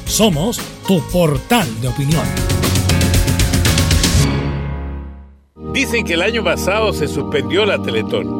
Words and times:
Somos 0.07 0.61
tu 0.87 1.01
portal 1.11 1.81
de 1.81 1.89
opinión. 1.89 2.27
Dicen 5.73 6.05
que 6.05 6.15
el 6.15 6.23
año 6.23 6.43
pasado 6.43 6.93
se 6.93 7.07
suspendió 7.07 7.65
la 7.65 7.81
Teletón 7.81 8.40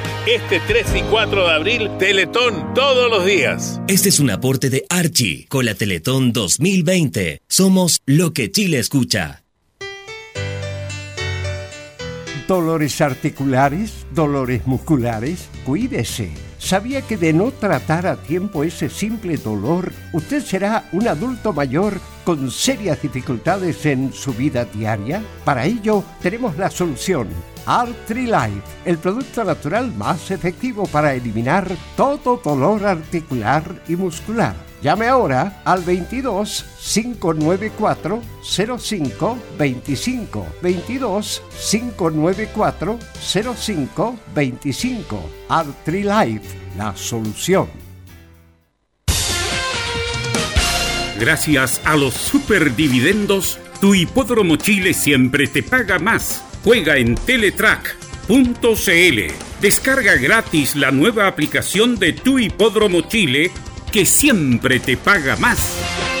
este 0.27 0.61
3 0.67 0.85
y 0.97 1.01
4 1.01 1.47
de 1.47 1.51
abril, 1.51 1.89
Teletón 1.97 2.73
todos 2.75 3.09
los 3.09 3.25
días. 3.25 3.81
Este 3.87 4.09
es 4.09 4.19
un 4.19 4.29
aporte 4.29 4.69
de 4.69 4.85
Archie 4.87 5.47
con 5.49 5.65
la 5.65 5.73
Teletón 5.73 6.31
2020. 6.31 7.41
Somos 7.47 8.01
lo 8.05 8.31
que 8.31 8.51
Chile 8.51 8.77
escucha. 8.77 9.43
Dolores 12.47 13.01
articulares, 13.01 14.05
dolores 14.13 14.67
musculares, 14.67 15.49
cuídese. 15.65 16.29
¿Sabía 16.59 17.01
que 17.01 17.17
de 17.17 17.33
no 17.33 17.51
tratar 17.51 18.05
a 18.05 18.21
tiempo 18.21 18.63
ese 18.63 18.89
simple 18.89 19.37
dolor, 19.37 19.91
usted 20.13 20.43
será 20.43 20.87
un 20.91 21.07
adulto 21.07 21.53
mayor 21.53 21.99
con 22.23 22.51
serias 22.51 23.01
dificultades 23.01 23.85
en 23.87 24.13
su 24.13 24.33
vida 24.33 24.65
diaria? 24.65 25.23
Para 25.45 25.65
ello, 25.65 26.03
tenemos 26.21 26.57
la 26.57 26.69
solución 26.69 27.29
Artrilife, 27.65 28.61
el 28.85 28.97
producto 28.97 29.43
natural 29.43 29.93
más 29.95 30.31
efectivo 30.31 30.85
para 30.87 31.13
eliminar 31.13 31.67
todo 31.95 32.41
dolor 32.43 32.85
articular 32.85 33.83
y 33.87 33.95
muscular. 33.95 34.55
Llame 34.81 35.07
ahora 35.07 35.61
al 35.63 35.83
22 35.83 36.65
594 36.93 38.21
05 38.79 39.37
25 39.57 40.47
22 40.61 41.43
594 41.69 42.99
05 43.55 44.19
25 44.33 45.29
Artrilife, 45.49 46.57
la 46.77 46.95
solución. 46.95 47.67
Gracias 51.19 51.79
a 51.85 51.95
los 51.95 52.15
superdividendos, 52.15 53.59
tu 53.79 53.93
hipódromo 53.93 54.55
Chile 54.55 54.95
siempre 54.95 55.45
te 55.45 55.61
paga 55.61 55.99
más 55.99 56.43
Juega 56.63 56.97
en 56.97 57.15
teletrack.cl. 57.15 59.19
Descarga 59.61 60.15
gratis 60.15 60.75
la 60.75 60.91
nueva 60.91 61.27
aplicación 61.27 61.97
de 61.97 62.13
Tu 62.13 62.39
Hipódromo 62.39 63.01
Chile 63.01 63.51
que 63.91 64.05
siempre 64.05 64.79
te 64.79 64.97
paga 64.97 65.35
más. 65.35 66.20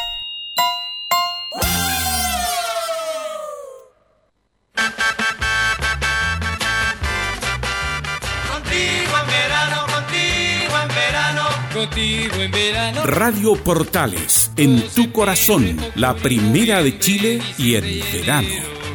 En 11.83 12.51
verano. 12.51 13.03
Radio 13.05 13.55
Portales, 13.55 14.51
en 14.55 14.87
tu 14.89 15.11
corazón, 15.11 15.77
la 15.95 16.13
primera 16.13 16.83
de 16.83 16.99
Chile 16.99 17.41
y 17.57 17.73
en 17.75 17.83
verano. 18.11 18.47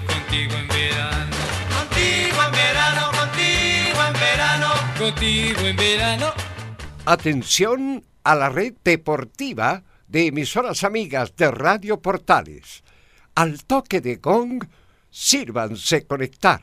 Contigo 0.06 0.54
en 0.54 0.68
verano. 0.68 1.36
Contigo 1.76 2.42
en 2.46 2.52
verano, 2.52 3.10
contigo 3.10 4.04
en 4.06 4.12
verano. 4.12 4.68
Contigo 4.98 5.60
en 5.66 5.76
verano. 5.76 6.32
Atención 7.06 8.04
a 8.22 8.34
la 8.36 8.50
red 8.50 8.74
deportiva 8.84 9.82
de 10.06 10.26
emisoras 10.26 10.84
amigas 10.84 11.34
de 11.34 11.50
Radio 11.50 12.00
Portales. 12.00 12.84
Al 13.34 13.64
toque 13.64 14.00
de 14.00 14.16
gong, 14.16 14.64
sírvanse 15.10 16.06
conectar. 16.06 16.62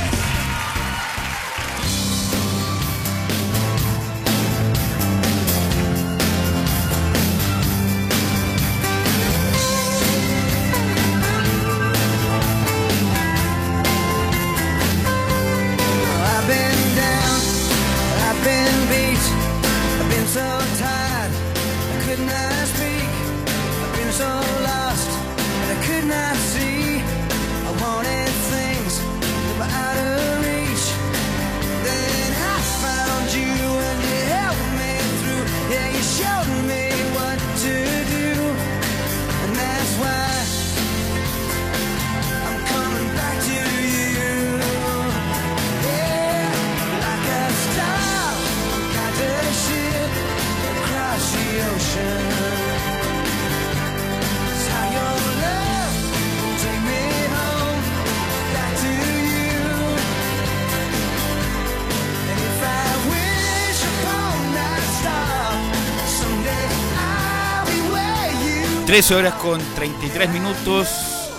13 69.01 69.15
horas 69.15 69.33
con 69.33 69.59
33 69.73 70.29
minutos, 70.29 70.87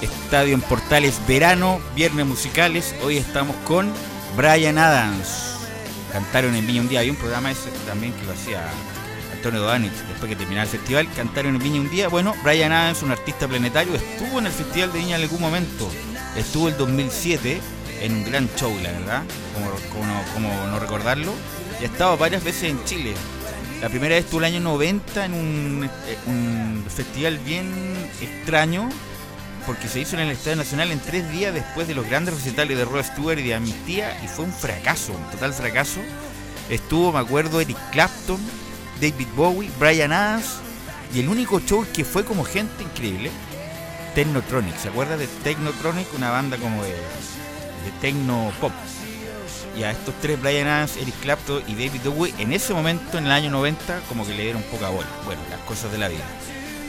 Estadio 0.00 0.54
en 0.54 0.62
Portales 0.62 1.20
Verano, 1.28 1.80
Viernes 1.94 2.26
Musicales. 2.26 2.92
Hoy 3.04 3.18
estamos 3.18 3.54
con 3.64 3.88
Brian 4.36 4.78
Adams. 4.78 5.58
Cantaron 6.10 6.56
en 6.56 6.66
Viña 6.66 6.80
un 6.80 6.88
día, 6.88 6.98
hay 6.98 7.10
un 7.10 7.14
programa 7.14 7.52
ese 7.52 7.70
también 7.86 8.14
que 8.14 8.26
lo 8.26 8.32
hacía 8.32 8.68
Antonio 9.32 9.60
Dodanich 9.60 9.92
después 9.92 10.28
que 10.28 10.34
terminara 10.34 10.64
el 10.64 10.70
festival. 10.70 11.06
Cantaron 11.14 11.54
en 11.54 11.62
Viña 11.62 11.80
un 11.80 11.88
día. 11.88 12.08
Bueno, 12.08 12.34
Brian 12.42 12.72
Adams, 12.72 13.04
un 13.04 13.12
artista 13.12 13.46
planetario, 13.46 13.94
estuvo 13.94 14.40
en 14.40 14.46
el 14.46 14.52
Festival 14.52 14.92
de 14.92 14.98
Viña 14.98 15.14
en 15.14 15.22
algún 15.22 15.40
momento. 15.40 15.88
Estuvo 16.34 16.68
el 16.68 16.76
2007 16.76 17.60
en 18.00 18.12
un 18.12 18.24
gran 18.24 18.50
show, 18.56 18.76
la 18.82 18.90
verdad, 18.90 19.22
como, 19.92 20.04
no, 20.04 20.66
no 20.66 20.80
recordarlo. 20.80 21.32
Y 21.80 21.84
ha 21.84 21.86
estado 21.86 22.16
varias 22.16 22.42
veces 22.42 22.64
en 22.64 22.84
Chile. 22.84 23.14
La 23.82 23.88
primera 23.88 24.14
vez 24.14 24.26
estuvo 24.26 24.38
el 24.38 24.46
año 24.46 24.60
90 24.60 25.24
en 25.24 25.34
un, 25.34 25.90
eh, 26.06 26.16
un 26.28 26.84
festival 26.88 27.36
bien 27.38 27.66
extraño, 28.20 28.88
porque 29.66 29.88
se 29.88 29.98
hizo 29.98 30.14
en 30.14 30.22
el 30.22 30.30
Estadio 30.30 30.58
Nacional 30.58 30.92
en 30.92 31.00
tres 31.00 31.28
días 31.32 31.52
después 31.52 31.88
de 31.88 31.96
los 31.96 32.06
grandes 32.06 32.32
recitales 32.32 32.78
de 32.78 32.84
Rod 32.84 33.02
Stewart 33.02 33.40
y 33.40 33.42
de 33.42 33.54
Amnistía, 33.56 34.16
y 34.22 34.28
fue 34.28 34.44
un 34.44 34.52
fracaso, 34.52 35.12
un 35.12 35.30
total 35.32 35.52
fracaso. 35.52 35.98
Estuvo, 36.70 37.10
me 37.10 37.18
acuerdo, 37.18 37.60
Eric 37.60 37.76
Clapton, 37.90 38.38
David 39.00 39.26
Bowie, 39.34 39.70
Brian 39.80 40.12
Adams, 40.12 40.58
y 41.12 41.18
el 41.18 41.28
único 41.28 41.58
show 41.58 41.84
que 41.92 42.04
fue 42.04 42.24
como 42.24 42.44
gente 42.44 42.84
increíble, 42.84 43.32
Technotronic. 44.14 44.78
¿Se 44.78 44.90
acuerda 44.90 45.16
de 45.16 45.26
Technotronic? 45.26 46.06
Una 46.14 46.30
banda 46.30 46.56
como 46.56 46.84
de, 46.84 46.90
de 46.90 47.90
techno 48.00 48.52
pop 48.60 48.72
y 49.76 49.84
a 49.84 49.90
estos 49.90 50.14
tres, 50.20 50.40
Brian 50.40 50.68
Adams, 50.68 50.96
Eric 50.96 51.14
Clapton 51.20 51.62
y 51.66 51.74
David 51.74 52.02
Bowie, 52.04 52.34
en 52.38 52.52
ese 52.52 52.74
momento, 52.74 53.18
en 53.18 53.26
el 53.26 53.32
año 53.32 53.50
90, 53.50 54.00
como 54.08 54.26
que 54.26 54.34
le 54.34 54.42
dieron 54.42 54.62
poca 54.64 54.88
bola. 54.88 55.08
Bueno, 55.24 55.40
las 55.50 55.60
cosas 55.60 55.90
de 55.92 55.98
la 55.98 56.08
vida. 56.08 56.24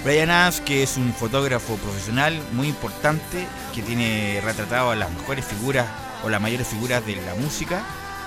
Brian 0.03 0.29
Adams, 0.29 0.61
que 0.61 0.83
es 0.83 0.97
un 0.97 1.13
fotógrafo 1.13 1.75
profesional 1.77 2.37
muy 2.51 2.67
importante, 2.67 3.47
que 3.73 3.81
tiene 3.81 4.41
retratado 4.43 4.91
a 4.91 4.95
las 4.95 5.11
mejores 5.11 5.45
figuras 5.45 5.87
o 6.23 6.29
las 6.29 6.41
mayores 6.41 6.67
figuras 6.67 7.05
de 7.05 7.15
la 7.17 7.35
música, 7.35 7.83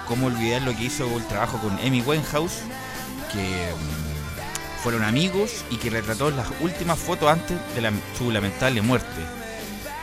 como 0.08 0.28
olvidar 0.28 0.62
lo 0.62 0.74
que 0.74 0.84
hizo 0.84 1.04
el 1.16 1.26
trabajo 1.26 1.58
con 1.58 1.72
Amy 1.80 2.00
Winehouse, 2.00 2.60
que 3.32 3.40
mm, 3.40 4.82
fueron 4.82 5.04
amigos 5.04 5.64
y 5.70 5.76
que 5.76 5.90
retrató 5.90 6.30
las 6.30 6.46
últimas 6.60 6.98
fotos 6.98 7.30
antes 7.30 7.58
de 7.74 7.90
su 8.16 8.30
lamentable 8.30 8.80
muerte. 8.80 9.35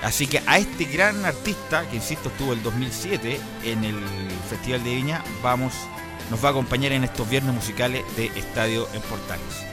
Así 0.03 0.27
que 0.27 0.41
a 0.45 0.57
este 0.57 0.85
gran 0.85 1.25
artista, 1.25 1.88
que 1.89 1.95
insisto 1.95 2.29
estuvo 2.29 2.53
el 2.53 2.61
2007 2.61 3.39
en 3.63 3.83
el 3.83 4.00
Festival 4.50 4.83
de 4.83 4.95
Viña, 4.95 5.23
vamos, 5.41 5.73
nos 6.29 6.44
va 6.44 6.50
a 6.50 6.51
acompañar 6.51 6.91
en 6.91 7.03
estos 7.03 7.29
viernes 7.29 7.55
musicales 7.55 8.03
de 8.17 8.25
Estadio 8.27 8.88
en 8.94 9.01
Portales. 9.01 9.63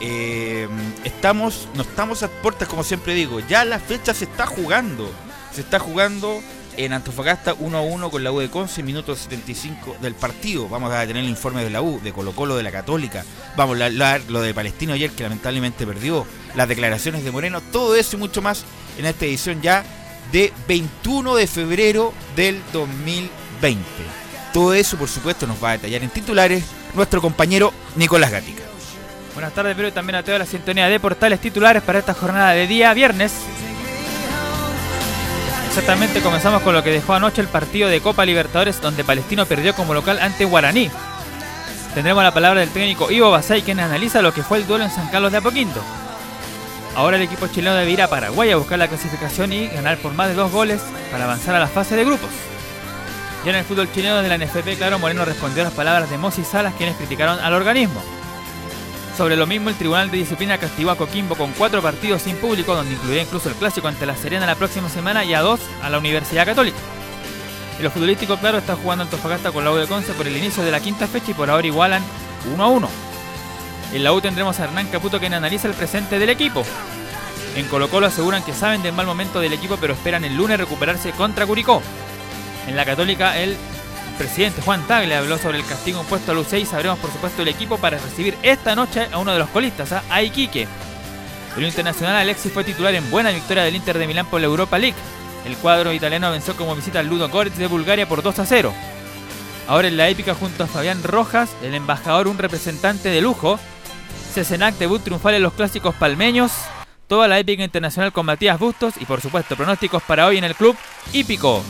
Eh, 0.00 0.68
estamos, 1.04 1.68
no 1.74 1.82
estamos 1.82 2.22
a 2.22 2.28
puertas, 2.28 2.68
como 2.68 2.84
siempre 2.84 3.14
digo, 3.14 3.40
ya 3.40 3.64
la 3.64 3.78
fecha 3.78 4.14
se 4.14 4.24
está 4.24 4.46
jugando. 4.46 5.10
Se 5.52 5.62
está 5.62 5.80
jugando 5.80 6.40
en 6.76 6.92
Antofagasta 6.92 7.54
1 7.58 7.76
a 7.76 7.82
1 7.82 8.10
con 8.10 8.24
la 8.24 8.32
U 8.32 8.38
de 8.38 8.48
Conce, 8.48 8.82
minuto 8.82 9.14
75 9.14 9.96
del 10.00 10.14
partido. 10.14 10.68
Vamos 10.68 10.92
a 10.92 11.06
tener 11.06 11.24
el 11.24 11.28
informe 11.28 11.64
de 11.64 11.70
la 11.70 11.82
U, 11.82 12.00
de 12.00 12.12
Colo 12.12 12.32
Colo, 12.32 12.56
de 12.56 12.62
la 12.62 12.70
Católica. 12.70 13.24
Vamos 13.56 13.80
a 13.80 13.86
hablar 13.86 14.22
lo 14.28 14.40
de 14.40 14.54
Palestino 14.54 14.92
ayer, 14.92 15.10
que 15.10 15.24
lamentablemente 15.24 15.86
perdió. 15.86 16.26
Las 16.54 16.68
declaraciones 16.68 17.24
de 17.24 17.30
Moreno, 17.30 17.60
todo 17.60 17.96
eso 17.96 18.16
y 18.16 18.20
mucho 18.20 18.40
más 18.40 18.64
en 18.98 19.06
esta 19.06 19.24
edición 19.24 19.60
ya 19.62 19.84
de 20.32 20.52
21 20.68 21.34
de 21.36 21.46
febrero 21.46 22.12
del 22.36 22.60
2020. 22.72 23.84
Todo 24.52 24.74
eso, 24.74 24.96
por 24.96 25.08
supuesto, 25.08 25.46
nos 25.46 25.62
va 25.62 25.70
a 25.70 25.72
detallar 25.72 26.02
en 26.02 26.10
titulares 26.10 26.64
nuestro 26.94 27.20
compañero 27.20 27.72
Nicolás 27.96 28.30
Gatica. 28.30 28.62
Buenas 29.34 29.52
tardes, 29.52 29.74
pero 29.76 29.92
también 29.92 30.16
a 30.16 30.22
toda 30.22 30.38
la 30.38 30.46
sintonía 30.46 30.88
de 30.88 30.98
portales 30.98 31.40
titulares 31.40 31.82
para 31.82 32.00
esta 32.00 32.14
jornada 32.14 32.52
de 32.52 32.66
día 32.66 32.92
viernes. 32.94 33.32
Exactamente, 35.68 36.20
comenzamos 36.20 36.62
con 36.62 36.74
lo 36.74 36.82
que 36.82 36.90
dejó 36.90 37.14
anoche 37.14 37.40
el 37.40 37.46
partido 37.46 37.88
de 37.88 38.00
Copa 38.00 38.24
Libertadores, 38.24 38.80
donde 38.80 39.04
Palestino 39.04 39.46
perdió 39.46 39.72
como 39.74 39.94
local 39.94 40.18
ante 40.20 40.44
Guaraní. 40.44 40.90
Tendremos 41.94 42.24
la 42.24 42.34
palabra 42.34 42.60
del 42.60 42.70
técnico 42.70 43.10
Ivo 43.10 43.30
Basay, 43.30 43.62
quien 43.62 43.78
analiza 43.78 44.20
lo 44.20 44.34
que 44.34 44.42
fue 44.42 44.58
el 44.58 44.66
duelo 44.66 44.84
en 44.84 44.90
San 44.90 45.08
Carlos 45.08 45.30
de 45.30 45.38
Apoquindo. 45.38 45.80
Ahora 46.94 47.16
el 47.16 47.22
equipo 47.22 47.46
chileno 47.46 47.76
debe 47.76 47.90
ir 47.90 48.02
a 48.02 48.08
Paraguay 48.08 48.50
a 48.50 48.56
buscar 48.56 48.78
la 48.78 48.88
clasificación 48.88 49.52
y 49.52 49.68
ganar 49.68 49.98
por 49.98 50.12
más 50.12 50.28
de 50.28 50.34
dos 50.34 50.50
goles 50.50 50.82
para 51.10 51.24
avanzar 51.24 51.54
a 51.54 51.60
la 51.60 51.68
fase 51.68 51.96
de 51.96 52.04
grupos. 52.04 52.30
Ya 53.44 53.52
en 53.52 53.56
el 53.56 53.64
fútbol 53.64 53.90
chileno 53.92 54.20
de 54.20 54.28
la 54.28 54.36
NFP, 54.36 54.76
claro, 54.76 54.98
Moreno 54.98 55.24
respondió 55.24 55.62
a 55.62 55.66
las 55.66 55.74
palabras 55.74 56.10
de 56.10 56.18
Mossi 56.18 56.44
Salas, 56.44 56.74
quienes 56.76 56.96
criticaron 56.96 57.38
al 57.38 57.54
organismo. 57.54 58.02
Sobre 59.16 59.36
lo 59.36 59.46
mismo, 59.46 59.70
el 59.70 59.76
Tribunal 59.76 60.10
de 60.10 60.18
Disciplina 60.18 60.58
castigó 60.58 60.90
a 60.90 60.96
Coquimbo 60.96 61.36
con 61.36 61.52
cuatro 61.52 61.80
partidos 61.80 62.22
sin 62.22 62.36
público, 62.36 62.74
donde 62.74 62.94
incluía 62.94 63.22
incluso 63.22 63.48
el 63.48 63.54
clásico 63.54 63.88
ante 63.88 64.04
la 64.04 64.16
Serena 64.16 64.46
la 64.46 64.56
próxima 64.56 64.88
semana 64.88 65.24
y 65.24 65.32
a 65.34 65.40
dos 65.40 65.60
a 65.82 65.90
la 65.90 65.98
Universidad 65.98 66.44
Católica. 66.44 66.78
En 67.78 67.84
lo 67.84 67.90
futbolístico, 67.90 68.36
claro, 68.36 68.58
está 68.58 68.76
jugando 68.76 69.04
Antofagasta 69.04 69.52
con 69.52 69.64
la 69.64 69.70
U 69.70 69.76
de 69.76 69.86
Conce 69.86 70.12
por 70.12 70.26
el 70.26 70.36
inicio 70.36 70.62
de 70.62 70.70
la 70.70 70.80
quinta 70.80 71.06
fecha 71.06 71.30
y 71.30 71.34
por 71.34 71.50
ahora 71.50 71.66
igualan 71.66 72.02
1 72.52 72.62
a 72.62 72.68
1. 72.68 73.09
En 73.92 74.04
la 74.04 74.12
U 74.12 74.20
tendremos 74.20 74.60
a 74.60 74.64
Hernán 74.64 74.86
Caputo 74.86 75.18
quien 75.18 75.34
analiza 75.34 75.66
el 75.66 75.74
presente 75.74 76.18
del 76.18 76.30
equipo. 76.30 76.64
En 77.56 77.66
Colo 77.66 77.88
Colo 77.88 78.06
aseguran 78.06 78.44
que 78.44 78.54
saben 78.54 78.82
del 78.82 78.92
mal 78.92 79.06
momento 79.06 79.40
del 79.40 79.52
equipo 79.52 79.76
pero 79.80 79.94
esperan 79.94 80.24
el 80.24 80.36
lunes 80.36 80.58
recuperarse 80.58 81.10
contra 81.10 81.46
Curicó. 81.46 81.82
En 82.68 82.76
la 82.76 82.84
Católica 82.84 83.36
el 83.38 83.56
presidente 84.16 84.62
Juan 84.62 84.86
Tagle 84.86 85.16
habló 85.16 85.38
sobre 85.38 85.58
el 85.58 85.66
castigo 85.66 86.00
impuesto 86.00 86.30
a 86.30 86.34
la 86.34 86.42
U6 86.42 86.66
sabremos 86.66 86.98
por 87.00 87.10
supuesto 87.10 87.42
el 87.42 87.48
equipo 87.48 87.78
para 87.78 87.98
recibir 87.98 88.36
esta 88.42 88.76
noche 88.76 89.08
a 89.10 89.18
uno 89.18 89.32
de 89.32 89.40
los 89.40 89.48
colistas, 89.48 89.92
a 89.92 90.22
Iquique. 90.22 90.68
El 91.56 91.64
internacional 91.64 92.14
Alexis 92.14 92.52
fue 92.52 92.62
titular 92.62 92.94
en 92.94 93.10
buena 93.10 93.30
victoria 93.30 93.64
del 93.64 93.74
Inter 93.74 93.98
de 93.98 94.06
Milán 94.06 94.26
por 94.26 94.40
la 94.40 94.46
Europa 94.46 94.78
League. 94.78 94.96
El 95.44 95.56
cuadro 95.56 95.92
italiano 95.92 96.30
venció 96.30 96.54
como 96.54 96.76
visita 96.76 97.00
al 97.00 97.08
Ludo 97.08 97.28
Goretz 97.28 97.56
de 97.56 97.66
Bulgaria 97.66 98.08
por 98.08 98.22
2 98.22 98.38
a 98.38 98.46
0. 98.46 98.72
Ahora 99.66 99.88
en 99.88 99.96
la 99.96 100.08
épica 100.08 100.34
junto 100.34 100.64
a 100.64 100.68
Fabián 100.68 101.02
Rojas, 101.02 101.50
el 101.62 101.74
embajador, 101.74 102.28
un 102.28 102.38
representante 102.38 103.08
de 103.08 103.20
lujo, 103.20 103.58
Cesenac 104.30 104.76
debut 104.76 105.02
triunfal 105.02 105.34
en 105.34 105.42
los 105.42 105.52
clásicos 105.52 105.94
palmeños. 105.94 106.52
Toda 107.06 107.26
la 107.28 107.38
épica 107.38 107.64
internacional 107.64 108.12
con 108.12 108.26
Matías 108.26 108.58
Bustos 108.58 108.94
y 109.00 109.04
por 109.04 109.20
supuesto 109.20 109.56
pronósticos 109.56 110.02
para 110.02 110.26
hoy 110.26 110.38
en 110.38 110.44
el 110.44 110.54
club 110.54 110.76
hípico. 111.12 111.62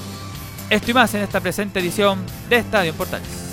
Esto 0.68 0.90
y 0.90 0.94
más 0.94 1.14
en 1.14 1.22
esta 1.22 1.40
presente 1.40 1.80
edición 1.80 2.24
de 2.48 2.56
Estadio 2.56 2.94
Portales. 2.94 3.49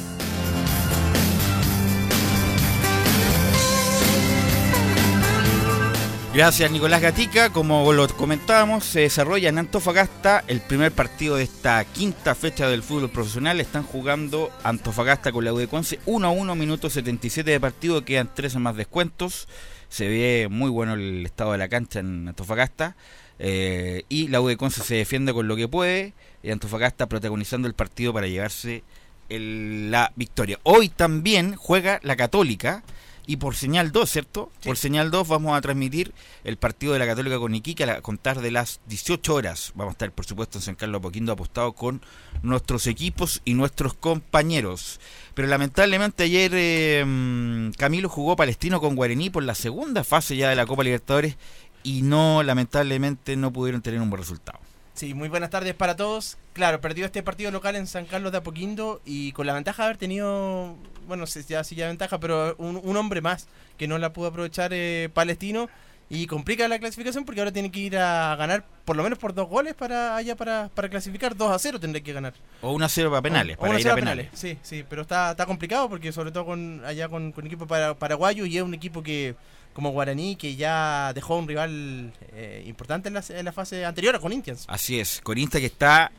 Gracias 6.37 6.69
Nicolás 6.69 7.01
Gatica, 7.01 7.49
como 7.49 7.91
lo 7.93 8.07
comentábamos, 8.09 8.85
se 8.85 8.99
desarrolla 8.99 9.49
en 9.49 9.57
Antofagasta 9.57 10.43
el 10.47 10.61
primer 10.61 10.91
partido 10.91 11.35
de 11.35 11.41
esta 11.41 11.83
quinta 11.83 12.35
fecha 12.35 12.69
del 12.69 12.83
fútbol 12.83 13.09
profesional. 13.09 13.59
Están 13.59 13.81
jugando 13.81 14.51
Antofagasta 14.61 15.31
con 15.31 15.45
la 15.45 15.51
U 15.51 15.57
de 15.57 15.67
Conce 15.67 15.99
1 16.05 16.27
a 16.27 16.29
1, 16.29 16.53
minuto 16.53 16.91
77 16.91 17.49
de 17.49 17.59
partido, 17.59 18.05
quedan 18.05 18.29
13 18.31 18.59
más 18.59 18.75
descuentos. 18.75 19.47
Se 19.89 20.07
ve 20.07 20.47
muy 20.47 20.69
bueno 20.69 20.93
el 20.93 21.25
estado 21.25 21.53
de 21.53 21.57
la 21.57 21.69
cancha 21.69 22.01
en 22.01 22.27
Antofagasta. 22.27 22.95
Eh, 23.39 24.03
y 24.07 24.27
la 24.27 24.39
U 24.39 24.47
de 24.47 24.57
Conce 24.57 24.83
se 24.83 24.93
defiende 24.93 25.33
con 25.33 25.47
lo 25.47 25.55
que 25.55 25.67
puede. 25.67 26.13
Y 26.43 26.51
Antofagasta 26.51 27.07
protagonizando 27.07 27.67
el 27.67 27.73
partido 27.73 28.13
para 28.13 28.27
llevarse 28.27 28.83
la 29.27 30.13
victoria. 30.15 30.59
Hoy 30.61 30.89
también 30.89 31.55
juega 31.55 31.99
la 32.03 32.15
Católica 32.15 32.83
y 33.27 33.35
por 33.35 33.55
señal 33.55 33.91
2, 33.91 34.09
¿cierto? 34.09 34.51
Por 34.63 34.77
señal 34.77 35.11
2 35.11 35.27
vamos 35.27 35.55
a 35.55 35.61
transmitir 35.61 36.13
el 36.45 36.55
partido 36.57 36.93
de 36.93 36.99
la 36.99 37.05
Católica 37.05 37.37
con 37.37 37.53
Iquique 37.53 37.83
a 37.83 38.01
contar 38.01 38.41
de 38.41 38.51
las 38.51 38.79
18 38.87 39.35
horas. 39.35 39.73
Vamos 39.75 39.91
a 39.91 39.95
estar, 39.95 40.11
por 40.13 40.25
supuesto, 40.25 40.57
en 40.57 40.61
San 40.61 40.75
Carlos 40.75 40.99
Apoquindo 40.99 41.33
apostado 41.33 41.73
con 41.73 42.01
nuestros 42.41 42.87
equipos 42.87 43.41
y 43.43 43.53
nuestros 43.53 43.93
compañeros. 43.93 45.01
Pero 45.33 45.49
lamentablemente 45.49 46.23
ayer 46.23 46.51
eh, 46.55 47.71
Camilo 47.77 48.07
jugó 48.07 48.37
Palestino 48.37 48.79
con 48.79 48.95
Guaraní 48.95 49.29
por 49.29 49.43
la 49.43 49.55
segunda 49.55 50.05
fase 50.05 50.37
ya 50.37 50.49
de 50.49 50.55
la 50.55 50.65
Copa 50.65 50.83
Libertadores 50.83 51.35
y 51.83 52.03
no, 52.03 52.43
lamentablemente, 52.43 53.35
no 53.35 53.51
pudieron 53.51 53.81
tener 53.81 53.99
un 53.99 54.09
buen 54.09 54.21
resultado. 54.21 54.59
Sí, 54.97 55.13
muy 55.13 55.29
buenas 55.29 55.51
tardes 55.51 55.75
para 55.75 55.95
todos. 55.95 56.39
Claro, 56.53 56.81
perdió 56.81 57.05
este 57.05 57.21
partido 57.21 57.51
local 57.51 57.75
en 57.75 57.85
San 57.85 58.05
Carlos 58.05 58.31
de 58.31 58.39
Apoquindo 58.39 58.99
y 59.05 59.31
con 59.33 59.45
la 59.45 59.53
ventaja 59.53 59.83
de 59.83 59.85
haber 59.85 59.97
tenido, 59.97 60.75
bueno, 61.05 61.25
ya 61.25 61.63
sí 61.63 61.75
ya 61.75 61.85
ventaja, 61.85 62.19
pero 62.19 62.55
un, 62.57 62.97
hombre 62.97 63.21
más 63.21 63.47
que 63.77 63.87
no 63.87 63.99
la 63.99 64.11
pudo 64.11 64.29
aprovechar 64.29 64.71
eh, 64.73 65.11
Palestino 65.13 65.69
y 66.09 66.25
complica 66.25 66.67
la 66.67 66.79
clasificación 66.79 67.25
porque 67.25 67.41
ahora 67.41 67.51
tiene 67.51 67.69
que 67.71 67.79
ir 67.79 67.95
a 67.95 68.35
ganar 68.37 68.65
por 68.85 68.95
lo 68.95 69.03
menos 69.03 69.19
por 69.19 69.35
dos 69.35 69.47
goles 69.47 69.75
para 69.75 70.15
allá 70.15 70.35
para, 70.35 70.71
para 70.73 70.89
clasificar, 70.89 71.35
2 71.35 71.51
a 71.51 71.59
0 71.59 71.79
tendré 71.79 72.01
que 72.01 72.11
ganar. 72.11 72.33
O 72.63 72.71
1 72.71 72.83
a 72.83 72.89
0 72.89 73.11
para 73.11 73.21
penales, 73.21 73.55
o, 73.59 73.61
para 73.61 73.79
ir 73.79 73.87
a 73.87 73.93
penales. 73.93 74.29
Sí, 74.33 74.57
sí, 74.63 74.83
pero 74.89 75.03
está, 75.03 75.29
está 75.29 75.45
complicado 75.45 75.89
porque 75.89 76.11
sobre 76.11 76.31
todo 76.31 76.47
con 76.47 76.83
allá 76.83 77.07
con, 77.07 77.33
con 77.33 77.45
equipo 77.45 77.67
para, 77.67 77.93
paraguayo 77.93 78.47
y 78.47 78.57
es 78.57 78.63
un 78.63 78.73
equipo 78.73 79.03
que 79.03 79.35
como 79.77 79.91
Guaraní, 79.91 80.37
que 80.37 80.55
ya 80.55 81.13
dejó 81.13 81.37
un 81.37 81.47
rival 81.47 82.11
eh, 82.31 82.63
importante 82.65 83.09
en 83.09 83.13
la, 83.13 83.23
en 83.29 83.45
la, 83.45 83.51
fase 83.51 83.85
anterior 83.85 84.15
a 84.15 84.19
Corinthians. 84.19 84.65
Así 84.67 84.99
es, 84.99 85.21
Corinthians 85.21 85.61
que 85.61 85.67
está, 85.67 86.11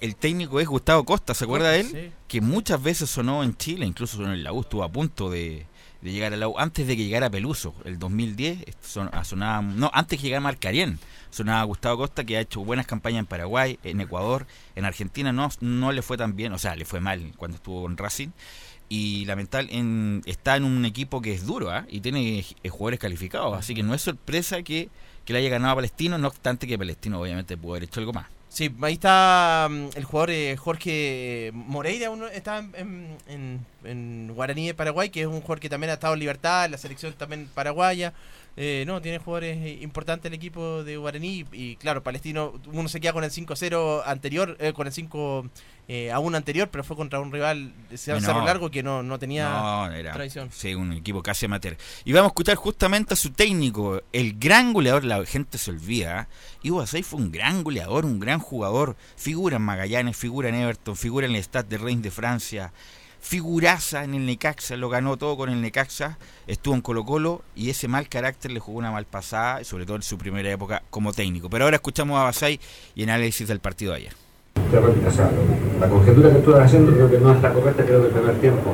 el 0.00 0.16
técnico 0.16 0.58
es 0.58 0.66
Gustavo 0.66 1.04
Costa, 1.04 1.32
¿se 1.32 1.44
acuerda 1.44 1.70
de 1.70 1.80
él? 1.82 2.12
Que 2.26 2.40
muchas 2.40 2.82
veces 2.82 3.08
sonó 3.08 3.44
en 3.44 3.56
Chile, 3.56 3.86
incluso 3.86 4.16
sonó 4.16 4.32
en 4.32 4.42
la 4.42 4.52
U, 4.52 4.62
estuvo 4.62 4.82
a 4.82 4.88
punto 4.90 5.30
de, 5.30 5.66
de 6.02 6.10
llegar 6.10 6.32
a 6.32 6.36
la 6.36 6.48
U, 6.48 6.58
antes 6.58 6.84
de 6.84 6.96
que 6.96 7.04
llegara 7.04 7.30
Peluso, 7.30 7.76
el 7.84 8.00
2010, 8.00 8.64
son, 8.82 9.08
sonaba, 9.22 9.62
no, 9.62 9.88
antes 9.94 10.18
que 10.18 10.24
llegara 10.24 10.40
Marcarien, 10.40 10.98
sonaba 11.30 11.62
Gustavo 11.62 11.98
Costa, 11.98 12.24
que 12.24 12.36
ha 12.36 12.40
hecho 12.40 12.64
buenas 12.64 12.88
campañas 12.88 13.20
en 13.20 13.26
Paraguay, 13.26 13.78
en 13.84 14.00
Ecuador, 14.00 14.48
en 14.74 14.84
Argentina 14.84 15.32
no, 15.32 15.48
no 15.60 15.92
le 15.92 16.02
fue 16.02 16.16
tan 16.16 16.34
bien, 16.34 16.52
o 16.52 16.58
sea, 16.58 16.74
le 16.74 16.84
fue 16.84 16.98
mal 16.98 17.34
cuando 17.36 17.58
estuvo 17.58 17.82
con 17.82 17.96
Racing, 17.96 18.30
y 18.88 19.24
lamental 19.24 19.68
en, 19.70 20.22
está 20.26 20.56
en 20.56 20.64
un 20.64 20.84
equipo 20.84 21.20
que 21.20 21.32
es 21.32 21.46
duro 21.46 21.70
¿ah? 21.70 21.86
y 21.88 22.00
tiene 22.00 22.44
eh, 22.62 22.68
jugadores 22.68 23.00
calificados, 23.00 23.58
así 23.58 23.74
que 23.74 23.82
no 23.82 23.94
es 23.94 24.02
sorpresa 24.02 24.62
que, 24.62 24.88
que 25.24 25.32
le 25.32 25.40
haya 25.40 25.50
ganado 25.50 25.72
a 25.72 25.76
Palestino, 25.76 26.18
no 26.18 26.28
obstante 26.28 26.66
que 26.66 26.78
Palestino 26.78 27.20
obviamente 27.20 27.56
pudo 27.56 27.72
haber 27.72 27.84
hecho 27.84 28.00
algo 28.00 28.12
más. 28.12 28.26
Sí, 28.48 28.74
ahí 28.80 28.94
está 28.94 29.68
mm, 29.70 29.88
el 29.96 30.04
jugador 30.04 30.30
eh, 30.30 30.56
Jorge 30.56 31.50
Moreira, 31.52 32.10
uno 32.10 32.26
está 32.28 32.58
en, 32.58 33.18
en, 33.26 33.66
en, 33.84 34.32
Guaraní 34.34 34.68
de 34.68 34.74
Paraguay, 34.74 35.10
que 35.10 35.22
es 35.22 35.26
un 35.26 35.40
jugador 35.40 35.60
que 35.60 35.68
también 35.68 35.90
ha 35.90 35.94
estado 35.94 36.14
en 36.14 36.20
libertad, 36.20 36.64
en 36.64 36.70
la 36.70 36.78
selección 36.78 37.12
también 37.14 37.50
paraguaya. 37.54 38.14
Eh, 38.58 38.84
no, 38.86 39.02
tiene 39.02 39.18
jugadores 39.18 39.58
eh, 39.58 39.78
importantes 39.82 40.30
el 40.30 40.34
equipo 40.34 40.82
de 40.82 40.96
Guaraní 40.96 41.44
y, 41.52 41.76
claro, 41.76 42.02
Palestino, 42.02 42.54
uno 42.72 42.88
se 42.88 43.00
queda 43.00 43.12
con 43.12 43.22
el 43.22 43.30
5-0 43.30 44.02
anterior, 44.06 44.56
eh, 44.58 44.72
con 44.72 44.86
el 44.86 44.94
5 44.94 45.50
a 46.12 46.18
1 46.18 46.36
anterior, 46.36 46.68
pero 46.70 46.82
fue 46.82 46.96
contra 46.96 47.20
un 47.20 47.30
rival 47.30 47.72
de 47.88 47.96
Cerro 47.96 48.44
Largo 48.44 48.70
que 48.70 48.82
no, 48.82 49.02
no 49.02 49.18
tenía 49.18 49.48
no, 49.48 49.92
era, 49.92 50.12
tradición. 50.12 50.50
Sí, 50.52 50.74
un 50.74 50.92
equipo 50.92 51.22
casi 51.22 51.46
amateur. 51.46 51.76
Y 52.04 52.12
vamos 52.12 52.30
a 52.30 52.32
escuchar 52.32 52.56
justamente 52.56 53.14
a 53.14 53.16
su 53.16 53.30
técnico, 53.30 54.02
el 54.12 54.38
gran 54.38 54.72
goleador, 54.72 55.04
la 55.04 55.24
gente 55.24 55.58
se 55.58 55.70
olvida. 55.70 56.28
Ivo 56.62 56.80
Asay 56.80 57.02
fue 57.02 57.20
un 57.20 57.30
gran 57.30 57.62
goleador, 57.62 58.04
un 58.04 58.18
gran 58.18 58.40
jugador, 58.40 58.96
figura 59.16 59.56
en 59.56 59.62
Magallanes, 59.62 60.16
figura 60.16 60.48
en 60.48 60.56
Everton, 60.56 60.96
figura 60.96 61.26
en 61.26 61.36
el 61.36 61.42
Stade 61.42 61.68
de 61.68 61.78
Reims 61.78 62.02
de 62.02 62.10
Francia 62.10 62.72
figuraza 63.26 64.04
en 64.04 64.14
el 64.14 64.24
Necaxa, 64.24 64.76
lo 64.76 64.88
ganó 64.88 65.16
todo 65.16 65.36
con 65.36 65.50
el 65.50 65.60
Necaxa, 65.60 66.16
estuvo 66.46 66.76
en 66.76 66.80
Colo 66.80 67.04
Colo 67.04 67.42
y 67.56 67.70
ese 67.70 67.88
mal 67.88 68.08
carácter 68.08 68.52
le 68.52 68.60
jugó 68.60 68.78
una 68.78 68.92
mal 68.92 69.04
pasada, 69.04 69.64
sobre 69.64 69.84
todo 69.84 69.96
en 69.96 70.02
su 70.02 70.16
primera 70.16 70.48
época 70.48 70.84
como 70.90 71.12
técnico. 71.12 71.50
Pero 71.50 71.64
ahora 71.64 71.76
escuchamos 71.76 72.20
a 72.20 72.22
Basay 72.22 72.60
y 72.94 73.02
análisis 73.02 73.48
del 73.48 73.58
partido 73.58 73.92
de 73.92 73.98
ayer. 73.98 74.25
La 75.80 75.88
conjetura 75.88 76.30
que 76.30 76.38
estuve 76.38 76.60
haciendo 76.60 76.92
creo 76.92 77.10
que 77.10 77.18
no 77.18 77.32
es 77.32 77.42
la 77.42 77.52
correcta, 77.52 77.84
creo 77.84 78.00
que 78.00 78.06
el 78.08 78.12
primer 78.12 78.34
tiempo 78.36 78.72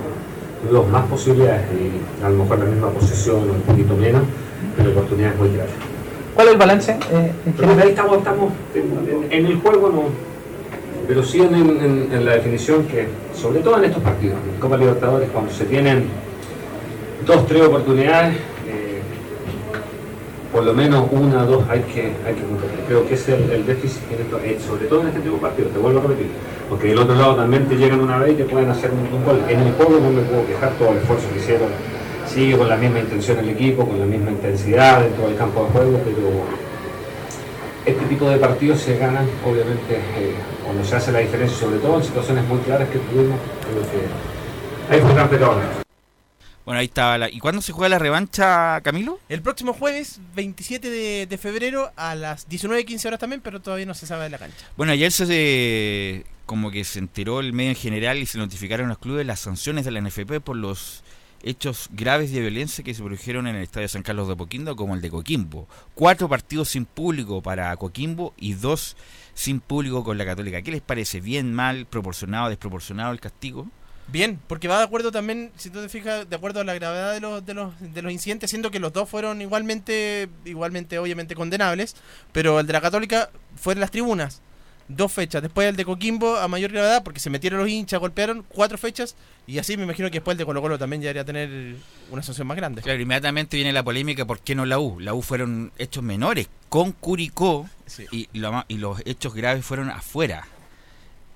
tuvimos 0.62 0.88
más 0.88 1.06
posibilidades 1.06 1.62
y 1.72 2.24
a 2.24 2.28
lo 2.28 2.38
mejor 2.38 2.58
la 2.58 2.64
misma 2.66 2.88
posición 2.90 3.36
o 3.36 3.52
un 3.52 3.62
poquito 3.62 3.96
menos, 3.96 4.22
pero 4.76 4.90
oportunidades 4.90 5.38
muy 5.38 5.48
claras. 5.50 5.72
¿Cuál 6.34 6.46
es 6.46 6.52
el 6.52 6.58
balance? 6.58 6.92
Eh, 7.12 7.32
estamos, 7.84 8.18
estamos 8.18 8.52
en 9.30 9.46
el 9.46 9.56
juego 9.56 9.88
no 9.90 10.32
pero 11.06 11.22
sí 11.22 11.40
en, 11.40 12.24
la 12.24 12.34
definición 12.34 12.84
que, 12.84 13.08
sobre 13.34 13.60
todo 13.60 13.78
en 13.78 13.84
estos 13.84 14.02
partidos, 14.02 14.36
en 14.52 14.60
Copa 14.60 14.76
Libertadores, 14.76 15.28
cuando 15.30 15.52
se 15.52 15.64
tienen 15.64 16.04
dos, 17.26 17.46
tres 17.46 17.62
oportunidades, 17.62 18.36
por 20.52 20.64
lo 20.64 20.74
menos 20.74 21.08
una 21.10 21.44
o 21.44 21.46
dos 21.46 21.64
hay 21.70 21.80
que, 21.80 22.12
hay 22.26 22.34
que 22.34 22.42
cumplir. 22.42 22.70
Creo 22.86 23.08
que 23.08 23.14
es 23.14 23.28
el, 23.28 23.66
déficit, 23.66 24.02
eh, 24.12 24.58
sobre 24.64 24.86
todo 24.86 25.00
en 25.00 25.08
este 25.08 25.20
tipo 25.20 25.36
de 25.36 25.40
partidos, 25.40 25.72
te 25.72 25.78
vuelvo 25.78 26.00
a 26.00 26.02
repetir, 26.02 26.26
porque 26.68 26.88
del 26.88 26.98
otro 26.98 27.14
lado 27.14 27.36
también 27.36 27.66
te 27.66 27.76
llegan 27.76 28.00
una 28.00 28.18
vez 28.18 28.32
y 28.32 28.36
te 28.36 28.44
pueden 28.44 28.68
hacer 28.68 28.90
un, 28.90 29.24
gol. 29.24 29.40
En 29.48 29.60
el 29.60 29.72
juego 29.72 29.98
no 29.98 30.10
me 30.10 30.20
puedo 30.22 30.46
quejar 30.46 30.72
todo 30.72 30.90
el 30.90 30.98
esfuerzo 30.98 31.26
que 31.32 31.38
hicieron, 31.38 31.68
sigue 32.26 32.58
con 32.58 32.68
la 32.68 32.76
misma 32.76 33.00
intención 33.00 33.38
el 33.38 33.48
equipo, 33.48 33.86
con 33.86 33.98
la 33.98 34.06
misma 34.06 34.30
intensidad 34.30 35.00
dentro 35.00 35.26
del 35.26 35.36
campo 35.36 35.64
de 35.64 35.70
juego, 35.70 36.00
pero 36.04 36.28
este 37.86 38.04
tipo 38.04 38.28
de 38.28 38.36
partidos 38.36 38.80
se 38.80 38.98
ganan, 38.98 39.26
obviamente, 39.44 39.96
eh, 39.96 40.34
cuando 40.64 40.84
se 40.84 40.96
hace 40.96 41.12
la 41.12 41.20
diferencia, 41.20 41.58
sobre 41.58 41.78
todo 41.78 41.96
en 41.96 42.04
situaciones 42.04 42.46
muy 42.46 42.58
claras 42.58 42.88
que 42.90 42.98
tuvimos, 42.98 43.38
creo 43.66 43.82
que 43.90 45.00
fue 45.00 45.14
campeón. 45.14 45.82
Bueno, 46.64 46.78
ahí 46.78 46.86
estaba. 46.86 47.18
La... 47.18 47.30
¿Y 47.30 47.38
cuándo 47.38 47.60
se 47.60 47.72
juega 47.72 47.88
la 47.88 47.98
revancha, 47.98 48.80
Camilo? 48.82 49.18
El 49.28 49.42
próximo 49.42 49.72
jueves, 49.72 50.20
27 50.34 51.26
de, 51.26 51.38
febrero, 51.38 51.92
a 51.96 52.14
las 52.14 52.48
19.15 52.48 53.06
horas 53.06 53.20
también, 53.20 53.40
pero 53.40 53.60
todavía 53.60 53.86
no 53.86 53.94
se 53.94 54.06
sabe 54.06 54.24
de 54.24 54.30
la 54.30 54.38
cancha. 54.38 54.66
Bueno, 54.76 54.92
ayer 54.92 55.10
se. 55.10 56.24
como 56.46 56.70
que 56.70 56.84
se 56.84 56.98
enteró 56.98 57.40
el 57.40 57.52
medio 57.52 57.70
en 57.70 57.76
general 57.76 58.18
y 58.18 58.26
se 58.26 58.38
notificaron 58.38 58.86
a 58.86 58.90
los 58.90 58.98
clubes 58.98 59.26
las 59.26 59.40
sanciones 59.40 59.84
de 59.84 59.90
la 59.90 60.00
NFP 60.00 60.40
por 60.40 60.56
los 60.56 61.02
hechos 61.44 61.88
graves 61.90 62.32
de 62.32 62.40
violencia 62.40 62.84
que 62.84 62.94
se 62.94 63.02
produjeron 63.02 63.48
en 63.48 63.56
el 63.56 63.62
Estadio 63.62 63.88
San 63.88 64.02
Carlos 64.02 64.28
de 64.28 64.36
Coquimbo 64.36 64.76
como 64.76 64.94
el 64.94 65.00
de 65.00 65.10
Coquimbo. 65.10 65.68
Cuatro 65.94 66.28
partidos 66.28 66.68
sin 66.68 66.84
público 66.84 67.42
para 67.42 67.76
Coquimbo 67.76 68.34
y 68.36 68.54
dos 68.54 68.96
sin 69.34 69.60
público 69.60 70.04
con 70.04 70.18
la 70.18 70.24
Católica. 70.24 70.62
¿Qué 70.62 70.70
les 70.70 70.82
parece? 70.82 71.20
¿Bien, 71.20 71.52
mal, 71.52 71.86
proporcionado, 71.86 72.48
desproporcionado 72.48 73.12
el 73.12 73.20
castigo? 73.20 73.66
Bien, 74.12 74.38
porque 74.46 74.68
va 74.68 74.78
de 74.78 74.84
acuerdo 74.84 75.10
también, 75.10 75.50
si 75.56 75.70
tú 75.70 75.80
te 75.80 75.88
fijas, 75.88 76.28
de 76.28 76.36
acuerdo 76.36 76.60
a 76.60 76.64
la 76.64 76.74
gravedad 76.74 77.14
de 77.14 77.20
los, 77.20 77.44
de 77.46 77.54
los, 77.54 77.72
de 77.80 78.02
los 78.02 78.12
incidentes, 78.12 78.50
siendo 78.50 78.70
que 78.70 78.78
los 78.78 78.92
dos 78.92 79.08
fueron 79.08 79.40
igualmente, 79.40 80.28
igualmente 80.44 80.98
obviamente 80.98 81.34
condenables, 81.34 81.96
pero 82.30 82.60
el 82.60 82.66
de 82.66 82.74
la 82.74 82.82
Católica 82.82 83.30
fue 83.56 83.72
en 83.72 83.80
las 83.80 83.90
tribunas 83.90 84.42
dos 84.88 85.12
fechas. 85.12 85.42
Después 85.42 85.68
el 85.68 85.76
de 85.76 85.84
Coquimbo 85.84 86.36
a 86.36 86.48
mayor 86.48 86.72
gravedad, 86.72 87.02
porque 87.02 87.20
se 87.20 87.30
metieron 87.30 87.60
los 87.60 87.68
hinchas, 87.68 88.00
golpearon, 88.00 88.44
cuatro 88.48 88.78
fechas. 88.78 89.16
Y 89.46 89.58
así 89.58 89.76
me 89.76 89.84
imagino 89.84 90.08
que 90.08 90.18
después 90.18 90.34
el 90.34 90.38
de 90.38 90.44
Colo 90.44 90.60
Colo 90.60 90.78
también 90.78 91.02
ya 91.02 91.08
debería 91.08 91.24
tener 91.24 91.76
una 92.10 92.22
sanción 92.22 92.46
más 92.46 92.56
grande. 92.56 92.82
Claro, 92.82 93.00
inmediatamente 93.00 93.56
viene 93.56 93.72
la 93.72 93.82
polémica, 93.82 94.24
¿por 94.24 94.40
qué 94.40 94.54
no 94.54 94.66
la 94.66 94.78
U? 94.78 95.00
La 95.00 95.14
U 95.14 95.22
fueron 95.22 95.72
hechos 95.78 96.02
menores 96.02 96.48
con 96.68 96.92
Curicó 96.92 97.68
y, 98.10 98.28
y 98.32 98.78
los 98.78 99.02
hechos 99.04 99.34
graves 99.34 99.64
fueron 99.64 99.90
afuera. 99.90 100.46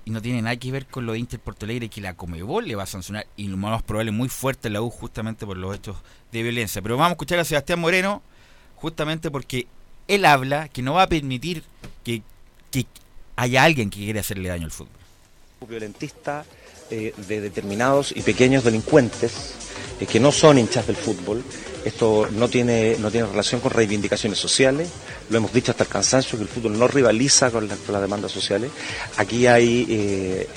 Y 0.07 0.09
no 0.09 0.21
tiene 0.21 0.41
nada 0.41 0.55
que 0.55 0.71
ver 0.71 0.85
con 0.85 1.05
lo 1.05 1.11
de 1.11 1.19
Inter 1.19 1.37
Porto 1.37 1.65
Alegre, 1.65 1.89
que 1.89 1.99
la 1.99 2.13
Comebol 2.13 2.65
le 2.65 2.75
va 2.75 2.83
a 2.83 2.85
sancionar, 2.85 3.27
y 3.35 3.49
lo 3.49 3.57
más 3.57 3.83
probable 3.83 4.11
muy 4.11 4.29
fuerte 4.29 4.69
la 4.69 4.81
U 4.81 4.89
justamente 4.89 5.45
por 5.45 5.57
los 5.57 5.75
hechos 5.75 5.97
de 6.31 6.43
violencia. 6.43 6.81
Pero 6.81 6.95
vamos 6.95 7.09
a 7.09 7.11
escuchar 7.11 7.39
a 7.39 7.43
Sebastián 7.43 7.81
Moreno, 7.81 8.21
justamente 8.77 9.29
porque 9.29 9.67
él 10.07 10.23
habla 10.23 10.69
que 10.69 10.81
no 10.81 10.93
va 10.93 11.03
a 11.03 11.07
permitir 11.07 11.61
que, 12.05 12.21
que 12.71 12.85
hay 13.35 13.57
alguien 13.57 13.89
que 13.89 13.97
quiere 13.99 14.21
hacerle 14.21 14.47
daño 14.47 14.63
al 14.63 14.71
fútbol. 14.71 14.93
Violentista 15.67 16.45
eh, 16.89 17.13
de 17.27 17.41
determinados 17.41 18.15
y 18.15 18.21
pequeños 18.21 18.63
delincuentes 18.63 19.55
eh, 19.99 20.05
que 20.05 20.21
no 20.21 20.31
son 20.31 20.57
hinchas 20.57 20.87
del 20.87 20.95
fútbol. 20.95 21.43
Esto 21.87 22.27
no 22.31 22.49
tiene, 22.49 22.97
no 22.99 23.09
tiene 23.09 23.27
relación 23.27 23.61
con 23.61 23.71
reivindicaciones 23.71 24.37
sociales. 24.37 24.89
Lo 25.29 25.37
hemos 25.37 25.53
dicho 25.53 25.71
hasta 25.71 25.85
el 25.85 25.89
cansancio 25.89 26.37
que 26.37 26.43
el 26.43 26.49
fútbol 26.49 26.77
no 26.77 26.87
rivaliza 26.87 27.49
con, 27.49 27.67
las 27.67 28.01
demandas 28.01 28.31
sociales. 28.31 28.71
Aquí 29.15 29.47
hay 29.47 29.85
eh, 29.89 30.47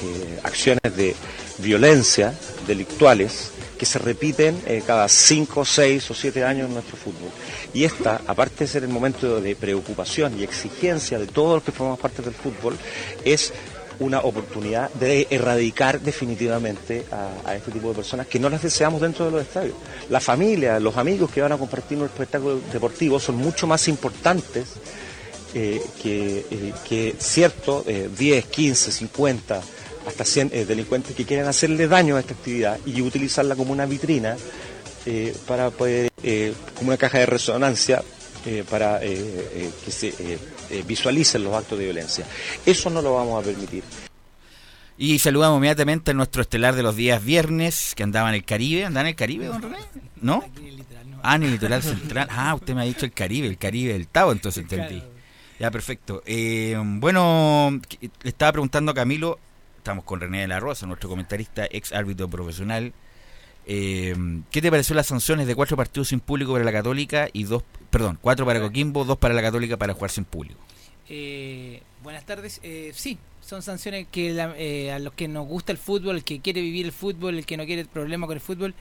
acciones 0.42 0.96
de 0.96 1.14
violencia 1.58 2.34
delictuales 2.66 3.52
que 3.78 3.86
se 3.86 3.98
repiten 3.98 4.60
cada 4.86 5.08
cinco, 5.08 5.64
seis 5.64 6.10
o 6.10 6.14
siete 6.14 6.44
años 6.44 6.66
en 6.66 6.74
nuestro 6.74 6.98
fútbol. 6.98 7.30
Y 7.72 7.84
esta, 7.84 8.20
aparte 8.26 8.64
de 8.64 8.68
ser 8.68 8.82
el 8.82 8.90
momento 8.90 9.40
de 9.40 9.56
preocupación 9.56 10.38
y 10.38 10.42
exigencia 10.42 11.18
de 11.18 11.26
todos 11.26 11.54
los 11.54 11.62
que 11.62 11.72
formamos 11.72 12.00
parte 12.00 12.20
del 12.20 12.34
fútbol, 12.34 12.76
es 13.24 13.52
una 14.00 14.20
oportunidad 14.20 14.90
de 14.94 15.26
erradicar 15.30 16.00
definitivamente 16.00 17.06
a, 17.44 17.54
este 17.54 17.70
tipo 17.70 17.88
de 17.90 17.94
personas 17.94 18.26
que 18.26 18.38
no 18.38 18.48
las 18.48 18.62
deseamos 18.62 19.00
dentro 19.00 19.26
de 19.26 19.30
los 19.30 19.42
estadios. 19.42 19.74
La 20.08 20.20
familia, 20.20 20.80
los 20.80 20.96
amigos 20.96 21.30
que 21.30 21.40
van 21.40 21.52
a 21.52 21.58
compartir 21.58 21.98
nuestro 21.98 22.22
espectáculo 22.22 22.60
deportivo 22.72 23.20
son 23.20 23.36
mucho 23.36 23.66
más 23.66 23.86
importantes 23.88 24.68
eh, 25.54 25.80
que, 26.02 26.46
eh, 26.50 26.72
que, 26.88 27.14
cierto 27.18 27.84
10, 27.86 28.46
15, 28.46 28.92
50, 28.92 29.60
hasta 30.06 30.24
100 30.24 30.50
eh, 30.52 30.64
delincuentes 30.64 31.14
que 31.14 31.24
quieren 31.24 31.46
hacerle 31.46 31.88
daño 31.88 32.16
a 32.16 32.20
esta 32.20 32.34
actividad 32.34 32.78
y 32.86 33.02
utilizarla 33.02 33.54
como 33.54 33.72
una 33.72 33.86
vitrina 33.86 34.36
eh, 35.06 35.34
para 35.46 35.70
poder, 35.70 36.10
eh, 36.22 36.52
como 36.76 36.88
una 36.90 36.98
caja 36.98 37.18
de 37.18 37.26
resonancia, 37.26 38.02
eh, 38.44 38.64
para 38.68 39.00
que 39.00 39.90
se 39.90 40.12
visualicen 40.86 41.44
los 41.44 41.54
actos 41.54 41.78
de 41.78 41.84
violencia. 41.84 42.26
Eso 42.64 42.90
no 42.90 43.02
lo 43.02 43.14
vamos 43.14 43.42
a 43.42 43.46
permitir. 43.46 43.84
Y 44.96 45.18
saludamos 45.18 45.56
inmediatamente 45.56 46.10
a 46.10 46.14
nuestro 46.14 46.42
estelar 46.42 46.74
de 46.74 46.82
los 46.82 46.94
días 46.94 47.24
viernes, 47.24 47.94
que 47.96 48.02
andaba 48.02 48.28
en 48.28 48.34
el 48.34 48.44
Caribe. 48.44 48.84
¿Andaba 48.84 49.08
en 49.08 49.12
el 49.12 49.16
Caribe, 49.16 49.46
don 49.46 49.62
René? 49.62 49.78
¿No? 50.20 50.44
Ah, 51.22 51.36
en 51.36 51.44
el 51.44 51.52
litoral 51.52 51.82
central. 51.82 52.28
Ah, 52.30 52.54
usted 52.54 52.74
me 52.74 52.82
ha 52.82 52.84
dicho 52.84 53.06
el 53.06 53.12
Caribe, 53.12 53.46
el 53.46 53.56
Caribe 53.56 53.94
del 53.94 54.08
Tavo, 54.08 54.32
entonces 54.32 54.62
entendí. 54.62 55.02
Ya, 55.58 55.70
perfecto. 55.70 56.22
bueno, 56.76 57.80
le 58.00 58.28
estaba 58.28 58.52
preguntando 58.52 58.92
a 58.92 58.94
Camilo, 58.94 59.38
estamos 59.76 60.04
con 60.04 60.20
René 60.20 60.40
de 60.40 60.48
la 60.48 60.60
Rosa, 60.60 60.86
nuestro 60.86 61.08
comentarista, 61.08 61.66
ex 61.70 61.92
árbitro 61.92 62.28
profesional, 62.28 62.92
eh, 63.72 64.16
¿Qué 64.50 64.60
te 64.60 64.68
pareció 64.68 64.96
las 64.96 65.06
sanciones 65.06 65.46
de 65.46 65.54
cuatro 65.54 65.76
partidos 65.76 66.08
sin 66.08 66.18
público 66.18 66.52
para 66.52 66.64
la 66.64 66.72
Católica 66.72 67.28
y 67.32 67.44
dos, 67.44 67.62
perdón, 67.90 68.18
cuatro 68.20 68.44
para 68.44 68.60
Coquimbo, 68.60 69.04
dos 69.04 69.16
para 69.16 69.32
la 69.32 69.42
Católica 69.42 69.76
para 69.76 69.94
jugar 69.94 70.10
sin 70.10 70.24
público? 70.24 70.58
Eh, 71.08 71.80
buenas 72.02 72.26
tardes. 72.26 72.58
Eh, 72.64 72.90
sí, 72.96 73.16
son 73.40 73.62
sanciones 73.62 74.08
que 74.10 74.34
eh, 74.58 74.90
a 74.90 74.98
los 74.98 75.12
que 75.12 75.28
nos 75.28 75.46
gusta 75.46 75.70
el 75.70 75.78
fútbol, 75.78 76.16
el 76.16 76.24
que 76.24 76.40
quiere 76.40 76.60
vivir 76.60 76.84
el 76.84 76.90
fútbol, 76.90 77.38
el 77.38 77.46
que 77.46 77.56
no 77.56 77.64
quiere 77.64 77.84
problema 77.84 78.26
con 78.26 78.34
el 78.34 78.40
fútbol, 78.40 78.74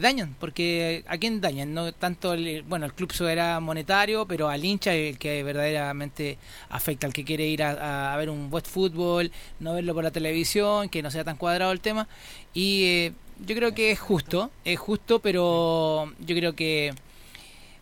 dañan, 0.00 0.34
porque 0.40 1.04
¿a 1.06 1.16
quién 1.16 1.40
dañan? 1.40 1.72
No 1.72 1.92
tanto, 1.92 2.32
el, 2.34 2.64
bueno, 2.64 2.86
el 2.86 2.94
club 2.94 3.12
era 3.28 3.60
monetario, 3.60 4.26
pero 4.26 4.48
al 4.48 4.64
hincha, 4.64 4.92
el 4.92 5.18
que 5.18 5.44
verdaderamente 5.44 6.36
afecta, 6.68 7.06
al 7.06 7.12
que 7.12 7.24
quiere 7.24 7.46
ir 7.46 7.62
a, 7.62 8.12
a, 8.12 8.16
ver 8.16 8.28
un 8.28 8.50
buen 8.50 8.64
fútbol, 8.64 9.30
no 9.60 9.74
verlo 9.74 9.94
por 9.94 10.02
la 10.02 10.10
televisión, 10.10 10.88
que 10.88 11.00
no 11.00 11.12
sea 11.12 11.22
tan 11.22 11.36
cuadrado 11.36 11.70
el 11.70 11.80
tema, 11.80 12.08
y 12.52 13.12
yo 13.46 13.54
creo 13.56 13.74
que 13.74 13.90
es 13.90 13.98
justo, 13.98 14.50
es 14.64 14.78
justo, 14.78 15.20
pero 15.20 16.12
yo 16.20 16.36
creo 16.36 16.54
que 16.54 16.94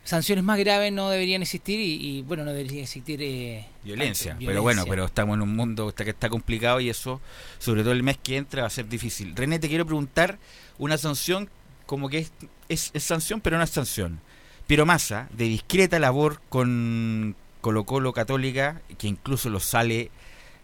sanciones 0.04 0.42
más 0.42 0.58
graves 0.58 0.90
no 0.90 1.10
deberían 1.10 1.42
existir 1.42 1.78
y, 1.80 2.22
bueno, 2.22 2.44
no 2.44 2.52
debería 2.52 2.82
existir 2.82 3.20
eh, 3.22 3.66
violencia, 3.84 4.36
Pero 4.38 4.62
bueno, 4.62 4.84
pero 4.88 5.04
estamos 5.04 5.34
en 5.36 5.42
un 5.42 5.54
mundo 5.54 5.94
que 5.94 6.10
está 6.10 6.30
complicado 6.30 6.80
y 6.80 6.88
eso, 6.88 7.20
sobre 7.58 7.82
todo 7.82 7.92
el 7.92 8.02
mes 8.02 8.16
que 8.16 8.38
entra, 8.38 8.62
va 8.62 8.68
a 8.68 8.70
ser 8.70 8.88
difícil. 8.88 9.36
René, 9.36 9.58
te 9.58 9.68
quiero 9.68 9.84
preguntar 9.84 10.38
una 10.78 10.96
sanción 10.96 11.50
como 11.84 12.08
que 12.08 12.26
es, 12.68 12.90
es, 12.94 13.02
sanción, 13.02 13.40
pero 13.40 13.58
no 13.58 13.64
es 13.64 13.70
sanción. 13.70 14.20
Piero 14.66 14.86
Massa, 14.86 15.28
de 15.32 15.44
discreta 15.44 15.98
labor 15.98 16.40
con 16.48 17.36
Colo 17.60 17.84
Colo 17.84 18.12
Católica, 18.12 18.80
que 18.96 19.08
incluso 19.08 19.50
lo 19.50 19.60
sale 19.60 20.10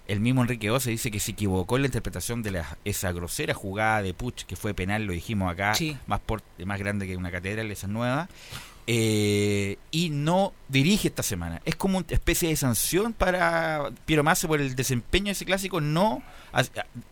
el 0.06 0.20
mismo 0.20 0.42
Enrique 0.42 0.70
Ose 0.70 0.90
dice 0.90 1.10
que 1.10 1.20
se 1.20 1.32
equivocó 1.32 1.76
en 1.76 1.82
la 1.82 1.88
interpretación 1.88 2.42
de 2.42 2.62
esa 2.84 3.12
grosera 3.12 3.54
jugada 3.54 4.02
de 4.02 4.12
Puch, 4.12 4.44
que 4.44 4.56
fue 4.56 4.74
penal, 4.74 5.04
lo 5.04 5.12
dijimos 5.12 5.50
acá, 5.50 5.74
más, 6.06 6.20
más 6.64 6.78
grande 6.78 7.06
que 7.06 7.16
una 7.16 7.30
catedral, 7.30 7.70
esa 7.70 7.86
nueva, 7.86 8.28
eh, 8.86 9.78
y 9.90 10.10
no 10.10 10.52
dirige 10.68 11.08
esta 11.08 11.22
semana. 11.22 11.62
Es 11.64 11.76
como 11.76 11.98
una 11.98 12.06
especie 12.10 12.50
de 12.50 12.56
sanción 12.56 13.14
para 13.14 13.90
Piero 14.04 14.22
Massa 14.22 14.46
por 14.46 14.60
el 14.60 14.76
desempeño 14.76 15.26
de 15.26 15.32
ese 15.32 15.46
clásico, 15.46 15.80
no 15.80 16.22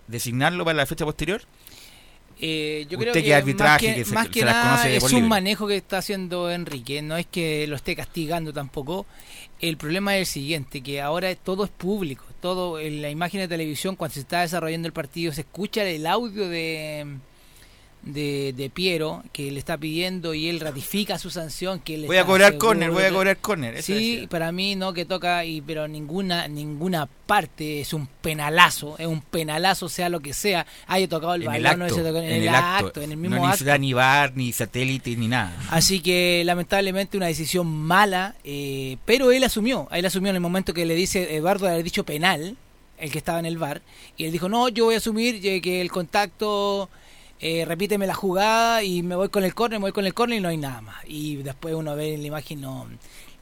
designarlo 0.06 0.64
para 0.64 0.76
la 0.76 0.87
fecha 0.87 1.04
posterior. 1.04 1.42
Eh, 2.44 2.87
yo 2.90 2.99
creo 2.99 3.12
que, 3.12 3.54
más 3.54 3.78
que, 3.78 4.04
más 4.06 4.28
que 4.28 4.44
nada 4.44 4.88
es 4.88 5.12
un 5.12 5.28
manejo 5.28 5.68
que 5.68 5.76
está 5.76 5.99
haciendo 5.99 6.50
Enrique, 6.50 7.00
no 7.00 7.16
es 7.16 7.25
que 7.25 7.66
lo 7.68 7.76
esté 7.76 7.94
castigando 7.94 8.52
tampoco. 8.52 9.06
El 9.61 9.76
problema 9.76 10.16
es 10.16 10.20
el 10.20 10.26
siguiente, 10.26 10.82
que 10.82 11.00
ahora 11.00 11.32
todo 11.37 11.64
es 11.64 11.70
público, 11.70 12.25
todo 12.42 12.78
en 12.80 13.00
la 13.00 13.08
imagen 13.08 13.40
de 13.40 13.49
televisión 13.49 13.96
cuando 13.96 14.14
se 14.14 14.20
está 14.20 14.40
desarrollando 14.42 14.88
el 14.88 14.92
partido 14.92 15.32
se 15.32 15.42
escucha 15.42 15.84
el 15.84 16.06
audio 16.06 16.49
de 16.49 17.06
de, 18.02 18.52
de, 18.56 18.68
Piero 18.68 19.23
que 19.32 19.50
le 19.52 19.59
está 19.59 19.78
pidiendo 19.78 20.35
y 20.35 20.49
él 20.49 20.59
ratifica 20.59 21.18
su 21.18 21.30
sanción 21.30 21.78
que 21.78 21.99
voy 22.06 22.16
a 22.16 22.25
cobrar 22.25 22.59
córner 22.59 22.90
voy 22.90 23.04
a 23.04 23.11
cobrar 23.11 23.37
córner 23.38 23.82
sí 23.82 24.26
para 24.28 24.50
mí 24.50 24.75
no 24.75 24.92
que 24.92 25.04
toca 25.04 25.44
y 25.44 25.61
pero 25.61 25.87
ninguna 25.87 26.49
ninguna 26.49 27.06
parte 27.06 27.80
es 27.80 27.92
un 27.92 28.09
penalazo 28.21 28.97
es 28.99 29.06
un 29.06 29.21
penalazo 29.21 29.88
sea 29.88 30.09
lo 30.09 30.18
que 30.18 30.35
sea 30.35 30.66
haya 30.88 31.09
tocado 31.09 31.35
el 31.35 31.44
balón 31.44 31.78
no 31.78 31.87
en, 31.87 32.26
el, 32.26 32.49
acto, 32.49 33.00
en 33.02 33.12
el 33.12 33.16
mismo 33.16 33.37
no, 33.37 33.47
acto. 33.47 33.78
Ni 33.78 33.92
bar 33.92 34.32
ni 34.37 34.52
satélite 34.52 35.16
ni 35.16 35.28
nada. 35.28 35.56
Así 35.71 36.00
que 36.00 36.42
lamentablemente 36.44 37.16
una 37.16 37.26
decisión 37.26 37.66
mala 37.66 38.35
eh, 38.42 38.97
pero 39.04 39.30
él 39.30 39.44
asumió 39.44 39.88
él 39.92 40.04
asumió 40.04 40.30
en 40.30 40.37
el 40.37 40.42
momento 40.42 40.75
que 40.75 40.85
le 40.87 40.97
dice 40.97 41.37
Eduardo 41.37 41.68
haber 41.68 41.85
dicho 41.85 42.04
penal 42.04 42.56
el 42.99 43.11
que 43.12 43.18
estaba 43.18 43.38
en 43.38 43.47
el 43.47 43.59
bar 43.59 43.80
y 44.16 44.25
él 44.25 44.32
dijo 44.32 44.49
no 44.49 44.68
yo 44.68 44.87
voy 44.87 44.94
a 44.94 44.99
asumir 44.99 45.40
que 45.40 45.80
el 45.80 45.90
contacto 45.90 46.90
eh, 47.44 47.64
repíteme 47.64 48.07
la 48.07 48.14
jugada 48.14 48.85
y 48.85 49.02
me 49.02 49.16
voy 49.16 49.28
con 49.28 49.42
el 49.42 49.52
córner, 49.52 49.81
me 49.81 49.87
voy 49.87 49.92
con 49.92 50.07
el 50.07 50.14
córner 50.14 50.38
y 50.38 50.40
no 50.40 50.48
hay 50.48 50.57
nada 50.57 50.81
más. 50.81 50.96
Y 51.07 51.37
después 51.37 51.74
uno 51.74 51.96
ve 51.96 52.14
en 52.14 52.22
la 52.22 52.28
imagen, 52.28 52.61
no. 52.61 52.88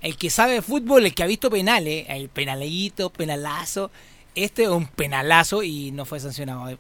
El 0.01 0.17
que 0.17 0.31
sabe 0.31 0.55
de 0.55 0.63
fútbol, 0.63 1.05
el 1.05 1.15
que 1.15 1.23
ha 1.23 1.27
visto 1.27 1.51
penales, 1.51 2.07
el 2.09 2.31
penalito, 2.31 3.11
penalazo, 3.11 3.91
este 4.35 4.63
es 4.63 4.69
un 4.71 4.87
penalazo 4.87 5.63
y 5.63 5.91
no 5.91 6.07
fue 6.07 6.19
sancionado. 6.19 6.79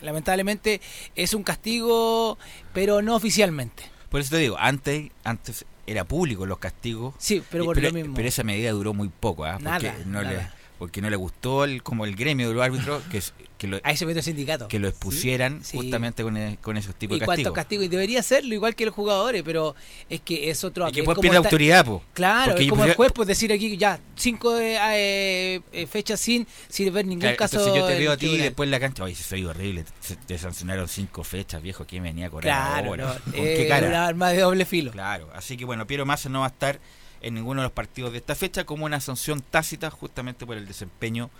Lamentablemente 0.00 0.80
es 1.14 1.34
un 1.34 1.42
castigo, 1.42 2.38
pero 2.72 3.02
no 3.02 3.16
oficialmente. 3.16 3.82
Por 4.08 4.22
eso 4.22 4.30
te 4.30 4.38
digo, 4.38 4.56
antes, 4.58 5.10
antes 5.24 5.66
era 5.86 6.04
público 6.04 6.46
los 6.46 6.58
castigos. 6.58 7.14
Sí, 7.18 7.42
pero 7.50 7.66
por 7.66 7.82
lo 7.82 7.92
mismo. 7.92 8.14
Pero 8.14 8.28
esa 8.28 8.44
medida 8.44 8.70
duró 8.70 8.94
muy 8.94 9.10
poco, 9.10 9.44
¿ah? 9.44 9.58
Porque 9.62 9.92
no 10.06 10.22
le 10.22 10.48
porque 10.82 11.00
no 11.00 11.08
le 11.10 11.14
gustó 11.14 11.62
el, 11.62 11.80
como 11.84 12.06
el 12.06 12.16
gremio 12.16 12.48
de 12.48 12.54
los 12.54 12.64
árbitros 12.64 13.04
que, 13.04 13.22
que 13.62 13.68
lo, 13.68 13.80
a 13.84 13.92
ese 13.92 14.22
sindicato 14.22 14.66
que 14.66 14.80
lo 14.80 14.88
expusieran 14.88 15.62
justamente 15.62 16.24
con, 16.24 16.36
e, 16.36 16.58
con, 16.60 16.76
esos 16.76 16.96
tipos 16.96 17.20
de 17.20 17.24
castigos. 17.24 17.52
castigo 17.52 17.84
y 17.84 17.88
debería 17.88 18.20
serlo 18.20 18.52
igual 18.54 18.74
que 18.74 18.84
los 18.84 18.92
jugadores, 18.92 19.44
pero 19.44 19.76
es 20.10 20.20
que 20.20 20.50
es 20.50 20.64
otro. 20.64 20.88
Y 20.88 20.90
que 20.90 21.02
después 21.02 21.18
pierde 21.20 21.36
autoridad, 21.36 21.84
pues. 21.86 22.02
Claro, 22.12 22.56
es 22.56 22.68
como 22.68 22.84
el 22.84 22.94
juez 22.94 23.12
pues 23.14 23.28
decir 23.28 23.52
aquí 23.52 23.76
ya 23.76 24.00
cinco 24.16 24.58
eh, 24.58 25.60
eh, 25.72 25.86
fechas 25.86 26.18
sin 26.18 26.44
sin 26.68 26.92
ver 26.92 27.06
ningún 27.06 27.36
caso. 27.36 27.58
Entonces 27.58 27.80
yo 27.80 27.86
te 27.86 27.96
veo 28.00 28.10
a 28.10 28.16
ti 28.16 28.26
y 28.26 28.38
después 28.38 28.66
en 28.66 28.72
la 28.72 28.80
cancha, 28.80 29.04
oye, 29.04 29.14
soy 29.14 29.44
horrible, 29.44 29.84
te 30.26 30.38
sancionaron 30.38 30.88
cinco 30.88 31.22
fechas, 31.22 31.62
viejo, 31.62 31.84
¿quién 31.86 32.02
venía 32.02 32.26
a 32.26 32.30
correr 32.30 32.50
claro, 32.50 32.88
ahora? 32.88 33.20
¿Con 33.24 33.32
qué 33.32 33.66
cara? 33.68 33.86
Una 33.86 34.08
arma 34.08 34.30
de 34.30 34.40
doble 34.40 34.64
filo. 34.64 34.90
Claro, 34.90 35.30
así 35.36 35.56
que 35.56 35.64
bueno, 35.64 35.86
Piero 35.86 36.04
Massa 36.04 36.28
no 36.28 36.40
va 36.40 36.46
a 36.46 36.50
estar 36.50 36.80
en 37.20 37.34
ninguno 37.34 37.60
de 37.60 37.66
los 37.66 37.72
partidos 37.72 38.10
de 38.10 38.18
esta 38.18 38.34
fecha 38.34 38.64
como 38.64 38.86
una 38.86 39.00
sanción 39.00 39.40
tácita 39.40 39.88
justamente 39.88 40.46
por 40.46 40.56
el 40.56 40.66
desempeño 40.66 41.30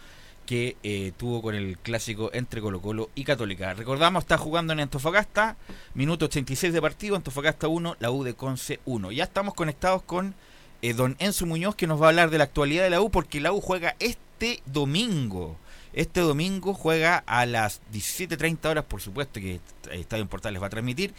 que 0.47 0.77
eh, 0.83 1.13
tuvo 1.17 1.43
con 1.43 1.55
el 1.55 1.79
clásico 1.79 2.31
entre 2.33 2.61
Colo 2.61 2.81
Colo 2.81 3.11
y 3.15 3.25
Católica. 3.25 3.75
Recordamos, 3.75 4.25
está 4.25 4.39
jugando 4.39 4.73
en 4.73 4.81
Antofagasta, 4.81 5.57
minuto 5.95 6.27
86 6.27 6.73
de 6.73 6.83
partido, 6.83 7.17
Antofagasta 7.17 7.69
1, 7.69 7.97
la 8.01 8.11
U 8.11 8.25
de 8.25 8.35
Conce 8.35 8.81
1. 8.85 9.13
Ya 9.13 9.25
estamos 9.25 9.55
conectados 9.55 10.03
con 10.03 10.35
eh, 10.83 10.95
don 10.95 11.17
Enzo 11.19 11.47
Muñoz 11.47 11.75
que 11.75 11.87
nos 11.87 12.01
va 12.01 12.07
a 12.07 12.09
hablar 12.11 12.31
de 12.31 12.39
la 12.39 12.45
actualidad 12.45 12.85
de 12.85 12.91
la 12.91 13.01
U 13.01 13.11
porque 13.11 13.41
la 13.41 13.53
U 13.53 13.61
juega 13.61 13.97
este 13.99 14.63
domingo. 14.67 15.57
Este 15.93 16.21
domingo 16.21 16.75
juega 16.75 17.19
a 17.27 17.45
las 17.47 17.83
17.30 17.93 18.67
horas, 18.67 18.85
por 18.85 19.01
supuesto 19.01 19.41
que 19.41 19.61
Estadio 19.91 20.27
Portal 20.27 20.55
les 20.55 20.63
va 20.63 20.69
a 20.69 20.71
transmitir 20.71 21.15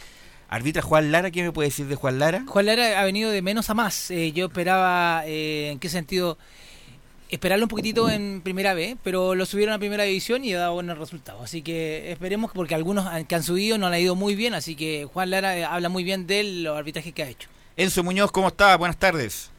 Arbitra 0.48 0.82
Juan 0.82 1.10
Lara, 1.10 1.30
¿qué 1.30 1.42
me 1.42 1.52
puede 1.52 1.68
decir 1.68 1.86
de 1.86 1.96
Juan 1.96 2.18
Lara? 2.18 2.44
Juan 2.46 2.66
Lara 2.66 3.00
ha 3.00 3.04
venido 3.04 3.30
de 3.30 3.42
menos 3.42 3.70
a 3.70 3.74
más. 3.74 4.10
Eh, 4.10 4.32
yo 4.32 4.46
esperaba, 4.46 5.24
eh, 5.26 5.70
¿en 5.72 5.78
qué 5.78 5.88
sentido? 5.88 6.38
Esperarlo 7.30 7.64
un 7.64 7.68
poquitito 7.68 8.10
en 8.10 8.42
primera 8.42 8.74
vez, 8.74 8.96
pero 9.02 9.34
lo 9.34 9.46
subieron 9.46 9.74
a 9.74 9.78
primera 9.78 10.04
división 10.04 10.44
y 10.44 10.52
ha 10.52 10.58
dado 10.58 10.74
buenos 10.74 10.98
resultados. 10.98 11.42
Así 11.42 11.62
que 11.62 12.12
esperemos, 12.12 12.52
porque 12.52 12.74
algunos 12.74 13.06
que 13.26 13.34
han 13.34 13.42
subido 13.42 13.78
no 13.78 13.86
han 13.86 13.98
ido 13.98 14.14
muy 14.14 14.34
bien, 14.34 14.54
así 14.54 14.76
que 14.76 15.06
Juan 15.12 15.30
Lara 15.30 15.56
eh, 15.56 15.64
habla 15.64 15.88
muy 15.88 16.04
bien 16.04 16.26
de 16.26 16.44
los 16.62 16.76
arbitrajes 16.76 17.12
que 17.12 17.22
ha 17.22 17.28
hecho. 17.28 17.48
Enzo 17.76 18.04
Muñoz, 18.04 18.30
¿cómo 18.30 18.48
está? 18.48 18.76
Buenas 18.76 18.98
tardes. 18.98 19.50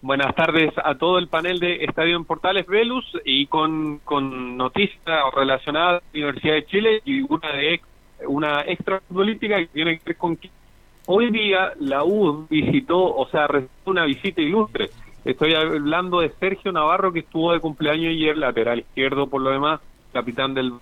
Buenas 0.00 0.32
tardes 0.36 0.72
a 0.84 0.94
todo 0.94 1.18
el 1.18 1.26
panel 1.26 1.58
de 1.58 1.84
Estadio 1.84 2.16
en 2.16 2.24
Portales 2.24 2.66
Velus 2.66 3.04
y 3.24 3.46
con, 3.46 3.98
con 4.04 4.56
noticias 4.56 5.00
relacionadas 5.34 6.02
a 6.02 6.04
la 6.04 6.10
Universidad 6.12 6.54
de 6.54 6.66
Chile 6.66 7.02
y 7.04 7.22
una 7.22 7.52
de 7.52 7.80
una 8.26 8.62
extra 8.62 9.00
futbolística 9.00 9.56
que 9.56 9.66
tiene 9.66 9.98
que 9.98 10.04
ver 10.06 10.16
con 10.16 10.36
que 10.36 10.50
hoy 11.06 11.30
día 11.30 11.72
la 11.80 12.04
U 12.04 12.46
visitó, 12.48 12.98
o 12.98 13.28
sea, 13.28 13.46
recibió 13.46 13.72
una 13.86 14.04
visita 14.04 14.40
ilustre. 14.40 14.90
Estoy 15.24 15.54
hablando 15.54 16.20
de 16.20 16.30
Sergio 16.40 16.72
Navarro 16.72 17.12
que 17.12 17.20
estuvo 17.20 17.52
de 17.52 17.60
cumpleaños 17.60 18.10
ayer, 18.10 18.36
lateral 18.38 18.80
izquierdo 18.80 19.26
por 19.28 19.42
lo 19.42 19.50
demás, 19.50 19.80
capitán 20.12 20.54
del 20.54 20.72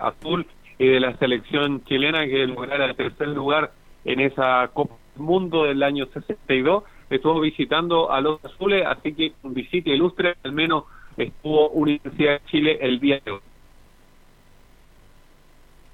Azul 0.00 0.46
y 0.78 0.86
de 0.86 1.00
la 1.00 1.16
selección 1.16 1.84
chilena 1.84 2.26
que 2.26 2.46
lograra 2.46 2.86
el 2.86 2.96
tercer 2.96 3.28
lugar 3.28 3.72
en 4.04 4.20
esa 4.20 4.68
Copa 4.72 4.94
del 5.14 5.24
Mundo 5.24 5.64
del 5.64 5.82
año 5.82 6.06
62. 6.06 6.84
Estuvo 7.10 7.40
visitando 7.40 8.12
a 8.12 8.20
los 8.20 8.44
azules, 8.44 8.84
así 8.86 9.14
que 9.14 9.32
un 9.42 9.54
visita 9.54 9.90
ilustre, 9.90 10.36
al 10.44 10.52
menos 10.52 10.84
estuvo 11.16 11.70
Universidad 11.70 12.40
de 12.40 12.46
Chile 12.50 12.78
el 12.80 13.00
día 13.00 13.20
de 13.24 13.32
hoy. 13.32 13.40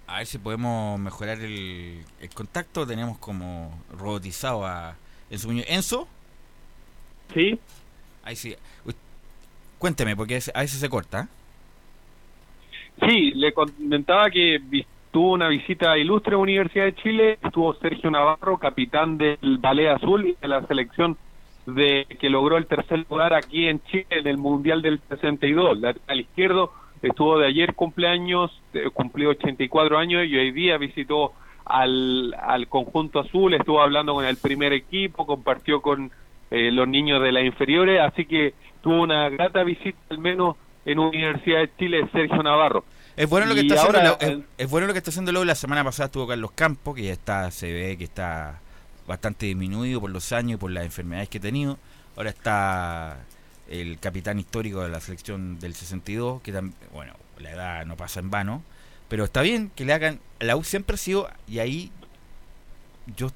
A 0.06 0.18
ver 0.18 0.26
si 0.26 0.38
podemos 0.38 1.00
mejorar 1.00 1.40
el, 1.40 2.04
contacto. 2.34 2.86
Tenemos 2.86 3.16
como 3.18 3.82
robotizado 3.90 4.66
a 4.66 4.96
Enzo 5.30 5.48
Muñoz. 5.48 5.64
¿Enzo? 5.68 6.08
Sí. 7.32 7.58
Ahí 8.24 8.36
sí. 8.36 8.54
cuénteme, 9.78 10.16
porque 10.16 10.40
a 10.54 10.60
veces 10.60 10.80
se 10.80 10.88
corta. 10.88 11.28
Sí, 13.06 13.32
le 13.32 13.52
comentaba 13.52 14.30
que 14.30 14.60
tuvo 15.10 15.32
una 15.32 15.48
visita 15.48 15.96
ilustre 15.98 16.34
a 16.34 16.38
Universidad 16.38 16.86
de 16.86 16.94
Chile. 16.94 17.38
Estuvo 17.42 17.74
Sergio 17.74 18.10
Navarro, 18.10 18.58
capitán 18.58 19.18
del 19.18 19.58
Ballet 19.58 19.88
Azul 19.88 20.28
y 20.28 20.36
de 20.40 20.48
la 20.48 20.66
selección 20.66 21.16
de 21.66 22.06
que 22.20 22.28
logró 22.28 22.56
el 22.56 22.66
tercer 22.66 23.04
lugar 23.08 23.32
aquí 23.32 23.68
en 23.68 23.82
Chile 23.84 24.06
en 24.10 24.26
el 24.26 24.38
Mundial 24.38 24.82
del 24.82 25.00
62. 25.08 25.80
Lateral 25.80 26.20
izquierdo 26.20 26.72
estuvo 27.02 27.38
de 27.38 27.46
ayer 27.46 27.74
cumpleaños, 27.74 28.50
cumplió 28.92 29.30
84 29.30 29.98
años 29.98 30.26
y 30.26 30.36
hoy 30.36 30.52
día 30.52 30.78
visitó 30.78 31.32
al, 31.64 32.34
al 32.40 32.68
conjunto 32.68 33.20
azul, 33.20 33.54
estuvo 33.54 33.82
hablando 33.82 34.14
con 34.14 34.24
el 34.24 34.36
primer 34.36 34.72
equipo, 34.72 35.26
compartió 35.26 35.80
con 35.80 36.10
eh, 36.50 36.70
los 36.70 36.88
niños 36.88 37.22
de 37.22 37.32
las 37.32 37.44
inferiores, 37.44 38.00
así 38.00 38.26
que 38.26 38.54
tuvo 38.82 39.02
una 39.02 39.28
grata 39.28 39.64
visita 39.64 39.98
al 40.10 40.18
menos 40.18 40.56
en 40.84 40.98
Universidad 40.98 41.60
de 41.60 41.70
Chile 41.78 42.08
Sergio 42.12 42.42
Navarro. 42.42 42.84
Es 43.16 43.28
bueno 43.28 43.46
lo 43.46 43.54
que 43.54 43.60
está 43.60 43.80
haciendo 43.80 44.44
es, 44.58 44.70
bueno 44.70 44.86
lo 44.88 44.92
que 44.92 44.98
está 44.98 45.10
haciendo 45.10 45.30
luego 45.32 45.44
la 45.44 45.54
semana 45.54 45.84
pasada 45.84 46.06
estuvo 46.06 46.26
Carlos 46.26 46.50
Campos, 46.52 46.96
que 46.96 47.04
ya 47.04 47.12
está 47.12 47.50
se 47.50 47.72
ve 47.72 47.96
que 47.96 48.04
está 48.04 48.60
bastante 49.06 49.46
disminuido 49.46 50.00
por 50.00 50.10
los 50.10 50.32
años 50.32 50.54
y 50.54 50.60
por 50.60 50.70
las 50.70 50.84
enfermedades 50.84 51.28
que 51.28 51.38
ha 51.38 51.40
tenido. 51.40 51.78
Ahora 52.16 52.30
está 52.30 53.18
el 53.68 53.98
capitán 53.98 54.38
histórico 54.38 54.82
de 54.82 54.88
la 54.88 55.00
selección 55.00 55.58
del 55.58 55.74
62, 55.74 56.42
que 56.42 56.52
también, 56.52 56.76
bueno, 56.92 57.14
la 57.38 57.50
edad 57.50 57.86
no 57.86 57.96
pasa 57.96 58.20
en 58.20 58.30
vano, 58.30 58.62
pero 59.08 59.24
está 59.24 59.42
bien 59.42 59.70
que 59.74 59.84
le 59.84 59.92
hagan, 59.92 60.20
la 60.40 60.56
U 60.56 60.64
siempre 60.64 60.94
ha 60.94 60.98
sido, 60.98 61.28
y 61.46 61.58
ahí 61.58 61.92
yo 63.16 63.30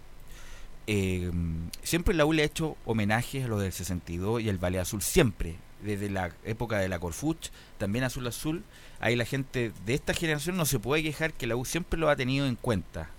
eh, 0.90 1.30
siempre 1.82 2.14
la 2.14 2.24
U 2.24 2.32
le 2.32 2.42
ha 2.42 2.46
hecho 2.46 2.78
homenajes 2.86 3.44
a 3.44 3.48
lo 3.48 3.58
del 3.58 3.72
62 3.72 4.40
y 4.40 4.48
el 4.48 4.56
Valle 4.56 4.80
Azul, 4.80 5.02
siempre, 5.02 5.56
desde 5.82 6.08
la 6.08 6.32
época 6.44 6.78
de 6.78 6.88
la 6.88 6.98
Corfuch, 6.98 7.50
también 7.76 8.04
Azul 8.04 8.26
Azul, 8.26 8.64
ahí 8.98 9.14
la 9.14 9.26
gente 9.26 9.70
de 9.84 9.94
esta 9.94 10.14
generación 10.14 10.56
no 10.56 10.64
se 10.64 10.78
puede 10.78 11.02
quejar 11.02 11.34
que 11.34 11.46
la 11.46 11.56
U 11.56 11.66
siempre 11.66 12.00
lo 12.00 12.08
ha 12.08 12.16
tenido 12.16 12.46
en 12.46 12.56
cuenta. 12.56 13.10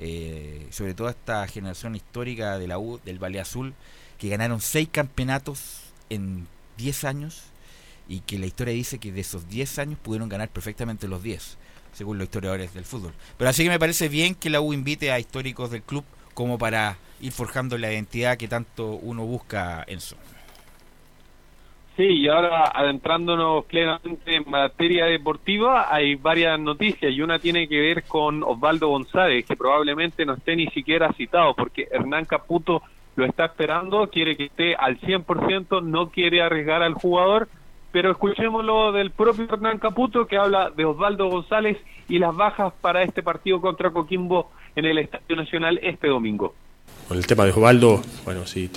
eh, 0.00 0.66
sobre 0.70 0.94
todo 0.94 1.08
esta 1.08 1.46
generación 1.48 1.96
histórica 1.96 2.56
de 2.58 2.68
la 2.68 2.78
U, 2.78 3.00
del 3.04 3.18
Valle 3.22 3.40
Azul, 3.40 3.74
que 4.16 4.28
ganaron 4.28 4.60
seis 4.60 4.88
campeonatos 4.90 5.80
en 6.08 6.46
10 6.76 7.04
años 7.04 7.42
y 8.08 8.20
que 8.20 8.38
la 8.38 8.46
historia 8.46 8.72
dice 8.72 8.98
que 8.98 9.12
de 9.12 9.20
esos 9.20 9.48
10 9.48 9.78
años 9.80 9.98
pudieron 9.98 10.28
ganar 10.28 10.48
perfectamente 10.48 11.08
los 11.08 11.22
10, 11.22 11.58
según 11.92 12.16
los 12.16 12.26
historiadores 12.26 12.72
del 12.74 12.84
fútbol. 12.84 13.12
Pero 13.36 13.50
así 13.50 13.64
que 13.64 13.70
me 13.70 13.78
parece 13.78 14.08
bien 14.08 14.34
que 14.34 14.50
la 14.50 14.60
U 14.60 14.72
invite 14.72 15.10
a 15.10 15.18
históricos 15.18 15.70
del 15.70 15.82
club 15.82 16.04
como 16.38 16.56
para 16.56 16.96
ir 17.20 17.32
forjando 17.32 17.76
la 17.76 17.92
identidad 17.92 18.36
que 18.38 18.46
tanto 18.46 18.92
uno 18.92 19.24
busca 19.24 19.84
en 19.88 20.00
su. 20.00 20.14
Sí, 21.96 22.04
y 22.04 22.28
ahora 22.28 22.70
adentrándonos 22.72 23.64
plenamente 23.64 24.36
en 24.36 24.48
materia 24.48 25.06
deportiva, 25.06 25.92
hay 25.92 26.14
varias 26.14 26.60
noticias 26.60 27.10
y 27.12 27.22
una 27.22 27.40
tiene 27.40 27.66
que 27.66 27.80
ver 27.80 28.04
con 28.04 28.44
Osvaldo 28.44 28.86
González, 28.86 29.46
que 29.46 29.56
probablemente 29.56 30.24
no 30.24 30.34
esté 30.34 30.54
ni 30.54 30.68
siquiera 30.68 31.12
citado, 31.14 31.56
porque 31.56 31.88
Hernán 31.90 32.24
Caputo 32.24 32.82
lo 33.16 33.24
está 33.24 33.46
esperando, 33.46 34.08
quiere 34.08 34.36
que 34.36 34.44
esté 34.44 34.76
al 34.76 35.00
100%, 35.00 35.82
no 35.82 36.10
quiere 36.10 36.40
arriesgar 36.40 36.84
al 36.84 36.94
jugador, 36.94 37.48
pero 37.90 38.12
escuchémoslo 38.12 38.92
del 38.92 39.10
propio 39.10 39.46
Hernán 39.52 39.78
Caputo, 39.78 40.28
que 40.28 40.36
habla 40.36 40.70
de 40.70 40.84
Osvaldo 40.84 41.28
González 41.28 41.78
y 42.08 42.20
las 42.20 42.36
bajas 42.36 42.72
para 42.80 43.02
este 43.02 43.24
partido 43.24 43.60
contra 43.60 43.90
Coquimbo 43.90 44.52
en 44.78 44.84
el 44.84 44.98
Estadio 44.98 45.34
Nacional 45.34 45.80
este 45.82 46.06
domingo. 46.06 46.54
Con 47.08 47.18
el 47.18 47.26
tema 47.26 47.44
de 47.44 47.50
Osvaldo, 47.50 48.00
bueno, 48.24 48.46
sí, 48.46 48.70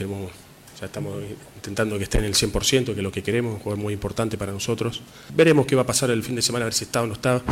ya 0.79 0.85
estamos 0.85 1.21
intentando 1.55 1.97
que 1.97 2.05
esté 2.05 2.17
en 2.17 2.23
el 2.23 2.33
100%, 2.33 2.85
que 2.85 2.91
es 2.91 2.97
lo 2.97 3.11
que 3.11 3.21
queremos, 3.21 3.53
un 3.53 3.59
jugador 3.59 3.83
muy 3.83 3.93
importante 3.93 4.35
para 4.35 4.51
nosotros. 4.51 5.03
Veremos 5.35 5.67
qué 5.67 5.75
va 5.75 5.83
a 5.83 5.85
pasar 5.85 6.09
el 6.09 6.23
fin 6.23 6.35
de 6.35 6.41
semana, 6.41 6.65
a 6.65 6.67
ver 6.67 6.73
si 6.73 6.85
está 6.85 7.03
o 7.03 7.07
no 7.07 7.13
está. 7.13 7.43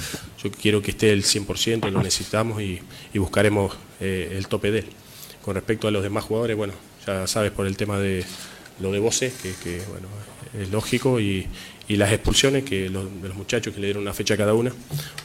Yo 0.43 0.49
quiero 0.51 0.81
que 0.81 0.91
esté 0.91 1.11
el 1.11 1.23
100%, 1.23 1.91
lo 1.91 2.01
necesitamos 2.01 2.59
y, 2.61 2.81
buscaremos 3.13 3.77
eh, 3.99 4.33
el 4.35 4.47
tope 4.47 4.71
de 4.71 4.79
él. 4.79 4.85
Con 5.43 5.53
respecto 5.53 5.87
a 5.87 5.91
los 5.91 6.01
demás 6.01 6.23
jugadores, 6.23 6.57
bueno, 6.57 6.73
ya 7.05 7.27
sabes 7.27 7.51
por 7.51 7.67
el 7.67 7.77
tema 7.77 7.99
de 7.99 8.25
lo 8.79 8.91
de 8.91 8.99
voces, 8.99 9.33
que, 9.63 9.81
es 10.59 10.71
lógico, 10.71 11.19
y, 11.19 11.47
las 11.87 12.11
expulsiones 12.11 12.63
que 12.63 12.89
los, 12.89 13.21
de 13.21 13.27
los 13.27 13.37
muchachos 13.37 13.73
que 13.73 13.79
le 13.79 13.87
dieron 13.87 14.03
una 14.03 14.13
fecha 14.13 14.35
a 14.35 14.37
cada 14.37 14.53
una, 14.53 14.71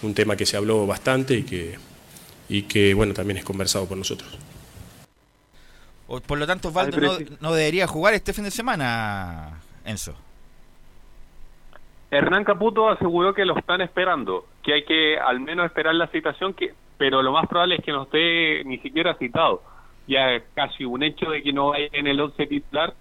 un 0.02 0.14
tema 0.14 0.37
que 0.37 0.44
se 0.44 0.56
habló 0.56 0.87
bastante 0.87 1.34
y 1.34 1.42
que, 1.42 1.76
y 2.48 2.62
que 2.62 2.94
bueno, 2.94 3.14
también 3.14 3.38
es 3.38 3.44
conversado 3.44 3.87
por 3.87 3.96
nosotros. 3.96 4.38
Por 6.07 6.38
lo 6.38 6.46
tanto, 6.46 6.68
Osvaldo 6.68 6.98
no, 7.40 7.52
debería 7.52 7.87
jugar 7.87 8.14
este 8.14 8.33
fin 8.33 8.44
de 8.44 8.50
semana, 8.50 9.61
Enzo. 9.85 10.14
Hernán 12.11 12.44
Caputo 12.44 12.88
aseguró 12.88 13.35
que 13.35 13.44
lo 13.44 13.57
están 13.57 13.80
esperando, 13.80 14.46
que 14.62 14.74
hay 14.74 14.85
que 14.85 15.18
al 15.18 15.40
menos 15.40 15.66
esperar 15.66 15.94
la 15.94 16.07
citación, 16.09 16.54
que, 16.54 16.74
pero 16.98 17.22
lo 17.22 17.33
más 17.33 17.48
probable 17.48 17.76
es 17.76 17.85
que 17.85 17.90
no 17.90 18.04
esté 18.04 18.62
ni 18.64 18.78
siquiera 18.78 19.14
citado. 19.14 19.62
Ya 20.07 20.33
es 20.33 20.44
casi 20.54 20.85
un 20.85 21.02
hecho 21.02 21.30
de 21.30 21.42
que 21.42 21.52
no 21.52 21.68
vaya 21.70 21.88
en 21.92 22.07
el 22.07 22.20
11 22.20 22.46
titular 22.46 22.94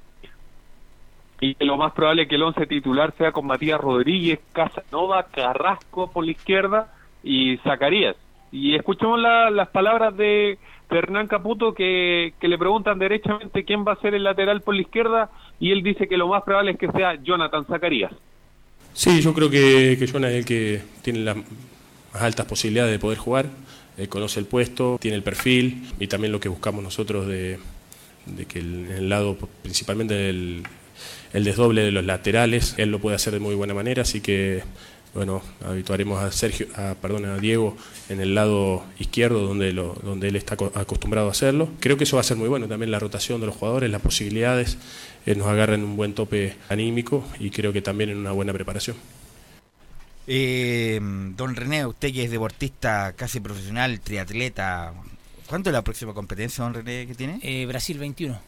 y 1.41 1.55
que 1.55 1.65
lo 1.65 1.75
más 1.75 1.91
probable 1.91 2.23
es 2.23 2.29
que 2.29 2.35
el 2.35 2.43
11 2.43 2.65
titular 2.67 3.13
sea 3.17 3.33
con 3.33 3.45
Matías 3.45 3.79
Rodríguez, 3.79 4.39
Casanova, 4.53 5.27
Carrasco 5.27 6.09
por 6.09 6.25
la 6.25 6.31
izquierda 6.31 6.93
y 7.21 7.57
Zacarías. 7.57 8.15
Y 8.53 8.75
escuchemos 8.75 9.19
las 9.19 9.67
palabras 9.69 10.15
de 10.15 10.59
Hernán 10.91 11.27
Caputo 11.27 11.73
que, 11.73 12.33
le 12.39 12.57
preguntan 12.59 12.99
derechamente 12.99 13.65
quién 13.65 13.83
va 13.83 13.93
a 13.93 13.99
ser 13.99 14.13
el 14.13 14.23
lateral 14.23 14.61
por 14.61 14.75
la 14.75 14.81
izquierda 14.81 15.31
y 15.59 15.71
él 15.71 15.81
dice 15.81 16.07
que 16.07 16.17
lo 16.17 16.27
más 16.27 16.43
probable 16.43 16.71
es 16.71 16.77
que 16.77 16.91
sea 16.91 17.15
Jonathan 17.15 17.65
Zacarías. 17.65 18.11
Sí, 18.93 19.21
yo 19.21 19.33
creo 19.33 19.49
que, 19.49 19.95
que 19.97 20.05
Jonathan 20.05 20.31
es 20.31 20.37
el 20.37 20.45
que 20.45 20.81
tiene 21.01 21.19
las 21.21 21.35
más 21.35 22.21
altas 22.21 22.45
posibilidades 22.45 22.91
de 22.91 22.99
poder 22.99 23.17
jugar, 23.17 23.47
conoce 24.07 24.39
el 24.39 24.45
puesto, 24.45 24.99
tiene 25.01 25.17
el 25.17 25.23
perfil 25.23 25.89
y 25.99 26.05
también 26.05 26.31
lo 26.31 26.39
que 26.39 26.47
buscamos 26.47 26.83
nosotros 26.83 27.25
de, 27.25 27.57
que 28.47 28.59
el, 28.59 28.87
el 28.91 29.09
lado 29.09 29.35
principalmente 29.63 30.29
el, 30.29 30.61
el 31.33 31.43
desdoble 31.43 31.81
de 31.81 31.91
los 31.91 32.05
laterales, 32.05 32.75
él 32.77 32.91
lo 32.91 32.99
puede 32.99 33.15
hacer 33.15 33.33
de 33.33 33.39
muy 33.39 33.55
buena 33.55 33.73
manera, 33.73 34.03
así 34.03 34.21
que 34.21 34.61
bueno, 35.13 35.43
habituaremos 35.63 36.23
a 36.23 36.31
Sergio, 36.31 36.67
a, 36.75 36.95
perdón, 36.95 37.25
a 37.25 37.37
Diego 37.37 37.77
en 38.09 38.19
el 38.19 38.33
lado 38.33 38.83
izquierdo 38.97 39.45
donde, 39.45 39.71
lo, 39.71 39.93
donde 40.03 40.27
él 40.27 40.35
está 40.35 40.55
acostumbrado 40.73 41.27
a 41.27 41.31
hacerlo. 41.31 41.69
Creo 41.79 41.97
que 41.97 42.05
eso 42.05 42.17
va 42.17 42.21
a 42.21 42.23
ser 42.23 42.37
muy 42.37 42.49
bueno 42.49 42.67
también 42.67 42.89
la 42.89 42.99
rotación 42.99 43.39
de 43.39 43.47
los 43.47 43.55
jugadores, 43.55 43.91
las 43.91 44.01
posibilidades, 44.01 44.77
eh, 45.25 45.35
nos 45.35 45.47
agarran 45.47 45.83
un 45.83 45.95
buen 45.95 46.13
tope 46.13 46.55
anímico 46.67 47.23
y 47.39 47.51
creo 47.51 47.71
que 47.71 47.81
también 47.81 48.09
en 48.09 48.17
una 48.17 48.31
buena 48.31 48.53
preparación. 48.53 48.97
Eh, 50.25 50.99
don 51.01 51.55
René, 51.55 51.85
usted 51.85 52.11
que 52.11 52.23
es 52.23 52.31
deportista 52.31 53.13
casi 53.13 53.39
profesional, 53.39 53.99
triatleta, 53.99 54.93
¿cuándo 55.47 55.69
es 55.69 55.73
la 55.73 55.83
próxima 55.83 56.13
competencia, 56.13 56.63
don 56.63 56.73
René, 56.73 57.05
que 57.05 57.13
tiene? 57.13 57.39
Eh, 57.43 57.65
Brasil 57.67 57.99
21, 57.99 58.39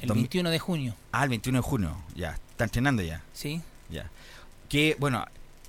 el 0.00 0.12
21 0.12 0.50
de 0.50 0.58
junio. 0.58 0.94
Ah, 1.12 1.22
el 1.22 1.30
21 1.30 1.58
de 1.58 1.62
junio, 1.62 1.96
ya, 2.16 2.38
está 2.50 2.64
entrenando 2.64 3.02
ya. 3.02 3.22
Sí. 3.32 3.60
Ya. 3.90 4.10
Que, 4.68 4.96
bueno, 4.98 5.24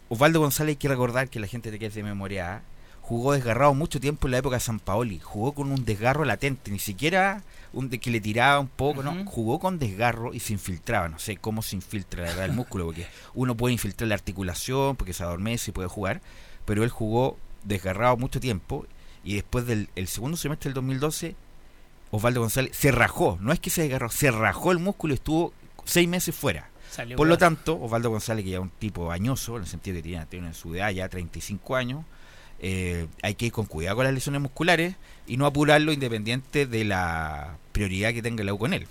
Osvaldo 0.09 0.39
González 0.39 0.73
hay 0.73 0.77
que 0.77 0.87
recordar 0.87 1.29
que 1.29 1.39
la 1.39 1.47
gente 1.47 1.69
te 1.69 1.77
quede 1.77 1.91
de 1.91 2.03
memoria, 2.03 2.63
jugó 3.01 3.33
desgarrado 3.33 3.75
mucho 3.75 3.99
tiempo 3.99 4.27
en 4.27 4.31
la 4.31 4.39
época 4.39 4.55
de 4.55 4.61
San 4.61 4.79
Paoli, 4.79 5.19
jugó 5.19 5.53
con 5.53 5.71
un 5.71 5.85
desgarro 5.85 6.25
latente, 6.25 6.71
ni 6.71 6.79
siquiera 6.79 7.43
un 7.73 7.89
de 7.89 7.99
que 7.99 8.09
le 8.09 8.19
tiraba 8.19 8.59
un 8.59 8.67
poco, 8.67 9.03
no, 9.03 9.23
jugó 9.25 9.59
con 9.59 9.77
desgarro 9.77 10.33
y 10.33 10.39
se 10.39 10.53
infiltraba, 10.53 11.09
no 11.09 11.19
sé 11.19 11.37
cómo 11.37 11.61
se 11.61 11.75
infiltra 11.75 12.23
la 12.23 12.29
verdad 12.29 12.45
el 12.45 12.53
músculo, 12.53 12.85
porque 12.85 13.05
uno 13.35 13.55
puede 13.55 13.73
infiltrar 13.73 14.07
la 14.07 14.15
articulación, 14.15 14.95
porque 14.95 15.13
se 15.13 15.23
adormece 15.23 15.69
y 15.69 15.73
puede 15.73 15.87
jugar, 15.87 16.21
pero 16.65 16.83
él 16.83 16.89
jugó 16.89 17.37
desgarrado 17.63 18.17
mucho 18.17 18.39
tiempo 18.39 18.87
y 19.23 19.35
después 19.35 19.67
del 19.67 19.89
segundo 20.07 20.37
semestre 20.37 20.69
del 20.69 20.75
2012 20.75 21.35
Osvaldo 22.11 22.41
González 22.41 22.75
se 22.75 22.91
rajó, 22.91 23.37
no 23.39 23.51
es 23.53 23.59
que 23.59 23.69
se 23.69 23.83
desgarró, 23.83 24.09
se 24.09 24.31
rajó 24.31 24.71
el 24.71 24.79
músculo 24.79 25.13
y 25.13 25.15
estuvo 25.15 25.53
seis 25.85 26.07
meses 26.07 26.35
fuera. 26.35 26.68
Por 27.15 27.27
lo 27.27 27.37
tanto, 27.37 27.79
Osvaldo 27.79 28.09
González, 28.09 28.43
que 28.43 28.51
ya 28.51 28.57
es 28.57 28.63
un 28.63 28.71
tipo 28.71 29.11
añoso, 29.11 29.57
en 29.57 29.63
el 29.63 29.67
sentido 29.67 29.97
que 29.97 30.03
tiene, 30.03 30.25
tiene 30.25 30.47
en 30.47 30.53
su 30.53 30.73
edad 30.75 30.91
ya 30.91 31.07
35 31.07 31.75
años, 31.75 32.05
eh, 32.59 33.07
hay 33.21 33.35
que 33.35 33.47
ir 33.47 33.51
con 33.51 33.65
cuidado 33.65 33.95
con 33.95 34.05
las 34.05 34.13
lesiones 34.13 34.41
musculares 34.41 34.95
y 35.27 35.37
no 35.37 35.45
apurarlo 35.45 35.93
independiente 35.93 36.65
de 36.65 36.83
la 36.83 37.57
prioridad 37.71 38.13
que 38.13 38.21
tenga 38.21 38.43
el 38.43 38.51
U 38.51 38.57
con 38.57 38.73
él. 38.73 38.87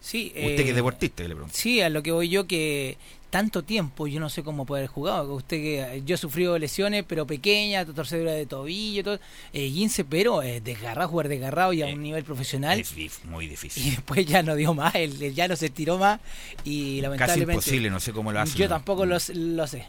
Sí, 0.00 0.32
Usted 0.34 0.56
que 0.56 0.62
es 0.62 0.68
eh, 0.70 0.74
deportista, 0.74 1.22
le 1.22 1.28
pregunto. 1.30 1.54
Sí, 1.56 1.80
a 1.80 1.88
lo 1.88 2.02
que 2.02 2.10
voy 2.10 2.28
yo 2.28 2.48
que 2.48 2.98
tanto 3.32 3.64
tiempo, 3.64 4.06
yo 4.06 4.20
no 4.20 4.28
sé 4.28 4.42
cómo 4.42 4.66
puede 4.66 4.82
haber 4.82 4.90
jugado. 4.90 5.34
Usted 5.34 5.56
que 5.56 6.02
yo 6.04 6.16
he 6.16 6.18
sufrido 6.18 6.58
lesiones, 6.58 7.02
pero 7.08 7.26
pequeñas, 7.26 7.86
torcedura 7.86 8.32
de 8.32 8.44
tobillo, 8.44 9.02
todo, 9.02 9.18
eh, 9.54 10.04
pero 10.06 10.42
eh, 10.42 10.60
desgarrado, 10.60 11.08
jugar 11.08 11.28
desgarrado 11.28 11.72
y 11.72 11.80
a 11.80 11.86
un 11.86 12.02
nivel 12.02 12.24
profesional. 12.24 12.78
Es 12.78 13.24
muy 13.24 13.48
difícil. 13.48 13.86
Y 13.86 13.90
después 13.92 14.26
ya 14.26 14.42
no 14.42 14.54
dio 14.54 14.74
más, 14.74 14.94
él, 14.96 15.34
ya 15.34 15.48
no 15.48 15.56
se 15.56 15.70
tiró 15.70 15.96
más 15.96 16.20
y 16.62 17.00
lamentablemente. 17.00 17.54
Casi 17.54 17.70
imposible, 17.70 17.88
no 17.88 18.00
sé 18.00 18.12
cómo 18.12 18.32
lo 18.32 18.40
hace. 18.40 18.58
Yo 18.58 18.68
tampoco 18.68 19.06
lo, 19.06 19.18
sé. 19.18 19.86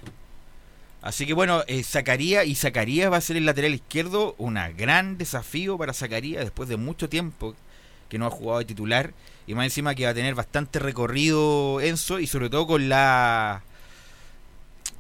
Así 1.02 1.26
que 1.26 1.34
bueno, 1.34 1.64
eh, 1.68 1.84
Zacarías 1.84 2.48
y 2.48 2.56
Zacarías 2.56 3.12
va 3.12 3.18
a 3.18 3.22
ser 3.22 3.36
el 3.36 3.46
lateral 3.46 3.74
izquierdo, 3.74 4.36
un 4.38 4.58
gran 4.78 5.18
desafío 5.18 5.78
para 5.78 5.92
Zacarías 5.92 6.46
después 6.46 6.70
de 6.70 6.78
mucho 6.78 7.10
tiempo 7.10 7.56
que 8.08 8.18
no 8.18 8.26
ha 8.26 8.30
jugado 8.30 8.60
de 8.60 8.66
titular 8.66 9.14
y 9.48 9.56
más 9.56 9.66
encima 9.66 9.96
que 9.96 10.06
va 10.06 10.12
a 10.12 10.14
tener 10.14 10.36
bastante 10.36 10.80
recorrido 10.80 11.82
Enzo 11.82 12.20
y 12.20 12.28
sobre 12.28 12.50
todo 12.50 12.68
con 12.68 12.90
la 12.90 13.62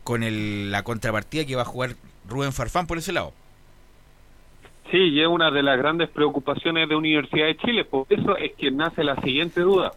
con 0.03 0.23
el, 0.23 0.71
la 0.71 0.83
contrapartida 0.83 1.45
que 1.45 1.55
va 1.55 1.61
a 1.61 1.65
jugar 1.65 1.91
Rubén 2.27 2.51
Farfán 2.51 2.87
por 2.87 2.97
ese 2.97 3.13
lado. 3.13 3.31
Sí, 4.91 4.97
y 4.97 5.21
es 5.21 5.27
una 5.27 5.49
de 5.49 5.63
las 5.63 5.77
grandes 5.77 6.09
preocupaciones 6.09 6.87
de 6.89 6.95
Universidad 6.95 7.47
de 7.47 7.57
Chile, 7.57 7.85
por 7.85 8.05
eso 8.09 8.37
es 8.37 8.53
que 8.53 8.69
nace 8.69 9.03
la 9.03 9.15
siguiente 9.21 9.61
duda, 9.61 9.93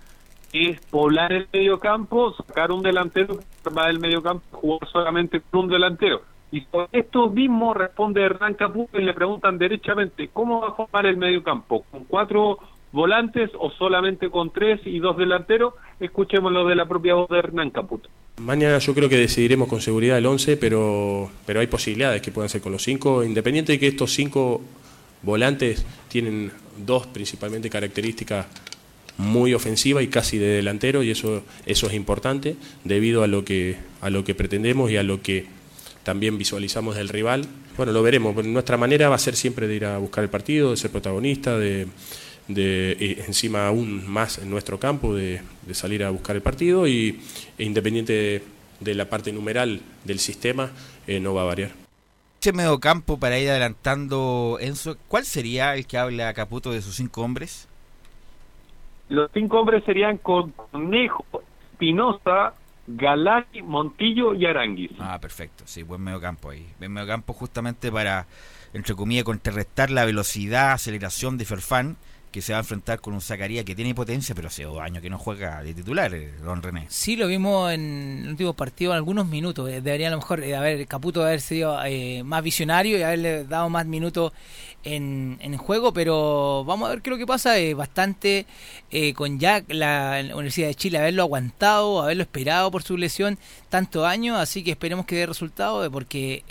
es 0.53 0.81
poblar 0.87 1.33
el 1.33 1.49
medio 1.53 1.79
campo, 1.79 2.35
sacar 2.35 2.71
un 2.73 2.83
delantero 2.83 3.41
para 3.75 3.91
el 3.91 3.99
medio 3.99 4.23
campo, 4.23 4.45
jugar 4.53 4.89
solamente 4.91 5.43
con 5.51 5.65
un 5.65 5.69
delantero. 5.69 6.23
Y 6.53 6.61
por 6.63 6.89
esto 6.93 7.29
mismo 7.29 7.75
responde 7.75 8.23
Hernán 8.23 8.55
Caputo 8.55 8.99
y 8.99 9.05
le 9.05 9.13
preguntan 9.13 9.59
derechamente, 9.59 10.31
¿cómo 10.33 10.61
va 10.61 10.69
a 10.69 10.71
jugar 10.71 11.07
el 11.07 11.17
medio 11.17 11.43
campo? 11.43 11.85
¿Con 11.91 12.05
cuatro 12.05 12.59
volantes 12.92 13.51
o 13.59 13.70
solamente 13.70 14.31
con 14.31 14.53
tres 14.53 14.81
y 14.85 14.99
dos 14.99 15.16
delanteros. 15.16 15.75
Escuchemos 16.01 16.53
lo 16.53 16.66
de 16.66 16.75
la 16.75 16.87
propia 16.87 17.14
voz 17.14 17.29
de 17.29 17.38
Hernán 17.38 17.70
Caputo. 17.70 18.09
Mañana 18.38 18.79
yo 18.79 18.94
creo 18.94 19.09
que 19.09 19.16
decidiremos 19.16 19.68
con 19.68 19.81
seguridad 19.81 20.18
el 20.18 20.27
11, 20.27 20.59
pero, 20.59 21.31
pero 21.46 21.61
hay 21.61 21.66
posibilidades 21.68 22.20
que 22.20 22.31
puedan 22.31 22.51
ser 22.51 22.61
con 22.61 22.72
los 22.72 22.83
cinco, 22.83 23.25
independiente 23.25 23.72
de 23.72 23.79
que 23.79 23.87
estos 23.87 24.12
cinco 24.12 24.61
volantes 25.22 25.87
tienen 26.09 26.53
dos 26.77 27.07
principalmente 27.07 27.70
características 27.70 28.46
muy 29.18 29.55
ofensivas 29.55 30.05
y 30.05 30.09
casi 30.09 30.37
de 30.37 30.49
delantero 30.49 31.03
y 31.03 31.11
eso 31.11 31.42
eso 31.64 31.87
es 31.87 31.94
importante 31.94 32.57
debido 32.85 33.22
a 33.22 33.27
lo 33.27 33.46
que 33.46 33.77
a 34.03 34.11
lo 34.11 34.25
que 34.25 34.35
pretendemos 34.35 34.90
y 34.90 34.99
a 34.99 35.03
lo 35.03 35.22
que 35.22 35.46
también 36.05 36.38
visualizamos 36.38 36.94
del 36.94 37.09
rival. 37.09 37.46
Bueno, 37.77 37.90
lo 37.90 38.01
veremos. 38.01 38.37
Nuestra 38.44 38.77
manera 38.77 39.09
va 39.09 39.16
a 39.16 39.18
ser 39.18 39.35
siempre 39.35 39.66
de 39.66 39.75
ir 39.75 39.85
a 39.87 39.99
buscar 39.99 40.22
el 40.22 40.31
partido, 40.31 40.70
de 40.70 40.77
ser 40.77 40.92
protagonista, 40.92 41.59
de, 41.59 41.88
de 42.49 43.25
encima 43.27 43.67
aún 43.67 44.09
más 44.09 44.39
en 44.39 44.51
nuestro 44.51 44.79
campo 44.79 45.15
de, 45.15 45.41
salir 45.73 46.05
a 46.05 46.11
buscar 46.11 46.37
el 46.37 46.43
partido 46.43 46.87
y 46.87 47.21
e 47.59 47.65
independiente 47.65 48.43
de, 48.81 48.95
la 48.95 49.07
parte 49.07 49.33
numeral 49.33 49.81
del 50.05 50.19
sistema 50.19 50.71
eh, 51.07 51.19
no 51.19 51.35
va 51.35 51.43
a 51.43 51.47
variar. 51.47 51.71
este 52.35 52.53
mediocampo 52.53 53.19
para 53.19 53.39
ir 53.39 53.51
adelantando, 53.51 54.59
Enzo, 54.61 54.97
¿cuál 55.09 55.25
sería 55.25 55.75
el 55.75 55.87
que 55.87 55.99
habla 55.99 56.33
Caputo 56.35 56.71
de 56.71 56.83
sus 56.83 56.97
cinco 56.97 57.23
hombres? 57.23 57.69
Los 59.09 59.31
cinco 59.33 59.61
hombres 59.61 59.85
serían 59.85 60.19
Conejo, 60.19 61.25
Pinoza, 61.79 62.55
Galani, 62.87 63.63
Montillo 63.63 64.35
y 64.35 64.47
Aranguis. 64.47 64.93
Ah, 64.99 65.19
perfecto, 65.21 65.65
sí, 65.67 65.83
buen 65.83 66.01
mediocampo 66.01 66.51
ahí. 66.51 66.67
Buen 66.79 66.93
mediocampo 66.93 67.33
justamente 67.33 67.91
para, 67.91 68.27
entre 68.73 68.95
comillas, 68.95 69.25
contrarrestar 69.25 69.91
la 69.91 70.05
velocidad, 70.05 70.73
aceleración 70.73 71.39
de 71.39 71.45
Ferfán 71.45 71.97
que 72.37 72.42
se 72.42 72.53
va 72.53 72.59
a 72.59 72.61
enfrentar 72.61 73.01
con 73.01 73.14
un 73.14 73.22
Zacarías 73.22 73.64
que 73.64 73.75
tiene 73.75 73.94
potencia, 73.94 74.35
pero 74.35 74.49
hace 74.49 74.64
dos 74.64 74.79
años 74.79 75.01
que 75.01 75.09
no 75.09 75.16
juega 75.16 75.62
de 75.62 75.72
titular, 75.72 76.12
eh, 76.12 76.35
don 76.44 76.62
René. 76.62 76.85
Sí, 76.90 77.16
lo 77.16 77.29
vimos 77.29 77.72
en 77.72 78.25
el 78.25 78.29
último 78.29 78.53
partido 78.53 78.92
en 78.92 78.99
algunos 78.99 79.27
minutos. 79.27 79.70
Eh, 79.70 79.81
debería 79.81 80.09
a 80.09 80.11
lo 80.11 80.18
mejor 80.18 80.44
eh, 80.44 80.55
haber 80.55 80.87
Caputo 80.87 81.22
haber 81.25 81.40
sido 81.40 81.79
más 82.25 82.42
visionario 82.42 82.99
y 82.99 83.03
haberle 83.03 83.44
dado 83.44 83.70
más 83.70 83.87
minutos 83.87 84.35
en, 84.85 85.38
en 85.40 85.57
juego, 85.57 85.94
pero 85.94 86.62
vamos 86.66 86.88
a 86.88 86.90
ver 86.90 87.01
qué 87.01 87.09
es 87.09 87.12
lo 87.12 87.18
que 87.18 87.27
pasa. 87.27 87.55
bastante 87.75 88.44
con 89.14 89.38
Jack, 89.38 89.72
la 89.72 90.20
Universidad 90.35 90.68
de 90.68 90.75
Chile, 90.75 90.99
haberlo 90.99 91.22
aguantado, 91.22 92.03
haberlo 92.03 92.22
esperado 92.22 92.70
por 92.70 92.83
su 92.83 92.99
lesión 92.99 93.38
tantos 93.70 94.05
años, 94.05 94.38
así 94.38 94.62
que 94.62 94.72
esperemos 94.72 95.07
que 95.07 95.16
dé 95.16 95.25
resultado, 95.25 95.90
porque 95.90 96.44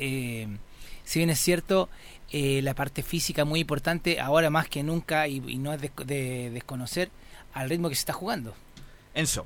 si 1.03 1.19
bien 1.19 1.29
es 1.29 1.39
cierto, 1.39 1.89
eh, 2.37 2.61
la 2.61 2.73
parte 2.73 3.01
física 3.01 3.45
muy 3.45 3.61
importante 3.61 4.19
ahora 4.19 4.49
más 4.49 4.67
que 4.67 4.83
nunca 4.83 5.25
y, 5.25 5.39
no 5.39 5.71
es 5.71 5.79
de, 5.79 6.49
desconocer 6.49 7.07
al 7.53 7.69
ritmo 7.69 7.87
que 7.87 7.95
se 7.95 8.01
está 8.01 8.11
jugando. 8.11 8.53
Enzo. 9.13 9.45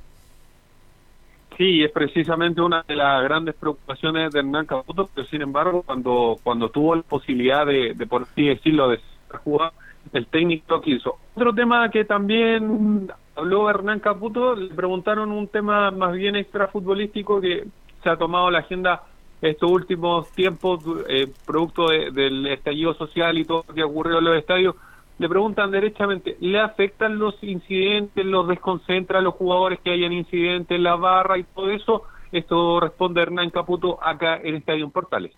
Sí, 1.56 1.84
es 1.84 1.92
precisamente 1.92 2.62
una 2.62 2.82
de 2.88 2.96
las 2.96 3.22
grandes 3.26 3.54
preocupaciones 3.54 4.32
de 4.32 4.40
Hernán 4.40 4.66
Caputo, 4.66 5.08
pero 5.14 5.28
sin 5.28 5.44
embargo, 5.44 5.84
cuando 5.84 6.38
cuando 6.42 6.70
tuvo 6.70 6.96
la 6.96 7.04
posibilidad 7.04 7.64
de, 7.64 7.94
de 7.94 8.08
por 8.08 8.24
así 8.24 8.48
decirlo, 8.48 8.90
de 8.90 9.00
jugar, 9.44 9.72
el 10.12 10.26
técnico 10.26 10.82
quiso. 10.82 11.20
Otro 11.36 11.54
tema 11.54 11.92
que 11.92 12.06
también 12.06 13.12
habló 13.36 13.70
Hernán 13.70 14.00
Caputo, 14.00 14.56
le 14.56 14.74
preguntaron 14.74 15.32
un 15.32 15.48
tema 15.48 15.92
más 15.92 16.14
bien 16.14 16.36
extra 16.36 16.70
futbolístico 16.70 17.40
que 17.40 17.68
se 18.02 18.10
ha 18.10 18.18
tomado 18.18 18.50
la 18.50 18.60
agenda 18.60 19.04
estos 19.42 19.72
últimos 19.72 20.30
tiempos, 20.32 20.82
eh, 21.08 21.28
producto 21.46 21.88
del 21.90 22.48
estallido 22.48 22.94
social 22.94 23.38
y 23.38 23.46
todo 23.46 23.64
lo 23.68 23.74
que 23.74 23.84
ocurrió 23.84 24.20
en 24.20 24.26
los 24.26 24.38
estadios, 24.38 24.76
le 25.18 25.28
preguntan 25.28 25.72
derechamente, 25.72 26.38
¿le 26.40 26.60
afectan 26.60 27.20
los 27.20 27.36
incidentes, 27.42 28.26
los 28.26 28.48
desconcentra 28.48 29.20
a 29.20 29.22
los 29.22 29.34
jugadores 29.34 29.80
que 29.84 29.92
hayan 29.92 30.14
incidentes 30.14 30.76
en 30.76 30.84
la 30.84 30.96
barra 30.96 31.38
y 31.38 31.44
todo 31.44 31.70
eso? 31.70 32.04
Esto 32.32 32.80
responde 32.80 33.22
Hernán 33.22 33.50
Caputo 33.50 34.00
acá 34.02 34.40
en 34.42 34.56
Estadio 34.56 34.90
Portales. 34.90 35.32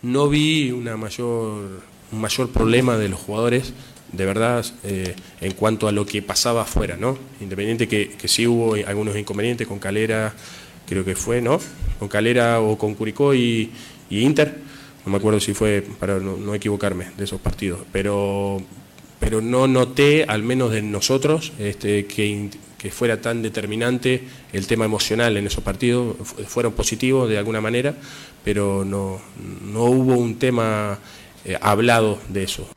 No 0.00 0.28
vi 0.28 0.70
una 0.70 0.96
mayor, 0.96 1.80
un 2.12 2.20
mayor 2.20 2.50
problema 2.50 2.96
de 2.96 3.08
los 3.08 3.18
jugadores, 3.18 3.74
de 4.12 4.24
verdad, 4.24 4.64
eh, 4.84 5.14
en 5.40 5.52
cuanto 5.52 5.88
a 5.88 5.92
lo 5.92 6.06
que 6.06 6.22
pasaba 6.22 6.62
afuera, 6.62 6.96
¿no? 6.96 7.18
Independiente 7.40 7.86
que, 7.86 8.10
que 8.10 8.28
sí 8.28 8.46
hubo 8.46 8.74
algunos 8.86 9.16
inconvenientes 9.16 9.66
con 9.66 9.78
Calera, 9.78 10.32
creo 10.88 11.04
que 11.04 11.14
fue, 11.14 11.40
¿no? 11.40 11.60
Con 11.98 12.08
Calera 12.08 12.60
o 12.60 12.78
con 12.78 12.94
Curicó 12.94 13.34
y, 13.34 13.70
Inter. 14.10 14.56
No 15.04 15.12
me 15.12 15.18
acuerdo 15.18 15.40
si 15.40 15.54
fue, 15.54 15.84
para 15.98 16.18
no, 16.18 16.54
equivocarme, 16.54 17.10
de 17.16 17.24
esos 17.24 17.40
partidos. 17.40 17.80
Pero, 17.92 18.60
pero 19.20 19.40
no 19.40 19.66
noté, 19.66 20.24
al 20.24 20.42
menos 20.42 20.72
de 20.72 20.82
nosotros, 20.82 21.52
este, 21.58 22.06
que, 22.06 22.50
que 22.78 22.90
fuera 22.90 23.20
tan 23.20 23.42
determinante 23.42 24.24
el 24.52 24.66
tema 24.66 24.84
emocional 24.84 25.36
en 25.36 25.46
esos 25.46 25.62
partidos. 25.62 26.16
Fueron 26.46 26.72
positivos 26.72 27.28
de 27.28 27.38
alguna 27.38 27.60
manera, 27.60 27.94
pero 28.44 28.84
no, 28.84 29.20
no 29.62 29.84
hubo 29.84 30.14
un 30.14 30.38
tema 30.38 30.98
eh, 31.44 31.58
hablado 31.60 32.18
de 32.28 32.44
eso. 32.44 32.68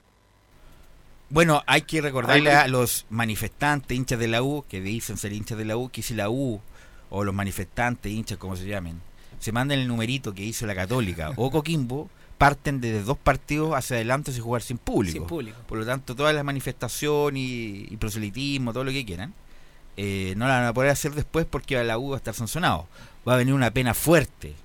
Bueno, 1.30 1.64
hay 1.66 1.84
que 1.84 2.02
recordarle 2.02 2.52
a 2.52 2.68
los 2.68 3.06
manifestantes, 3.10 3.96
hinchas 3.96 4.20
de 4.20 4.28
la 4.28 4.44
U, 4.44 4.66
que 4.68 4.82
dicen 4.82 5.18
ser 5.18 5.32
hinchas 5.32 5.58
de 5.58 5.64
la 5.64 5.78
U, 5.78 5.90
que 5.90 6.02
si 6.02 6.14
la 6.14 6.30
U 6.30 6.60
o 7.12 7.24
los 7.24 7.36
manifestantes, 7.36 8.12
hinchas, 8.12 8.38
como 8.40 8.56
se 8.56 8.66
llamen, 8.66 9.00
se 9.38 9.52
mandan 9.52 9.80
el 9.80 9.88
numerito 9.88 10.34
que 10.34 10.44
hizo 10.44 10.66
la 10.66 10.74
Católica 10.74 11.34
o 11.36 11.52
Coquimbo, 11.52 12.10
parten 12.38 12.82
desde 12.82 13.04
dos 13.04 13.18
partidos 13.18 13.76
hacia 13.76 13.98
adelante 13.98 14.32
sin 14.32 14.42
jugar 14.42 14.64
sin 14.64 14.78
público. 14.78 15.28
Por 15.68 15.78
lo 15.78 15.86
tanto, 15.86 16.16
todas 16.16 16.34
las 16.34 16.44
manifestaciones 16.44 17.44
y, 17.44 17.98
proselitismo, 17.98 18.74
todo 18.74 18.86
lo 18.86 18.92
que 18.92 19.06
quieran, 19.06 19.34
eh, 19.98 20.34
no 20.38 20.48
la 20.48 20.60
van 20.60 20.68
a 20.68 20.74
poder 20.74 20.90
hacer 20.90 21.14
después 21.14 21.46
porque 21.46 21.78
a 21.78 21.84
la 21.84 22.00
U 22.00 22.10
va 22.10 22.16
a 22.16 22.18
estar 22.18 22.34
sancionado. 22.34 22.88
Va 23.28 23.36
a 23.36 23.38
venir 23.38 23.54
una 23.54 23.72
pena 23.72 23.94
fuerte 23.94 24.56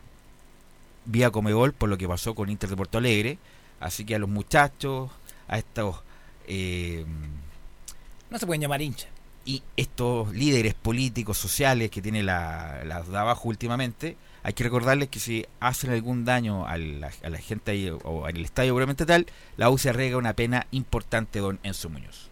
vía 1.05 1.31
Comebol 1.31 1.73
por 1.73 1.89
lo 1.89 1.99
que 1.99 2.09
pasó 2.09 2.35
con 2.35 2.49
Inter 2.49 2.71
de 2.71 2.77
Porto 2.77 2.99
Alegre. 2.99 3.39
Así 3.81 4.05
que 4.05 4.15
a 4.15 4.19
los 4.19 4.29
muchachos, 4.29 5.11
a 5.49 5.59
estos... 5.59 5.97
Eh, 6.47 7.05
no 8.31 8.39
se 8.39 8.47
pueden 8.47 8.63
llamar 8.63 8.81
hinchas 8.81 9.16
y 9.47 9.63
estos 9.77 10.35
líderes 10.35 10.75
políticos, 10.75 11.39
sociales 11.39 11.91
que 11.91 12.03
tiene 12.03 12.23
la, 12.23 12.83
de 12.85 13.17
abajo 13.17 13.49
últimamente, 13.49 14.17
hay 14.43 14.53
que 14.53 14.65
recordarles 14.65 15.09
que 15.09 15.21
si 15.21 15.47
hacen 15.61 15.93
algún 15.93 16.25
daño 16.25 16.67
a 16.67 16.77
la, 16.77 17.11
gente 17.39 17.71
ahí, 17.71 17.91
o 18.05 18.29
en 18.29 18.37
el 18.37 18.45
estadio 18.45 18.73
probablemente 18.73 19.07
tal, 19.07 19.27
la 19.57 19.71
U 19.71 19.79
se 19.79 19.91
arrega 19.91 20.19
una 20.19 20.35
pena 20.35 20.67
importante, 20.73 21.39
don 21.39 21.59
Enzo 21.63 21.89
Muñoz. 21.89 22.31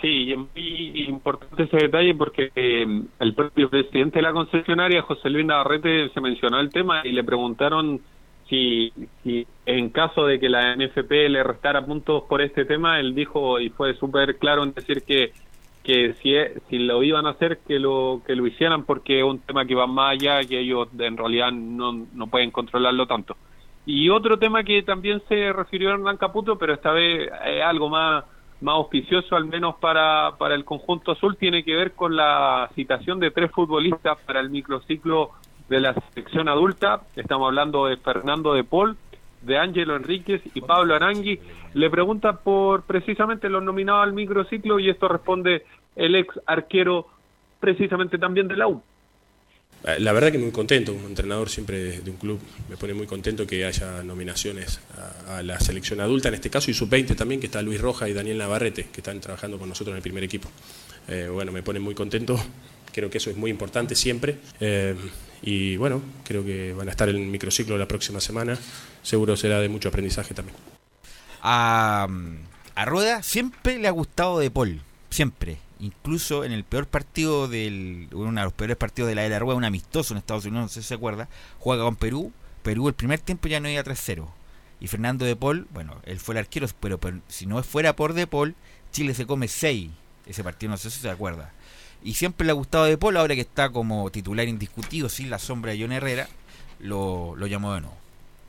Sí, 0.00 0.32
y 0.54 1.02
es 1.02 1.08
importante 1.08 1.64
ese 1.64 1.76
detalle 1.76 2.14
porque 2.14 2.52
eh, 2.54 2.86
el 3.18 3.34
propio 3.34 3.68
presidente 3.68 4.18
de 4.18 4.22
la 4.22 4.32
concesionaria, 4.32 5.02
José 5.02 5.28
Luis 5.28 5.44
Navarrete, 5.44 6.08
se 6.10 6.20
mencionó 6.20 6.60
el 6.60 6.70
tema 6.70 7.02
y 7.04 7.10
le 7.10 7.24
preguntaron 7.24 8.00
si, 8.48 8.92
si 9.22 9.46
en 9.66 9.90
caso 9.90 10.24
de 10.24 10.38
que 10.38 10.48
la 10.48 10.76
NFP 10.76 11.10
le 11.28 11.42
restara 11.42 11.84
puntos 11.84 12.22
por 12.28 12.40
este 12.42 12.64
tema, 12.64 13.00
él 13.00 13.14
dijo 13.14 13.58
y 13.58 13.70
fue 13.70 13.94
súper 13.94 14.38
claro 14.38 14.62
en 14.62 14.72
decir 14.72 15.02
que 15.02 15.32
que 15.88 16.12
si, 16.22 16.34
si 16.68 16.78
lo 16.80 17.02
iban 17.02 17.24
a 17.24 17.30
hacer, 17.30 17.60
que 17.66 17.78
lo, 17.78 18.20
que 18.26 18.36
lo 18.36 18.46
hicieran 18.46 18.84
porque 18.84 19.20
es 19.20 19.24
un 19.24 19.38
tema 19.38 19.64
que 19.64 19.74
va 19.74 19.86
más 19.86 20.12
allá, 20.12 20.44
que 20.44 20.60
ellos 20.60 20.86
en 20.98 21.16
realidad 21.16 21.50
no, 21.50 22.06
no 22.12 22.26
pueden 22.26 22.50
controlarlo 22.50 23.06
tanto. 23.06 23.38
Y 23.86 24.10
otro 24.10 24.38
tema 24.38 24.64
que 24.64 24.82
también 24.82 25.22
se 25.30 25.50
refirió 25.50 25.88
a 25.88 25.94
Hernán 25.94 26.18
Caputo, 26.18 26.58
pero 26.58 26.74
esta 26.74 26.92
vez 26.92 27.30
es 27.46 27.62
algo 27.62 27.88
más, 27.88 28.22
más 28.60 28.74
auspicioso, 28.74 29.34
al 29.34 29.46
menos 29.46 29.76
para, 29.76 30.32
para 30.36 30.54
el 30.54 30.66
conjunto 30.66 31.12
azul, 31.12 31.38
tiene 31.38 31.64
que 31.64 31.74
ver 31.74 31.92
con 31.92 32.14
la 32.14 32.68
citación 32.74 33.18
de 33.18 33.30
tres 33.30 33.50
futbolistas 33.50 34.18
para 34.26 34.40
el 34.40 34.50
microciclo 34.50 35.30
de 35.70 35.80
la 35.80 35.94
selección 35.94 36.50
adulta. 36.50 37.00
Estamos 37.16 37.46
hablando 37.46 37.86
de 37.86 37.96
Fernando 37.96 38.52
de 38.52 38.62
Paul, 38.62 38.98
de 39.40 39.56
Ángelo 39.56 39.96
Enríquez 39.96 40.42
y 40.54 40.60
Pablo 40.60 40.94
Arangui. 40.94 41.40
Le 41.72 41.90
pregunta 41.90 42.34
por 42.34 42.82
precisamente 42.82 43.48
los 43.48 43.62
nominados 43.62 44.02
al 44.02 44.12
microciclo 44.12 44.78
y 44.78 44.90
esto 44.90 45.08
responde 45.08 45.64
el 45.98 46.14
ex 46.14 46.40
arquero 46.46 47.06
precisamente 47.60 48.18
también 48.18 48.48
de 48.48 48.56
la 48.56 48.68
U. 48.68 48.80
Eh, 49.84 49.96
la 50.00 50.12
verdad 50.12 50.32
que 50.32 50.38
muy 50.38 50.50
contento, 50.50 50.92
como 50.92 51.06
entrenador 51.06 51.48
siempre 51.50 52.00
de 52.00 52.10
un 52.10 52.16
club, 52.16 52.40
me 52.68 52.76
pone 52.76 52.94
muy 52.94 53.06
contento 53.06 53.46
que 53.46 53.64
haya 53.64 54.02
nominaciones 54.02 54.80
a, 55.26 55.42
la 55.42 55.60
selección 55.60 56.00
adulta, 56.00 56.28
en 56.28 56.34
este 56.34 56.50
caso 56.50 56.70
y 56.70 56.74
sub-20 56.74 57.14
también, 57.16 57.40
que 57.40 57.46
está 57.46 57.62
Luis 57.62 57.80
Roja 57.80 58.08
y 58.08 58.12
Daniel 58.12 58.38
Navarrete, 58.38 58.86
que 58.92 59.00
están 59.00 59.20
trabajando 59.20 59.58
con 59.58 59.68
nosotros 59.68 59.92
en 59.92 59.96
el 59.96 60.02
primer 60.02 60.24
equipo. 60.24 60.48
Eh, 61.06 61.28
bueno, 61.30 61.52
me 61.52 61.62
pone 61.62 61.78
muy 61.80 61.94
contento, 61.94 62.38
creo 62.92 63.10
que 63.10 63.18
eso 63.18 63.30
es 63.30 63.36
muy 63.36 63.50
importante 63.50 63.94
siempre. 63.94 64.36
Eh, 64.60 64.96
y 65.42 65.76
bueno, 65.76 66.02
creo 66.24 66.44
que 66.44 66.72
van 66.72 66.88
a 66.88 66.90
estar 66.90 67.08
en 67.08 67.16
el 67.16 67.26
microciclo 67.26 67.78
la 67.78 67.86
próxima 67.86 68.20
semana, 68.20 68.58
seguro 69.02 69.36
será 69.36 69.60
de 69.60 69.68
mucho 69.68 69.88
aprendizaje 69.88 70.34
también. 70.34 70.56
A, 71.40 72.08
a 72.74 72.84
Rueda 72.84 73.22
siempre 73.22 73.78
le 73.78 73.86
ha 73.86 73.92
gustado 73.92 74.40
De 74.40 74.50
Paul, 74.50 74.80
siempre 75.08 75.58
incluso 75.80 76.44
en 76.44 76.52
el 76.52 76.64
peor 76.64 76.86
partido 76.86 77.48
del 77.48 78.08
uno 78.12 78.40
de 78.40 78.44
los 78.44 78.52
peores 78.52 78.76
partidos 78.76 79.08
de 79.08 79.14
la 79.14 79.24
era 79.24 79.38
Rueda, 79.38 79.56
un 79.56 79.64
amistoso 79.64 80.14
en 80.14 80.18
Estados 80.18 80.44
Unidos, 80.44 80.62
no 80.62 80.68
sé 80.68 80.82
si 80.82 80.88
se 80.88 80.94
acuerda, 80.94 81.28
juega 81.58 81.84
con 81.84 81.96
Perú, 81.96 82.32
Perú 82.62 82.88
el 82.88 82.94
primer 82.94 83.20
tiempo 83.20 83.48
ya 83.48 83.60
no 83.60 83.68
iba 83.68 83.82
3-0. 83.82 84.26
Y 84.80 84.86
Fernando 84.86 85.24
De 85.24 85.34
Paul, 85.34 85.66
bueno, 85.72 86.00
él 86.04 86.20
fue 86.20 86.34
el 86.34 86.38
arquero, 86.38 86.68
pero, 86.78 86.98
si 87.28 87.46
no 87.46 87.62
fuera 87.62 87.96
por 87.96 88.12
De 88.12 88.26
Paul, 88.26 88.54
Chile 88.92 89.14
se 89.14 89.26
come 89.26 89.48
6 89.48 89.90
ese 90.26 90.44
partido, 90.44 90.70
no 90.70 90.76
sé 90.76 90.90
si 90.90 91.00
se 91.00 91.10
acuerda. 91.10 91.52
Y 92.04 92.14
siempre 92.14 92.44
le 92.44 92.52
ha 92.52 92.54
gustado 92.54 92.84
De 92.84 92.98
Paul, 92.98 93.16
ahora 93.16 93.34
que 93.34 93.40
está 93.40 93.70
como 93.70 94.10
titular 94.10 94.46
indiscutido, 94.46 95.08
sin 95.08 95.30
la 95.30 95.38
sombra 95.38 95.72
de 95.72 95.80
John 95.80 95.92
Herrera, 95.92 96.28
lo, 96.78 97.34
lo 97.36 97.46
llamó 97.46 97.74
de 97.74 97.80
nuevo. 97.80 97.96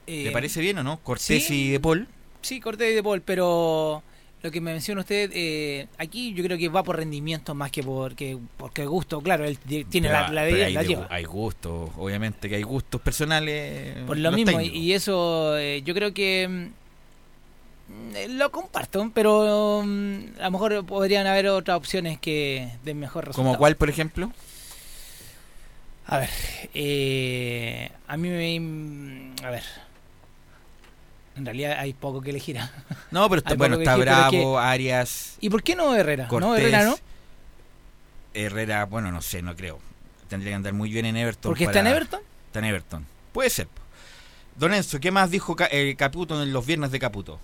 ¿Le 0.06 0.28
eh, 0.28 0.32
parece 0.32 0.62
bien 0.62 0.78
o 0.80 0.84
no? 0.84 1.00
Cortés 1.00 1.50
y 1.50 1.72
De 1.72 1.80
Paul. 1.80 2.08
Sí, 2.42 2.60
Cortés 2.60 2.92
y 2.92 2.96
De 2.96 3.04
Paul, 3.04 3.22
pero 3.22 4.04
lo 4.42 4.52
que 4.52 4.62
me 4.62 4.72
menciona 4.72 5.02
usted, 5.02 5.32
eh, 5.34 5.88
aquí 5.98 6.34
yo 6.34 6.44
creo 6.44 6.58
que 6.58 6.70
va 6.70 6.82
por 6.82 6.96
rendimiento 6.96 7.54
más 7.54 7.72
que 7.72 7.84
por 7.84 8.16
que 8.16 8.38
porque 8.58 8.86
gusto, 8.86 9.20
claro, 9.22 9.44
él 9.44 9.58
tiene 9.90 10.08
la, 10.10 10.30
la, 10.32 10.42
hay, 10.42 10.74
la 10.74 11.08
Hay 11.10 11.26
gustos, 11.26 11.90
obviamente 11.98 12.48
que 12.48 12.56
hay 12.56 12.64
gustos 12.64 13.02
personales. 13.02 13.98
Por 14.08 14.18
lo 14.18 14.32
mismo, 14.32 14.62
y 14.62 14.94
eso 14.94 15.58
eh, 15.58 15.82
yo 15.84 15.94
creo 15.94 16.14
que 16.14 16.48
mm, 16.48 18.16
eh, 18.16 18.28
lo 18.30 18.50
comparto, 18.50 19.12
pero 19.14 19.84
mm, 19.86 20.40
a 20.40 20.44
lo 20.46 20.52
mejor 20.52 20.86
podrían 20.86 21.28
haber 21.28 21.48
otras 21.48 21.76
opciones 21.76 22.18
que 22.18 22.72
den 22.86 22.98
mejor 22.98 23.26
resultado. 23.26 23.46
¿Como 23.46 23.58
cuál, 23.58 23.76
por 23.76 23.90
ejemplo? 23.90 24.32
A 26.06 26.18
ver, 26.20 27.92
a 28.08 28.18
mí 28.18 28.30
me... 28.30 29.34
A 29.46 29.52
ver, 29.52 29.64
En 31.40 31.46
realidad 31.46 31.80
hay 31.80 31.94
poco 31.94 32.22
que 32.22 32.30
elegir. 32.30 32.60
¿ah? 32.60 32.70
No, 33.12 33.28
pero 33.30 33.40
está, 33.40 33.56
bueno, 33.56 33.78
está 33.78 33.96
elegir, 33.96 34.12
Bravo, 34.14 34.32
que- 34.32 34.60
Arias. 34.62 35.38
¿Y 35.40 35.50
por 35.50 35.64
qué 35.64 35.76
no 35.76 35.96
Herrera? 35.96 36.28
Cortés. 36.28 36.50
No, 36.50 36.56
Herrera 36.56 36.84
no. 36.84 36.98
Herrera, 38.34 38.86
bueno, 38.86 39.12
no 39.12 39.22
sé, 39.22 39.42
no 39.42 39.56
creo. 39.56 39.80
Tendría 40.28 40.52
que 40.52 40.56
andar 40.56 40.74
muy 40.74 40.92
bien 40.92 41.06
en 41.06 41.18
Everton. 41.18 41.50
¿Porque 41.50 41.64
está 41.64 41.80
en 41.80 41.88
Everton? 41.88 42.22
Está 42.48 42.60
en 42.60 42.66
Everton. 42.66 43.06
Puede 43.32 43.50
ser. 43.50 43.68
Don 44.56 44.74
Enzo, 44.74 45.00
¿qué 45.00 45.10
más 45.12 45.32
dijo 45.32 45.56
eh, 45.72 45.96
Caputo 45.98 46.42
en 46.44 46.52
los 46.52 46.66
viernes 46.66 46.92
de 46.92 47.00
Caputo? 47.00 47.40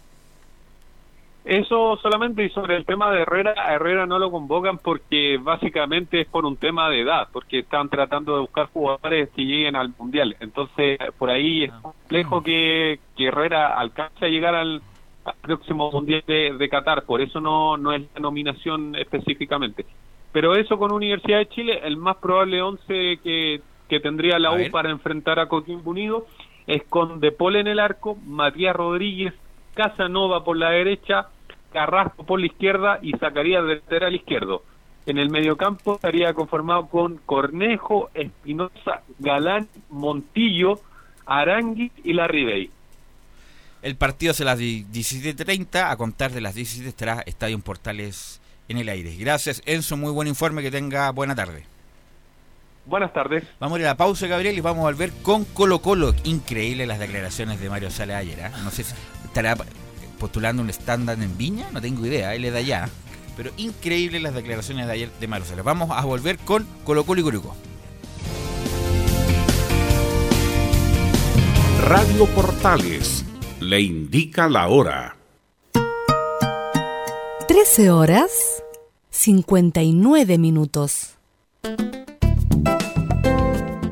Eso 1.45 1.97
solamente 2.01 2.43
y 2.43 2.49
sobre 2.49 2.75
el 2.75 2.85
tema 2.85 3.11
de 3.11 3.21
Herrera, 3.21 3.53
a 3.55 3.75
Herrera 3.75 4.07
no 4.07 4.17
lo 4.17 4.31
convocan 4.31 4.79
porque 4.79 5.37
básicamente 5.39 6.21
es 6.21 6.27
por 6.27 6.43
un 6.43 6.57
tema 6.57 6.89
de 6.89 7.01
edad, 7.01 7.27
porque 7.31 7.59
están 7.59 7.87
tratando 7.87 8.33
de 8.33 8.41
buscar 8.41 8.69
jugadores 8.73 9.29
que 9.29 9.43
lleguen 9.43 9.75
al 9.75 9.93
Mundial. 9.95 10.35
Entonces, 10.39 10.97
por 11.19 11.29
ahí 11.29 11.65
es 11.65 11.71
complejo 11.71 12.41
que, 12.41 12.99
que 13.15 13.27
Herrera 13.27 13.77
alcance 13.77 14.25
a 14.25 14.27
llegar 14.27 14.55
al, 14.55 14.81
al 15.23 15.35
próximo 15.43 15.91
Mundial 15.91 16.23
de, 16.25 16.55
de 16.57 16.69
Qatar, 16.69 17.03
por 17.03 17.21
eso 17.21 17.39
no, 17.39 17.77
no 17.77 17.93
es 17.93 18.01
la 18.15 18.21
nominación 18.21 18.95
específicamente. 18.95 19.85
Pero 20.31 20.55
eso 20.55 20.79
con 20.79 20.91
Universidad 20.91 21.37
de 21.37 21.49
Chile, 21.49 21.79
el 21.83 21.95
más 21.95 22.17
probable 22.17 22.59
11 22.59 23.19
que, 23.23 23.61
que 23.87 23.99
tendría 23.99 24.39
la 24.39 24.51
U 24.51 24.71
para 24.71 24.89
enfrentar 24.89 25.39
a 25.39 25.47
Coquimbo 25.47 25.91
Unido 25.91 26.25
es 26.65 26.81
con 26.89 27.19
De 27.19 27.31
Paul 27.31 27.57
en 27.57 27.67
el 27.67 27.79
arco, 27.79 28.17
Matías 28.25 28.75
Rodríguez, 28.75 29.35
Casanova 29.75 30.43
por 30.43 30.57
la 30.57 30.71
derecha, 30.71 31.27
Carrasco 31.71 32.23
por 32.25 32.39
la 32.39 32.47
izquierda 32.47 32.99
y 33.01 33.11
Zacarías 33.17 33.63
de 33.65 33.75
lateral 33.75 34.15
izquierdo. 34.15 34.63
En 35.05 35.19
el 35.19 35.29
mediocampo 35.29 35.95
estaría 35.95 36.33
conformado 36.33 36.87
con 36.87 37.17
Cornejo, 37.25 38.09
Espinosa, 38.15 39.03
Galán, 39.19 39.67
Montillo, 39.89 40.79
Arangui 41.25 41.91
y 42.03 42.13
Larribey. 42.13 42.71
El 43.83 43.97
partido 43.97 44.31
es 44.31 44.41
a 44.41 44.45
las 44.45 44.59
17.30. 44.59 45.91
A 45.91 45.95
contar 45.95 46.31
de 46.31 46.41
las 46.41 46.55
17 46.55 46.89
estará 46.89 47.21
Estadio 47.27 47.59
Portales 47.59 48.41
en 48.67 48.77
el 48.77 48.89
aire. 48.89 49.15
Gracias, 49.15 49.61
Enzo. 49.67 49.95
Muy 49.95 50.11
buen 50.11 50.27
informe. 50.27 50.63
Que 50.63 50.71
tenga 50.71 51.11
buena 51.11 51.35
tarde. 51.35 51.65
Buenas 52.85 53.13
tardes. 53.13 53.43
Vamos 53.59 53.77
a 53.77 53.79
ir 53.81 53.85
a 53.85 53.89
la 53.89 53.97
pausa, 53.97 54.25
Gabriel, 54.25 54.57
y 54.57 54.61
vamos 54.61 54.81
a 54.81 54.85
volver 54.85 55.11
con 55.21 55.45
Colo 55.45 55.79
Colo. 55.79 56.15
Increíble 56.23 56.87
las 56.87 56.97
declaraciones 56.97 57.59
de 57.59 57.69
Mario 57.69 57.91
Sala 57.91 58.17
ayer. 58.17 58.41
¿ah? 58.41 58.51
No 58.63 58.71
sé 58.71 58.83
si 58.83 58.95
estará 59.35 59.57
postulando 60.17 60.61
un 60.61 60.69
estándar 60.69 61.21
en 61.21 61.37
Viña, 61.37 61.67
no 61.73 61.81
tengo 61.81 62.05
idea, 62.05 62.33
él 62.35 62.45
es 62.45 62.53
de 62.53 62.59
allá. 62.59 62.89
Pero 63.35 63.51
increíble 63.57 64.21
las 64.21 64.33
declaraciones 64.33 64.87
de 64.87 64.93
ayer 64.93 65.11
de 65.19 65.27
Mario 65.27 65.45
Sala. 65.45 65.61
Vamos 65.61 65.91
a 65.91 66.05
volver 66.05 66.37
con 66.37 66.65
Colo 66.85 67.05
Colo 67.05 67.19
y 67.19 67.23
Curicó. 67.25 67.55
Radio 71.81 72.25
Portales 72.27 73.25
le 73.59 73.81
indica 73.81 74.47
la 74.47 74.69
hora. 74.69 75.17
13 77.49 77.91
horas 77.91 78.31
59 79.09 80.37
minutos. 80.37 81.15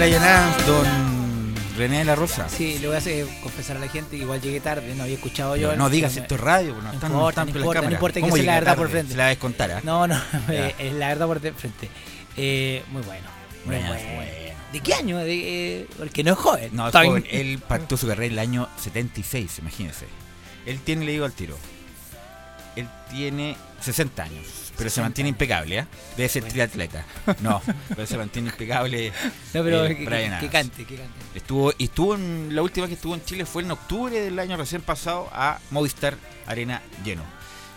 Brian 0.00 0.22
Adams, 0.22 0.66
don 0.66 1.54
René 1.76 1.98
de 1.98 2.04
la 2.06 2.14
Rosa? 2.14 2.48
Sí, 2.48 2.78
le 2.78 2.86
voy 2.86 2.94
a 2.96 2.98
hacer 3.00 3.26
confesar 3.42 3.76
a 3.76 3.80
la 3.80 3.88
gente 3.88 4.16
igual 4.16 4.40
llegué 4.40 4.58
tarde, 4.60 4.94
no 4.94 5.02
había 5.02 5.16
escuchado 5.16 5.56
yo. 5.56 5.76
No 5.76 5.90
digas 5.90 6.14
me- 6.14 6.22
esto 6.22 6.36
es 6.36 6.40
radio, 6.40 6.74
no, 6.76 6.82
No 6.84 6.92
están- 6.92 7.12
importa, 7.12 7.44
no 7.44 7.52
por 7.52 7.54
la 7.56 7.60
importa, 7.60 7.80
no 7.82 7.90
importa 7.92 8.14
que 8.14 8.20
¿Cómo 8.22 8.36
sea 8.36 8.44
la 8.46 8.54
verdad 8.54 8.66
tarde? 8.72 8.82
por 8.82 8.90
frente. 8.90 9.12
Se 9.12 9.18
la 9.18 9.26
descontar, 9.26 9.70
¿ah? 9.72 9.80
No, 9.84 10.06
no, 10.06 10.18
eh, 10.48 10.74
es 10.78 10.92
la 10.94 11.08
verdad 11.08 11.26
por 11.26 11.40
frente. 11.40 11.90
Eh, 12.36 12.82
muy 12.90 13.02
bueno. 13.02 13.26
Muy 13.66 13.76
Bueno, 13.76 13.88
bueno. 13.90 14.30
¿De 14.72 14.80
qué 14.80 14.94
año? 14.94 15.18
De, 15.18 15.80
eh, 15.82 15.86
porque 15.98 16.24
no 16.24 16.32
es 16.32 16.38
joven. 16.38 16.70
No, 16.72 16.88
es 16.88 16.94
joven. 16.94 17.26
Él 17.30 17.58
partió 17.58 17.98
su 17.98 18.06
carrera 18.06 18.26
en 18.26 18.32
el 18.32 18.38
año 18.38 18.68
76, 18.78 19.58
imagínese. 19.58 20.06
Él 20.64 20.80
tiene, 20.80 21.04
le 21.04 21.12
digo 21.12 21.26
al 21.26 21.32
tiro, 21.32 21.58
él 22.76 22.88
tiene 23.10 23.54
60 23.80 24.22
años, 24.22 24.69
pero 24.80 24.90
se 24.90 24.94
60 24.96 25.02
mantiene 25.02 25.28
impecable, 25.30 25.78
¿ah? 25.80 25.86
Debe 26.16 26.28
ser 26.28 26.44
triatleta. 26.44 27.04
No, 27.42 27.62
pero 27.88 28.06
se 28.06 28.16
mantiene 28.18 28.48
impecable. 28.50 29.12
No, 29.54 29.62
pero 29.62 29.84
eh, 29.86 29.96
que, 29.96 30.04
Brian 30.06 30.40
que- 30.40 30.48
que 30.48 30.56
Adams. 30.56 30.70
cante, 30.70 30.84
que 30.84 30.96
cante. 30.96 31.12
Estuvo, 31.34 31.72
y 31.78 31.84
estuvo 31.84 32.14
en, 32.14 32.54
la 32.54 32.62
última 32.62 32.86
que 32.88 32.94
estuvo 32.94 33.14
en 33.14 33.24
Chile 33.24 33.46
fue 33.46 33.62
en 33.62 33.70
octubre 33.70 34.18
del 34.20 34.38
año 34.38 34.56
recién 34.56 34.82
pasado 34.82 35.28
a 35.32 35.58
Movistar 35.70 36.16
Arena 36.46 36.82
lleno. 37.04 37.22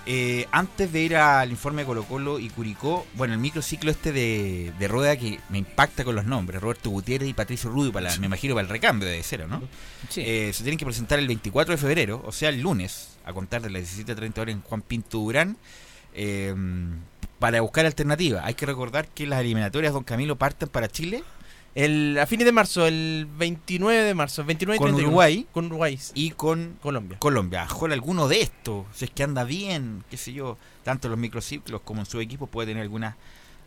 Eh, 0.05 0.47
antes 0.51 0.91
de 0.91 0.99
ir 0.99 1.15
al 1.15 1.49
informe 1.49 1.83
de 1.83 1.85
Colo 1.85 2.03
Colo 2.03 2.37
y 2.37 2.49
Curicó, 2.49 3.07
bueno, 3.13 3.33
el 3.35 3.39
microciclo 3.39 3.89
este 3.89 4.11
de, 4.11 4.73
de 4.77 4.87
rueda 4.89 5.15
que 5.15 5.39
me 5.47 5.59
impacta 5.59 6.03
con 6.03 6.13
los 6.13 6.25
nombres, 6.25 6.61
Roberto 6.61 6.89
Gutiérrez 6.89 7.29
y 7.29 7.33
Patricio 7.33 7.69
Rubio, 7.69 7.93
para 7.93 8.09
la- 8.09 8.17
me 8.17 8.25
imagino 8.25 8.53
para 8.53 8.63
el 8.65 8.69
recambio 8.69 9.07
de 9.07 9.23
cero, 9.23 9.45
¿no? 9.47 9.61
Sí. 10.09 10.21
Eh, 10.25 10.51
se 10.53 10.63
tienen 10.63 10.77
que 10.77 10.83
presentar 10.83 11.19
el 11.19 11.27
24 11.27 11.71
de 11.73 11.77
febrero, 11.77 12.21
o 12.25 12.33
sea, 12.33 12.49
el 12.49 12.59
lunes, 12.59 13.11
a 13.23 13.31
contar 13.31 13.61
de 13.61 13.69
las 13.69 13.83
17.30 13.97 14.39
horas 14.41 14.55
en 14.55 14.61
Juan 14.61 14.81
Pinto 14.81 15.19
Durán, 15.19 15.55
eh, 16.13 16.55
para 17.39 17.61
buscar 17.61 17.85
alternativas. 17.85 18.43
Hay 18.45 18.53
que 18.53 18.65
recordar 18.65 19.07
que 19.07 19.27
las 19.27 19.41
eliminatorias, 19.41 19.93
don 19.93 20.03
Camilo, 20.03 20.37
parten 20.37 20.69
para 20.69 20.87
Chile 20.87 21.23
El, 21.75 22.17
a 22.17 22.25
fines 22.25 22.45
de 22.45 22.51
marzo, 22.51 22.87
el 22.87 23.27
29 23.37 24.03
de 24.03 24.13
marzo, 24.13 24.45
29 24.45 24.75
y 24.75 24.79
con 24.79 24.87
31. 24.87 25.07
Uruguay 25.07 25.47
Con 25.51 25.65
Uruguay. 25.65 25.99
y 26.13 26.31
con 26.31 26.77
Colombia. 26.81 27.17
Colombia. 27.19 27.67
Ojalá 27.69 27.95
alguno 27.95 28.27
de 28.27 28.41
estos, 28.41 28.85
si 28.93 29.05
es 29.05 29.11
que 29.11 29.23
anda 29.23 29.43
bien, 29.43 30.03
qué 30.09 30.17
sé 30.17 30.31
yo, 30.31 30.57
tanto 30.83 31.07
en 31.07 31.11
los 31.11 31.19
microciclos 31.19 31.81
como 31.81 32.01
en 32.01 32.05
su 32.05 32.21
equipo 32.21 32.47
puede 32.47 32.67
tener 32.67 32.83
alguna 32.83 33.17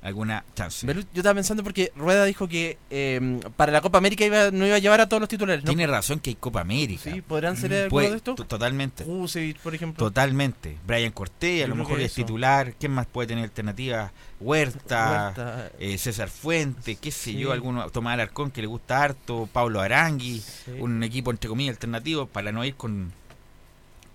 alguna 0.02 0.44
chance. 0.54 0.86
Belus, 0.86 1.04
Yo 1.12 1.20
estaba 1.20 1.34
pensando 1.34 1.62
porque 1.64 1.92
Rueda 1.96 2.24
dijo 2.24 2.46
que 2.48 2.78
eh, 2.90 3.40
para 3.56 3.72
la 3.72 3.80
Copa 3.80 3.98
América 3.98 4.24
iba, 4.24 4.50
no 4.52 4.66
iba 4.66 4.76
a 4.76 4.78
llevar 4.78 5.00
a 5.00 5.08
todos 5.08 5.20
los 5.20 5.28
titulares. 5.28 5.64
¿no? 5.64 5.68
Tiene 5.68 5.86
razón 5.86 6.20
que 6.20 6.30
hay 6.30 6.36
Copa 6.36 6.60
América. 6.60 7.10
Sí, 7.12 7.22
¿podrán 7.22 7.56
ser 7.56 7.70
Mm, 7.70 7.74
alguno 7.74 7.90
puede- 7.90 8.10
de 8.10 8.16
estos? 8.16 8.36
to- 8.36 8.44
Totalmente. 8.46 9.04
Kusevich, 9.04 9.58
por 9.58 9.74
ejemplo. 9.74 10.04
Totalmente. 10.04 10.76
Brian 10.86 11.10
Cortés, 11.12 11.64
a 11.64 11.68
lo 11.68 11.74
mejor 11.74 11.98
es 12.00 12.06
eso. 12.12 12.16
titular. 12.16 12.74
¿Quién 12.78 12.92
más 12.92 13.06
puede 13.06 13.28
tener 13.28 13.44
alternativa? 13.44 14.12
Huerta, 14.38 15.32
Huerta. 15.36 15.70
eh, 15.78 15.98
César 15.98 16.28
Fuente, 16.28 16.96
qué 16.96 17.10
sé 17.10 17.32
Sí. 17.32 17.38
yo, 17.38 17.52
alguno, 17.52 17.88
Tomás 17.90 18.14
Alarcón 18.14 18.50
que 18.50 18.60
le 18.60 18.66
gusta 18.66 19.02
harto, 19.02 19.48
Pablo 19.52 19.80
Arangui, 19.80 20.40
Sí. 20.40 20.72
un 20.78 21.02
equipo 21.02 21.30
entre 21.30 21.48
comillas 21.48 21.74
alternativo 21.74 22.26
para 22.26 22.52
no 22.52 22.64
ir 22.64 22.74
con, 22.76 23.12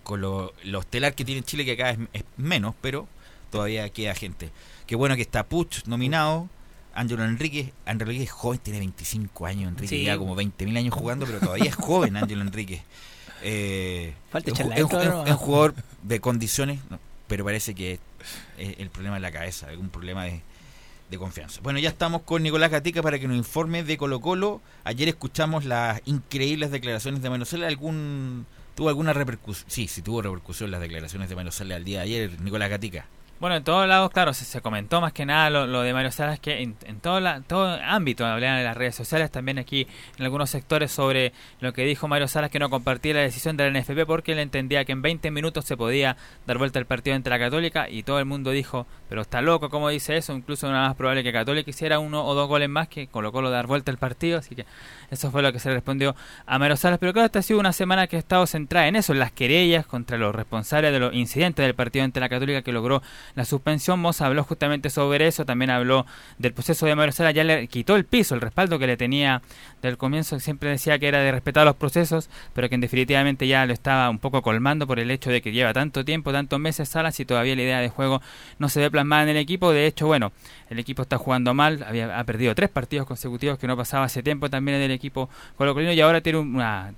con 0.03 0.21
lo, 0.21 0.53
lo 0.63 0.79
estelar 0.79 1.13
que 1.15 1.25
tiene 1.25 1.43
Chile, 1.43 1.65
que 1.65 1.73
acá 1.73 1.91
es, 1.91 1.99
es 2.13 2.23
menos, 2.37 2.75
pero 2.81 3.07
todavía 3.49 3.89
queda 3.89 4.13
gente. 4.15 4.49
Qué 4.91 4.97
bueno 4.97 5.15
que 5.15 5.21
está 5.21 5.45
Puch 5.45 5.85
nominado. 5.85 6.49
Ángelo 6.93 7.23
Enrique, 7.23 7.71
Ángelo 7.85 8.11
Enrique 8.11 8.25
es 8.25 8.31
joven, 8.31 8.59
tiene 8.59 8.79
25 8.79 9.45
años, 9.45 9.69
Enrique 9.69 9.87
Sí. 9.87 10.01
lleva 10.03 10.17
como 10.17 10.35
20.000 10.35 10.75
años 10.75 10.93
jugando, 10.93 11.25
pero 11.25 11.39
todavía 11.39 11.69
es 11.69 11.75
joven 11.75 12.17
Ángelo 12.17 12.41
Enrique. 12.41 12.83
Eh, 13.41 14.13
Falta 14.29 14.51
es 14.51 14.59
un- 14.59 14.73
es 14.73 14.83
un- 14.83 15.01
es 15.01 15.07
un- 15.31 15.37
jugador 15.37 15.75
de 16.03 16.19
condiciones, 16.19 16.81
no, 16.89 16.99
pero 17.29 17.45
parece 17.45 17.73
que 17.73 17.99
es 18.57 18.79
el 18.79 18.89
problema 18.89 19.15
de 19.15 19.21
la 19.21 19.31
cabeza, 19.31 19.69
algún 19.69 19.87
problema 19.87 20.25
de, 20.25 20.41
de 21.09 21.17
confianza. 21.17 21.61
Bueno, 21.63 21.79
ya 21.79 21.87
estamos 21.87 22.23
con 22.23 22.43
Nicolás 22.43 22.69
Gatica 22.69 23.01
para 23.01 23.17
que 23.17 23.29
nos 23.29 23.37
informe 23.37 23.85
de 23.85 23.95
Colo 23.95 24.19
Colo. 24.19 24.59
Ayer 24.83 25.07
escuchamos 25.07 25.63
las 25.63 26.01
increíbles 26.03 26.69
declaraciones 26.69 27.21
de 27.21 27.29
Manosela. 27.29 27.67
¿Algún, 27.67 28.45
¿Tuvo 28.75 28.89
alguna 28.89 29.13
repercusión? 29.13 29.69
Sí, 29.69 29.87
sí 29.87 30.01
tuvo 30.01 30.21
repercusión 30.21 30.69
las 30.69 30.81
declaraciones 30.81 31.29
de 31.29 31.35
Manosela 31.37 31.77
al 31.77 31.85
día 31.85 31.99
de 31.99 32.03
ayer, 32.03 32.41
Nicolás 32.41 32.69
Gatica. 32.69 33.05
Bueno, 33.41 33.55
en 33.55 33.63
todos 33.63 33.87
lados, 33.87 34.11
claro, 34.11 34.35
se, 34.35 34.45
se 34.45 34.61
comentó 34.61 35.01
más 35.01 35.13
que 35.13 35.25
nada 35.25 35.49
lo, 35.49 35.81
de 35.81 35.93
Mario 35.93 36.11
Salas, 36.11 36.39
que 36.39 36.61
en, 36.61 36.75
en 36.85 36.99
todo, 36.99 37.19
la, 37.19 37.41
todo 37.41 37.75
ámbito, 37.83 38.23
hablaban 38.23 38.59
en 38.59 38.65
las 38.65 38.77
redes 38.77 38.93
sociales, 38.93 39.31
también 39.31 39.57
aquí 39.57 39.87
en 40.19 40.25
algunos 40.25 40.51
sectores 40.51 40.91
sobre 40.91 41.33
lo 41.59 41.73
que 41.73 41.83
dijo 41.83 42.07
Mario 42.07 42.27
Salas, 42.27 42.51
que 42.51 42.59
no 42.59 42.69
compartía 42.69 43.15
la 43.15 43.21
decisión 43.21 43.57
de 43.57 43.67
la 43.67 43.79
NFP 43.79 44.05
porque 44.05 44.33
él 44.33 44.37
entendía 44.37 44.85
que 44.85 44.91
en 44.91 45.01
20 45.01 45.31
minutos 45.31 45.65
se 45.65 45.75
podía 45.75 46.17
dar 46.45 46.59
vuelta 46.59 46.77
el 46.77 46.85
partido 46.85 47.15
entre 47.15 47.31
la 47.31 47.39
Católica 47.39 47.89
y 47.89 48.03
todo 48.03 48.19
el 48.19 48.25
mundo 48.25 48.51
dijo, 48.51 48.85
pero 49.09 49.23
está 49.23 49.41
loco, 49.41 49.71
¿cómo 49.71 49.89
dice 49.89 50.17
eso? 50.17 50.33
Incluso 50.33 50.69
era 50.69 50.81
más 50.81 50.95
probable 50.95 51.23
que 51.23 51.33
Católica 51.33 51.67
hiciera 51.67 51.97
uno 51.97 52.23
o 52.23 52.35
dos 52.35 52.47
goles 52.47 52.69
más 52.69 52.89
que 52.89 53.07
colocó 53.07 53.41
lo 53.41 53.49
de 53.49 53.55
dar 53.55 53.65
vuelta 53.65 53.89
el 53.89 53.97
partido, 53.97 54.37
así 54.37 54.53
que 54.53 54.67
eso 55.09 55.31
fue 55.31 55.41
lo 55.41 55.51
que 55.51 55.57
se 55.57 55.73
respondió 55.73 56.15
a 56.45 56.59
Mario 56.59 56.77
Salas. 56.77 56.99
Pero 56.99 57.11
claro, 57.11 57.25
esta 57.25 57.39
ha 57.39 57.41
sido 57.41 57.59
una 57.59 57.73
semana 57.73 58.05
que 58.05 58.17
ha 58.17 58.19
estado 58.19 58.45
centrada 58.45 58.87
en 58.87 58.97
eso, 58.97 59.13
en 59.13 59.19
las 59.19 59.31
querellas 59.31 59.87
contra 59.87 60.19
los 60.19 60.35
responsables 60.35 60.93
de 60.93 60.99
los 60.99 61.11
incidentes 61.15 61.65
del 61.65 61.73
partido 61.73 62.05
entre 62.05 62.21
la 62.21 62.29
Católica 62.29 62.61
que 62.61 62.71
logró 62.71 63.01
la 63.35 63.45
suspensión. 63.45 63.99
Moss 63.99 64.21
habló 64.21 64.43
justamente 64.43 64.89
sobre 64.89 65.27
eso, 65.27 65.45
también 65.45 65.71
habló 65.71 66.05
del 66.37 66.53
proceso 66.53 66.85
de 66.85 66.95
Mario 66.95 67.11
Salas, 67.11 67.33
ya 67.33 67.43
le 67.43 67.67
quitó 67.67 67.95
el 67.95 68.05
piso, 68.05 68.35
el 68.35 68.41
respaldo 68.41 68.79
que 68.79 68.87
le 68.87 68.97
tenía 68.97 69.41
del 69.81 69.97
comienzo, 69.97 70.39
siempre 70.39 70.69
decía 70.69 70.99
que 70.99 71.07
era 71.07 71.19
de 71.19 71.31
respetar 71.31 71.65
los 71.65 71.75
procesos, 71.75 72.29
pero 72.53 72.69
que 72.69 72.75
en 72.75 72.81
definitivamente 72.81 73.47
ya 73.47 73.65
lo 73.65 73.73
estaba 73.73 74.09
un 74.09 74.19
poco 74.19 74.41
colmando 74.41 74.87
por 74.87 74.99
el 74.99 75.11
hecho 75.11 75.29
de 75.29 75.41
que 75.41 75.51
lleva 75.51 75.73
tanto 75.73 76.05
tiempo, 76.05 76.31
tantos 76.31 76.59
meses 76.59 76.89
Salas 76.89 77.19
y 77.19 77.25
todavía 77.25 77.55
la 77.55 77.61
idea 77.63 77.79
de 77.79 77.89
juego 77.89 78.21
no 78.59 78.69
se 78.69 78.79
ve 78.79 78.91
plasmada 78.91 79.23
en 79.23 79.29
el 79.29 79.37
equipo. 79.37 79.71
De 79.71 79.87
hecho, 79.87 80.07
bueno, 80.07 80.31
el 80.69 80.79
equipo 80.79 81.01
está 81.01 81.17
jugando 81.17 81.53
mal, 81.53 81.83
había, 81.87 82.19
ha 82.19 82.23
perdido 82.23 82.55
tres 82.55 82.69
partidos 82.69 83.07
consecutivos 83.07 83.57
que 83.57 83.67
no 83.67 83.77
pasaba 83.77 84.05
hace 84.05 84.23
tiempo 84.23 84.49
también 84.49 84.77
en 84.77 84.83
el 84.83 84.91
equipo 84.91 85.29
colocolino 85.57 85.93
y 85.93 86.01
ahora 86.01 86.21
tiene 86.21 86.39
una 86.39 86.93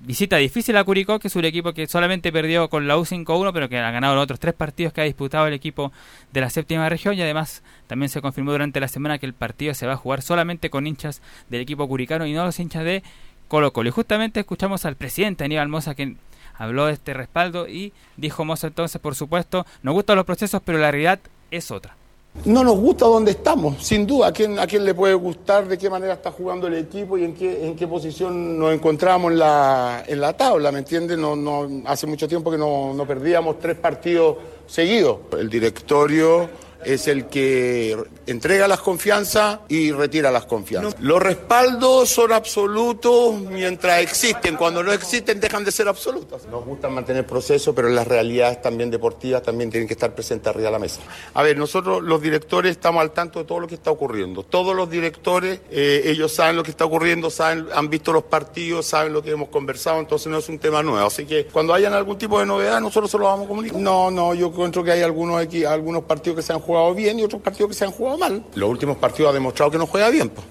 visita 0.00 0.36
difícil 0.36 0.76
a 0.76 0.84
Curicó, 0.84 1.18
que 1.18 1.28
es 1.28 1.36
un 1.36 1.44
equipo 1.44 1.72
que 1.72 1.86
solamente 1.86 2.32
perdió 2.32 2.68
con 2.68 2.88
la 2.88 2.96
U 2.96 3.04
5-1, 3.04 3.52
pero 3.52 3.68
que 3.68 3.78
ha 3.78 3.90
ganado 3.90 4.14
los 4.14 4.24
otros 4.24 4.40
tres 4.40 4.54
partidos 4.54 4.92
que 4.92 5.00
ha 5.00 5.04
disputado 5.04 5.46
el 5.46 5.54
equipo 5.54 5.92
de 6.32 6.40
la 6.40 6.50
séptima 6.50 6.88
región 6.88 7.14
y 7.14 7.22
además 7.22 7.62
también 7.86 8.08
se 8.08 8.20
confirmó 8.20 8.52
durante 8.52 8.80
la 8.80 8.88
semana 8.88 9.18
que 9.18 9.26
el 9.26 9.34
partido 9.34 9.74
se 9.74 9.86
va 9.86 9.94
a 9.94 9.96
jugar 9.96 10.22
solamente 10.22 10.70
con 10.70 10.86
hinchas 10.86 11.22
del 11.48 11.60
equipo 11.60 11.86
curicano 11.86 12.26
y 12.26 12.32
no 12.32 12.44
los 12.44 12.58
hinchas 12.58 12.84
de 12.84 13.02
Colo 13.48 13.72
Colo. 13.72 13.88
Y 13.88 13.92
justamente 13.92 14.40
escuchamos 14.40 14.84
al 14.84 14.96
presidente 14.96 15.44
Aníbal 15.44 15.68
Mosa 15.68 15.94
que 15.94 16.16
habló 16.54 16.86
de 16.86 16.94
este 16.94 17.14
respaldo 17.14 17.68
y 17.68 17.92
dijo 18.16 18.44
Mosa 18.44 18.68
entonces, 18.68 19.00
por 19.00 19.14
supuesto, 19.14 19.66
nos 19.82 19.94
gustan 19.94 20.16
los 20.16 20.26
procesos, 20.26 20.62
pero 20.64 20.78
la 20.78 20.90
realidad 20.90 21.20
es 21.50 21.70
otra. 21.70 21.99
No 22.44 22.64
nos 22.64 22.78
gusta 22.78 23.04
donde 23.04 23.32
estamos, 23.32 23.84
sin 23.84 24.06
duda. 24.06 24.28
¿A 24.28 24.32
quién, 24.32 24.58
¿A 24.58 24.66
quién 24.66 24.84
le 24.84 24.94
puede 24.94 25.14
gustar 25.14 25.68
de 25.68 25.76
qué 25.76 25.90
manera 25.90 26.14
está 26.14 26.30
jugando 26.30 26.66
el 26.66 26.74
equipo 26.74 27.18
y 27.18 27.24
en 27.24 27.34
qué, 27.34 27.66
en 27.66 27.76
qué 27.76 27.86
posición 27.86 28.58
nos 28.58 28.72
encontramos 28.72 29.32
en 29.32 29.38
la, 29.38 30.04
en 30.06 30.20
la 30.20 30.32
tabla? 30.32 30.72
¿Me 30.72 30.78
entiendes? 30.78 31.18
No, 31.18 31.36
no, 31.36 31.68
hace 31.84 32.06
mucho 32.06 32.26
tiempo 32.26 32.50
que 32.50 32.58
no, 32.58 32.94
no 32.94 33.06
perdíamos 33.06 33.58
tres 33.58 33.76
partidos 33.76 34.36
seguidos. 34.66 35.18
El 35.38 35.50
directorio 35.50 36.48
es 36.84 37.08
el 37.08 37.26
que 37.26 37.96
entrega 38.26 38.66
las 38.68 38.80
confianzas 38.80 39.60
y 39.68 39.92
retira 39.92 40.30
las 40.30 40.46
confianzas. 40.46 40.94
Los 41.00 41.20
respaldos 41.22 42.08
son 42.08 42.32
absolutos 42.32 43.34
mientras 43.40 44.00
existen. 44.00 44.56
Cuando 44.56 44.82
no 44.82 44.92
existen 44.92 45.40
dejan 45.40 45.64
de 45.64 45.72
ser 45.72 45.88
absolutos. 45.88 46.46
Nos 46.46 46.64
gusta 46.64 46.88
mantener 46.88 47.26
procesos, 47.26 47.74
pero 47.74 47.88
las 47.88 48.06
realidades 48.06 48.62
también 48.62 48.90
deportivas 48.90 49.42
también 49.42 49.70
tienen 49.70 49.86
que 49.86 49.94
estar 49.94 50.14
presentes 50.14 50.48
arriba 50.48 50.66
de 50.66 50.72
la 50.72 50.78
mesa. 50.78 51.00
A 51.34 51.42
ver, 51.42 51.56
nosotros 51.58 52.02
los 52.02 52.20
directores 52.22 52.72
estamos 52.72 53.00
al 53.02 53.10
tanto 53.12 53.38
de 53.40 53.44
todo 53.44 53.60
lo 53.60 53.66
que 53.66 53.74
está 53.74 53.90
ocurriendo. 53.90 54.42
Todos 54.42 54.74
los 54.74 54.88
directores, 54.88 55.60
eh, 55.70 56.02
ellos 56.06 56.32
saben 56.32 56.56
lo 56.56 56.62
que 56.62 56.70
está 56.70 56.84
ocurriendo, 56.84 57.30
saben, 57.30 57.66
han 57.74 57.90
visto 57.90 58.12
los 58.12 58.24
partidos, 58.24 58.86
saben 58.86 59.12
lo 59.12 59.22
que 59.22 59.30
hemos 59.30 59.48
conversado, 59.48 59.98
entonces 60.00 60.28
no 60.28 60.38
es 60.38 60.48
un 60.48 60.58
tema 60.58 60.82
nuevo. 60.82 61.06
Así 61.06 61.24
que 61.26 61.46
cuando 61.46 61.74
hayan 61.74 61.92
algún 61.94 62.16
tipo 62.18 62.38
de 62.38 62.46
novedad, 62.46 62.80
nosotros 62.80 63.10
se 63.10 63.18
lo 63.18 63.24
vamos 63.24 63.46
a 63.46 63.48
comunicar. 63.48 63.78
No, 63.80 64.10
no, 64.10 64.34
yo 64.34 64.46
encuentro 64.48 64.84
que 64.84 64.92
hay 64.92 65.02
algunos, 65.02 65.42
equi- 65.42 65.66
algunos 65.66 66.04
partidos 66.04 66.36
que 66.36 66.42
se 66.42 66.52
han 66.52 66.60
jugado 66.60 66.69
bien 66.94 67.18
y 67.18 67.22
otros 67.22 67.42
partidos 67.42 67.68
que 67.70 67.74
se 67.74 67.84
han 67.84 67.90
jugado 67.92 68.18
mal. 68.18 68.44
Los 68.54 68.68
últimos 68.70 68.96
partidos 68.96 69.30
ha 69.30 69.34
demostrado 69.34 69.70
que 69.72 69.78
no 69.78 69.86
juega 69.86 70.08
bien. 70.10 70.28
pues. 70.30 70.46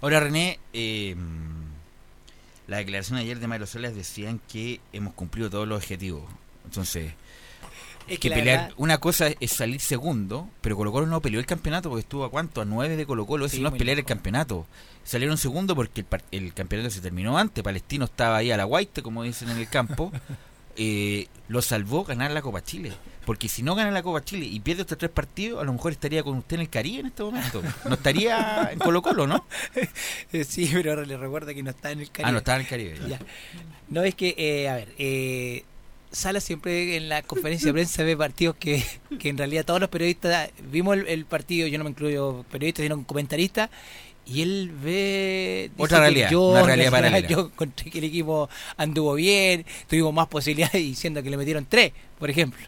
Ahora, 0.00 0.20
René, 0.20 0.58
eh, 0.72 1.14
la 2.66 2.78
declaración 2.78 3.16
de 3.16 3.22
ayer 3.24 3.38
de 3.38 3.46
Mario 3.46 3.66
Salas 3.66 3.94
decían 3.94 4.40
que 4.50 4.80
hemos 4.92 5.14
cumplido 5.14 5.48
todos 5.50 5.68
los 5.68 5.78
objetivos. 5.78 6.22
Entonces, 6.64 7.12
Es 8.08 8.18
que 8.18 8.28
pelear. 8.30 8.58
verdad- 8.60 8.74
Una 8.76 8.98
cosa 8.98 9.28
es 9.40 9.52
salir 9.52 9.80
segundo, 9.80 10.48
pero 10.60 10.76
Colo 10.76 10.92
Colo 10.92 11.06
no 11.06 11.20
peleó 11.22 11.38
el 11.40 11.46
campeonato 11.46 11.88
porque 11.88 12.00
estuvo 12.02 12.24
a 12.24 12.30
cuánto, 12.30 12.60
a 12.60 12.64
nueve 12.64 12.96
de 12.96 13.06
Colo 13.06 13.26
Colo. 13.26 13.46
Eso 13.46 13.56
Sí, 13.56 13.62
no 13.62 13.68
es 13.68 13.74
pelear 13.74 13.98
el 13.98 14.04
campeonato. 14.04 14.66
Salieron 15.04 15.38
segundo 15.38 15.74
porque 15.76 16.00
el, 16.00 16.06
par- 16.06 16.24
el 16.32 16.52
campeonato 16.54 16.90
se 16.90 17.00
terminó 17.00 17.38
antes. 17.38 17.62
Palestino 17.62 18.04
estaba 18.06 18.36
ahí 18.38 18.50
a 18.50 18.56
la 18.56 18.64
guaite, 18.64 19.02
como 19.02 19.22
dicen 19.22 19.48
en 19.50 19.58
el 19.58 19.68
campo. 19.68 20.12
Eh, 20.78 21.28
lo 21.48 21.62
salvó 21.62 22.04
ganar 22.04 22.30
la 22.32 22.42
Copa 22.42 22.62
Chile. 22.62 22.92
Porque 23.26 23.48
si 23.48 23.62
no 23.62 23.74
gana 23.74 23.90
la 23.90 24.04
Copa 24.04 24.24
Chile 24.24 24.46
y 24.46 24.60
pierde 24.60 24.82
estos 24.82 24.96
tres 24.96 25.10
partidos, 25.10 25.60
a 25.60 25.64
lo 25.64 25.72
mejor 25.72 25.92
estaría 25.92 26.22
con 26.22 26.38
usted 26.38 26.54
en 26.54 26.60
el 26.62 26.70
Caribe 26.70 27.00
en 27.00 27.06
este 27.06 27.24
momento. 27.24 27.60
No 27.84 27.94
estaría 27.94 28.70
en 28.72 28.78
Colo 28.78 29.02
Colo, 29.02 29.26
¿no? 29.26 29.44
sí, 30.46 30.70
pero 30.72 30.92
ahora 30.92 31.04
le 31.04 31.16
recuerda 31.16 31.52
que 31.52 31.62
no 31.62 31.70
está 31.70 31.90
en 31.90 32.00
el 32.00 32.10
Caribe. 32.10 32.28
Ah, 32.28 32.32
no 32.32 32.38
estaba 32.38 32.56
en 32.56 32.62
el 32.62 32.68
Caribe. 32.68 32.98
Ya. 33.08 33.18
No, 33.88 34.04
es 34.04 34.14
que, 34.14 34.34
eh, 34.38 34.68
a 34.68 34.76
ver, 34.76 34.94
eh, 34.96 35.64
Sala 36.12 36.40
siempre 36.40 36.96
en 36.96 37.08
la 37.08 37.22
conferencia 37.22 37.66
de 37.66 37.72
prensa 37.72 38.04
ve 38.04 38.16
partidos 38.16 38.54
que, 38.56 38.82
que 39.18 39.28
en 39.28 39.36
realidad 39.36 39.64
todos 39.64 39.80
los 39.80 39.90
periodistas 39.90 40.50
vimos 40.70 40.96
el, 40.96 41.08
el 41.08 41.26
partido, 41.26 41.66
yo 41.66 41.78
no 41.78 41.84
me 41.84 41.90
incluyo 41.90 42.44
periodistas, 42.50 42.84
sino 42.84 42.94
un 42.94 43.04
comentarista, 43.04 43.68
y 44.24 44.42
él 44.42 44.72
ve... 44.82 45.70
Otra 45.78 46.00
realidad, 46.00 46.30
yo, 46.30 46.50
una 46.50 46.62
realidad 46.62 46.90
paralela. 46.90 47.26
Yo 47.28 47.40
encontré 47.52 47.90
que 47.90 47.98
el 47.98 48.04
equipo 48.04 48.48
anduvo 48.76 49.14
bien, 49.14 49.66
tuvimos 49.88 50.14
más 50.14 50.28
posibilidades 50.28 50.74
diciendo 50.82 51.22
que 51.22 51.30
le 51.30 51.36
metieron 51.36 51.66
tres, 51.68 51.92
por 52.18 52.30
ejemplo. 52.30 52.64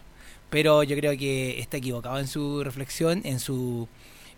Pero 0.49 0.83
yo 0.83 0.95
creo 0.95 1.17
que 1.17 1.59
está 1.59 1.77
equivocado 1.77 2.19
en 2.19 2.27
su 2.27 2.63
reflexión, 2.63 3.21
en 3.23 3.39
su 3.39 3.87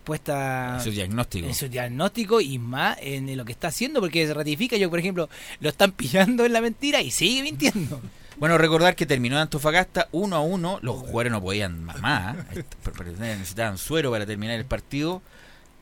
puesta 0.04 0.74
En 0.76 0.84
su 0.84 0.90
diagnóstico. 0.90 1.46
en 1.46 1.54
su 1.54 1.68
diagnóstico 1.68 2.40
y 2.40 2.58
más 2.58 2.98
en 3.00 3.36
lo 3.36 3.44
que 3.44 3.52
está 3.52 3.68
haciendo 3.68 4.00
porque 4.00 4.26
se 4.26 4.34
ratifica 4.34 4.76
yo 4.76 4.90
por 4.90 4.98
ejemplo 4.98 5.28
lo 5.60 5.68
están 5.68 5.92
pillando 5.92 6.44
en 6.44 6.52
la 6.52 6.60
mentira 6.60 7.00
y 7.00 7.10
sigue 7.12 7.42
mintiendo 7.42 8.00
Bueno, 8.38 8.58
recordar 8.58 8.96
que 8.96 9.06
terminó 9.06 9.36
en 9.36 9.42
Antofagasta 9.42 10.08
1 10.10 10.34
a 10.34 10.40
1. 10.40 10.78
Los 10.82 10.96
jugadores 10.96 11.30
no 11.30 11.40
podían 11.40 11.84
más, 11.84 12.00
más. 12.00 12.36
Necesitaban 13.20 13.78
suero 13.78 14.10
para 14.10 14.26
terminar 14.26 14.58
el 14.58 14.64
partido. 14.64 15.22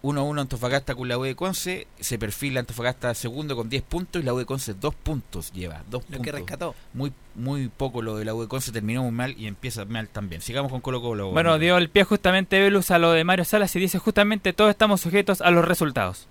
1-1 0.02 0.40
Antofagasta 0.40 0.94
con 0.94 1.08
la 1.08 1.18
U 1.18 1.24
de 1.24 1.34
Conce, 1.36 1.86
se 2.00 2.18
perfila 2.18 2.60
Antofagasta 2.60 3.14
segundo 3.14 3.54
con 3.54 3.68
10 3.68 3.82
puntos 3.82 4.22
y 4.22 4.24
la 4.24 4.32
U 4.32 4.38
de 4.38 4.46
Conce 4.46 4.72
2 4.74 4.94
puntos 4.94 5.52
lleva, 5.52 5.82
dos 5.90 6.02
Lo 6.04 6.16
puntos. 6.16 6.24
que 6.24 6.32
rescató. 6.32 6.74
Muy 6.94 7.12
muy 7.34 7.68
poco 7.68 8.00
lo 8.02 8.16
de 8.16 8.24
la 8.24 8.34
U 8.34 8.40
de 8.42 8.48
Conce, 8.48 8.72
terminó 8.72 9.02
muy 9.02 9.12
mal 9.12 9.34
y 9.38 9.46
empieza 9.46 9.84
mal 9.84 10.08
también. 10.08 10.40
Sigamos 10.42 10.70
con 10.72 10.80
Colo 10.80 11.00
Colo. 11.02 11.30
Bueno, 11.32 11.58
dio 11.58 11.76
el 11.76 11.90
pie 11.90 12.04
justamente 12.04 12.60
Velus 12.60 12.90
a 12.90 12.98
lo 12.98 13.12
de 13.12 13.24
Mario 13.24 13.44
Salas 13.44 13.74
y 13.76 13.80
dice 13.80 13.98
justamente 13.98 14.52
todos 14.52 14.70
estamos 14.70 15.00
sujetos 15.02 15.40
a 15.42 15.50
los 15.50 15.64
resultados. 15.64 16.26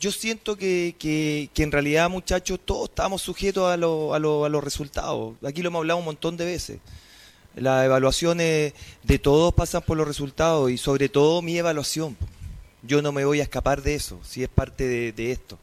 Yo 0.00 0.12
siento 0.12 0.56
que, 0.56 0.94
que, 0.98 1.50
que 1.52 1.62
en 1.64 1.72
realidad, 1.72 2.08
muchachos, 2.08 2.60
todos 2.64 2.88
estamos 2.88 3.20
sujetos 3.20 3.68
a, 3.70 3.76
lo- 3.76 4.14
a, 4.14 4.18
lo- 4.20 4.44
a 4.44 4.48
los 4.48 4.62
resultados. 4.62 5.34
Aquí 5.44 5.60
lo 5.62 5.68
hemos 5.70 5.80
hablado 5.80 5.98
un 5.98 6.04
montón 6.04 6.36
de 6.36 6.44
veces. 6.44 6.78
Las 7.56 7.84
evaluaciones 7.84 8.74
de 9.02 9.18
todos 9.18 9.52
pasan 9.54 9.82
por 9.82 9.96
los 9.96 10.06
resultados 10.06 10.70
y 10.70 10.78
sobre 10.78 11.08
todo 11.08 11.42
mi 11.42 11.58
evaluación. 11.58 12.16
Yo 12.82 13.02
no 13.02 13.12
me 13.12 13.24
voy 13.24 13.40
a 13.40 13.42
escapar 13.42 13.82
de 13.82 13.94
eso, 13.94 14.20
si 14.22 14.42
es 14.42 14.48
parte 14.48 15.12
de, 15.12 15.32
esto. 15.32 15.58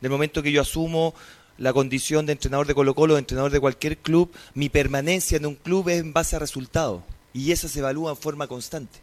Del 0.00 0.10
momento 0.10 0.42
que 0.42 0.52
yo 0.52 0.60
asumo 0.62 1.14
la 1.58 1.72
condición 1.72 2.24
de 2.26 2.32
entrenador 2.32 2.66
de 2.66 2.74
Colo 2.74 2.94
Colo, 2.94 3.14
de 3.14 3.20
entrenador 3.20 3.50
de 3.52 3.60
cualquier 3.60 3.98
club, 3.98 4.30
mi 4.54 4.68
permanencia 4.68 5.36
en 5.36 5.46
un 5.46 5.54
club 5.54 5.88
es 5.88 6.00
en 6.00 6.12
base 6.12 6.36
a 6.36 6.38
resultados 6.38 7.02
y 7.34 7.52
esa 7.52 7.68
se 7.68 7.80
evalúa 7.80 8.10
en 8.10 8.16
forma 8.16 8.46
constante. 8.46 8.98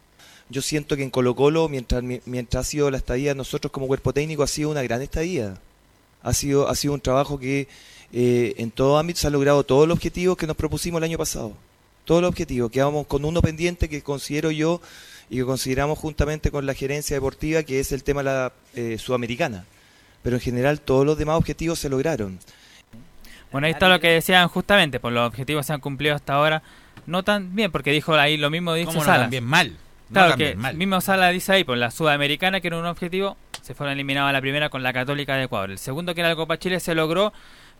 Yo 0.49 0.62
siento 0.62 0.95
que 0.95 1.03
en 1.03 1.10
Colo 1.12 1.36
Colo, 1.36 1.70
mientras, 1.70 2.01
mi- 2.01 2.22
mientras 2.26 2.66
ha 2.66 2.70
sido 2.70 2.89
la 2.89 2.97
estadía 2.97 3.36
nosotros 3.36 3.72
como 3.72 3.88
cuerpo 3.88 4.14
técnico, 4.14 4.41
ha 4.43 4.47
sido 4.47 4.72
una 4.72 4.82
gran 4.82 5.01
estadía. 5.01 5.60
Ha 6.24 6.34
sido, 6.34 6.68
ha 6.68 6.76
sido 6.76 6.93
un 6.95 7.01
trabajo 7.01 7.38
que 7.39 7.68
eh, 8.12 8.55
en 8.57 8.72
todo 8.72 8.97
ámbito 8.97 9.20
se 9.20 9.28
ha 9.28 9.30
logrado 9.30 9.64
todos 9.64 9.88
los 9.88 9.95
objetivos 9.95 10.36
que 10.38 10.47
nos 10.47 10.55
propusimos 10.57 10.97
el 10.99 11.03
año 11.03 11.18
pasado. 11.18 11.53
Todos 12.03 12.22
los 12.22 12.30
objetivos. 12.30 12.72
Quedamos 12.72 13.05
con 13.05 13.24
uno 13.26 13.41
pendiente 13.41 13.88
que 13.88 14.01
considero 14.01 14.49
yo 14.49 14.82
y 15.30 15.38
que 15.38 15.46
consideramos 15.46 15.98
juntamente 16.00 16.52
con 16.52 16.66
la 16.66 16.74
gerencia 16.74 17.16
deportiva, 17.16 17.64
que 17.64 17.80
es 17.80 17.92
el 17.92 18.04
tema 18.04 18.22
de 18.22 18.30
la 18.30 18.54
eh, 18.76 18.98
sudamericana. 18.98 19.66
Pero 20.24 20.36
en 20.38 20.42
general 20.42 20.82
todos 20.82 21.06
los 21.06 21.18
demás 21.18 21.38
objetivos 21.38 21.80
se 21.80 21.90
lograron. 21.90 22.40
Bueno, 23.52 23.68
ahí 23.68 23.74
está 23.74 23.90
lo 23.90 24.00
que 24.00 24.10
decían 24.10 24.48
justamente, 24.48 25.00
pues 25.00 25.14
los 25.14 25.28
objetivos 25.28 25.66
se 25.66 25.74
han 25.74 25.80
cumplido 25.80 26.16
hasta 26.16 26.34
ahora. 26.34 26.62
No 27.06 27.24
tan 27.24 27.56
bien, 27.56 27.72
porque 27.72 27.92
dijo 27.92 28.14
ahí 28.14 28.38
lo 28.38 28.50
mismo 28.50 28.74
dicho 28.74 28.88
¿Cómo 28.88 29.00
no 29.00 29.06
Salas. 29.06 29.22
tan 29.22 29.30
bien? 29.32 29.44
Mal. 29.44 29.72
No 30.10 30.14
Claro 30.14 30.36
que 30.38 30.56
mal. 30.56 30.76
mismo 30.76 31.02
Sala 31.02 31.30
dice 31.30 31.54
ahí, 31.54 31.64
pues 31.64 31.80
la 31.80 31.92
Sudamericana 31.92 32.62
que 32.62 32.68
era 32.68 32.78
un 32.78 32.86
objetivo, 32.86 33.38
se 33.62 33.74
fueron 33.76 33.94
eliminados 33.94 34.30
a 34.30 34.34
la 34.34 34.42
primera 34.42 34.70
con 34.70 34.84
la 34.84 34.94
Católica 34.94 35.36
de 35.36 35.44
Ecuador. 35.44 35.72
El 35.72 35.78
segundo 35.78 36.14
que 36.14 36.22
era 36.22 36.30
la 36.30 36.36
Copa 36.36 36.58
Chile 36.58 36.80
se 36.80 36.96
logró, 36.96 37.32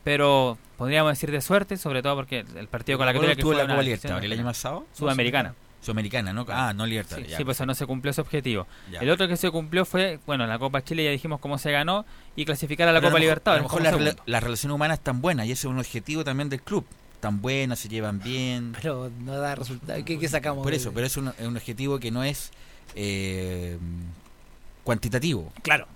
pero 0.04 0.58
podríamos 0.78 1.12
decir 1.12 1.32
de 1.32 1.42
suerte, 1.42 1.78
sobre 1.78 2.02
todo 2.02 2.16
porque 2.16 2.46
el 2.56 2.68
partido 2.68 2.98
con 2.98 3.08
la 3.08 3.14
Católica 3.14 3.36
que 3.36 3.42
tuvo 3.42 3.54
fue 3.54 3.64
la 3.64 3.68
Copa 3.68 3.82
Libertadores 3.82 4.26
el 4.26 4.34
año 4.34 4.46
pasado. 4.46 4.86
Sudamericana. 4.94 5.56
Sudamericana, 5.82 6.34
¿no? 6.34 6.46
Ah, 6.50 6.74
no 6.74 6.84
Sí, 6.84 6.90
Libertadores. 6.90 7.30
ya. 7.32 7.38
sí, 7.38 7.44
pues 7.46 7.60
no 7.62 7.74
se 7.74 7.86
cumplió 7.86 8.12
ese 8.12 8.22
objetivo. 8.22 8.68
Ya. 8.92 9.00
El 9.00 9.10
otro 9.10 9.28
que 9.28 9.38
se 9.38 9.50
cumplió 9.50 9.86
fue, 9.86 10.20
bueno, 10.26 10.46
la 10.46 10.60
Copa 10.60 10.84
Chile 10.84 11.04
ya 11.06 11.12
dijimos 11.12 11.40
cómo 11.40 11.58
se 11.58 11.72
ganó 11.72 12.06
y 12.36 12.44
clasificar 12.46 12.88
a 12.90 12.92
la 12.92 13.00
Pero 13.00 13.12
Copa 13.12 13.18
a 13.18 13.20
lo 13.20 13.20
mejor- 13.20 13.22
Libertadores. 13.22 13.60
A 13.60 13.64
lo 13.64 14.00
mejor 14.00 14.24
las 14.26 14.44
relaciones 14.44 14.76
humanas 14.76 14.98
están 15.00 15.22
buenas 15.22 15.46
y 15.48 15.52
ese 15.54 15.68
es 15.68 15.72
un 15.72 15.80
objetivo 15.80 16.24
también 16.24 16.50
del 16.50 16.62
club. 16.62 16.86
Están 17.16 17.42
buenas, 17.42 17.80
se 17.80 17.90
llevan 17.90 18.20
bien. 18.20 18.74
Pero 18.82 19.12
no 19.20 19.38
da 19.38 19.56
resultado. 19.56 20.04
¿Qué, 20.06 20.18
qué 20.20 20.28
sacamos? 20.30 20.64
Por 20.64 20.74
eso, 20.74 20.92
pero 20.94 21.06
es 21.08 21.16
un, 21.18 21.30
es 21.30 21.46
un 21.48 21.56
objetivo 21.58 22.00
que 22.00 22.12
no 22.12 22.24
es 22.24 22.52
eh, 22.96 23.78
cuantitativo. 24.84 25.52
Claro. 25.62 25.88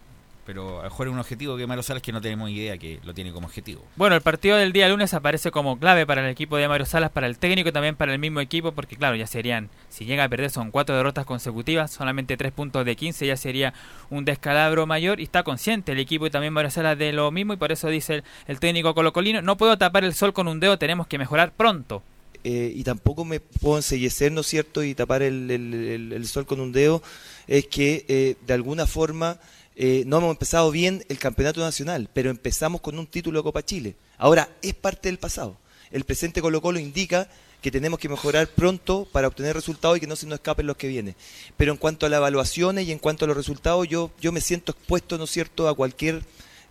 Pero 0.45 0.79
a 0.79 0.83
lo 0.83 0.89
mejor 0.89 1.07
es 1.07 1.13
un 1.13 1.19
objetivo 1.19 1.55
que 1.55 1.65
Mario 1.65 1.83
Salas 1.83 2.03
que 2.03 2.11
no 2.11 2.19
tenemos 2.19 2.49
idea 2.49 2.77
que 2.77 2.99
lo 3.05 3.13
tiene 3.13 3.31
como 3.31 3.47
objetivo. 3.47 3.81
Bueno, 3.95 4.15
el 4.15 4.21
partido 4.21 4.57
del 4.57 4.73
día 4.73 4.89
lunes 4.89 5.13
aparece 5.13 5.51
como 5.51 5.79
clave 5.79 6.05
para 6.05 6.21
el 6.25 6.29
equipo 6.29 6.57
de 6.57 6.67
Mario 6.67 6.85
Salas, 6.85 7.11
para 7.11 7.27
el 7.27 7.37
técnico 7.37 7.69
y 7.69 7.71
también 7.71 7.95
para 7.95 8.11
el 8.11 8.19
mismo 8.19 8.41
equipo, 8.41 8.73
porque 8.73 8.97
claro, 8.97 9.15
ya 9.15 9.25
serían, 9.25 9.69
si 9.89 10.03
llega 10.03 10.25
a 10.25 10.29
perder 10.29 10.49
son 10.49 10.69
cuatro 10.71 10.97
derrotas 10.97 11.25
consecutivas, 11.25 11.91
solamente 11.91 12.35
tres 12.35 12.51
puntos 12.51 12.85
de 12.85 12.95
15, 12.97 13.25
ya 13.25 13.37
sería 13.37 13.73
un 14.09 14.25
descalabro 14.25 14.85
mayor 14.85 15.21
y 15.21 15.23
está 15.23 15.43
consciente 15.43 15.93
el 15.93 15.99
equipo 15.99 16.27
y 16.27 16.29
también 16.29 16.51
Mario 16.51 16.71
Salas 16.71 16.97
de 16.97 17.13
lo 17.13 17.31
mismo 17.31 17.53
y 17.53 17.57
por 17.57 17.71
eso 17.71 17.87
dice 17.87 18.15
el, 18.15 18.23
el 18.47 18.59
técnico 18.59 18.93
colocolino, 18.93 19.41
no 19.41 19.55
puedo 19.55 19.77
tapar 19.77 20.03
el 20.03 20.13
sol 20.13 20.33
con 20.33 20.49
un 20.49 20.59
dedo, 20.59 20.77
tenemos 20.77 21.07
que 21.07 21.17
mejorar 21.17 21.53
pronto. 21.53 22.03
eh, 22.43 22.73
y 22.75 22.83
tampoco 22.83 23.23
me 23.23 23.39
puedo 23.39 23.77
ensellecer, 23.77 24.29
¿no 24.33 24.41
es 24.41 24.47
cierto?, 24.47 24.83
y 24.83 24.93
tapar 24.93 25.21
el, 25.23 25.49
el- 25.49 25.73
el- 25.73 26.11
el 26.11 26.27
sol 26.27 26.45
con 26.45 26.59
un 26.59 26.73
dedo, 26.73 27.01
es 27.47 27.65
que 27.67 28.03
eh, 28.09 28.35
de 28.45 28.53
alguna 28.53 28.85
forma 28.85 29.37
eh, 29.75 30.03
no 30.05 30.17
hemos 30.17 30.31
empezado 30.31 30.69
bien 30.71 31.03
el 31.09 31.19
campeonato 31.19 31.61
nacional, 31.61 32.09
pero 32.13 32.29
empezamos 32.29 32.81
con 32.81 32.99
un 32.99 33.07
título 33.07 33.39
de 33.39 33.43
Copa 33.43 33.63
Chile. 33.63 33.95
Ahora, 34.17 34.49
es 34.61 34.73
parte 34.73 35.09
del 35.09 35.17
pasado. 35.17 35.57
El 35.91 36.03
presente 36.03 36.41
Colo 36.41 36.61
Colo 36.61 36.79
indica 36.79 37.29
que 37.61 37.71
tenemos 37.71 37.97
que 37.97 38.09
mejorar 38.09 38.47
pronto 38.49 39.07
para 39.11 39.27
obtener 39.27 39.55
resultados 39.55 39.97
y 39.97 40.01
que 40.01 40.07
no 40.07 40.15
se 40.15 40.25
nos 40.27 40.35
escapen 40.35 40.67
los 40.67 40.75
que 40.75 40.89
vienen. 40.89 41.15
Pero 41.55 41.71
en 41.71 41.77
cuanto 41.77 42.05
a 42.05 42.09
las 42.09 42.17
evaluaciones 42.17 42.87
y 42.87 42.91
en 42.91 42.99
cuanto 42.99 43.25
a 43.25 43.27
los 43.27 43.37
resultados, 43.37 43.87
yo, 43.87 44.11
yo 44.19 44.31
me 44.31 44.41
siento 44.41 44.73
expuesto, 44.73 45.17
¿no 45.17 45.23
es 45.23 45.31
cierto?, 45.31 45.67
a 45.69 45.73
cualquier, 45.73 46.23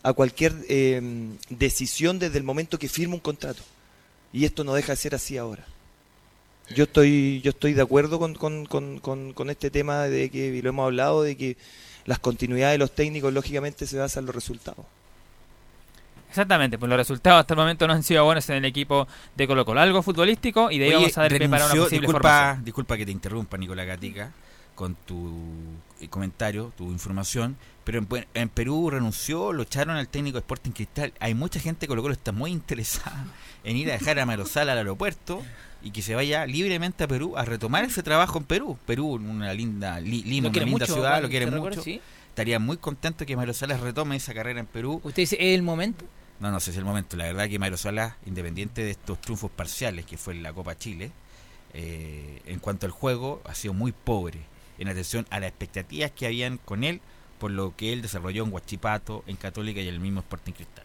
a 0.03 0.13
cualquier 0.13 0.55
eh, 0.69 1.01
decisión 1.49 2.19
desde 2.19 2.39
el 2.39 2.45
momento 2.45 2.79
que 2.79 2.89
firmo 2.89 3.15
un 3.15 3.21
contrato. 3.21 3.63
Y 4.35 4.45
esto 4.45 4.65
no 4.65 4.75
deja 4.75 4.93
de 4.93 4.97
ser 4.97 5.15
así 5.15 5.39
ahora. 5.39 5.67
Yo 6.75 6.85
estoy, 6.85 7.41
yo 7.43 7.51
estoy 7.51 7.73
de 7.75 7.83
acuerdo 7.83 8.19
con, 8.19 8.35
con, 8.35 8.67
con, 8.67 8.99
con, 8.99 9.33
con 9.33 9.51
este 9.51 9.71
tema 9.71 10.05
de 10.05 10.31
que, 10.31 10.47
y 10.49 10.63
lo 10.63 10.71
hemos 10.71 10.85
hablado, 10.85 11.23
de 11.23 11.37
que 11.37 11.57
las 12.05 12.19
continuidades 12.19 12.75
de 12.75 12.79
los 12.79 12.95
técnicos 12.95 13.33
lógicamente 13.33 13.87
se 13.87 13.99
basan 13.99 14.23
en 14.23 14.27
los 14.27 14.35
resultados. 14.35 14.85
Exactamente, 16.29 16.79
pues 16.79 16.89
los 16.89 16.97
resultados 16.97 17.41
hasta 17.41 17.53
el 17.53 17.59
momento 17.61 17.87
no 17.87 17.93
han 17.93 18.03
sido 18.03 18.25
buenos 18.25 18.49
en 18.49 18.57
el 18.57 18.65
equipo 18.65 19.07
de 19.37 19.47
Colo 19.47 19.67
Colo. 19.67 19.81
Algo 19.81 20.03
futbolístico 20.03 20.71
y 20.71 20.79
de 20.79 20.87
ahí 20.87 20.91
Oye, 20.93 20.97
vamos 21.03 21.19
a 21.19 21.21
dar 21.23 21.37
pie 21.37 21.49
para 21.49 21.67
una 21.67 21.75
posible 21.75 22.07
disculpa, 22.07 22.29
formación. 22.31 22.65
disculpa 22.65 22.97
que 22.97 23.05
te 23.05 23.13
interrumpa, 23.13 23.59
Nicolás 23.59 23.87
Gatica, 23.87 24.33
con 24.75 24.95
tu 24.95 25.31
eh, 26.01 26.09
comentario, 26.09 26.73
tu 26.75 26.91
información, 26.91 27.59
pero 27.85 27.99
en, 27.99 28.09
en 28.33 28.49
Perú 28.49 28.89
renunció, 28.89 29.53
lo 29.53 29.65
echaron 29.65 29.97
al 29.97 30.09
técnico 30.09 30.37
de 30.37 30.41
Sporting 30.41 30.71
Cristal. 30.71 31.13
Hay 31.21 31.35
mucha 31.35 31.61
gente 31.61 31.87
Colo 31.87 32.01
Colo 32.01 32.15
está 32.15 32.33
muy 32.33 32.51
interesada 32.51 33.27
en 33.63 33.77
ir 33.77 33.91
a 33.91 33.99
dejar 33.99 34.19
a 34.19 34.25
Marosal 34.25 34.71
al 34.71 34.79
aeropuerto 34.79 35.43
y 35.83 35.91
que 35.91 36.03
se 36.03 36.15
vaya 36.15 36.47
libremente 36.47 37.05
a 37.05 37.09
Perú 37.09 37.37
a 37.37 37.45
retomar 37.45 37.85
ese 37.85 38.03
trabajo 38.03 38.39
en 38.39 38.45
Perú. 38.45 38.79
Perú, 38.87 39.13
una 39.15 39.53
linda, 39.55 40.01
Li- 40.01 40.23
Lima, 40.23 40.49
una 40.49 40.59
linda 40.61 40.71
mucho, 40.71 40.95
ciudad, 40.95 41.23
lo 41.23 41.29
quiere 41.29 41.47
¿te 41.47 41.53
mucho. 41.53 41.83
Sí. 41.83 42.01
Estaría 42.29 42.59
muy 42.59 42.77
contento 42.79 43.27
que 43.27 43.37
Mario 43.37 43.53
Salas 43.55 43.81
retome 43.81 44.17
esa 44.17 44.33
carrera 44.33 44.61
en 44.61 44.67
Perú. 44.67 45.01
¿Usted 45.05 45.23
dice 45.23 45.37
es 45.39 45.55
el 45.55 45.63
momento? 45.63 46.05
No, 46.41 46.51
no 46.51 46.61
sé 46.61 46.67
si 46.67 46.71
es 46.73 46.77
el 46.79 46.85
momento. 46.85 47.17
La 47.17 47.25
verdad 47.25 47.49
que 47.49 47.59
Mario 47.59 47.77
Salas, 47.77 48.15
independiente 48.27 48.83
de 48.83 48.93
estos 48.93 49.21
triunfos 49.21 49.51
parciales 49.51 50.07
que 50.07 50.17
fue 50.17 50.35
en 50.35 50.43
la 50.43 50.53
Copa 50.53 50.77
Chile, 50.77 51.13
eh, 51.75 52.41
en 52.47 52.59
cuanto 52.59 52.87
al 52.87 52.93
juego, 52.93 53.43
ha 53.45 53.55
sido 53.55 53.75
muy 53.75 53.93
pobre 53.93 54.41
en 54.79 54.89
atención 54.89 55.27
a 55.31 55.41
las 55.41 55.49
expectativas 55.51 56.11
que 56.11 56.27
habían 56.27 56.59
con 56.59 56.85
él 56.85 57.01
por 57.39 57.51
lo 57.51 57.75
que 57.77 57.93
él 57.93 58.03
desarrolló 58.03 58.45
en 58.45 58.53
Huachipato, 58.53 59.25
en 59.27 59.37
Católica 59.37 59.81
y 59.81 59.89
en 59.89 59.95
el 59.95 60.01
mismo 60.01 60.21
Sporting 60.21 60.53
Cristal. 60.53 60.82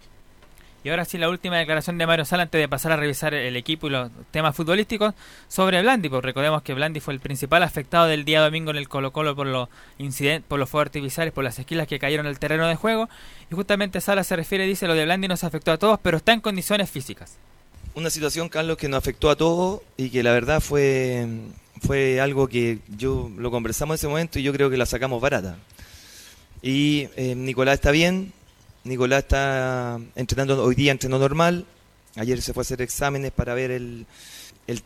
Y 0.84 0.90
ahora 0.90 1.06
sí, 1.06 1.18
la 1.18 1.30
última 1.30 1.58
declaración 1.58 1.98
de 1.98 2.08
Mario 2.08 2.24
Sala 2.24 2.44
antes 2.44 2.62
de 2.62 2.70
pasar 2.70 2.92
a 2.92 2.96
revisar 2.96 3.34
el 3.34 3.56
equipo 3.56 3.88
y 3.88 3.90
los 3.90 4.10
temas 4.32 4.56
futbolísticos 4.56 5.14
sobre 5.48 5.82
Blandi. 5.82 6.08
Pues 6.08 6.24
recordemos 6.24 6.62
que 6.62 6.74
Blandi 6.74 7.00
fue 7.00 7.14
el 7.14 7.20
principal 7.20 7.64
afectado 7.64 8.06
del 8.06 8.24
día 8.26 8.42
domingo 8.42 8.72
en 8.72 8.78
el 8.78 8.88
Colo 8.88 9.12
Colo 9.12 9.36
por 9.36 9.48
los 9.48 9.70
incidentes, 9.98 10.48
por 10.48 10.60
los 10.60 10.70
fuegos 10.70 10.88
artificiales, 10.88 11.34
por 11.34 11.44
las 11.44 11.60
esquilas 11.60 11.88
que 11.88 12.00
cayeron 12.00 12.26
el 12.28 12.40
terreno 12.40 12.68
de 12.68 12.76
juego. 12.76 13.10
Y 13.52 13.56
justamente 13.56 14.00
Sala 14.00 14.24
se 14.24 14.36
refiere, 14.36 14.66
dice, 14.66 14.88
lo 14.88 14.94
de 14.94 15.04
Blandi 15.04 15.28
nos 15.28 15.44
afectó 15.44 15.72
a 15.72 15.78
todos, 15.78 16.00
pero 16.02 16.18
está 16.18 16.32
en 16.32 16.42
condiciones 16.42 16.90
físicas. 16.90 17.38
Una 17.96 18.10
situación, 18.10 18.48
Carlos, 18.48 18.78
que 18.78 18.88
nos 18.88 19.00
afectó 19.00 19.30
a 19.30 19.36
todos 19.36 19.82
y 19.98 20.12
que 20.12 20.22
la 20.22 20.32
verdad 20.32 20.62
fue, 20.62 21.28
fue 21.82 22.22
algo 22.22 22.48
que 22.48 22.80
yo 22.96 23.32
lo 23.38 23.50
conversamos 23.50 23.94
en 23.94 23.96
ese 23.96 24.08
momento 24.08 24.40
y 24.40 24.44
yo 24.44 24.54
creo 24.54 24.70
que 24.70 24.78
la 24.78 24.86
sacamos 24.86 25.20
barata. 25.20 25.58
Y 26.62 27.10
eh, 27.16 27.36
Nicolás 27.36 27.76
está 27.76 27.92
bien, 27.92 28.34
Nicolás 28.88 29.20
está 29.20 30.00
entrenando, 30.16 30.64
hoy 30.64 30.76
día 30.76 30.92
entrenó 30.92 31.20
normal, 31.20 31.66
ayer 32.16 32.42
se 32.42 32.54
fue 32.54 32.62
a 32.62 32.64
hacer 32.64 32.82
exámenes 32.82 33.32
para 33.32 33.54
ver 33.54 33.72
el, 33.72 34.06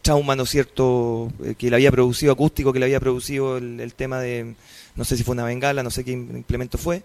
trauma, 0.01 0.35
¿no 0.35 0.45
cierto?, 0.45 1.31
eh, 1.43 1.55
que 1.57 1.69
le 1.69 1.75
había 1.75 1.91
producido, 1.91 2.33
acústico 2.33 2.73
que 2.73 2.79
le 2.79 2.85
había 2.85 2.99
producido 2.99 3.57
el, 3.57 3.93
tema 3.95 4.19
de, 4.19 4.55
no 4.95 5.05
sé 5.05 5.17
si 5.17 5.23
fue 5.23 5.33
una 5.33 5.43
bengala, 5.43 5.83
no 5.83 5.89
sé 5.89 6.03
qué 6.03 6.11
implemento 6.11 6.77
fue, 6.77 7.03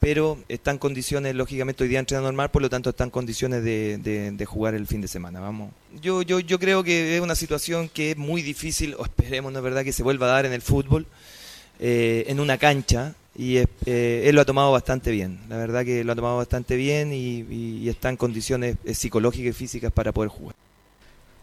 pero 0.00 0.38
está 0.48 0.70
en 0.70 0.78
condiciones, 0.78 1.34
lógicamente 1.34 1.82
hoy 1.82 1.88
día 1.88 1.98
entrena 1.98 2.22
normal, 2.22 2.50
por 2.50 2.62
lo 2.62 2.70
tanto 2.70 2.90
está 2.90 3.04
en 3.04 3.10
condiciones 3.10 3.64
de 3.64 4.46
jugar 4.46 4.74
el 4.74 4.86
fin 4.86 5.00
de 5.00 5.08
semana, 5.08 5.40
vamos. 5.40 5.72
Yo, 6.02 6.22
yo, 6.22 6.40
yo 6.40 6.58
creo 6.58 6.84
que 6.84 7.16
es 7.16 7.22
una 7.22 7.34
situación 7.34 7.88
que 7.88 8.12
es 8.12 8.16
muy 8.16 8.42
difícil, 8.42 8.94
o 8.98 9.04
esperemos, 9.04 9.52
¿no 9.52 9.58
es 9.60 9.64
verdad?, 9.64 9.84
que 9.84 9.92
se 9.92 10.02
vuelva 10.02 10.26
a 10.26 10.30
dar 10.30 10.46
en 10.46 10.52
el 10.52 10.62
fútbol, 10.62 11.06
eh, 11.80 12.24
en 12.28 12.38
una 12.38 12.58
cancha, 12.58 13.14
y 13.36 13.56
es- 13.56 13.68
eh, 13.86 14.24
él 14.26 14.34
lo 14.36 14.42
ha 14.42 14.44
tomado 14.44 14.70
bastante 14.72 15.10
bien, 15.10 15.40
la 15.48 15.56
verdad 15.56 15.84
que 15.84 16.04
lo 16.04 16.12
ha 16.12 16.16
tomado 16.16 16.36
bastante 16.36 16.76
bien 16.76 17.12
y, 17.12 17.40
y- 17.50 17.78
y 17.82 17.88
está 17.88 18.08
en 18.08 18.16
condiciones 18.16 18.76
eh, 18.84 18.94
psicológicas 18.94 19.50
y 19.50 19.52
físicas 19.58 19.92
para 19.92 20.12
poder 20.12 20.30
jugar. 20.30 20.54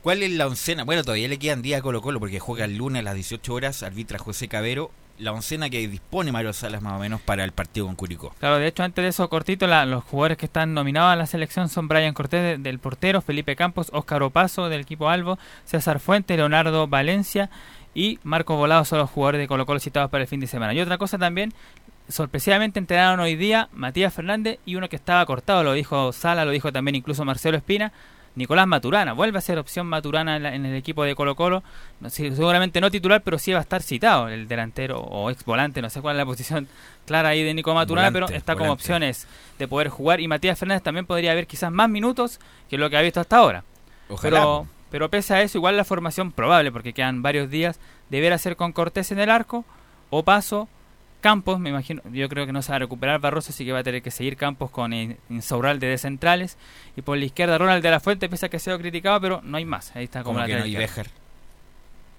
¿Cuál 0.01 0.23
es 0.23 0.31
la 0.31 0.47
oncena? 0.47 0.83
Bueno, 0.83 1.03
todavía 1.03 1.27
le 1.27 1.37
quedan 1.37 1.61
días 1.61 1.79
a 1.79 1.83
Colo 1.83 2.01
Colo 2.01 2.19
porque 2.19 2.39
juega 2.39 2.65
el 2.65 2.75
lunes 2.77 3.01
a 3.01 3.03
las 3.03 3.13
18 3.15 3.53
horas, 3.53 3.83
arbitra 3.83 4.17
José 4.17 4.47
Cabero. 4.47 4.89
La 5.19 5.31
oncena 5.33 5.69
que 5.69 5.87
dispone 5.87 6.31
Mario 6.31 6.51
Salas 6.53 6.81
más 6.81 6.93
o 6.93 6.99
menos 6.99 7.21
para 7.21 7.43
el 7.43 7.51
partido 7.51 7.85
con 7.85 7.95
Curicó. 7.95 8.33
Claro, 8.39 8.57
de 8.57 8.65
hecho, 8.65 8.81
antes 8.81 9.03
de 9.03 9.09
eso, 9.09 9.29
cortito, 9.29 9.67
la- 9.67 9.85
los 9.85 10.03
jugadores 10.03 10.39
que 10.39 10.47
están 10.47 10.73
nominados 10.73 11.11
a 11.13 11.15
la 11.15 11.27
selección 11.27 11.69
son 11.69 11.87
Brian 11.87 12.15
Cortés 12.15 12.41
de- 12.41 12.57
del 12.57 12.79
portero, 12.79 13.21
Felipe 13.21 13.55
Campos, 13.55 13.89
Óscar 13.93 14.23
Opaso 14.23 14.67
del 14.69 14.81
equipo 14.81 15.09
Albo, 15.09 15.37
César 15.65 15.99
Fuente, 15.99 16.35
Leonardo 16.35 16.87
Valencia 16.87 17.51
y 17.93 18.17
Marco 18.23 18.55
Volado 18.55 18.83
son 18.85 18.97
los 18.97 19.11
jugadores 19.11 19.39
de 19.41 19.47
Colo 19.47 19.67
Colo 19.67 19.79
citados 19.79 20.09
para 20.09 20.23
el 20.23 20.27
fin 20.27 20.39
de 20.39 20.47
semana. 20.47 20.73
Y 20.73 20.79
otra 20.81 20.97
cosa 20.97 21.19
también, 21.19 21.53
sorpresivamente 22.11 22.79
entrenaron 22.79 23.19
hoy 23.19 23.35
día 23.35 23.69
Matías 23.73 24.13
Fernández 24.13 24.59
y 24.65 24.75
uno 24.75 24.89
que 24.89 24.95
estaba 24.95 25.25
cortado, 25.25 25.63
lo 25.63 25.73
dijo 25.73 26.11
Sala, 26.13 26.45
lo 26.45 26.51
dijo 26.51 26.71
también 26.71 26.95
incluso 26.95 27.25
Marcelo 27.25 27.57
Espina, 27.57 27.91
Nicolás 28.35 28.65
Maturana. 28.67 29.13
Vuelve 29.13 29.37
a 29.37 29.41
ser 29.41 29.57
opción 29.59 29.87
Maturana 29.87 30.37
en, 30.37 30.43
la- 30.43 30.55
en 30.55 30.65
el 30.65 30.75
equipo 30.75 31.03
de 31.03 31.15
Colo 31.15 31.35
Colo. 31.35 31.63
No, 31.99 32.09
sí, 32.09 32.33
seguramente 32.35 32.79
no 32.79 32.89
titular, 32.91 33.21
pero 33.23 33.37
sí 33.37 33.51
va 33.51 33.59
a 33.59 33.61
estar 33.61 33.81
citado 33.81 34.29
el 34.29 34.47
delantero 34.47 34.99
o 35.01 35.29
ex 35.29 35.43
volante, 35.43 35.81
no 35.81 35.89
sé 35.89 36.01
cuál 36.01 36.15
es 36.15 36.19
la 36.19 36.25
posición 36.25 36.67
clara 37.05 37.29
ahí 37.29 37.43
de 37.43 37.53
Nico 37.53 37.73
Maturana, 37.73 38.09
Volante, 38.09 38.27
pero 38.27 38.37
está 38.37 38.53
como 38.53 38.65
volante. 38.67 38.81
opciones 38.83 39.27
de 39.59 39.67
poder 39.67 39.89
jugar. 39.89 40.19
Y 40.21 40.27
Matías 40.27 40.57
Fernández 40.59 40.83
también 40.83 41.05
podría 41.05 41.31
haber 41.33 41.47
quizás 41.47 41.71
más 41.71 41.89
minutos 41.89 42.39
que 42.69 42.77
lo 42.77 42.89
que 42.89 42.97
ha 42.97 43.01
visto 43.01 43.19
hasta 43.19 43.37
ahora. 43.37 43.63
Ojalá. 44.07 44.39
Pero, 44.39 44.67
pero 44.89 45.09
pese 45.09 45.33
a 45.33 45.41
eso, 45.41 45.57
igual 45.57 45.75
la 45.77 45.83
formación 45.85 46.31
probable, 46.31 46.71
porque 46.71 46.93
quedan 46.93 47.21
varios 47.21 47.49
días, 47.49 47.79
deberá 48.09 48.37
ser 48.37 48.55
con 48.55 48.71
Cortés 48.71 49.11
en 49.11 49.19
el 49.19 49.29
arco, 49.29 49.65
o 50.09 50.23
paso, 50.23 50.67
Campos, 51.21 51.59
me 51.59 51.69
imagino, 51.69 52.01
yo 52.11 52.27
creo 52.29 52.45
que 52.45 52.51
no 52.51 52.61
se 52.61 52.71
va 52.71 52.77
a 52.77 52.79
recuperar 52.79 53.19
Barroso, 53.19 53.51
así 53.51 53.63
que 53.63 53.71
va 53.71 53.79
a 53.79 53.83
tener 53.83 54.01
que 54.01 54.11
seguir 54.11 54.35
Campos 54.37 54.71
con 54.71 54.91
In- 54.91 55.17
Insaurralde 55.29 55.87
de 55.87 55.97
centrales, 55.97 56.57
y 56.97 57.01
por 57.03 57.17
la 57.17 57.25
izquierda 57.25 57.57
Ronald 57.57 57.83
de 57.83 57.91
la 57.91 57.99
Fuente, 57.99 58.27
pese 58.27 58.47
a 58.47 58.49
que 58.49 58.57
ha 58.57 58.59
sido 58.59 58.77
criticado, 58.79 59.21
pero 59.21 59.39
no 59.43 59.57
hay 59.57 59.65
más, 59.65 59.95
ahí 59.95 60.03
está 60.05 60.23
como 60.23 60.35
Como 60.39 60.47
que 60.47 60.55
no 60.57 60.63
hay. 60.63 60.75
Bejar. 60.75 61.07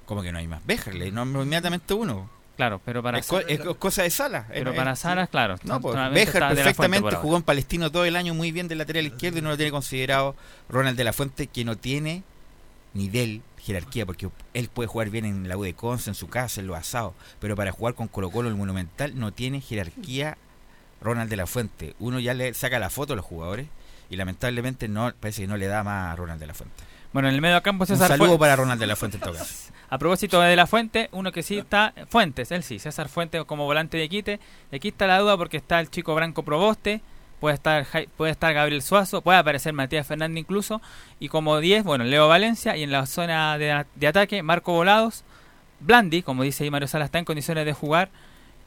¿Cómo 0.07 0.23
que 0.23 0.33
no 0.33 0.39
hay 0.39 0.47
más? 0.47 0.65
Bejar, 0.65 0.95
le 0.95 1.11
nombro 1.11 1.43
inmediatamente 1.43 1.95
uno. 1.95 2.29
Claro, 2.57 2.81
pero 2.85 3.03
para 3.03 3.19
es, 3.19 3.27
co- 3.27 3.41
es 3.41 3.59
co- 3.61 3.75
cosa 3.77 4.03
de 4.03 4.11
Sala. 4.11 4.47
Pero 4.49 4.73
Eh, 4.73 4.77
para 4.77 4.93
eh, 4.93 4.97
Salas, 4.97 5.29
claro, 5.31 5.57
No, 5.65 5.81
pues 5.81 5.97
Bejar 6.13 6.43
La 6.43 6.49
perfectamente 6.51 7.17
jugó 7.17 7.37
en 7.39 7.43
Palestino 7.43 7.91
todo 7.91 8.05
el 8.05 8.15
año 8.15 8.35
muy 8.35 8.53
bien 8.53 8.69
del 8.69 8.79
lateral 8.79 9.07
izquierdo 9.07 9.39
y 9.39 9.43
no 9.43 9.49
lo 9.49 9.57
tiene 9.57 9.73
considerado 9.73 10.37
Ronald 10.69 10.97
de 10.97 11.05
la 11.05 11.13
Fuente, 11.13 11.47
que 11.47 11.65
no 11.65 11.77
tiene 11.77 12.23
nivel, 12.95 13.43
jerarquía, 13.59 14.07
porque 14.07 14.29
él 14.55 14.69
puede 14.69 14.87
jugar 14.87 15.11
bien 15.11 15.25
en 15.25 15.49
la 15.49 15.57
U 15.57 15.63
de 15.63 15.75
Conce, 15.75 16.11
en 16.11 16.15
su 16.15 16.29
casa, 16.29 16.61
en 16.61 16.67
los 16.67 16.77
asados, 16.77 17.15
pero 17.41 17.57
para 17.57 17.73
jugar 17.73 17.95
con 17.95 18.09
Colo 18.09 18.31
Colo 18.31 18.49
el 18.49 18.57
Monumental 18.57 19.19
no 19.19 19.33
tiene 19.33 19.61
jerarquía 19.61 20.37
Ronald 21.01 21.31
de 21.31 21.37
la 21.37 21.47
Fuente. 21.47 21.95
Uno 21.99 22.21
ya 22.21 22.35
le 22.35 22.55
saca 22.55 22.79
la 22.79 22.91
foto 22.91 23.13
a 23.13 23.17
los 23.17 23.25
jugadores 23.25 23.67
y 24.11 24.17
lamentablemente 24.17 24.89
no 24.89 25.13
parece 25.19 25.43
que 25.43 25.49
no 25.49 25.57
le 25.57 25.67
da 25.67 25.83
más 25.83 26.13
a 26.13 26.17
Ronald 26.17 26.41
de 26.41 26.47
la 26.47 26.55
Fuente. 26.55 26.85
Bueno, 27.13 27.29
en 27.29 27.35
el 27.35 27.41
medio 27.41 27.63
campo 27.63 27.83
Un 27.85 27.89
César 27.89 28.09
saludo 28.09 28.29
Fuentes. 28.29 28.41
para 28.41 28.57
Ronald 28.57 28.81
de 28.81 28.87
la 28.87 28.97
Fuente 28.97 29.17
en 29.19 29.23
todo 29.23 29.35
caso. 29.35 29.73
A 29.91 29.99
propósito 29.99 30.41
de 30.41 30.57
la 30.57 30.67
Fuente, 30.67 31.11
uno 31.13 31.33
que 31.33 31.43
sí 31.43 31.59
está, 31.59 31.93
Fuentes, 32.09 32.51
él 32.51 32.63
sí, 32.63 32.79
César 32.79 33.11
Fuentes 33.11 33.45
como 33.45 33.67
volante 33.67 33.99
de 33.99 34.09
quite. 34.09 34.41
Aquí 34.73 34.89
está 34.89 35.07
la 35.07 35.19
duda 35.19 35.37
porque 35.37 35.59
está 35.59 35.81
el 35.81 35.91
chico 35.91 36.15
Branco 36.15 36.43
Proboste, 36.43 37.03
puede 37.43 37.57
estar 37.57 37.85
puede 38.17 38.31
estar 38.31 38.55
Gabriel 38.55 38.83
Suazo, 38.83 39.21
puede 39.21 39.37
aparecer 39.37 39.73
Matías 39.73 40.07
Fernández 40.07 40.43
incluso. 40.43 40.81
Y 41.19 41.29
como 41.29 41.59
10, 41.59 41.83
bueno, 41.83 42.05
Leo 42.05 42.29
Valencia. 42.29 42.77
Y 42.77 42.85
en 42.85 42.93
la 42.93 43.05
zona 43.07 43.59
de, 43.59 43.85
de 43.97 44.07
ataque, 44.07 44.45
Marco 44.45 44.73
Volados, 44.73 45.25
Blandi, 45.81 46.23
como 46.23 46.45
dice 46.45 46.63
ahí 46.63 46.71
Mario 46.71 46.87
Sala, 46.87 47.05
está 47.05 47.19
en 47.19 47.25
condiciones 47.25 47.67
de 47.67 47.73
jugar. 47.73 48.11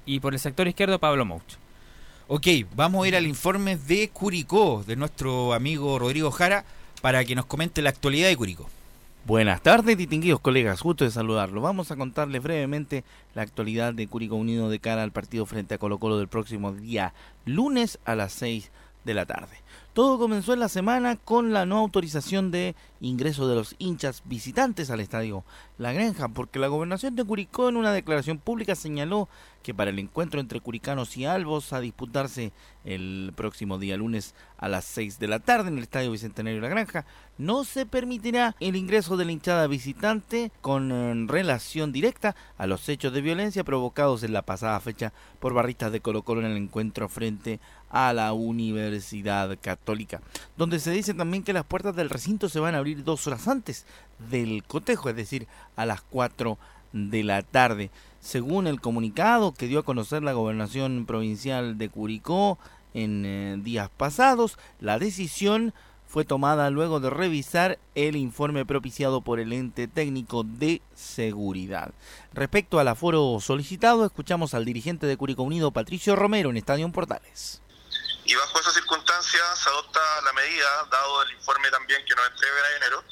Y 0.06 0.20
por 0.20 0.34
el 0.34 0.42
sector 0.42 0.68
izquierdo, 0.68 1.00
Pablo 1.00 1.24
Mouch. 1.24 1.56
Ok, 2.28 2.48
vamos 2.76 3.06
a 3.06 3.08
ir 3.08 3.16
al 3.16 3.26
informe 3.26 3.78
de 3.78 4.10
Curicó, 4.10 4.84
de 4.86 4.98
nuestro 4.98 5.54
amigo 5.54 5.98
Rodrigo 5.98 6.30
Jara, 6.30 6.66
para 7.02 7.24
que 7.24 7.34
nos 7.34 7.46
comente 7.46 7.82
la 7.82 7.92
actualidad 7.92 8.28
de 8.28 8.36
Curicó. 8.36 8.70
Buenas 9.28 9.64
tardes, 9.64 9.98
distinguidos 9.98 10.40
colegas, 10.40 10.84
gusto 10.84 11.04
de 11.04 11.10
saludarlos. 11.10 11.64
Vamos 11.64 11.90
a 11.90 11.96
contarles 11.96 12.44
brevemente 12.44 13.04
la 13.34 13.42
actualidad 13.42 13.92
de 13.92 14.06
Curicó 14.06 14.36
Unido 14.36 14.70
de 14.70 14.78
cara 14.78 15.02
al 15.02 15.12
partido 15.12 15.48
frente 15.48 15.74
a 15.74 15.78
Colo 15.80 15.98
Colo 15.98 16.20
del 16.20 16.28
próximo 16.28 16.74
día 16.74 17.12
lunes 17.44 17.98
a 18.06 18.14
las 18.14 18.34
6 18.34 18.70
de 19.04 19.14
la 19.16 19.26
tarde. 19.26 19.58
Todo 19.96 20.20
comenzó 20.20 20.52
en 20.52 20.60
la 20.60 20.68
semana 20.68 21.16
con 21.16 21.54
la 21.54 21.66
no 21.66 21.78
autorización 21.78 22.52
de 22.52 22.76
ingreso 23.00 23.48
de 23.48 23.56
los 23.56 23.76
hinchas 23.80 24.24
visitantes 24.26 24.90
al 24.90 25.00
estadio 25.00 25.46
La 25.78 25.94
Granja, 25.94 26.28
porque 26.28 26.60
la 26.60 26.68
gobernación 26.68 27.16
de 27.16 27.24
Curicó 27.24 27.70
en 27.70 27.78
una 27.78 27.94
declaración 27.94 28.38
pública 28.40 28.76
señaló 28.76 29.30
que 29.64 29.74
para 29.74 29.92
el 29.92 30.00
encuentro 30.00 30.42
entre 30.42 30.60
curicanos 30.60 31.16
y 31.16 31.26
albos 31.26 31.72
a 31.72 31.80
disputarse 31.80 32.52
el 32.84 33.32
próximo 33.38 33.80
día 33.80 33.96
lunes 33.96 34.36
a 34.58 34.68
las 34.68 34.84
6 34.86 35.18
de 35.18 35.28
la 35.28 35.40
tarde 35.40 35.70
en 35.70 35.78
el 35.78 35.84
Estadio 35.84 36.12
Bicentenario 36.12 36.60
La 36.60 36.68
Granja, 36.68 37.06
no 37.38 37.64
se 37.64 37.86
permitirá 37.86 38.56
el 38.60 38.76
ingreso 38.76 39.18
de 39.18 39.26
la 39.26 39.32
hinchada 39.32 39.66
visitante 39.68 40.52
con 40.62 40.92
eh, 40.92 41.26
relación 41.28 41.92
directa 41.92 42.36
a 42.58 42.68
los 42.68 42.88
hechos 42.90 43.14
de 43.14 43.22
violencia 43.22 43.64
provocados 43.64 44.24
en 44.24 44.34
la 44.34 44.42
pasada 44.42 44.80
fecha 44.82 45.14
por 45.40 45.54
barristas 45.54 45.92
de 45.92 46.02
Colo 46.02 46.24
Colo 46.24 46.42
en 46.42 46.52
el 46.52 46.58
encuentro 46.58 47.10
frente 47.10 47.60
a 47.85 47.85
la 47.96 48.34
Universidad 48.34 49.58
Católica, 49.62 50.22
donde 50.58 50.80
se 50.80 50.92
dice 50.92 51.14
también 51.14 51.44
que 51.44 51.54
las 51.54 51.64
puertas 51.64 51.96
del 51.96 52.10
recinto 52.10 52.50
se 52.50 52.60
van 52.60 52.76
a 52.76 52.80
abrir 52.80 53.06
dos 53.06 53.26
horas 53.26 53.48
antes 53.48 53.86
del 54.30 54.64
cotejo, 54.66 55.10
es 55.10 55.16
decir, 55.16 55.48
a 55.78 55.86
las 55.86 56.02
4 56.02 56.58
de 56.92 57.24
la 57.24 57.42
tarde. 57.42 57.92
Según 58.20 58.68
el 58.68 58.82
comunicado 58.82 59.54
que 59.54 59.68
dio 59.68 59.80
a 59.80 59.86
conocer 59.86 60.24
la 60.24 60.34
gobernación 60.34 61.06
provincial 61.06 61.78
de 61.78 61.90
Curicó 61.90 62.58
en 62.94 63.24
eh, 63.26 63.58
días 63.62 63.90
pasados, 63.96 64.58
la 64.82 65.00
decisión 65.00 65.74
fue 66.06 66.26
tomada 66.26 66.70
luego 66.70 67.00
de 67.00 67.10
revisar 67.10 67.80
el 67.94 68.16
informe 68.16 68.66
propiciado 68.66 69.22
por 69.22 69.40
el 69.40 69.54
ente 69.54 69.88
técnico 69.88 70.44
de 70.44 70.82
seguridad. 70.94 71.94
Respecto 72.34 72.80
al 72.80 72.88
aforo 72.88 73.40
solicitado, 73.40 74.06
escuchamos 74.06 74.54
al 74.54 74.66
dirigente 74.66 75.08
de 75.08 75.18
Curicó 75.18 75.44
Unido, 75.44 75.72
Patricio 75.72 76.16
Romero, 76.16 76.50
en 76.50 76.58
Estadio 76.58 76.90
Portales. 76.92 77.62
Y 78.26 78.34
bajo 78.34 78.60
esas 78.60 78.74
circunstancias 78.74 79.60
se 79.60 79.70
adopta 79.70 80.00
la 80.24 80.34
medida, 80.34 80.86
dado 80.90 81.22
el 81.24 81.32
informe 81.34 81.70
también 81.70 82.04
que 82.06 82.16
nos 82.16 82.28
entrega 82.28 82.76
enero, 82.78 83.04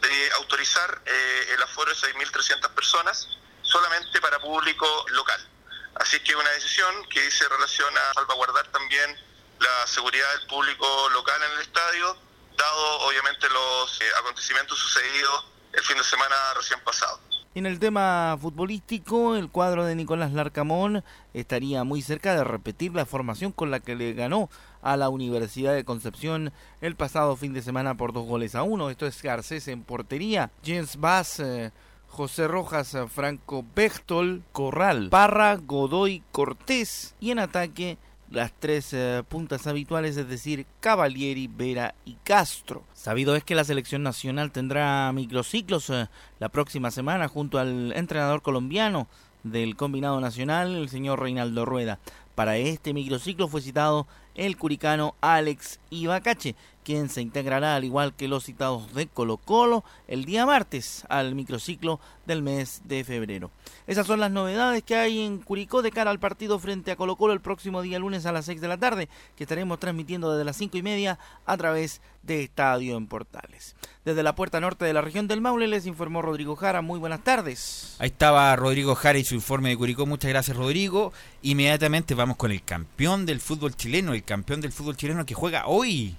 de 0.00 0.32
autorizar 0.32 1.00
eh, 1.06 1.54
el 1.54 1.62
aforo 1.62 1.90
de 1.90 1.96
6.300 1.96 2.68
personas 2.74 3.28
solamente 3.62 4.20
para 4.20 4.40
público 4.40 4.86
local. 5.10 5.48
Así 5.94 6.18
que 6.20 6.34
una 6.34 6.50
decisión 6.50 6.92
que 7.08 7.30
se 7.30 7.48
relaciona 7.48 8.00
a 8.10 8.14
salvaguardar 8.14 8.66
también 8.68 9.16
la 9.60 9.86
seguridad 9.86 10.28
del 10.38 10.46
público 10.48 11.08
local 11.10 11.40
en 11.42 11.52
el 11.52 11.60
estadio, 11.60 12.16
dado 12.56 13.00
obviamente 13.00 13.48
los 13.48 14.00
eh, 14.00 14.04
acontecimientos 14.20 14.78
sucedidos 14.78 15.46
el 15.72 15.82
fin 15.84 15.96
de 15.96 16.04
semana 16.04 16.34
recién 16.54 16.80
pasado. 16.80 17.20
En 17.54 17.66
el 17.66 17.80
tema 17.80 18.36
futbolístico, 18.40 19.34
el 19.34 19.50
cuadro 19.50 19.84
de 19.84 19.94
Nicolás 19.94 20.32
Larcamón 20.32 21.02
estaría 21.40 21.84
muy 21.84 22.02
cerca 22.02 22.34
de 22.34 22.44
repetir 22.44 22.94
la 22.94 23.06
formación 23.06 23.52
con 23.52 23.70
la 23.70 23.80
que 23.80 23.94
le 23.94 24.12
ganó 24.12 24.50
a 24.82 24.96
la 24.96 25.08
Universidad 25.08 25.74
de 25.74 25.84
Concepción 25.84 26.52
el 26.80 26.96
pasado 26.96 27.36
fin 27.36 27.52
de 27.52 27.62
semana 27.62 27.96
por 27.96 28.12
dos 28.12 28.26
goles 28.26 28.54
a 28.54 28.62
uno. 28.62 28.90
Esto 28.90 29.06
es 29.06 29.22
Garcés 29.22 29.68
en 29.68 29.82
portería, 29.82 30.50
James 30.64 30.96
Bass, 30.96 31.40
eh, 31.40 31.70
José 32.08 32.48
Rojas, 32.48 32.94
eh, 32.94 33.06
Franco 33.08 33.64
Bechtol, 33.74 34.42
Corral, 34.52 35.08
Parra, 35.10 35.56
Godoy, 35.56 36.22
Cortés 36.32 37.14
y 37.20 37.30
en 37.30 37.38
ataque 37.38 37.98
las 38.30 38.52
tres 38.52 38.92
eh, 38.92 39.22
puntas 39.26 39.66
habituales, 39.66 40.18
es 40.18 40.28
decir, 40.28 40.66
Cavalieri, 40.80 41.46
Vera 41.46 41.94
y 42.04 42.14
Castro. 42.24 42.84
Sabido 42.92 43.34
es 43.36 43.44
que 43.44 43.54
la 43.54 43.64
selección 43.64 44.02
nacional 44.02 44.52
tendrá 44.52 45.10
microciclos 45.12 45.90
la 46.38 46.48
próxima 46.50 46.90
semana 46.90 47.28
junto 47.28 47.58
al 47.58 47.92
entrenador 47.92 48.42
colombiano 48.42 49.08
del 49.42 49.76
combinado 49.76 50.20
nacional, 50.20 50.74
el 50.74 50.88
señor 50.88 51.20
Reinaldo 51.20 51.64
Rueda. 51.64 51.98
Para 52.34 52.56
este 52.56 52.94
microciclo 52.94 53.48
fue 53.48 53.60
citado 53.60 54.06
el 54.34 54.56
curicano 54.56 55.14
Alex 55.20 55.80
Ibacache, 55.90 56.54
quien 56.88 57.10
se 57.10 57.20
integrará 57.20 57.76
al 57.76 57.84
igual 57.84 58.14
que 58.14 58.28
los 58.28 58.44
citados 58.44 58.94
de 58.94 59.08
Colo 59.08 59.36
Colo 59.36 59.84
el 60.06 60.24
día 60.24 60.46
martes 60.46 61.04
al 61.10 61.34
microciclo 61.34 62.00
del 62.24 62.40
mes 62.40 62.80
de 62.86 63.04
febrero. 63.04 63.50
Esas 63.86 64.06
son 64.06 64.20
las 64.20 64.30
novedades 64.30 64.82
que 64.84 64.96
hay 64.96 65.20
en 65.20 65.36
Curicó 65.36 65.82
de 65.82 65.90
cara 65.90 66.10
al 66.10 66.18
partido 66.18 66.58
frente 66.58 66.90
a 66.90 66.96
Colo 66.96 67.16
Colo 67.16 67.34
el 67.34 67.42
próximo 67.42 67.82
día 67.82 67.98
lunes 67.98 68.24
a 68.24 68.32
las 68.32 68.46
6 68.46 68.62
de 68.62 68.68
la 68.68 68.78
tarde, 68.78 69.10
que 69.36 69.44
estaremos 69.44 69.78
transmitiendo 69.78 70.32
desde 70.32 70.46
las 70.46 70.56
5 70.56 70.78
y 70.78 70.82
media 70.82 71.18
a 71.44 71.58
través 71.58 72.00
de 72.22 72.42
Estadio 72.42 72.96
en 72.96 73.06
Portales. 73.06 73.76
Desde 74.06 74.22
la 74.22 74.34
puerta 74.34 74.58
norte 74.58 74.86
de 74.86 74.94
la 74.94 75.02
región 75.02 75.28
del 75.28 75.42
Maule 75.42 75.68
les 75.68 75.84
informó 75.84 76.22
Rodrigo 76.22 76.56
Jara. 76.56 76.80
Muy 76.80 76.98
buenas 76.98 77.22
tardes. 77.22 77.96
Ahí 77.98 78.08
estaba 78.08 78.56
Rodrigo 78.56 78.94
Jara 78.94 79.18
y 79.18 79.24
su 79.24 79.34
informe 79.34 79.68
de 79.68 79.76
Curicó. 79.76 80.06
Muchas 80.06 80.30
gracias, 80.30 80.56
Rodrigo. 80.56 81.12
Inmediatamente 81.42 82.14
vamos 82.14 82.38
con 82.38 82.50
el 82.50 82.62
campeón 82.62 83.26
del 83.26 83.40
fútbol 83.40 83.76
chileno, 83.76 84.14
el 84.14 84.24
campeón 84.24 84.62
del 84.62 84.72
fútbol 84.72 84.96
chileno 84.96 85.26
que 85.26 85.34
juega 85.34 85.66
hoy. 85.66 86.16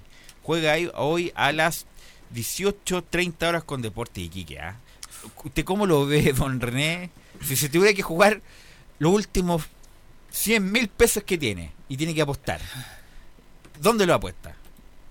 Juega 0.50 0.76
hoy 0.96 1.32
a 1.36 1.52
las 1.52 1.86
18.30 2.34 3.48
horas 3.48 3.64
con 3.64 3.84
Deporte 3.84 4.20
Iquique. 4.22 4.60
¿ah? 4.60 4.78
¿Usted 5.44 5.64
cómo 5.64 5.86
lo 5.86 6.08
ve, 6.08 6.34
don 6.36 6.60
René? 6.60 7.12
Si 7.44 7.56
se 7.56 7.70
tuviera 7.70 7.94
que 7.94 8.02
jugar 8.02 8.42
los 8.98 9.14
últimos 9.14 9.62
100 10.32 10.72
mil 10.72 10.88
pesos 10.88 11.22
que 11.22 11.38
tiene 11.38 11.72
y 11.88 11.98
tiene 11.98 12.16
que 12.16 12.24
apostar, 12.24 12.60
¿dónde 13.80 14.08
lo 14.08 14.16
apuesta? 14.16 14.56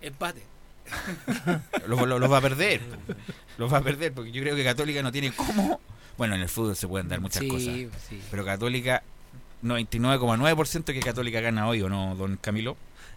Empate. 0.00 0.42
Los 1.86 2.00
lo, 2.08 2.18
los 2.18 2.32
va 2.32 2.38
a 2.38 2.40
perder. 2.40 2.80
Los 3.58 3.72
va 3.72 3.78
a 3.78 3.82
perder 3.82 4.12
porque 4.12 4.32
yo 4.32 4.42
creo 4.42 4.56
que 4.56 4.64
Católica 4.64 5.04
no 5.04 5.12
tiene 5.12 5.30
cómo. 5.30 5.80
Bueno, 6.16 6.34
en 6.34 6.40
el 6.40 6.48
fútbol 6.48 6.74
se 6.74 6.88
pueden 6.88 7.06
dar 7.06 7.20
muchas 7.20 7.44
Sí, 7.44 7.48
cosas. 7.48 7.74
sí. 8.08 8.20
Pero 8.28 8.44
Católica, 8.44 9.04
99,9% 9.62 10.82
que 10.86 10.98
Católica 10.98 11.40
gana 11.40 11.68
hoy, 11.68 11.80
¿o 11.82 11.88
no, 11.88 12.16
don 12.16 12.38
Camilo? 12.38 12.76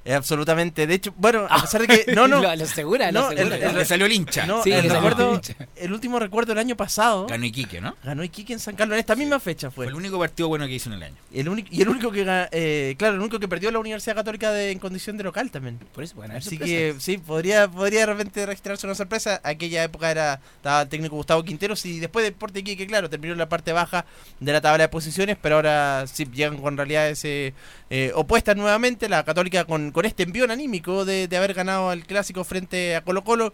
Absolutamente. 0.10 0.88
De 0.88 0.94
hecho, 0.96 1.14
bueno, 1.18 1.46
a 1.50 1.62
pesar 1.62 1.82
de 1.86 1.88
que. 2.06 2.14
No, 2.14 2.28
no. 2.28 2.42
Lo- 2.42 2.56
lo 2.56 2.64
asegura, 2.64 3.12
lo 3.12 3.22
no, 3.22 3.28
asegura. 3.28 3.72
Le 3.74 3.86
salió 3.86 4.06
el 4.06 4.12
hincha. 4.12 4.46
No, 4.46 4.64
Sí, 4.64 4.72
el, 4.72 4.84
le 4.84 4.90
salió 4.90 5.10
recuerdo- 5.10 5.30
el 5.30 5.36
hincha. 5.36 5.56
el 5.76 5.94
último 5.94 6.20
recuerdo 6.20 6.50
del 6.52 6.60
año 6.60 6.76
pasado. 6.76 7.28
Ganó 7.28 7.46
Iquique, 7.46 7.82
¿no? 7.82 7.96
Ganó 8.04 8.24
Iquique 8.24 8.54
en 8.54 8.60
San 8.60 8.76
Carlos 8.76 8.96
en 8.96 9.00
esta 9.00 9.16
misma 9.16 9.40
fecha 9.40 9.70
fue. 9.70 9.86
Fue 9.86 9.92
el 9.92 9.96
único 9.96 10.20
partido 10.20 10.48
bueno 10.48 10.66
que 10.68 10.74
hizo 10.74 10.90
en 10.90 10.96
el 10.96 11.04
año. 11.04 11.16
El 11.34 11.50
único, 11.50 11.70
y 11.72 11.82
el 11.82 11.90
único 11.90 12.12
que 12.12 12.26
eh, 12.52 12.96
claro, 12.98 13.16
el 13.16 13.20
único 13.22 13.40
que 13.40 13.48
perdió 13.48 13.72
la 13.72 13.80
Universidad 13.80 14.16
Católica 14.16 14.52
de, 14.52 14.72
en 14.72 14.80
condición 14.80 15.18
de 15.18 15.24
local 15.24 15.50
también. 15.52 15.80
Por 15.94 16.04
eso, 16.04 16.16
bueno, 16.16 16.36
Así 16.36 16.58
que 16.58 16.96
sí, 17.00 17.18
podría, 17.18 17.68
podría 17.68 18.02
de 18.02 18.06
repente 18.08 18.46
registrarse 18.46 18.86
una 18.86 18.96
sorpresa. 18.96 19.40
Aquella 19.44 19.84
época 19.84 20.12
era 20.12 20.40
estaba 20.58 20.82
el 20.84 20.90
técnico 20.90 21.16
Gustavo 21.16 21.44
Quinteros 21.44 21.86
y 21.86 22.00
después 22.00 22.26
Deporte 22.26 22.60
Iquique, 22.60 22.88
claro, 22.88 23.10
terminó 23.10 23.34
en 23.34 23.40
la 23.40 23.50
parte 23.50 23.72
baja 23.74 24.06
de 24.40 24.52
la 24.52 24.62
tabla 24.62 24.84
de 24.84 24.90
posiciones, 24.90 25.38
pero 25.42 25.56
ahora 25.56 26.06
sí 26.08 26.28
llegan 26.32 26.58
con 26.58 26.78
realidades 26.78 27.24
eh, 27.26 27.54
eh, 27.90 28.12
opuestas 28.16 28.56
nuevamente. 28.56 29.10
La 29.10 29.24
Católica 29.24 29.66
con, 29.66 29.91
con 29.92 30.06
este 30.06 30.24
envión 30.24 30.52
anímico 30.52 31.06
de, 31.06 31.28
haber 31.36 31.54
ganado 31.54 31.92
el 31.94 32.06
clásico 32.06 32.44
frente 32.44 32.96
a 32.96 33.02
Colo 33.02 33.24
Colo. 33.24 33.54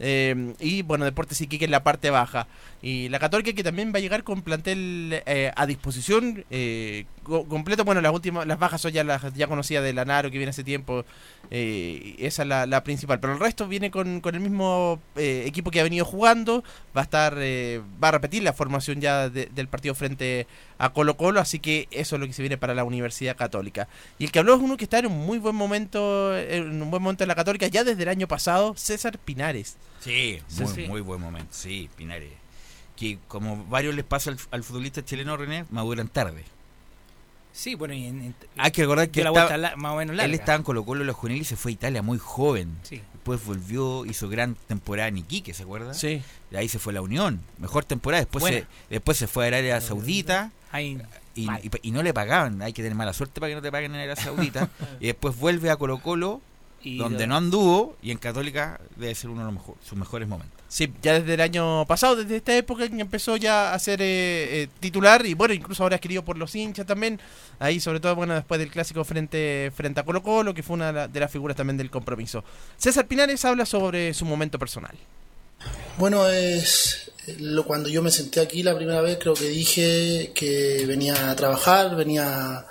eh, 0.00 0.54
y 0.60 0.82
bueno, 0.82 1.04
Deportes 1.04 1.40
Iquique 1.40 1.64
en 1.64 1.70
la 1.70 1.82
parte 1.82 2.10
baja. 2.10 2.46
Y 2.80 3.08
la 3.08 3.18
Católica 3.18 3.52
que 3.52 3.64
también 3.64 3.92
va 3.92 3.98
a 3.98 4.00
llegar 4.00 4.22
con 4.22 4.42
plantel 4.42 5.20
eh, 5.26 5.50
a 5.56 5.66
disposición 5.66 6.44
eh, 6.50 7.06
co- 7.24 7.44
completo. 7.48 7.84
Bueno, 7.84 8.00
las 8.00 8.12
últimas, 8.12 8.46
las 8.46 8.56
bajas 8.58 8.80
son 8.80 8.92
ya 8.92 9.02
las 9.02 9.34
ya 9.34 9.48
conocidas 9.48 9.82
de 9.82 9.92
Lanaro 9.92 10.30
que 10.30 10.38
viene 10.38 10.50
hace 10.50 10.62
tiempo. 10.62 11.04
eh, 11.50 12.14
esa 12.18 12.42
es 12.42 12.48
la, 12.48 12.66
la 12.66 12.84
principal. 12.84 13.18
Pero 13.18 13.32
el 13.32 13.40
resto 13.40 13.66
viene 13.66 13.90
con, 13.90 14.20
con 14.20 14.34
el 14.36 14.40
mismo 14.40 15.00
eh, 15.16 15.42
equipo 15.46 15.70
que 15.72 15.80
ha 15.80 15.82
venido 15.82 16.04
jugando. 16.04 16.62
Va 16.96 17.00
a 17.00 17.04
estar, 17.04 17.34
eh, 17.38 17.80
va 18.02 18.08
a 18.08 18.12
repetir 18.12 18.44
la 18.44 18.52
formación 18.52 19.00
ya 19.00 19.28
de- 19.28 19.46
del 19.46 19.66
partido 19.66 19.96
frente 19.96 20.46
a 20.78 20.90
Colo 20.92 21.16
Colo. 21.16 21.40
Así 21.40 21.58
que 21.58 21.88
eso 21.90 22.14
es 22.14 22.20
lo 22.20 22.26
que 22.28 22.32
se 22.32 22.42
viene 22.42 22.58
para 22.58 22.74
la 22.74 22.84
Universidad 22.84 23.36
Católica. 23.36 23.88
Y 24.20 24.24
el 24.26 24.30
que 24.30 24.38
habló 24.38 24.54
es 24.54 24.60
uno 24.60 24.76
que 24.76 24.84
está 24.84 25.00
en 25.00 25.06
un 25.06 25.18
muy 25.26 25.38
buen 25.38 25.56
momento, 25.56 26.36
en 26.38 26.80
un 26.80 26.90
buen 26.92 27.02
momento 27.02 27.24
en 27.24 27.28
la 27.28 27.34
Católica, 27.34 27.66
ya 27.66 27.82
desde 27.82 28.04
el 28.04 28.08
año 28.08 28.28
pasado, 28.28 28.74
César 28.76 29.18
Pinares. 29.18 29.76
Sí, 29.98 30.38
Sí, 30.46 30.62
muy, 30.62 30.72
sí. 30.74 30.86
muy 30.86 31.00
buen 31.00 31.20
momento. 31.20 31.48
Sí, 31.50 31.88
Pinares. 31.96 32.30
Que 32.98 33.18
como 33.28 33.64
varios 33.66 33.94
les 33.94 34.04
pasa 34.04 34.30
al, 34.30 34.38
al 34.50 34.64
futbolista 34.64 35.04
chileno 35.04 35.36
René, 35.36 35.64
maduran 35.70 36.08
tarde. 36.08 36.44
Sí, 37.52 37.74
bueno, 37.74 37.94
y 37.94 38.06
en, 38.06 38.22
en- 38.22 38.34
Hay 38.56 38.70
que 38.70 38.82
recordar 38.82 39.08
que 39.10 39.20
estaba- 39.20 39.56
la- 39.56 39.76
más 39.76 39.92
o 39.92 39.96
menos 39.96 40.14
larga. 40.16 40.26
él 40.32 40.34
estaba 40.38 40.56
en 40.56 40.62
Colo 40.62 40.84
Colo 40.84 41.04
los 41.04 41.16
juveniles 41.16 41.46
y 41.46 41.50
se 41.50 41.56
fue 41.56 41.70
a 41.72 41.74
Italia 41.74 42.02
muy 42.02 42.18
joven. 42.18 42.76
Sí. 42.82 43.00
Después 43.14 43.44
volvió, 43.44 44.04
hizo 44.06 44.28
gran 44.28 44.54
temporada 44.54 45.08
en 45.08 45.18
Iquique, 45.18 45.54
¿se 45.54 45.62
acuerda? 45.64 45.92
Sí. 45.94 46.22
De 46.50 46.58
ahí 46.58 46.68
se 46.68 46.78
fue 46.78 46.92
a 46.92 46.94
la 46.94 47.02
Unión. 47.02 47.40
Mejor 47.58 47.84
temporada. 47.84 48.20
Después, 48.22 48.44
se, 48.44 48.66
después 48.90 49.16
se 49.18 49.26
fue 49.26 49.44
a 49.44 49.48
Arabia 49.48 49.80
Saudita. 49.80 50.52
Ahí, 50.70 51.00
y- 51.34 51.48
y 51.82 51.90
no 51.90 52.02
le 52.02 52.12
pagaban. 52.14 52.62
Hay 52.62 52.72
que 52.72 52.82
tener 52.82 52.96
mala 52.96 53.12
suerte 53.12 53.40
para 53.40 53.50
que 53.50 53.56
no 53.56 53.62
te 53.62 53.72
paguen 53.72 53.92
en 53.94 54.00
Arabia 54.02 54.16
Saudita. 54.16 54.68
y 55.00 55.06
después 55.06 55.36
vuelve 55.36 55.70
a 55.70 55.76
Colo 55.76 55.98
Colo, 56.00 56.40
Y 56.82 56.96
donde 56.98 57.20
lo- 57.20 57.26
no 57.28 57.36
anduvo. 57.36 57.96
Y 58.02 58.10
en 58.10 58.18
Católica 58.18 58.80
debe 58.96 59.14
ser 59.14 59.30
uno 59.30 59.40
de 59.40 59.46
los 59.46 59.54
mejor- 59.54 59.76
sus 59.86 59.98
mejores 59.98 60.28
momentos. 60.28 60.56
Sí, 60.68 60.92
ya 61.02 61.14
desde 61.14 61.34
el 61.34 61.40
año 61.40 61.86
pasado, 61.86 62.16
desde 62.16 62.36
esta 62.36 62.54
época 62.56 62.86
que 62.88 63.00
empezó 63.00 63.36
ya 63.36 63.72
a 63.72 63.78
ser 63.78 64.02
eh, 64.02 64.62
eh, 64.64 64.68
titular 64.80 65.24
y 65.24 65.32
bueno, 65.34 65.54
incluso 65.54 65.82
ahora 65.82 65.94
es 65.96 66.00
querido 66.02 66.22
por 66.24 66.36
los 66.36 66.54
hinchas 66.54 66.84
también. 66.86 67.18
Ahí 67.58 67.80
sobre 67.80 68.00
todo, 68.00 68.14
bueno, 68.14 68.34
después 68.34 68.60
del 68.60 68.70
clásico 68.70 69.02
frente, 69.04 69.72
frente 69.74 70.00
a 70.00 70.04
Colo 70.04 70.22
Colo, 70.22 70.52
que 70.54 70.62
fue 70.62 70.74
una 70.74 70.88
de 70.88 70.92
la- 70.92 71.08
de 71.08 71.20
las 71.20 71.30
figuras 71.32 71.56
también 71.56 71.76
del 71.78 71.90
compromiso. 71.90 72.44
César 72.76 73.06
Pinares 73.06 73.44
habla 73.46 73.64
sobre 73.64 74.12
su 74.14 74.24
momento 74.26 74.58
personal. 74.58 74.94
Bueno, 75.96 76.28
es 76.28 77.10
lo, 77.40 77.64
cuando 77.64 77.88
yo 77.88 78.02
me 78.02 78.10
senté 78.10 78.40
aquí 78.40 78.62
la 78.62 78.76
primera 78.76 79.00
vez, 79.00 79.18
creo 79.20 79.34
que 79.34 79.48
dije 79.48 80.32
que 80.34 80.84
venía 80.86 81.30
a 81.30 81.34
trabajar, 81.36 81.96
venía 81.96 82.64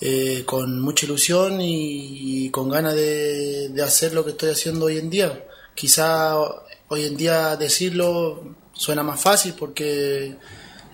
eh, 0.00 0.42
con 0.44 0.80
mucha 0.80 1.06
ilusión 1.06 1.60
y, 1.60 2.50
con 2.50 2.68
ganas 2.68 2.94
de, 2.94 3.72
hacer 3.84 4.12
lo 4.14 4.24
que 4.24 4.32
estoy 4.32 4.50
haciendo 4.50 4.86
hoy 4.86 4.98
en 4.98 5.10
día. 5.10 5.46
Quizá 5.74 6.36
hoy 6.88 7.04
en 7.04 7.16
día 7.16 7.56
decirlo 7.56 8.56
suena 8.72 9.02
más 9.02 9.20
fácil 9.20 9.54
porque 9.58 10.36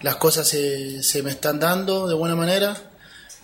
las 0.02 0.16
cosas 0.16 0.48
se, 0.48 1.02
se 1.02 1.22
me 1.22 1.30
están 1.30 1.58
dando 1.60 2.08
de 2.08 2.14
buena 2.14 2.36
manera, 2.36 2.90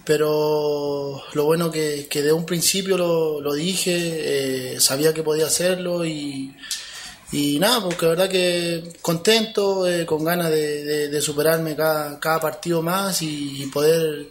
pero 0.04 1.22
lo 1.34 1.44
bueno 1.44 1.70
que, 1.70 2.06
que 2.08 2.22
de 2.22 2.32
un 2.32 2.46
principio 2.46 2.96
lo, 2.96 3.52
dije, 3.54 4.74
eh, 4.74 4.80
sabía 4.80 5.12
que 5.12 5.22
podía 5.22 5.46
hacerlo 5.46 6.04
y, 6.04 6.54
y 7.30 7.58
nada, 7.58 7.82
porque 7.82 8.06
la 8.06 8.10
verdad 8.10 8.28
que 8.30 8.94
contento, 9.02 9.86
eh, 9.86 10.06
con 10.06 10.24
ganas 10.24 10.50
de, 10.50 11.20
superarme 11.20 11.76
cada 11.76 12.40
partido 12.40 12.80
más 12.80 13.20
y, 13.20 13.66
poder, 13.72 14.28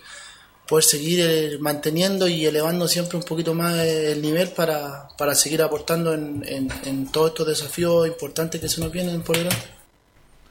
poder 0.68 0.84
seguir 0.84 1.20
eh, 1.22 1.58
manteniendo 1.60 2.28
y 2.28 2.46
elevando 2.46 2.88
siempre 2.88 3.18
un 3.18 3.24
poquito 3.24 3.54
más 3.54 3.76
eh, 3.76 4.12
el 4.12 4.22
nivel 4.22 4.50
para, 4.50 5.08
para 5.18 5.34
seguir 5.34 5.62
aportando 5.62 6.14
en, 6.14 6.44
en, 6.48 6.70
en 6.86 7.12
todos 7.12 7.30
estos 7.30 7.48
desafíos 7.48 8.08
importantes 8.08 8.60
que 8.60 8.70
se 8.70 8.82
nos 8.82 8.92
vienen 8.92 9.22
por 9.22 9.38
delante. 9.38 9.78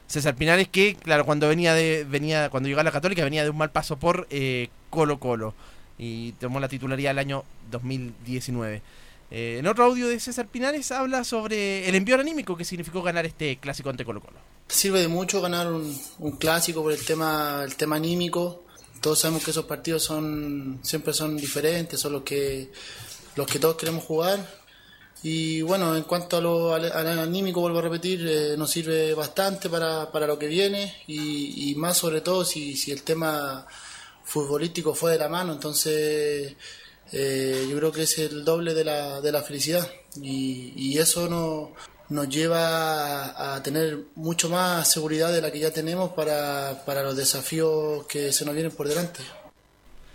César 0.07 0.37
Pinares 0.37 0.69
que, 0.69 0.95
claro, 0.95 1.27
cuando 1.27 1.49
venía 1.49 1.75
de 1.75 2.07
venía 2.09 2.49
cuando 2.51 2.69
llegó 2.69 2.81
a 2.81 2.85
la 2.85 2.93
Católica 2.93 3.25
venía 3.25 3.43
de 3.43 3.51
un 3.51 3.57
mal 3.57 3.71
paso 3.71 3.97
por 3.97 4.27
eh, 4.31 4.69
Colo 4.91 5.19
Colo 5.19 5.55
y 5.99 6.33
tomó 6.33 6.61
la 6.61 6.69
titularidad 6.69 7.13
el 7.13 7.19
año 7.19 7.45
2019. 7.71 8.83
Eh, 9.31 9.57
en 9.59 9.67
otro 9.67 9.85
audio 9.85 10.07
de 10.07 10.21
César 10.21 10.47
Pinares 10.47 10.93
habla 10.93 11.25
sobre 11.25 11.89
el 11.89 11.95
envío 11.97 12.15
anímico 12.15 12.57
que 12.57 12.65
significó 12.65 13.03
ganar 13.03 13.27
este 13.27 13.57
clásico 13.57 13.91
ante 13.91 14.05
Colo 14.05 14.21
Colo. 14.21 14.39
Sirve 14.69 15.01
de 15.01 15.09
mucho 15.09 15.41
ganar 15.41 15.73
un, 15.73 15.99
un 16.19 16.33
clásico 16.33 16.83
por 16.83 16.93
el 16.93 17.05
tema, 17.05 17.63
el 17.65 17.75
tema 17.75 17.97
anímico. 17.97 18.63
Todos 19.07 19.21
sabemos 19.21 19.45
que 19.45 19.53
esos 19.53 19.67
partidos 19.67 20.03
son 20.03 20.81
siempre 20.83 21.15
son 21.15 21.37
diferentes, 21.37 22.01
son 22.01 22.15
los 22.15 22.23
que 22.23 22.73
los 23.37 23.47
que 23.47 23.61
todos 23.61 23.77
queremos 23.77 24.03
jugar. 24.03 24.45
Y 25.23 25.63
bueno, 25.63 25.95
en 25.97 26.03
cuanto 26.03 26.39
a 26.39 26.41
lo, 26.41 26.75
al, 26.75 26.91
al 26.91 27.21
anímico, 27.21 27.61
vuelvo 27.61 27.79
a 27.79 27.83
repetir, 27.83 28.27
eh, 28.27 28.57
nos 28.59 28.69
sirve 28.69 29.15
bastante 29.15 29.71
para, 29.71 30.11
para 30.11 30.27
lo 30.27 30.37
que 30.37 30.49
viene 30.49 31.05
y, 31.07 31.73
más 31.77 31.99
sobre 31.99 32.21
todo 32.21 32.45
si, 32.45 32.75
si 32.77 32.91
el 32.91 33.05
tema 33.05 33.65
futbolístico 34.25 34.93
fue 34.93 35.13
de 35.13 35.19
la 35.19 35.29
mano, 35.29 35.53
entonces 35.53 36.57
eh, 37.13 37.67
yo 37.71 37.77
creo 37.77 37.93
que 37.93 38.03
es 38.03 38.19
el 38.19 38.45
doble 38.45 38.75
de 38.75 38.85
la, 38.85 39.21
de 39.21 39.31
la 39.31 39.43
felicidad 39.43 39.89
y, 40.21 40.73
y 40.75 40.99
eso 40.99 41.29
no, 41.29 41.75
nos 42.09 42.29
lleva 42.29 43.55
a, 43.55 43.63
tener 43.63 43.99
mucho 44.15 44.49
más 44.49 44.91
seguridad 44.91 45.33
de 45.33 45.41
la 45.41 45.51
que 45.51 45.59
ya 45.59 45.71
tenemos 45.71 46.13
para, 46.13 46.83
para 46.87 47.03
los 47.03 47.17
desafíos 47.17 48.07
que 48.07 48.33
se 48.33 48.45
nos 48.45 48.55
vienen 48.55 48.73
por 48.73 48.89
delante. 48.89 49.21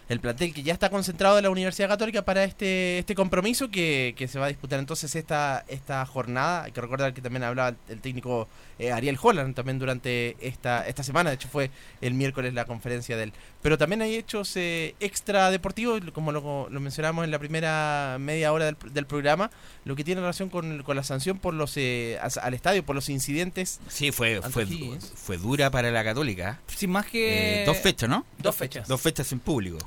el 0.07 0.19
plantel 0.19 0.53
que 0.53 0.63
ya 0.63 0.73
está 0.73 0.89
concentrado 0.89 1.35
de 1.35 1.41
la 1.41 1.49
Universidad 1.49 1.89
Católica 1.89 2.23
para 2.23 2.43
este, 2.43 2.99
este 2.99 3.15
compromiso 3.15 3.69
que, 3.69 4.13
que 4.17 4.27
se 4.27 4.39
va 4.39 4.45
a 4.45 4.49
disputar 4.49 4.79
entonces 4.79 5.15
esta, 5.15 5.65
esta 5.67 6.05
jornada. 6.05 6.63
Hay 6.63 6.71
que 6.71 6.81
recordar 6.81 7.13
que 7.13 7.21
también 7.21 7.43
hablaba 7.43 7.75
el 7.89 7.99
técnico 7.99 8.47
eh, 8.81 8.91
Ariel 8.91 9.17
Holland 9.21 9.53
también 9.53 9.77
durante 9.77 10.35
esta, 10.41 10.87
esta 10.87 11.03
semana, 11.03 11.29
de 11.29 11.35
hecho 11.35 11.47
fue 11.47 11.69
el 12.01 12.15
miércoles 12.15 12.55
la 12.55 12.65
conferencia 12.65 13.15
de 13.15 13.25
él. 13.25 13.33
Pero 13.61 13.77
también 13.77 14.01
hay 14.01 14.15
hechos 14.15 14.57
eh, 14.57 14.95
extra 14.99 15.51
deportivos, 15.51 16.01
como 16.13 16.31
lo, 16.31 16.67
lo 16.67 16.79
mencionamos 16.79 17.23
en 17.23 17.29
la 17.29 17.37
primera 17.37 18.17
media 18.19 18.51
hora 18.51 18.65
del, 18.65 18.77
del 18.91 19.05
programa, 19.05 19.51
lo 19.83 19.95
que 19.95 20.03
tiene 20.03 20.21
relación 20.21 20.49
con, 20.49 20.83
con 20.83 20.95
la 20.95 21.03
sanción 21.03 21.39
por 21.39 21.53
los 21.53 21.75
eh, 21.75 22.19
al 22.19 22.53
estadio, 22.53 22.85
por 22.85 22.95
los 22.95 23.09
incidentes. 23.09 23.79
Sí, 23.87 24.11
fue, 24.11 24.41
fue, 24.41 24.67
fue 25.15 25.37
dura 25.37 25.71
para 25.71 25.91
la 25.91 26.03
Católica. 26.03 26.59
Sin 26.67 26.91
más 26.91 27.07
que. 27.07 27.63
Eh, 27.63 27.65
dos 27.65 27.77
fechas, 27.77 28.09
¿no? 28.09 28.25
Dos 28.37 28.55
fechas. 28.55 28.87
Dos 28.87 29.01
fechas 29.01 29.27
sin 29.27 29.39
público. 29.39 29.77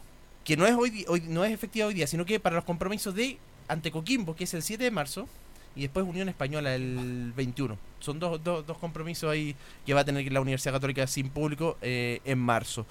que 0.44 0.56
no 0.56 0.66
es 0.66 0.74
hoy, 0.74 1.04
hoy 1.08 1.22
no 1.28 1.44
es 1.44 1.52
efectiva 1.52 1.86
hoy 1.86 1.94
día, 1.94 2.06
sino 2.06 2.24
que 2.24 2.40
para 2.40 2.56
los 2.56 2.64
compromisos 2.64 3.14
de 3.14 3.38
ante 3.68 3.90
Coquimbo, 3.90 4.36
que 4.36 4.44
es 4.44 4.54
el 4.54 4.62
7 4.62 4.82
de 4.82 4.90
marzo, 4.90 5.28
y 5.76 5.82
después 5.82 6.06
Unión 6.06 6.28
Española 6.28 6.74
el 6.74 7.32
21. 7.34 7.76
Son 8.00 8.18
dos, 8.18 8.42
dos, 8.42 8.66
dos 8.66 8.78
compromisos 8.78 9.30
ahí 9.30 9.56
que 9.86 9.94
va 9.94 10.00
a 10.00 10.04
tener 10.04 10.30
la 10.32 10.40
Universidad 10.40 10.74
Católica 10.74 11.06
sin 11.06 11.30
público 11.30 11.78
eh, 11.82 12.20
en 12.24 12.38
marzo. 12.38 12.86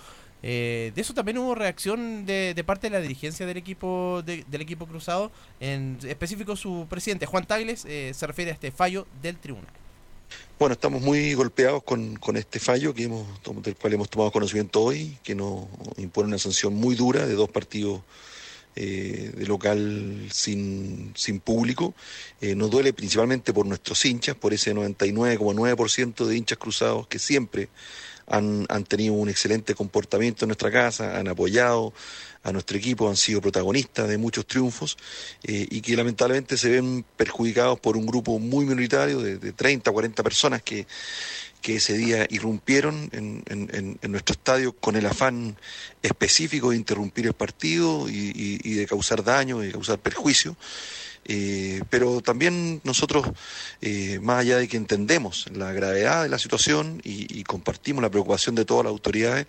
Eh, 0.46 0.92
de 0.94 1.02
eso 1.02 1.14
también 1.14 1.38
hubo 1.38 1.56
reacción 1.56 2.26
de, 2.26 2.62
parte 2.66 2.88
de 2.90 2.92
la 2.98 3.02
dirigencia 3.02 3.46
del 3.46 3.56
equipo 3.56 4.22
de- 4.26 4.44
del 4.50 4.62
equipo 4.62 4.86
cruzado, 4.86 5.32
en 5.62 5.98
específico 6.06 6.56
su 6.58 6.86
presidente 6.90 7.26
Juan 7.26 7.46
Tagles 7.48 7.86
eh, 7.86 8.12
se 8.14 8.28
refiere 8.28 8.52
a 8.52 8.54
este 8.54 8.70
fallo 8.72 9.08
del 9.22 9.38
tribunal. 9.38 9.72
Bueno, 10.60 10.74
estamos 10.74 11.02
muy 11.02 11.34
golpeados 11.34 11.84
con, 11.84 12.16
con 12.18 12.36
este 12.38 12.60
fallo 12.60 12.94
que 12.94 13.04
hemos, 13.04 13.26
del 13.64 13.76
cual 13.76 13.94
hemos 13.94 14.10
tomado 14.10 14.32
conocimiento 14.32 14.82
hoy, 14.82 15.18
que 15.24 15.34
nos 15.34 15.66
impone 15.98 16.28
una 16.28 16.38
sanción 16.38 16.74
muy 16.74 16.96
dura 16.96 17.26
de 17.26 17.36
dos 17.36 17.50
partidos 17.50 18.02
eh, 18.76 19.32
de 19.36 19.46
local 19.46 20.28
sin, 20.32 21.12
sin 21.16 21.40
público. 21.40 21.94
Nos 22.42 22.72
duele 22.72 22.92
principalmente 22.94 23.54
por 23.54 23.66
nuestros 23.68 24.04
hinchas, 24.06 24.36
por 24.36 24.54
ese 24.54 24.74
99,9% 24.74 26.26
de 26.26 26.36
hinchas 26.38 26.58
cruzados 26.58 27.08
que 27.08 27.20
siempre 27.20 27.70
han, 28.28 28.66
han 28.70 28.84
tenido 28.84 29.14
un 29.14 29.30
excelente 29.30 29.76
comportamiento 29.76 30.46
en 30.46 30.50
nuestra 30.50 30.72
casa, 30.72 31.18
han 31.18 31.28
apoyado 31.28 31.94
a 32.44 32.52
nuestro 32.52 32.78
equipo, 32.78 33.08
han 33.10 33.16
sido 33.16 33.40
protagonistas 33.42 34.08
de 34.10 34.18
muchos 34.18 34.46
triunfos 34.46 34.98
eh, 35.44 35.66
y 35.70 35.80
que 35.82 35.96
lamentablemente 35.96 36.58
se 36.58 36.70
ven 36.70 37.06
perjudicados 37.16 37.80
por 37.80 37.96
un 37.96 38.06
grupo 38.06 38.38
muy 38.40 38.66
minoritario 38.66 39.20
de, 39.22 39.38
de 39.38 39.54
30, 39.54 39.90
40 39.92 40.24
personas 40.24 40.62
que, 40.62 40.86
que 41.62 41.78
ese 41.78 41.94
día 41.98 42.28
irrumpieron 42.30 43.10
en, 43.14 43.44
en- 43.48 44.12
nuestro 44.12 44.34
estadio 44.34 44.74
con 44.74 44.98
el 44.98 45.06
afán 45.06 45.56
específico 46.02 46.72
de 46.72 46.76
interrumpir 46.76 47.28
el 47.28 47.34
partido 47.34 48.10
y, 48.10 48.14
y- 48.36 48.60
y 48.62 48.74
de 48.74 48.86
causar 48.88 49.24
daño 49.24 49.64
y 49.64 49.68
de 49.68 49.72
causar 49.74 50.00
perjuicio. 50.00 50.58
Eh, 51.26 51.82
pero 51.90 52.22
también 52.22 52.82
nosotros, 52.84 53.28
eh, 53.82 54.20
más 54.22 54.40
allá 54.42 54.58
de 54.58 54.68
que 54.68 54.78
entendemos 54.78 55.46
la 55.54 55.72
gravedad 55.72 56.24
de 56.24 56.30
la 56.30 56.38
situación 56.40 57.00
y, 57.04 57.40
y 57.40 57.44
compartimos 57.44 58.02
la 58.02 58.10
preocupación 58.10 58.56
de 58.56 58.66
todas 58.66 58.84
las 58.84 58.92
autoridades, 58.92 59.48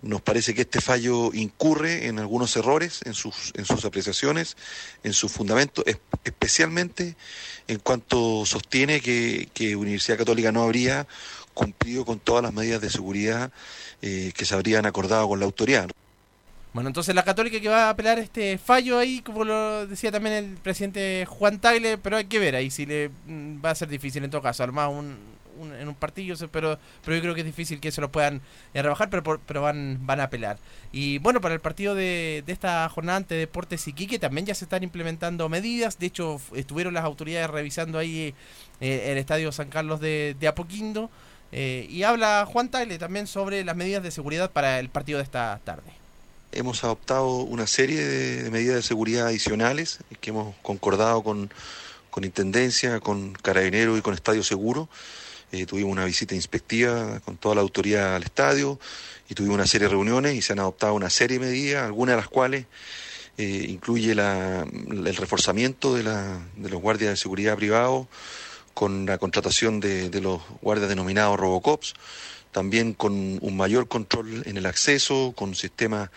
nos 0.00 0.22
parece 0.22 0.54
que 0.54 0.60
este 0.62 0.80
fallo 0.80 1.32
incurre 1.34 2.06
en 2.06 2.20
algunos 2.20 2.54
errores 2.56 3.00
en 3.04 3.14
sus, 3.14 3.52
en 3.56 3.64
sus 3.64 3.84
apreciaciones, 3.84 4.56
en 5.02 5.12
sus 5.12 5.32
fundamentos, 5.32 5.84
es- 5.86 5.98
especialmente 6.24 7.16
en 7.66 7.78
cuanto 7.80 8.46
sostiene 8.46 9.00
que, 9.00 9.48
que 9.52 9.74
Universidad 9.76 10.18
Católica 10.18 10.52
no 10.52 10.62
habría 10.62 11.06
cumplido 11.52 12.04
con 12.04 12.20
todas 12.20 12.44
las 12.44 12.52
medidas 12.54 12.80
de 12.80 12.90
seguridad 12.90 13.50
eh, 14.02 14.30
que 14.36 14.44
se 14.44 14.54
habrían 14.54 14.86
acordado 14.86 15.26
con 15.26 15.40
la 15.40 15.46
autoridad. 15.46 15.88
Bueno, 16.72 16.88
entonces 16.90 17.14
la 17.14 17.24
Católica 17.24 17.60
que 17.60 17.68
va 17.68 17.86
a 17.86 17.90
apelar 17.90 18.18
este 18.18 18.58
fallo 18.58 18.98
ahí, 18.98 19.20
como 19.22 19.44
lo 19.44 19.86
decía 19.86 20.12
también 20.12 20.34
el 20.36 20.56
presidente 20.58 21.24
Juan 21.26 21.60
Tagle, 21.60 21.98
pero 21.98 22.16
hay 22.18 22.26
que 22.26 22.38
ver 22.38 22.54
ahí 22.54 22.70
si 22.70 22.86
le 22.86 23.10
mm, 23.26 23.64
va 23.64 23.70
a 23.70 23.74
ser 23.74 23.88
difícil 23.88 24.22
en 24.22 24.30
todo 24.30 24.42
caso, 24.42 24.62
armar 24.62 24.88
un, 24.90 25.16
un- 25.58 25.72
en 25.74 25.88
un 25.88 25.94
partido, 25.94 26.36
pero 26.52 26.78
pero 27.04 27.16
yo 27.16 27.22
creo 27.22 27.34
que 27.34 27.40
es 27.40 27.46
difícil 27.46 27.80
que 27.80 27.90
se 27.90 28.00
lo 28.02 28.12
puedan 28.12 28.42
eh, 28.74 28.82
rebajar, 28.82 29.08
pero 29.10 29.40
pero 29.46 29.62
van 29.62 29.98
van 30.06 30.20
a 30.20 30.24
apelar. 30.24 30.58
Y 30.92 31.18
bueno, 31.18 31.40
para 31.40 31.54
el 31.54 31.60
partido 31.60 31.94
de, 31.94 32.42
de 32.46 32.52
esta 32.52 32.86
jornada 32.90 33.16
ante 33.16 33.34
Deportes 33.34 33.88
Iquique 33.88 34.18
también 34.18 34.46
ya 34.46 34.54
se 34.54 34.64
están 34.66 34.82
implementando 34.82 35.48
medidas, 35.48 35.98
de 35.98 36.06
hecho 36.06 36.38
estuvieron 36.54 36.92
las 36.94 37.04
autoridades 37.04 37.48
revisando 37.50 37.98
ahí 37.98 38.34
eh, 38.80 39.04
el 39.10 39.18
estadio 39.18 39.50
San 39.52 39.70
Carlos 39.70 40.00
de, 40.00 40.36
de 40.38 40.46
Apoquindo, 40.48 41.10
eh, 41.50 41.86
y 41.90 42.02
habla 42.04 42.44
Juan 42.46 42.70
Tagle 42.70 42.98
también 42.98 43.26
sobre 43.26 43.64
las 43.64 43.74
medidas 43.74 44.02
de 44.02 44.10
seguridad 44.10 44.50
para 44.52 44.78
el 44.80 44.90
partido 44.90 45.16
de 45.18 45.24
esta 45.24 45.58
tarde. 45.64 45.90
Hemos 46.50 46.82
adoptado 46.82 47.28
una 47.40 47.66
serie 47.66 48.00
de, 48.00 48.50
medidas 48.50 48.76
de 48.76 48.82
seguridad 48.82 49.26
adicionales 49.26 49.98
que 50.20 50.30
hemos 50.30 50.56
concordado 50.62 51.22
con, 51.22 51.52
con 52.10 52.24
Intendencia, 52.24 53.00
con 53.00 53.34
Carabineros 53.34 53.98
y 53.98 54.02
con 54.02 54.14
Estadio 54.14 54.42
Seguro. 54.42 54.88
Eh, 55.52 55.66
tuvimos 55.66 55.92
una 55.92 56.06
visita 56.06 56.34
inspectiva 56.34 57.20
con 57.20 57.36
toda 57.36 57.54
la 57.54 57.60
autoridad 57.60 58.16
al 58.16 58.22
estadio 58.22 58.80
y 59.28 59.34
tuvimos 59.34 59.56
una 59.56 59.66
serie 59.66 59.88
de 59.88 59.92
reuniones 59.92 60.34
y 60.34 60.42
se 60.42 60.54
han 60.54 60.58
adoptado 60.58 60.94
una 60.94 61.10
serie 61.10 61.38
de 61.38 61.46
medidas, 61.46 61.84
algunas 61.84 62.14
de 62.14 62.20
las 62.22 62.28
cuales 62.28 62.66
eh, 63.36 63.66
incluye 63.68 64.12
el 64.12 65.16
reforzamiento 65.16 65.94
de 65.94 66.02
los 66.02 66.80
guardias 66.80 67.10
de 67.10 67.16
seguridad 67.16 67.56
privados 67.56 68.06
con 68.72 69.06
la 69.06 69.18
contratación 69.18 69.80
de, 69.80 70.08
de 70.08 70.20
los 70.20 70.40
guardias 70.62 70.88
denominados 70.88 71.38
Robocops, 71.38 71.94
también 72.58 72.92
con 72.92 73.12
un 73.40 73.56
mayor 73.56 73.86
control 73.86 74.42
en 74.44 74.56
el 74.56 74.66
acceso, 74.66 75.32
con 75.36 75.54
sistemas 75.54 76.10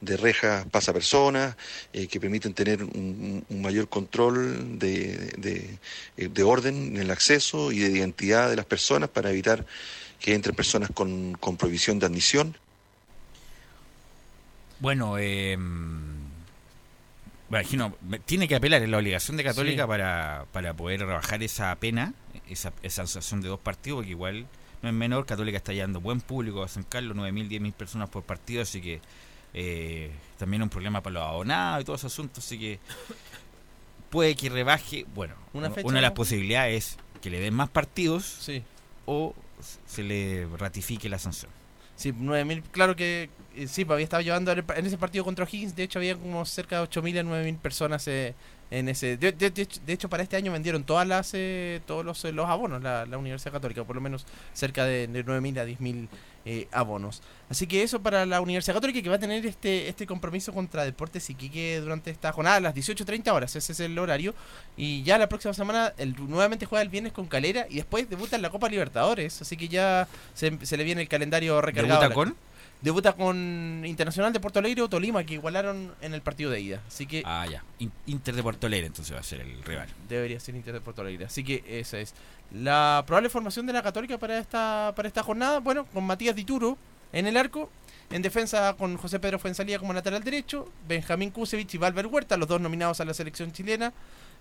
de 0.00 0.16
rejas 0.16 0.64
pasapersonas 0.70 1.56
eh, 1.92 2.06
que 2.06 2.20
permiten 2.20 2.54
tener 2.54 2.84
un, 2.84 3.44
un 3.48 3.62
mayor 3.62 3.88
control 3.88 4.78
de, 4.78 5.16
de- 5.38 5.76
eh, 6.16 6.28
de 6.28 6.42
orden 6.44 6.94
en 6.94 6.98
el 6.98 7.10
acceso 7.10 7.72
y 7.72 7.80
de 7.80 7.90
identidad 7.98 8.48
de 8.48 8.54
las 8.54 8.64
personas 8.64 9.08
para 9.08 9.30
evitar 9.30 9.66
que 10.20 10.34
entren 10.34 10.54
personas 10.54 10.90
con, 10.94 11.32
con 11.40 11.56
prohibición 11.56 11.98
de 11.98 12.06
admisión. 12.06 12.56
Bueno, 14.78 15.18
eh, 15.18 15.58
imagino, 17.50 17.96
tiene 18.24 18.46
que 18.46 18.54
apelar, 18.54 18.82
es 18.82 18.88
la 18.88 18.98
obligación 18.98 19.36
de 19.36 19.42
Católica 19.42 19.82
Sí. 19.82 19.88
para, 19.88 20.44
para 20.52 20.74
poder 20.74 21.00
rebajar 21.00 21.42
esa 21.42 21.74
pena, 21.74 22.14
esa, 22.48 22.72
esa 22.84 23.02
asociación 23.02 23.40
de 23.40 23.48
dos 23.48 23.58
partidos, 23.58 23.96
porque 23.98 24.10
igual 24.10 24.46
no 24.82 24.88
es 24.88 24.94
menor, 24.94 25.26
Católica 25.26 25.56
está 25.58 25.72
llevando 25.72 26.00
buen 26.00 26.20
público 26.20 26.62
a 26.62 26.68
San 26.68 26.84
Carlos, 26.84 27.16
9.000, 27.16 27.48
10.000 27.48 27.72
personas 27.72 28.08
por 28.08 28.22
partido, 28.22 28.62
así 28.62 28.80
que 28.80 29.00
eh, 29.54 30.10
también 30.38 30.62
un 30.62 30.68
problema 30.68 31.00
para 31.02 31.14
los 31.14 31.22
abonados 31.22 31.82
y 31.82 31.84
todo 31.84 31.96
ese 31.96 32.06
asunto, 32.06 32.40
así 32.40 32.58
que 32.58 32.78
puede 34.10 34.34
que 34.36 34.48
rebaje, 34.48 35.04
bueno, 35.14 35.34
Una 35.52 35.68
una, 35.68 35.96
de 35.96 36.02
las 36.02 36.10
¿no? 36.12 36.14
posibilidades 36.14 36.92
es 36.92 37.20
que 37.20 37.30
le 37.30 37.40
den 37.40 37.54
más 37.54 37.68
partidos 37.68 38.24
Sí. 38.24 38.62
o 39.06 39.34
se 39.86 40.02
le 40.02 40.46
ratifique 40.56 41.08
la 41.08 41.18
sanción. 41.18 41.50
Sí, 41.96 42.12
9.000, 42.12 42.62
claro 42.70 42.94
que 42.94 43.28
eh, 43.56 43.66
sí, 43.66 43.84
pues 43.84 43.94
había 43.96 44.04
estado 44.04 44.22
llevando 44.22 44.52
en 44.52 44.86
ese 44.86 44.96
partido 44.98 45.24
contra 45.24 45.44
O'Higgins, 45.44 45.74
de 45.74 45.82
hecho 45.82 45.98
había 45.98 46.14
como 46.16 46.44
cerca 46.44 46.78
de 46.80 46.88
8.000 46.88 47.18
a 47.18 47.22
9.000 47.24 47.58
personas 47.58 48.06
eh, 48.06 48.34
en 48.70 48.88
ese... 48.88 49.16
De, 49.16 49.32
de- 49.32 49.50
de 49.50 49.92
hecho, 49.92 50.08
para 50.08 50.22
este 50.22 50.36
año 50.36 50.52
vendieron 50.52 50.84
todas 50.84 51.06
las 51.06 51.30
eh, 51.34 51.80
todos 51.86 52.04
los, 52.04 52.24
eh, 52.24 52.32
los 52.32 52.46
abonos, 52.48 52.82
la, 52.82 53.06
la 53.06 53.18
Universidad 53.18 53.52
Católica, 53.52 53.84
por 53.84 53.96
lo 53.96 54.02
menos 54.02 54.26
cerca 54.52 54.84
de, 54.84 55.06
de 55.06 55.24
9.000 55.24 55.58
a 55.60 55.64
10.000 55.66 56.08
eh, 56.44 56.68
abonos. 56.72 57.22
Así 57.50 57.66
que 57.66 57.82
eso 57.82 58.00
para 58.02 58.24
la 58.26 58.40
Universidad 58.40 58.74
Católica 58.74 59.02
que 59.02 59.08
va 59.08 59.16
a 59.16 59.18
tener 59.18 59.44
este 59.44 59.88
este 59.88 60.06
compromiso 60.06 60.52
contra 60.52 60.84
Deportes 60.84 61.28
Iquique 61.30 61.80
durante 61.80 62.10
esta 62.10 62.32
jornada 62.32 62.56
a 62.56 62.60
las 62.60 62.74
18.30 62.74 63.30
horas, 63.32 63.56
ese 63.56 63.72
es 63.72 63.80
el 63.80 63.98
horario. 63.98 64.34
Y 64.76 65.02
ya 65.02 65.18
la 65.18 65.28
próxima 65.28 65.52
semana 65.54 65.92
el, 65.98 66.14
nuevamente 66.28 66.64
juega 66.66 66.82
el 66.82 66.88
viernes 66.88 67.12
con 67.12 67.26
Calera 67.26 67.66
y 67.68 67.76
después 67.76 68.08
debuta 68.08 68.36
en 68.36 68.42
la 68.42 68.50
Copa 68.50 68.68
Libertadores, 68.68 69.40
así 69.42 69.56
que 69.56 69.68
ya 69.68 70.08
se, 70.34 70.58
se 70.64 70.76
le 70.76 70.84
viene 70.84 71.02
el 71.02 71.08
calendario 71.08 71.60
recargado. 71.60 72.00
Debuta 72.80 73.12
con 73.14 73.82
Internacional 73.84 74.32
de 74.32 74.38
Porto 74.38 74.60
Alegre 74.60 74.82
o 74.82 74.88
Tolima, 74.88 75.24
que 75.24 75.34
igualaron 75.34 75.92
en 76.00 76.14
el 76.14 76.22
partido 76.22 76.50
de 76.50 76.60
ida. 76.60 76.80
Así 76.86 77.06
que 77.06 77.22
Ah, 77.26 77.44
ya. 77.50 77.64
In- 77.80 77.90
Inter 78.06 78.36
de 78.36 78.42
Porto 78.42 78.68
Alegre 78.68 78.86
entonces 78.86 79.14
va 79.16 79.18
a 79.20 79.24
ser 79.24 79.40
el 79.40 79.62
rival. 79.64 79.88
debería 80.08 80.38
ser 80.38 80.54
Inter 80.54 80.74
de 80.74 80.80
Porto 80.80 81.02
Alegre. 81.02 81.24
Así 81.24 81.42
que 81.42 81.64
esa 81.66 81.98
es 81.98 82.14
la 82.52 83.02
probable 83.06 83.30
formación 83.30 83.66
de 83.66 83.72
la 83.72 83.82
Católica 83.82 84.16
para 84.18 84.38
esta 84.38 84.92
para 84.94 85.08
esta 85.08 85.22
jornada. 85.24 85.58
Bueno, 85.58 85.86
con 85.86 86.04
Matías 86.04 86.36
Dituro 86.36 86.78
en 87.12 87.26
el 87.26 87.36
arco. 87.36 87.68
En 88.10 88.22
defensa 88.22 88.74
con 88.78 88.96
José 88.96 89.18
Pedro 89.20 89.38
Fuensalía 89.38 89.78
como 89.80 89.92
lateral 89.92 90.22
derecho. 90.22 90.66
Benjamín 90.86 91.30
Kusevich 91.30 91.74
y 91.74 91.78
Valver 91.78 92.06
Huerta, 92.06 92.36
los 92.38 92.48
dos 92.48 92.60
nominados 92.60 93.00
a 93.00 93.04
la 93.04 93.12
selección 93.12 93.52
chilena 93.52 93.92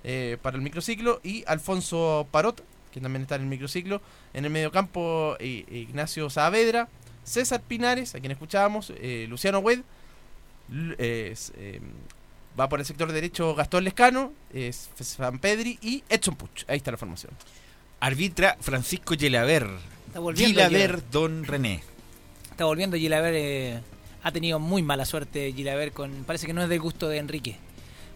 eh, 0.05 0.37
para 0.41 0.55
el 0.57 0.61
microciclo. 0.61 1.19
Y 1.23 1.43
Alfonso 1.47 2.27
Parot, 2.31 2.63
que 2.91 3.01
también 3.01 3.23
está 3.23 3.35
en 3.35 3.41
el 3.41 3.47
microciclo. 3.47 4.01
En 4.33 4.45
el 4.45 4.51
mediocampo 4.51 5.35
Ignacio 5.39 6.29
Saavedra. 6.29 6.87
César 7.27 7.61
Pinares, 7.61 8.15
a 8.15 8.19
quien 8.19 8.31
escuchábamos. 8.31 8.91
eh, 8.97 9.25
Luciano 9.29 9.59
Wed. 9.59 9.81
Eh, 10.97 11.35
eh, 11.55 11.81
va 12.59 12.67
por 12.67 12.79
el 12.79 12.85
sector 12.85 13.11
derecho 13.11 13.53
Gastón 13.55 13.83
Lescano, 13.83 14.33
es 14.53 14.89
San 14.99 15.39
Pedri 15.39 15.77
y 15.81 16.03
Edson 16.09 16.35
Puch. 16.35 16.63
Ahí 16.67 16.77
está 16.77 16.91
la 16.91 16.97
formación. 16.97 17.31
Arbitra 17.99 18.57
Francisco 18.59 19.15
Gilaver. 19.17 19.67
Está 20.07 20.19
volviendo 20.19 20.53
Gilaver 20.61 20.79
Gilaver. 20.81 21.09
Don 21.11 21.43
René. 21.45 21.83
Está 22.51 22.65
volviendo 22.65 22.97
Gilaver. 22.97 23.33
eh, 23.35 23.79
ha 24.23 24.31
tenido 24.31 24.59
muy 24.59 24.81
mala 24.81 25.05
suerte 25.05 25.53
Gilaver. 25.53 25.91
Con, 25.93 26.23
parece 26.25 26.47
que 26.47 26.53
no 26.53 26.61
es 26.63 26.69
del 26.69 26.79
gusto 26.79 27.07
de 27.07 27.17
Enrique. 27.17 27.57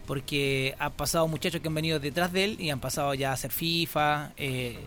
Porque 0.06 0.74
ha 0.78 0.90
pasado 0.90 1.28
muchachos 1.28 1.60
que 1.60 1.68
han 1.68 1.74
venido 1.74 2.00
detrás 2.00 2.32
de 2.32 2.44
él 2.44 2.56
y 2.60 2.70
han 2.70 2.80
pasado 2.80 3.14
ya 3.14 3.30
a 3.30 3.34
hacer 3.34 3.52
FIFA. 3.52 4.32
eh, 4.36 4.78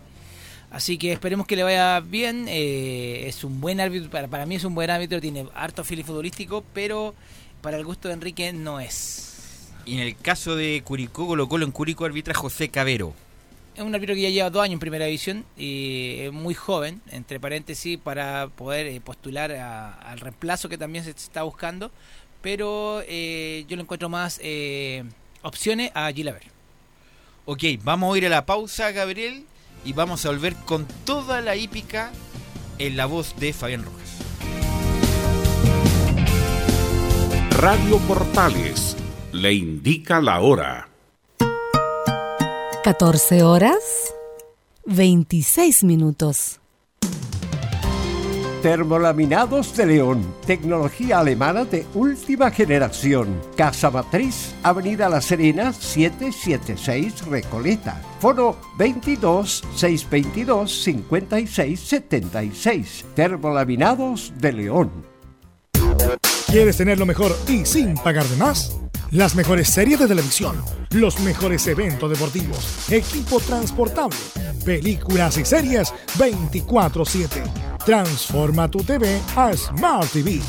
así 0.70 0.98
que 0.98 1.12
esperemos 1.12 1.46
que 1.46 1.56
le 1.56 1.62
vaya 1.62 2.00
bien. 2.00 2.46
eh, 2.48 3.24
es 3.26 3.44
un 3.44 3.60
buen 3.60 3.80
árbitro. 3.80 4.10
Para, 4.10 4.28
para 4.28 4.46
mí 4.46 4.54
es 4.56 4.64
un 4.64 4.74
buen 4.74 4.90
árbitro. 4.90 5.20
Tiene 5.20 5.46
harto 5.54 5.84
fili 5.84 6.02
futbolístico. 6.02 6.64
Pero 6.74 7.14
para 7.60 7.76
el 7.76 7.84
gusto 7.84 8.08
de 8.08 8.14
Enrique 8.14 8.52
no 8.52 8.80
es. 8.80 9.72
Y 9.84 9.94
en 9.94 10.00
el 10.00 10.16
caso 10.16 10.56
de 10.56 10.82
Curicó, 10.84 11.26
Colo 11.26 11.48
Colo 11.48 11.64
en 11.64 11.72
Curicó 11.72 12.04
arbitra 12.04 12.34
José 12.34 12.68
Cabero. 12.68 13.14
Es 13.76 13.82
un 13.82 13.94
árbitro 13.94 14.14
que 14.14 14.22
ya 14.22 14.30
lleva 14.30 14.48
dos 14.50 14.62
años 14.62 14.72
en 14.74 14.78
primera 14.80 15.04
división 15.04 15.44
y 15.56 16.16
es 16.20 16.32
muy 16.32 16.54
joven, 16.54 17.02
entre 17.10 17.38
paréntesis, 17.38 17.98
para 17.98 18.48
poder 18.48 18.86
eh, 18.86 19.00
postular 19.02 19.52
a- 19.52 19.92
al 19.92 20.18
reemplazo 20.18 20.68
que 20.70 20.78
también 20.78 21.04
se 21.04 21.10
está 21.10 21.42
buscando. 21.42 21.90
Pero 22.40 23.02
eh, 23.06 23.64
yo 23.68 23.76
le 23.76 23.82
encuentro 23.82 24.08
más 24.08 24.40
eh, 24.42 25.04
opciones 25.42 25.90
a 25.94 26.10
Gilaver. 26.10 26.44
Ok, 27.44 27.62
vamos 27.84 28.14
a 28.14 28.18
ir 28.18 28.26
a 28.26 28.30
la 28.30 28.46
pausa, 28.46 28.90
Gabriel, 28.92 29.44
y 29.86 29.92
vamos 29.92 30.26
a 30.26 30.30
volver 30.30 30.56
con 30.56 30.84
toda 31.04 31.40
la 31.40 31.54
hípica 31.54 32.10
en 32.78 32.96
la 32.96 33.06
voz 33.06 33.34
de 33.38 33.52
Fabián 33.52 33.84
Rojas. 33.84 34.16
Radio 37.50 37.98
Portales 38.00 38.96
le 39.32 39.54
indica 39.54 40.20
la 40.20 40.40
hora. 40.40 40.88
14 42.82 43.42
horas 43.44 44.12
26 44.84 45.84
minutos. 45.84 46.60
Termolaminados 48.62 49.76
de 49.76 49.86
León, 49.86 50.34
tecnología 50.44 51.20
alemana 51.20 51.64
de 51.64 51.86
última 51.94 52.50
generación. 52.50 53.40
Casa 53.56 53.90
Matriz, 53.90 54.54
Avenida 54.62 55.08
La 55.08 55.20
Serena, 55.20 55.72
776 55.72 57.26
Recoleta. 57.26 58.02
Foro 58.26 58.58
22 58.76 59.62
622 59.76 60.82
56 60.82 61.78
76. 61.78 63.04
Termolaminados 63.14 64.32
de 64.38 64.52
León. 64.52 64.90
¿Quieres 66.48 66.76
tenerlo 66.76 67.06
mejor 67.06 67.38
y 67.46 67.64
sin 67.64 67.94
pagar 67.94 68.24
de 68.24 68.36
más? 68.36 68.76
Las 69.12 69.36
mejores 69.36 69.68
series 69.68 70.00
de 70.00 70.08
televisión, 70.08 70.60
los 70.90 71.20
mejores 71.20 71.64
eventos 71.68 72.10
deportivos, 72.10 72.90
equipo 72.90 73.38
transportable, 73.38 74.16
películas 74.64 75.38
y 75.38 75.44
series 75.44 75.94
24/7. 76.18 77.44
Transforma 77.84 78.68
tu 78.68 78.78
TV 78.78 79.20
a 79.36 79.56
Smart 79.56 80.10
TV. 80.10 80.40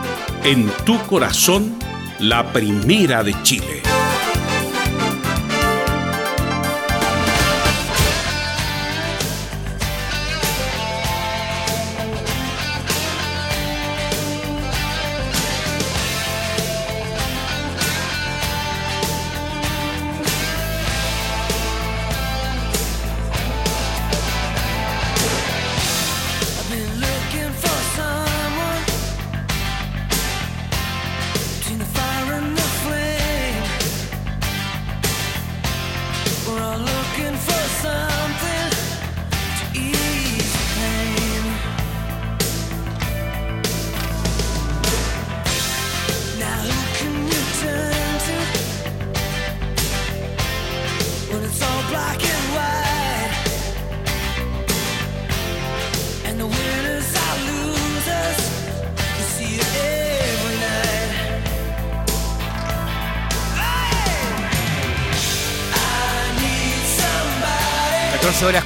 en 0.43 0.67
tu 0.85 0.97
corazón, 1.07 1.77
la 2.19 2.51
primera 2.51 3.23
de 3.23 3.35
Chile. 3.43 3.81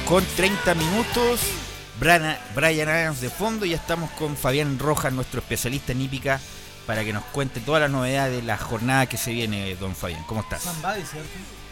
Con 0.06 0.24
30 0.36 0.74
minutos. 0.74 1.40
Brana- 1.98 2.38
Brian 2.54 2.88
Adams 2.88 3.20
de 3.22 3.30
fondo 3.30 3.64
y 3.64 3.70
ya 3.70 3.76
estamos 3.76 4.10
con 4.12 4.36
Fabián 4.36 4.78
Rojas, 4.78 5.12
nuestro 5.12 5.40
especialista 5.40 5.92
en 5.92 6.02
hípica, 6.02 6.38
para 6.86 7.02
que 7.04 7.12
nos 7.12 7.24
cuente 7.26 7.60
todas 7.60 7.80
las 7.80 7.90
novedades 7.90 8.36
de 8.36 8.42
la 8.42 8.58
jornada 8.58 9.06
que 9.06 9.16
se 9.16 9.32
viene, 9.32 9.74
don 9.76 9.94
Fabián. 9.96 10.22
¿Cómo 10.26 10.42
estás? 10.42 10.62
Zambadi, 10.62 11.02
¿cierto? 11.04 11.28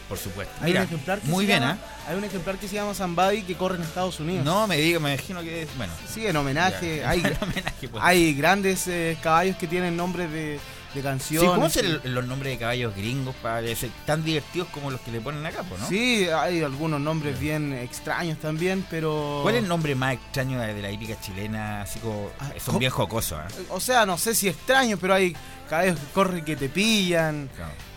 Por 0.09 0.17
supuesto. 0.17 0.53
Hay 0.61 0.71
Mira, 0.71 0.81
un 0.81 0.87
ejemplar 0.87 1.19
que 1.19 1.27
muy 1.27 1.45
se 1.45 1.47
bien, 1.47 1.59
llama- 1.61 1.77
¿ah? 1.81 2.09
Hay 2.09 2.17
un 2.17 2.23
ejemplar 2.23 2.57
que 2.57 2.67
se 2.67 2.75
llama 2.75 2.93
Zambadi 2.95 3.43
que 3.43 3.55
corre 3.55 3.75
en 3.75 3.83
Estados 3.83 4.19
Unidos. 4.19 4.43
No, 4.45 4.67
me 4.67 4.77
diga, 4.77 4.99
me 4.99 5.13
imagino 5.13 5.41
que 5.41 5.63
es. 5.63 5.77
Bueno. 5.77 5.93
Sí, 6.11 6.25
en 6.25 6.35
homenaje. 6.35 6.97
Ya, 7.01 7.09
hay, 7.09 7.19
en 7.19 7.37
homenaje, 7.41 7.87
pues. 7.89 8.03
hay 8.03 8.33
grandes 8.33 8.87
eh, 8.87 9.17
caballos 9.21 9.57
que 9.57 9.67
tienen 9.67 9.95
nombres 9.95 10.31
de, 10.31 10.59
de 10.95 11.01
Sí, 11.01 11.07
canciones. 11.07 11.49
¿Cómo 11.51 11.69
son 11.69 11.85
el- 11.85 12.13
los 12.15 12.25
nombres 12.25 12.53
de 12.53 12.57
caballos 12.59 12.95
gringos 12.95 13.35
para 13.41 13.61
ser 13.75 13.89
tan 14.05 14.23
divertidos 14.23 14.67
como 14.69 14.89
los 14.91 14.99
que 15.01 15.11
le 15.11 15.21
ponen 15.21 15.45
acá, 15.45 15.63
¿no? 15.79 15.87
Sí, 15.87 16.27
hay 16.27 16.61
algunos 16.63 16.99
nombres 16.99 17.39
bien 17.39 17.73
extraños 17.73 18.39
también, 18.39 18.85
pero... 18.89 19.39
¿Cuál 19.43 19.55
es 19.55 19.63
el 19.63 19.67
nombre 19.69 19.93
más 19.95 20.13
extraño 20.13 20.59
de 20.59 20.81
la 20.81 20.89
hípica 20.91 21.19
chilena? 21.21 21.81
Así 21.83 21.99
como. 21.99 22.29
son 22.63 22.73
co- 22.73 22.79
bien 22.79 22.91
jocosos, 22.91 23.37
¿ah? 23.39 23.47
O 23.69 23.79
sea, 23.79 24.05
no 24.05 24.17
sé 24.17 24.33
si 24.33 24.47
extraños, 24.47 24.97
pero 24.99 25.13
hay 25.13 25.35
caballos 25.69 25.99
que 25.99 26.05
corren 26.13 26.43
que 26.45 26.55
te 26.55 26.69
pillan. 26.69 27.49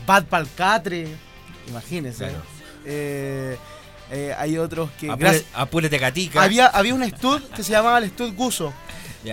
Bad 0.07 0.25
Palcatre, 0.25 1.07
imagínese. 1.69 2.29
Claro. 2.29 2.43
Eh, 2.85 3.57
eh, 4.11 4.35
hay 4.39 4.57
otros 4.57 4.91
que... 4.99 5.09
Apure- 5.09 5.45
apúrate, 5.55 5.99
Catica. 6.01 6.43
Había, 6.43 6.67
había 6.69 6.95
un 6.95 7.05
stud 7.11 7.43
que 7.55 7.63
se 7.63 7.73
llamaba 7.73 7.99
el 7.99 8.09
stud 8.11 8.33
Guso. 8.35 8.73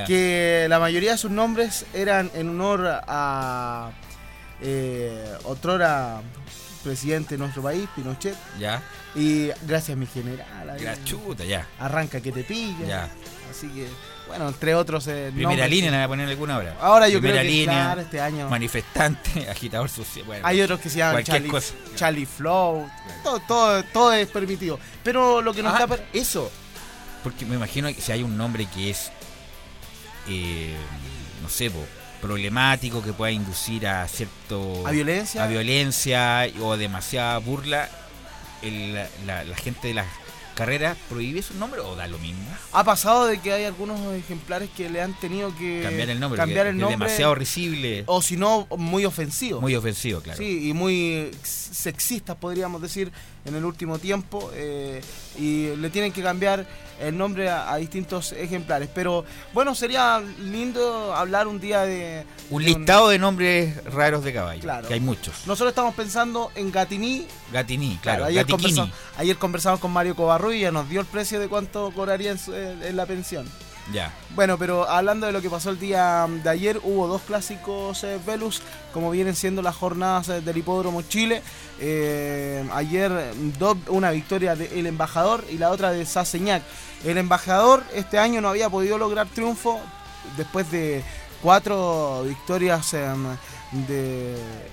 Que 0.07 0.65
la 0.69 0.79
mayoría 0.79 1.11
de 1.11 1.17
sus 1.17 1.31
nombres 1.31 1.85
eran 1.93 2.31
en 2.33 2.49
honor 2.49 3.01
a 3.07 3.91
eh, 4.61 5.33
otrora 5.43 6.21
presidente 6.83 7.35
de 7.35 7.39
nuestro 7.39 7.61
país, 7.63 7.87
Pinochet. 7.95 8.35
Ya. 8.59 8.81
Y 9.15 9.49
gracias 9.65 9.97
mi 9.97 10.05
general. 10.05 10.69
ahí. 10.69 10.81
La 10.83 11.03
chuta, 11.03 11.43
ya. 11.45 11.67
Arranca 11.79 12.19
que 12.21 12.31
te 12.31 12.43
pilla. 12.43 12.85
Ya. 12.87 13.09
Así 13.49 13.67
que, 13.69 13.87
bueno, 14.27 14.47
entre 14.49 14.75
otros. 14.75 15.07
eh, 15.07 15.29
Primera 15.33 15.49
nombres. 15.51 15.69
línea, 15.69 15.91
¿no 15.91 15.97
voy 15.97 16.03
a 16.03 16.07
poner 16.07 16.29
alguna 16.29 16.57
hora? 16.57 16.75
Ahora 16.81 17.07
yo 17.07 17.19
Primera 17.19 17.41
creo 17.41 17.51
que, 17.51 17.57
línea, 17.57 17.83
claro, 17.85 18.01
este 18.01 18.19
año. 18.21 18.49
Manifestante, 18.49 19.49
agitador 19.49 19.89
social. 19.89 20.25
Bueno, 20.25 20.45
Hay 20.45 20.61
otros 20.61 20.79
que 20.79 20.89
se 20.89 20.97
llaman 20.97 21.23
Charlie, 21.23 21.49
cosa. 21.49 21.73
Charlie 21.95 22.25
Flow. 22.25 22.87
Todo, 23.23 23.39
todo, 23.47 23.83
todo 23.93 24.13
es 24.13 24.27
permitido. 24.27 24.79
Pero 25.03 25.41
lo 25.41 25.53
que 25.53 25.63
nos 25.63 25.73
Ah, 25.73 25.83
está. 25.89 25.99
Eso. 26.13 26.51
Porque 27.23 27.45
me 27.45 27.55
imagino 27.55 27.87
que 27.87 28.01
si 28.01 28.11
hay 28.11 28.21
un 28.23 28.35
nombre 28.37 28.67
que 28.67 28.89
es. 28.91 29.11
Eh, 30.27 30.75
no 31.41 31.49
sé, 31.49 31.69
po, 31.71 31.85
problemático 32.21 33.03
que 33.03 33.13
pueda 33.13 33.31
inducir 33.31 33.85
a 33.87 34.07
cierto 34.07 34.85
¿A 34.87 34.91
violencia? 34.91 35.43
a 35.43 35.47
violencia 35.47 36.47
o 36.61 36.75
demasiada 36.77 37.37
burla 37.39 37.89
el- 38.61 38.93
la, 39.25 39.43
la 39.43 39.55
gente 39.55 39.89
de 39.89 39.93
las 39.93 40.07
carreras 40.55 40.97
prohíbe 41.09 41.41
su 41.41 41.53
nombre 41.55 41.81
o 41.81 41.95
da 41.97 42.07
lo 42.07 42.17
mismo 42.17 42.41
Ha 42.71 42.83
pasado 42.85 43.25
de 43.27 43.39
que 43.39 43.51
hay 43.51 43.65
algunos 43.65 43.99
ejemplares 44.15 44.69
que 44.75 44.89
le 44.89 45.01
han 45.01 45.13
tenido 45.19 45.53
que 45.57 45.81
cambiar 45.83 46.09
el 46.09 46.19
nombre 46.19 46.37
cambiar 46.37 46.65
que- 46.65 46.69
el 46.69 46.75
que 46.77 46.81
nombre 46.81 46.93
es 46.95 46.99
demasiado 46.99 47.35
risible 47.35 48.03
o 48.07 48.21
si 48.21 48.37
no 48.37 48.65
muy 48.77 49.05
ofensivo. 49.05 49.59
muy 49.61 49.75
ofensivo 49.75 50.21
claro 50.21 50.37
Sí, 50.37 50.69
y 50.69 50.73
muy 50.73 51.29
sexistas 51.43 52.37
podríamos 52.37 52.81
decir 52.81 53.11
en 53.45 53.55
el 53.55 53.63
último 53.65 53.99
tiempo 53.99 54.51
eh, 54.53 55.01
y 55.37 55.75
le 55.75 55.89
tienen 55.89 56.11
que 56.11 56.21
cambiar 56.23 56.65
el 56.99 57.17
nombre 57.17 57.49
a, 57.49 57.71
a 57.71 57.77
distintos 57.77 58.31
ejemplares. 58.31 58.89
Pero 58.93 59.25
bueno, 59.53 59.75
sería 59.75 60.21
lindo 60.39 61.13
hablar 61.13 61.47
un 61.47 61.59
día 61.59 61.81
de... 61.81 62.25
un 62.49 62.63
de 62.63 62.69
listado 62.69 63.09
de 63.09 63.19
nombres 63.19 63.83
raros 63.85 64.23
de 64.23 64.33
caballo 64.33 64.61
Claro. 64.61 64.87
que 64.87 64.93
hay 64.95 64.99
muchos 65.01 65.45
Nosotros 65.45 65.71
estamos 65.71 65.93
pensando 65.93 66.51
en 66.55 66.71
Gatiní. 66.71 67.27
Gatiní 67.51 67.99
claro, 68.01 68.25
ayer, 68.25 68.45
conversamos, 68.47 68.91
ayer 69.17 69.35
conversamos 69.37 69.79
con 69.79 69.91
Mario 69.91 70.15
ya 70.59 70.71
nos 70.71 70.87
dio 70.89 71.01
el 71.01 71.05
precio 71.07 71.39
de 71.39 71.47
cuánto 71.47 71.91
cobraría 71.91 72.31
en, 72.31 72.39
su- 72.39 72.53
en- 72.55 72.81
en 72.81 72.95
la 72.95 73.05
pensión. 73.05 73.45
Bueno, 74.35 74.57
pero 74.57 74.89
hablando 74.89 75.27
de 75.27 75.31
lo 75.31 75.41
que 75.41 75.49
pasó 75.49 75.69
el 75.69 75.79
día 75.79 76.27
de 76.43 76.49
ayer, 76.49 76.79
hubo 76.83 77.07
dos 77.07 77.21
clásicos 77.21 78.03
eh, 78.03 78.19
Velus, 78.25 78.61
como 78.93 79.11
vienen 79.11 79.35
siendo 79.35 79.61
las 79.61 79.75
jornadas 79.75 80.27
eh, 80.29 80.41
del 80.41 80.57
Hipódromo 80.57 81.03
Chile. 81.03 81.41
Eh, 81.79 82.67
ayer 82.73 83.11
do- 83.59 83.77
una 83.89 84.11
victoria 84.11 84.55
del 84.55 84.87
Embajador 84.87 85.45
y 85.49 85.57
la 85.57 85.69
otra 85.69 85.91
de 85.91 86.05
Saseñac. 86.05 86.63
El 87.05 87.17
Embajador 87.19 87.83
este 87.93 88.17
año 88.17 88.41
no 88.41 88.49
había 88.49 88.69
podido 88.69 88.97
lograr 88.97 89.27
triunfo 89.27 89.79
después 90.35 90.71
de 90.71 91.03
cuatro 91.43 92.23
victorias 92.25 92.93
em, 92.95 93.37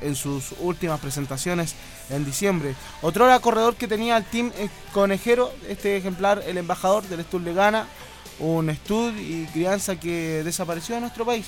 en 0.00 0.16
sus 0.16 0.54
últimas 0.60 1.00
presentaciones 1.00 1.74
en 2.10 2.24
diciembre. 2.24 2.74
Otro 3.02 3.26
era 3.26 3.38
corredor 3.40 3.74
que 3.76 3.88
tenía 3.88 4.16
el 4.16 4.24
team 4.24 4.50
conejero, 4.92 5.52
este 5.68 5.96
ejemplar, 5.96 6.42
el 6.46 6.56
Embajador 6.58 7.02
del 7.04 7.22
Stud 7.24 7.42
le 7.42 7.52
gana 7.54 7.86
un 8.43 8.68
estud 8.70 9.14
y 9.16 9.47
crianza 9.47 9.97
que 9.97 10.43
desapareció 10.45 10.97
de 10.97 11.01
nuestro 11.01 11.24
país. 11.24 11.47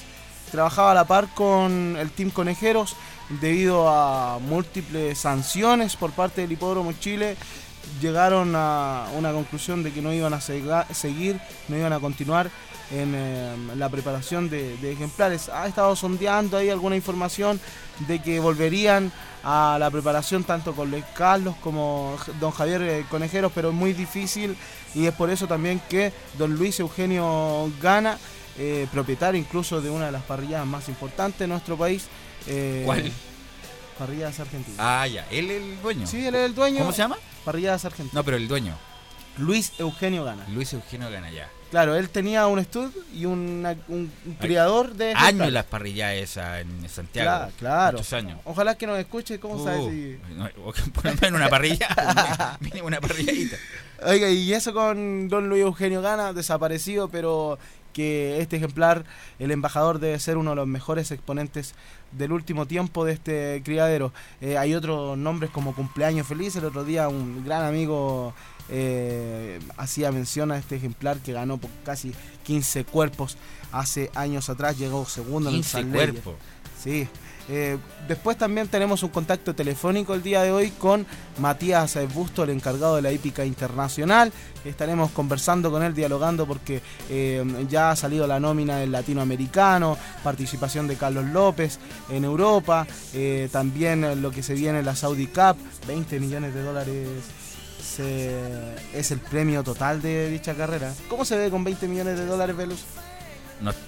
Trabajaba 0.51 0.93
a 0.93 0.95
la 0.95 1.05
par 1.05 1.29
con 1.35 1.97
el 1.99 2.11
Team 2.11 2.31
Conejeros 2.31 2.95
debido 3.41 3.89
a 3.89 4.39
múltiples 4.39 5.19
sanciones 5.19 5.97
por 5.97 6.13
parte 6.13 6.43
del 6.43 6.53
Hipódromo 6.53 6.93
Chile. 6.93 7.37
Llegaron 8.01 8.55
a 8.55 9.09
una 9.17 9.33
conclusión 9.33 9.83
de 9.83 9.93
que 9.93 10.01
no 10.01 10.13
iban 10.13 10.33
a 10.33 10.41
seguir, 10.41 11.41
no 11.69 11.77
iban 11.77 11.93
a 11.93 12.01
continuar 12.01 12.51
en 12.93 13.13
eh, 13.15 13.57
la 13.77 13.89
preparación 13.89 14.49
de, 14.49 14.77
de 14.77 14.93
ejemplares. 14.93 15.49
Ha 15.49 15.67
estado 15.67 15.97
sondeando 15.97 16.57
ahí 16.57 16.71
alguna 16.71 16.97
información 16.97 17.61
de 18.07 18.23
que 18.23 18.39
volverían 18.39 19.13
a 19.45 19.77
la 19.79 19.91
preparación 19.91 20.43
tanto 20.45 20.75
con 20.75 20.91
Luis 20.91 21.05
Carlos 21.15 21.55
como 21.63 22.17
don 22.41 22.51
Javier 22.51 22.83
eh, 22.83 23.05
Conejeros, 23.11 23.53
pero 23.55 23.69
es 23.69 23.75
muy 23.75 23.93
difícil 23.93 24.57
y 24.95 25.07
es 25.07 25.13
por 25.15 25.29
eso 25.31 25.47
también 25.47 25.81
que 25.89 26.13
don 26.39 26.55
Luis 26.57 26.81
Eugenio 26.81 27.71
Gana, 27.83 28.19
eh, 28.59 28.87
propietario 28.93 29.39
incluso 29.41 29.81
de 29.83 29.91
una 29.91 30.07
de 30.07 30.13
las 30.13 30.23
parrilladas 30.23 30.67
más 30.67 30.89
importantes 30.89 31.41
de 31.41 31.47
nuestro 31.49 31.77
país. 31.77 32.07
eh, 32.47 32.83
¿Cuál? 32.87 33.13
Parrilladas 33.99 34.41
Argentinas. 34.41 34.79
ah 34.81 35.07
ya 35.07 35.25
él 35.31 35.51
es 35.51 35.63
el 35.63 35.81
dueño 35.83 36.07
Sí, 36.07 36.27
él 36.27 36.35
es 36.35 36.47
el 36.47 36.55
dueño. 36.55 36.81
¿cómo 36.81 36.91
se 36.93 36.99
llama? 36.99 37.17
Parrilladas 37.45 37.85
Argentinas. 37.85 38.15
no 38.15 38.25
pero 38.25 38.37
el 38.37 38.49
dueño 38.49 38.75
Luis 39.39 39.73
Eugenio 39.79 40.25
Gana. 40.25 40.45
Luis 40.49 40.73
Eugenio 40.73 41.11
Gana 41.11 41.31
ya 41.31 41.49
Claro, 41.75 41.97
él 41.97 42.09
tenía 42.09 42.47
un 42.47 42.61
estudio 42.61 42.93
y 43.12 43.25
una- 43.25 43.75
un, 43.89 44.09
un 44.27 44.35
criador 44.35 44.95
de... 44.95 45.12
años 45.16 45.51
las 45.51 45.64
parrillas 45.64 46.12
esas 46.14 46.61
en 46.61 46.89
Santiago. 46.89 47.29
Claro, 47.29 47.53
claro. 47.59 47.99
muchos 47.99 48.12
años. 48.12 48.39
Ojalá 48.45 48.77
que 48.79 48.87
nos 48.87 48.97
escuche, 48.97 49.41
¿cómo 49.41 49.57
Uh, 49.57 49.64
sabes 49.64 49.85
si... 49.91 50.16
no, 50.37 50.49
por 50.93 51.05
lo 51.05 51.11
menos 51.11 51.22
en 51.25 51.35
una 51.35 51.49
parrilla. 51.49 51.89
Mínimo 52.61 52.87
una 52.87 53.01
parrilladita. 53.01 53.57
Oiga, 54.07 54.29
y 54.31 54.53
eso 54.55 54.72
con 54.72 55.29
don 55.29 55.49
Luis 55.49 55.62
Eugenio 55.62 56.01
Gana, 56.01 56.33
desaparecido, 56.33 57.09
pero 57.09 57.59
que 57.93 58.41
este 58.41 58.57
ejemplar, 58.57 59.05
el 59.41 59.51
embajador, 59.51 59.99
debe 59.99 60.18
ser 60.20 60.37
uno 60.37 60.51
de 60.51 60.57
los 60.57 60.66
mejores 60.68 61.11
exponentes 61.11 61.75
del 62.12 62.31
último 62.31 62.66
tiempo 62.66 63.05
de 63.05 63.14
este 63.14 63.62
criadero. 63.64 64.12
Eh, 64.41 64.59
hay 64.59 64.75
otros 64.77 65.18
nombres 65.18 65.51
como 65.51 65.75
Cumpleaños 65.75 66.27
Feliz, 66.29 66.55
el 66.55 66.66
otro 66.66 66.85
día 66.85 67.09
un 67.09 67.45
gran 67.45 67.64
amigo 67.64 68.33
eh, 68.69 69.61
hacía 69.77 70.12
mención 70.12 70.53
a 70.53 70.59
este 70.59 70.77
ejemplar 70.77 71.19
que 71.19 71.33
ganó 71.33 71.59
por 71.59 71.71
casi 71.85 72.12
15 72.45 72.85
cuerpos 72.85 73.37
hace 73.73 74.11
años 74.15 74.49
atrás, 74.49 74.79
llegó 74.79 75.05
segundo 75.07 75.51
en 75.51 75.57
el 75.57 75.62
15 75.62 75.71
San 75.71 75.91
cuerpos. 75.91 76.35
Sí. 76.83 77.09
Eh, 77.49 77.77
después 78.09 78.39
también 78.39 78.69
tenemos 78.69 79.03
un 79.03 79.11
contacto 79.11 79.55
telefónico 79.55 80.15
el 80.15 80.23
día 80.23 80.43
de 80.43 80.51
hoy 80.51 80.71
con 80.71 81.07
Matías 81.39 81.97
eh, 81.97 82.07
Busto, 82.07 82.43
el 82.43 82.51
encargado 82.51 82.97
de 82.97 83.03
la 83.03 83.12
hípica 83.12 83.45
internacional. 83.45 84.33
Estaremos 84.65 85.11
conversando 85.11 85.71
con 85.71 85.83
él, 85.83 85.95
dialogando 85.95 86.47
porque 86.47 86.81
eh, 87.11 87.45
ya 87.69 87.91
ha 87.91 87.97
salido 87.97 88.27
la 88.27 88.41
nómina 88.41 88.79
del 88.79 88.93
latinoamericano, 88.93 89.99
participación 90.23 90.89
de 90.89 90.97
Carlos 90.97 91.27
López 91.27 91.79
en 92.09 92.25
Europa, 92.25 92.87
eh, 93.12 93.49
también 93.53 94.23
lo 94.23 94.31
que 94.31 94.43
se 94.43 94.55
viene 94.55 94.79
en 94.79 94.87
la 94.87 94.97
Saudi 94.97 95.27
Cup, 95.27 95.57
20 95.87 96.21
millones 96.21 96.55
de 96.55 96.62
dólares 96.62 97.09
se- 97.85 98.74
es 98.93 99.11
el 99.11 99.18
premio 99.20 99.62
total 99.62 100.01
de 100.03 100.28
dicha 100.30 100.55
carrera. 100.55 100.93
¿Cómo 101.09 101.24
se 101.24 101.37
ve 101.37 101.51
con 101.51 101.62
20 101.64 101.87
millones 101.89 102.18
de 102.18 102.26
dólares, 102.26 102.57
Velus? 102.57 102.80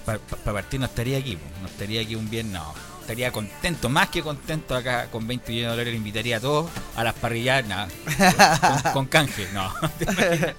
Para 0.05 0.19
partir 0.53 0.79
no 0.79 0.85
estaría 0.85 1.17
aquí, 1.17 1.37
no 1.61 1.67
estaría 1.67 2.01
aquí 2.01 2.15
un 2.15 2.29
bien, 2.29 2.51
no. 2.51 2.73
Estaría 3.01 3.31
contento, 3.31 3.87
más 3.89 4.09
que 4.09 4.21
contento 4.21 4.75
acá 4.75 5.07
con 5.11 5.25
20 5.27 5.49
millones 5.51 5.69
de 5.71 5.71
dólares. 5.77 5.95
Invitaría 5.95 6.37
a 6.37 6.39
todos 6.39 6.69
a 6.95 7.03
las 7.03 7.13
parrillas, 7.13 7.65
nada. 7.65 7.87
Con, 8.83 8.93
con 8.93 9.05
canje, 9.05 9.47
no. 9.53 9.71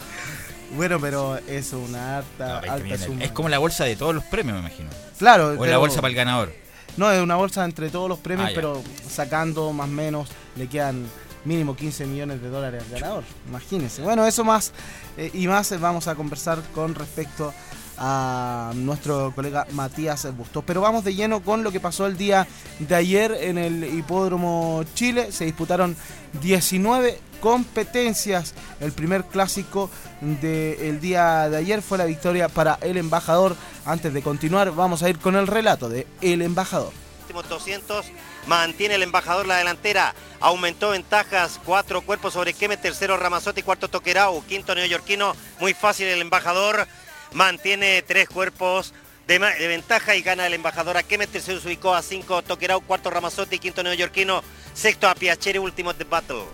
Bueno, 0.77 1.01
pero 1.01 1.39
es 1.47 1.73
una 1.73 2.19
harta, 2.19 2.47
No, 2.47 2.61
20 2.77 2.93
alta 2.93 3.07
suma. 3.07 3.25
Es 3.25 3.31
como 3.33 3.49
la 3.49 3.59
bolsa 3.59 3.85
de 3.85 3.97
todos 3.97 4.15
los 4.15 4.25
premios, 4.25 4.55
me 4.55 4.61
imagino. 4.61 4.91
Claro, 5.19 5.47
O 5.49 5.53
la 5.55 5.61
pero- 5.61 5.81
bolsa 5.81 5.97
para 6.03 6.09
el 6.11 6.15
ganador. 6.15 6.53
No, 6.99 7.11
es 7.11 7.23
una 7.23 7.37
bolsa 7.37 7.65
entre 7.65 7.89
todos 7.91 8.09
los 8.09 8.19
premios, 8.19 8.49
Ah, 8.51 8.53
pero 8.55 8.83
sacando 9.09 9.73
más 9.73 9.89
o 9.89 9.93
menos 9.93 10.29
le 10.57 10.67
quedan 10.69 11.07
mínimo 11.49 11.75
15 11.75 12.07
millones 12.07 12.43
de 12.43 12.49
dólares 12.51 12.85
al 12.85 13.01
ganador. 13.01 13.25
Imagínense. 13.49 14.03
Bueno, 14.03 14.27
eso 14.27 14.45
más 14.45 14.73
eh, 15.17 15.31
y 15.33 15.49
más 15.49 15.73
eh, 15.73 15.79
vamos 15.79 16.07
a 16.07 16.15
conversar 16.15 16.63
con 16.75 16.95
respecto 16.95 17.53
a 17.97 18.73
nuestro 18.77 19.33
colega 19.35 19.67
Matías 19.73 20.29
Bustos. 20.37 20.63
Pero 20.65 20.81
vamos 20.81 21.03
de 21.03 21.15
lleno 21.15 21.41
con 21.41 21.65
lo 21.65 21.73
que 21.73 21.81
pasó 21.81 22.07
el 22.07 22.17
día 22.17 22.47
de 22.79 22.95
ayer 22.95 23.33
en 23.41 23.59
el 23.59 23.83
Hipódromo 23.83 24.85
Chile. 24.95 25.33
Se 25.33 25.47
disputaron 25.47 25.97
19 26.41 27.19
competencias. 27.41 28.55
El 28.79 28.93
primer 28.93 29.25
clásico 29.25 29.91
del 30.21 31.01
día 31.01 31.49
de 31.49 31.57
ayer 31.57 31.83
fue 31.83 31.99
la 31.99 32.05
victoria 32.05 32.49
para 32.49 32.79
el 32.83 32.99
embajador. 32.99 33.57
Antes 33.85 34.13
de 34.13 34.23
continuar, 34.23 34.73
vamos 34.73 35.03
a 35.03 35.09
ir 35.09 35.19
con 35.19 35.35
el 35.35 35.47
relato 35.47 35.89
de 35.89 36.07
El 36.21 36.43
embajador. 36.43 36.93
Últimos 37.29 37.49
200 37.49 38.07
mantiene 38.47 38.95
el 38.95 39.03
embajador 39.03 39.47
la 39.47 39.59
delantera. 39.59 40.15
Aumentó 40.41 40.91
ventajas 40.91 41.61
cuatro 41.63 42.01
cuerpos 42.01 42.33
sobre 42.33 42.55
Kemet 42.55 42.81
tercero 42.81 43.19
Ramazotti 43.19 43.63
cuarto 43.63 43.89
Toquerau 43.89 44.43
quinto 44.47 44.75
neoyorquino. 44.75 45.35
Muy 45.61 45.75
fácil 45.75 46.07
el 46.07 46.23
embajador 46.23 46.87
mantiene 47.35 48.01
tres 48.01 48.31
cuerpos 48.31 48.95
de, 49.27 49.39
ventaja 49.39 50.17
y 50.17 50.23
gana 50.23 50.47
el 50.47 50.55
embajador 50.55 50.97
a 50.97 51.03
Kemet 51.03 51.31
tercero 51.31 51.61
se 51.61 51.69
ubicó 51.69 51.95
a 51.95 52.01
cinco 52.01 52.41
Toquerau 52.41 52.81
cuarto 52.81 53.11
Ramazotti 53.11 53.59
quinto 53.59 53.83
neoyorquino 53.83 54.43
sexto 54.73 55.07
a 55.07 55.15
Piacere 55.15 55.59
último 55.59 55.93
de 55.93 56.05
battle. 56.05 56.45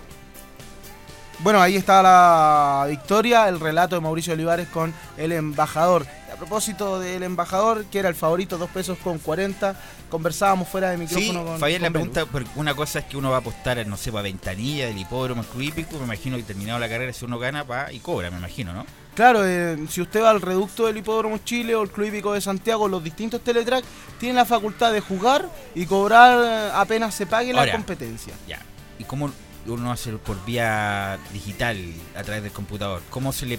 Bueno, 1.38 1.60
ahí 1.60 1.76
está 1.76 2.02
la 2.02 2.86
victoria, 2.88 3.48
el 3.48 3.60
relato 3.60 3.94
de 3.94 4.00
Mauricio 4.00 4.32
Olivares 4.32 4.68
con 4.68 4.92
el 5.16 5.30
embajador. 5.32 6.06
A 6.32 6.36
propósito 6.36 6.98
del 6.98 7.22
embajador, 7.22 7.84
que 7.84 8.00
era 8.00 8.08
el 8.08 8.16
favorito, 8.16 8.58
2 8.58 8.68
pesos 8.70 8.98
con 8.98 9.18
40, 9.18 9.76
conversábamos 10.14 10.68
fuera 10.68 10.90
de 10.90 10.96
Sí, 10.96 11.02
micrófono 11.16 11.44
con. 11.44 11.58
Fabián, 11.58 11.82
la 11.82 11.88
con 11.88 11.92
pregunta, 11.94 12.26
porque 12.26 12.48
una 12.54 12.72
cosa 12.74 13.00
es 13.00 13.04
que 13.06 13.16
uno 13.16 13.30
va 13.30 13.36
a 13.36 13.40
apostar, 13.40 13.84
no 13.86 13.96
sé, 13.96 14.12
para 14.12 14.22
ventanilla 14.22 14.86
del 14.86 14.96
hipódromo, 14.98 15.42
el 15.42 15.48
club 15.48 15.62
hípico, 15.62 15.98
me 15.98 16.04
imagino 16.04 16.36
que 16.36 16.44
terminado 16.44 16.78
la 16.78 16.88
carrera, 16.88 17.12
si 17.12 17.24
uno 17.24 17.38
gana, 17.40 17.64
va 17.64 17.92
y 17.92 17.98
cobra, 17.98 18.30
me 18.30 18.38
imagino, 18.38 18.72
¿no? 18.72 18.86
Claro, 19.16 19.44
eh, 19.44 19.76
si 19.90 20.00
usted 20.00 20.22
va 20.22 20.30
al 20.30 20.40
reducto 20.40 20.86
del 20.86 20.96
Hipódromo 20.96 21.38
Chile 21.44 21.74
o 21.74 21.82
el 21.82 21.90
Club 21.90 22.06
Hípico 22.08 22.32
de 22.32 22.40
Santiago, 22.40 22.86
los 22.88 23.02
distintos 23.02 23.42
Teletrack 23.42 23.84
tienen 24.18 24.36
la 24.36 24.44
facultad 24.44 24.92
de 24.92 25.00
jugar 25.00 25.48
y 25.74 25.86
cobrar 25.86 26.38
eh, 26.44 26.70
apenas 26.74 27.14
se 27.14 27.26
pague 27.26 27.52
la 27.52 27.70
competencia. 27.72 28.34
Ya. 28.48 28.60
¿Y 28.98 29.04
cómo 29.04 29.30
uno 29.66 29.92
hace 29.92 30.12
por 30.12 30.44
vía 30.44 31.18
digital 31.32 31.78
a 32.16 32.22
través 32.22 32.42
del 32.44 32.52
computador? 32.52 33.02
¿Cómo 33.10 33.32
se 33.32 33.46
le 33.46 33.58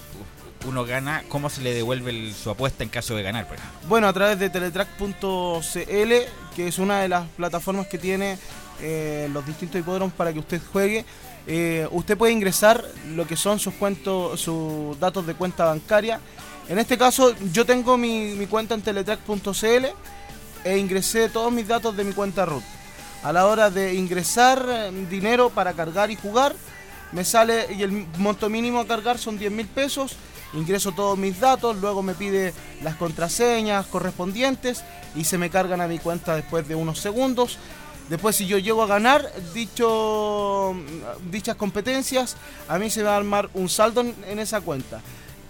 uno 0.68 0.84
gana? 0.84 1.24
¿Cómo 1.30 1.50
se 1.50 1.62
le 1.62 1.74
devuelve 1.74 2.10
el- 2.12 2.34
su 2.34 2.50
apuesta 2.50 2.84
en 2.84 2.90
caso 2.90 3.16
de 3.16 3.22
ganar, 3.24 3.48
por 3.48 3.56
ejemplo? 3.58 3.80
Bueno, 3.88 4.08
a 4.08 4.14
través 4.14 4.38
de 4.40 4.50
teletrack.cl, 4.50 6.14
que 6.56 6.68
es 6.68 6.80
una 6.80 7.02
de 7.02 7.10
las 7.10 7.28
plataformas 7.30 7.88
que 7.88 7.98
tiene 7.98 8.38
eh, 8.82 9.30
los 9.32 9.46
distintos 9.46 9.80
hipódromos 9.80 10.14
para 10.14 10.32
que 10.34 10.40
usted 10.40 10.62
juegue. 10.72 11.06
eh, 11.48 11.88
usted 11.92 12.18
puede 12.18 12.34
ingresar 12.34 12.84
lo 13.16 13.28
que 13.28 13.36
son 13.36 13.60
sus 13.60 13.74
cuentos, 13.76 14.42
sus 14.42 15.00
datos 15.00 15.28
de 15.28 15.36
cuenta 15.36 15.66
bancaria. 15.66 16.20
En 16.68 16.80
este 16.80 16.98
caso, 16.98 17.36
yo 17.54 17.66
tengo 17.66 17.98
mi, 17.98 18.34
mi 18.34 18.48
cuenta 18.48 18.74
en 18.74 18.82
teletrack.cl 18.82 19.86
e 20.64 20.78
ingresé 20.78 21.30
todos 21.30 21.52
mis 21.52 21.68
datos 21.68 21.96
de 21.96 22.04
mi 22.04 22.14
cuenta 22.14 22.46
root. 22.46 22.64
A 23.24 23.32
la 23.32 23.46
hora 23.46 23.70
de 23.70 23.94
ingresar 23.94 24.66
eh, 24.68 24.92
dinero 25.10 25.50
para 25.50 25.74
cargar 25.74 26.10
y 26.10 26.16
jugar, 26.16 26.56
me 27.12 27.24
sale 27.24 27.68
y 27.78 27.84
el 27.84 28.08
monto 28.18 28.50
mínimo 28.50 28.80
a 28.80 28.88
cargar 28.88 29.18
son 29.20 29.38
10 29.38 29.52
mil 29.52 29.68
pesos. 29.68 30.16
Ingreso 30.54 30.92
todos 30.94 31.18
mis 31.18 31.40
datos, 31.40 31.76
luego 31.78 32.02
me 32.02 32.14
pide 32.14 32.54
las 32.82 32.96
contraseñas 32.96 33.86
correspondientes 33.88 34.84
y 35.16 35.24
se 35.26 35.38
me 35.38 35.50
cargan 35.50 35.82
a 35.82 35.88
mi 35.88 36.00
cuenta 36.00 36.36
después 36.36 36.68
de 36.68 36.76
unos 36.76 37.00
segundos. 37.00 37.58
Después, 38.10 38.36
si 38.36 38.46
yo 38.46 38.58
llego 38.60 38.84
a 38.84 38.88
ganar 38.88 39.32
dicho, 39.54 40.76
dichas 41.32 41.56
competencias, 41.56 42.38
a 42.68 42.78
mí 42.78 42.90
se 42.90 43.00
me 43.02 43.08
va 43.08 43.14
a 43.16 43.18
armar 43.18 43.50
un 43.56 43.68
saldo 43.68 44.02
en, 44.02 44.40
esa 44.40 44.62
cuenta. 44.62 45.02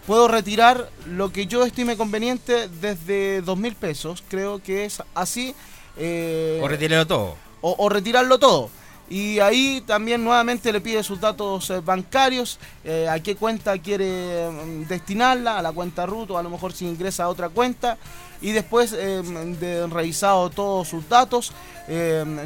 Puedo 0.07 0.27
retirar 0.27 0.89
lo 1.05 1.31
que 1.33 1.47
yo 1.47 1.65
estime 1.65 1.97
conveniente 1.97 2.69
desde 2.69 3.41
2 3.41 3.57
mil 3.57 3.75
pesos, 3.75 4.23
creo 4.29 4.61
que 4.63 4.85
es 4.85 5.01
así. 5.13 5.53
eh, 5.97 6.59
O 6.63 6.67
retirarlo 6.67 7.05
todo. 7.07 7.35
o, 7.61 7.75
o 7.77 7.89
retirarlo 7.89 8.39
todo. 8.39 8.69
Y 9.09 9.39
ahí 9.39 9.83
también 9.85 10.23
nuevamente 10.23 10.73
le 10.73 10.81
pide 10.81 11.03
sus 11.03 11.19
datos 11.19 11.69
eh, 11.69 11.79
bancarios, 11.79 12.57
eh, 12.83 13.07
a 13.07 13.19
qué 13.21 13.35
cuenta 13.35 13.77
quiere 13.77 14.49
mm, 14.49 14.87
destinarla, 14.87 15.59
a 15.59 15.61
la 15.61 15.71
cuenta 15.71 16.05
RUT 16.05 16.31
o 16.31 16.37
a 16.37 16.43
lo 16.43 16.49
mejor 16.49 16.73
si 16.73 16.85
ingresa 16.87 17.25
a 17.25 17.29
otra 17.29 17.49
cuenta. 17.49 17.97
Y 18.41 18.51
después 18.51 18.93
eh, 18.93 19.21
de 19.59 19.87
revisado 19.87 20.49
todos 20.49 20.87
sus 20.87 21.07
datos, 21.07 21.51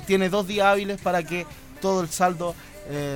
tiene 0.06 0.30
dos 0.30 0.48
días 0.48 0.68
hábiles 0.68 1.00
para 1.00 1.24
que 1.24 1.46
todo 1.82 2.02
el 2.02 2.10
saldo 2.10 2.54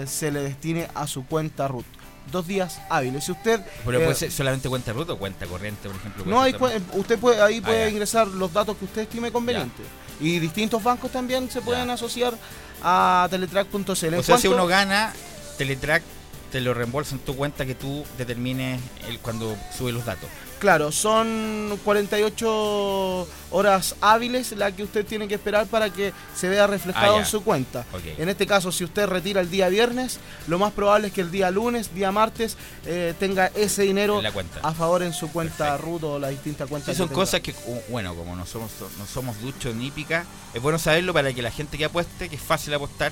se 0.05 0.31
le 0.31 0.41
destine 0.41 0.87
a 0.95 1.05
su 1.05 1.25
cuenta 1.25 1.67
RUT. 1.67 1.85
Dos 2.31 2.47
días 2.47 2.79
hábiles. 2.89 3.23
Si 3.25 3.31
usted... 3.31 3.61
Pero 3.85 3.99
eh, 3.99 4.03
puede 4.03 4.15
ser 4.15 4.31
solamente 4.31 4.69
cuenta 4.69 4.91
ruta 4.93 5.13
o 5.13 5.17
cuenta 5.17 5.45
corriente, 5.45 5.87
por 5.87 5.97
ejemplo. 5.97 6.23
no, 6.25 6.41
hay, 6.41 6.55
usted 6.93 7.19
puede, 7.19 7.41
ahí 7.41 7.59
Ah, 7.63 7.67
puede 7.67 7.85
ya. 7.85 7.89
ingresar 7.89 8.27
los 8.27 8.51
datos 8.51 8.77
que 8.77 8.85
usted 8.85 9.01
estime 9.03 9.31
conveniente. 9.31 9.83
Y 10.19 10.39
distintos 10.39 10.81
bancos 10.83 11.11
también 11.11 11.49
se 11.51 11.61
pueden 11.61 11.89
asociar 11.89 12.33
a 12.81 13.27
teletrack.cl. 13.29 14.13
O 14.15 14.23
sea, 14.23 14.37
si 14.37 14.47
uno 14.47 14.65
gana, 14.67 15.13
Teletrack 15.57 16.03
te 16.51 16.61
lo 16.61 16.73
reembolsa 16.73 17.15
en 17.15 17.21
tu 17.21 17.35
cuenta 17.35 17.65
que 17.65 17.75
tú 17.75 18.05
determines 18.17 18.79
el, 19.07 19.19
cuando 19.19 19.55
sube 19.75 19.91
los 19.91 20.05
datos. 20.05 20.29
Claro, 20.63 20.93
son 20.93 21.77
48 21.83 23.27
horas 23.51 23.95
hábiles 23.99 24.53
las 24.53 24.71
que 24.71 24.83
usted 24.83 25.05
tiene 25.05 25.27
que 25.27 25.35
esperar 25.35 25.67
para 25.67 25.89
que 25.89 26.13
se 26.33 26.47
vea 26.47 26.67
reflejado 26.67 27.17
Ah, 27.17 27.19
en 27.19 27.25
su 27.25 27.43
cuenta. 27.43 27.85
En 28.17 28.29
este 28.29 28.47
caso, 28.47 28.71
si 28.71 28.85
usted 28.85 29.05
retira 29.07 29.41
el 29.41 29.49
día 29.51 29.67
viernes, 29.67 30.21
lo 30.47 30.57
más 30.59 30.71
probable 30.71 31.07
es 31.07 31.13
que 31.13 31.19
el 31.19 31.31
día 31.31 31.51
lunes, 31.51 31.93
día 31.93 32.13
martes, 32.13 32.55
eh, 32.85 33.13
tenga 33.19 33.47
ese 33.47 33.81
dinero 33.81 34.19
En 34.19 34.23
la 34.23 34.31
cuenta. 34.31 34.61
a 34.63 34.71
favor 34.73 35.03
en 35.03 35.11
su 35.11 35.29
cuenta 35.33 35.75
RUT 35.75 36.01
o 36.05 36.17
las 36.17 36.29
distintas 36.31 36.69
cuentas. 36.69 36.95
Sí, 36.95 36.97
son 36.97 37.09
que 37.09 37.15
cosas 37.15 37.41
que, 37.41 37.53
bueno, 37.89 38.15
como 38.15 38.33
no 38.33 38.45
somos, 38.45 38.71
no 38.97 39.05
somos 39.05 39.41
duchos 39.41 39.75
ni 39.75 39.87
hípica, 39.87 40.23
es 40.53 40.61
bueno 40.61 40.79
saberlo 40.79 41.11
para 41.11 41.33
que 41.33 41.41
la 41.41 41.51
gente 41.51 41.77
que 41.77 41.83
apueste, 41.83 42.29
que 42.29 42.37
es 42.37 42.41
fácil 42.41 42.73
apostar, 42.73 43.11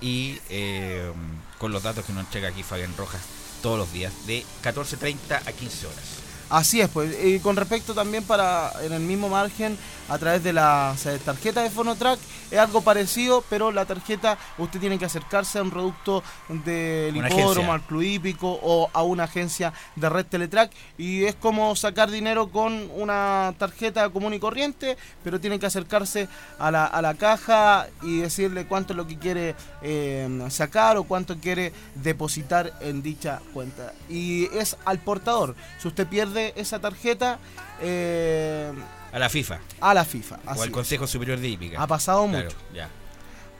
y 0.00 0.38
eh, 0.48 1.12
con 1.58 1.70
los 1.70 1.82
datos 1.82 2.06
que 2.06 2.14
nos 2.14 2.24
entrega 2.24 2.48
aquí 2.48 2.62
Fabián 2.62 2.94
Rojas 2.96 3.20
todos 3.60 3.76
los 3.78 3.92
días, 3.92 4.10
de 4.26 4.42
14.30 4.64 5.42
a 5.46 5.52
15 5.52 5.86
horas. 5.86 5.98
Así 6.50 6.80
es, 6.80 6.88
pues. 6.88 7.14
Y 7.24 7.40
con 7.40 7.56
respecto 7.56 7.94
también 7.94 8.24
para, 8.24 8.72
en 8.82 8.92
el 8.92 9.00
mismo 9.00 9.28
margen, 9.28 9.76
a 10.08 10.16
través 10.16 10.42
de 10.42 10.54
la 10.54 10.94
tarjeta 11.24 11.62
de 11.62 11.68
Fonotrack, 11.68 12.18
es 12.50 12.58
algo 12.58 12.80
parecido, 12.80 13.44
pero 13.50 13.70
la 13.70 13.84
tarjeta 13.84 14.38
usted 14.56 14.80
tiene 14.80 14.98
que 14.98 15.04
acercarse 15.04 15.58
a 15.58 15.62
un 15.62 15.70
producto 15.70 16.22
del 16.48 17.14
hipódromo, 17.14 17.74
al 17.74 17.82
club 17.82 18.02
hípico 18.02 18.58
o 18.62 18.88
a 18.94 19.02
una 19.02 19.24
agencia 19.24 19.74
de 19.96 20.08
red 20.08 20.24
Teletrack. 20.24 20.72
Y 20.96 21.24
es 21.24 21.34
como 21.34 21.76
sacar 21.76 22.10
dinero 22.10 22.48
con 22.48 22.90
una 22.94 23.54
tarjeta 23.58 24.08
común 24.08 24.32
y 24.32 24.38
corriente, 24.38 24.96
pero 25.22 25.40
tiene 25.40 25.58
que 25.58 25.66
acercarse 25.66 26.28
a 26.58 26.70
la, 26.70 26.86
a 26.86 27.02
la 27.02 27.14
caja 27.14 27.88
y 28.02 28.20
decirle 28.20 28.66
cuánto 28.66 28.94
es 28.94 28.96
lo 28.96 29.06
que 29.06 29.18
quiere 29.18 29.54
eh, 29.82 30.46
sacar 30.48 30.96
o 30.96 31.04
cuánto 31.04 31.36
quiere 31.36 31.74
depositar 31.94 32.72
en 32.80 33.02
dicha 33.02 33.40
cuenta. 33.52 33.92
Y 34.08 34.46
es 34.56 34.76
al 34.86 34.98
portador. 35.00 35.54
Si 35.78 35.88
usted 35.88 36.06
pierde 36.06 36.37
esa 36.56 36.78
tarjeta, 36.80 37.38
eh, 37.80 38.72
A 39.12 39.18
la 39.18 39.28
FIFA. 39.28 39.58
a 39.80 39.94
la 39.94 40.04
FIFA. 40.04 40.38
O 40.46 40.50
al 40.62 40.68
es. 40.68 40.70
Consejo 40.70 41.06
Superior 41.06 41.38
de 41.38 41.48
Hípica. 41.48 41.80
Ha 41.82 41.86
pasado 41.86 42.26
Claro, 42.28 42.44
mucho. 42.46 42.56
Ya. 42.74 42.88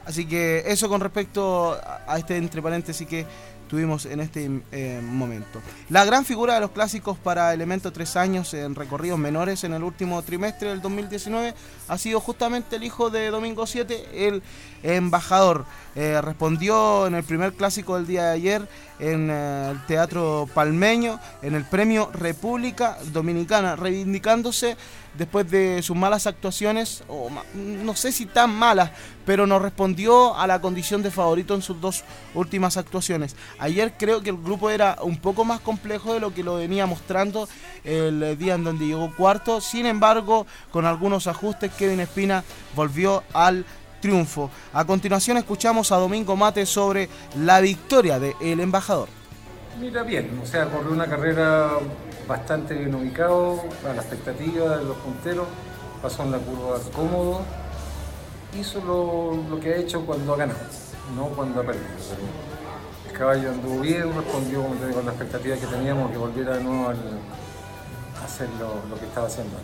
Así 0.04 0.26
que 0.26 0.64
eso 0.66 0.88
con 0.88 1.00
respecto 1.00 1.78
a 2.06 2.18
este 2.18 2.36
entre 2.38 2.62
paréntesis 2.62 3.06
que 3.06 3.26
tuvimos 3.68 4.06
en 4.06 4.20
este 4.20 4.62
eh, 4.72 5.00
momento. 5.02 5.60
La 5.90 6.04
gran 6.04 6.24
figura 6.24 6.54
de 6.54 6.60
los 6.60 6.70
clásicos 6.70 7.16
para 7.18 7.54
Elemento 7.54 7.92
3 7.92 8.16
años 8.16 8.54
en 8.54 8.74
recorridos 8.74 9.18
menores 9.18 9.62
en 9.64 9.74
el 9.74 9.84
último 9.84 10.20
trimestre 10.22 10.70
del 10.70 10.80
2019 10.80 11.54
ha 11.86 11.98
sido 11.98 12.20
justamente 12.20 12.76
el 12.76 12.84
hijo 12.84 13.10
de 13.10 13.30
Domingo 13.30 13.66
7, 13.66 14.26
el 14.26 14.42
embajador. 14.82 15.64
Eh, 15.94 16.20
respondió 16.20 17.06
en 17.06 17.14
el 17.14 17.24
primer 17.24 17.54
clásico 17.54 17.96
del 17.96 18.06
día 18.06 18.24
de 18.24 18.32
ayer 18.32 18.68
en 18.98 19.30
eh, 19.30 19.70
el 19.70 19.86
Teatro 19.86 20.48
Palmeño, 20.54 21.20
en 21.42 21.54
el 21.54 21.64
Premio 21.64 22.10
República 22.12 22.98
Dominicana, 23.12 23.76
reivindicándose 23.76 24.76
después 25.18 25.50
de 25.50 25.82
sus 25.82 25.96
malas 25.96 26.26
actuaciones, 26.26 27.02
o 27.08 27.28
no 27.54 27.96
sé 27.96 28.12
si 28.12 28.24
tan 28.24 28.54
malas, 28.54 28.92
pero 29.26 29.46
no 29.46 29.58
respondió 29.58 30.36
a 30.36 30.46
la 30.46 30.60
condición 30.60 31.02
de 31.02 31.10
favorito 31.10 31.54
en 31.54 31.60
sus 31.60 31.80
dos 31.80 32.04
últimas 32.34 32.76
actuaciones. 32.76 33.36
Ayer 33.58 33.92
creo 33.98 34.22
que 34.22 34.30
el 34.30 34.36
grupo 34.36 34.70
era 34.70 34.96
un 35.02 35.18
poco 35.18 35.44
más 35.44 35.60
complejo 35.60 36.14
de 36.14 36.20
lo 36.20 36.32
que 36.32 36.44
lo 36.44 36.56
venía 36.56 36.86
mostrando 36.86 37.48
el 37.84 38.38
día 38.38 38.54
en 38.54 38.64
donde 38.64 38.86
llegó 38.86 39.14
cuarto, 39.14 39.60
sin 39.60 39.84
embargo, 39.86 40.46
con 40.70 40.86
algunos 40.86 41.26
ajustes, 41.26 41.72
Kevin 41.74 42.00
Espina 42.00 42.44
volvió 42.74 43.24
al 43.34 43.66
triunfo. 44.00 44.50
A 44.72 44.84
continuación 44.84 45.36
escuchamos 45.36 45.90
a 45.90 45.96
Domingo 45.96 46.36
Mate 46.36 46.64
sobre 46.64 47.08
la 47.36 47.60
victoria 47.60 48.20
de 48.20 48.36
El 48.40 48.60
Embajador. 48.60 49.08
Mira 49.80 50.02
bien, 50.02 50.40
o 50.42 50.46
sea, 50.46 50.66
corrió 50.66 50.92
una 50.92 51.06
carrera 51.06 51.70
bastante 52.28 52.74
bien 52.74 52.94
ubicado, 52.94 53.64
a 53.84 53.94
la 53.94 54.02
expectativa 54.02 54.76
de 54.76 54.84
los 54.84 54.96
punteros, 54.98 55.48
pasó 56.00 56.22
en 56.22 56.30
la 56.30 56.38
curva 56.38 56.78
cómodo, 56.94 57.40
hizo 58.58 58.80
lo, 58.80 59.34
lo 59.48 59.58
que 59.58 59.72
ha 59.72 59.76
hecho 59.78 60.06
cuando 60.06 60.34
ha 60.34 60.36
ganado, 60.36 60.60
no 61.16 61.24
cuando 61.30 61.60
ha 61.60 61.64
perdido. 61.64 61.86
El 63.06 63.12
caballo 63.18 63.50
anduvo 63.50 63.80
bien, 63.80 64.14
respondió 64.14 64.64
a 64.64 65.02
la 65.02 65.10
expectativa 65.10 65.56
que 65.56 65.66
teníamos, 65.66 66.12
que 66.12 66.18
volviera 66.18 66.56
de 66.56 66.62
nuevo 66.62 66.90
a 66.90 66.94
hacer 68.24 68.48
lo, 68.60 68.86
lo 68.88 69.00
que 69.00 69.06
estaba 69.06 69.26
haciendo. 69.26 69.56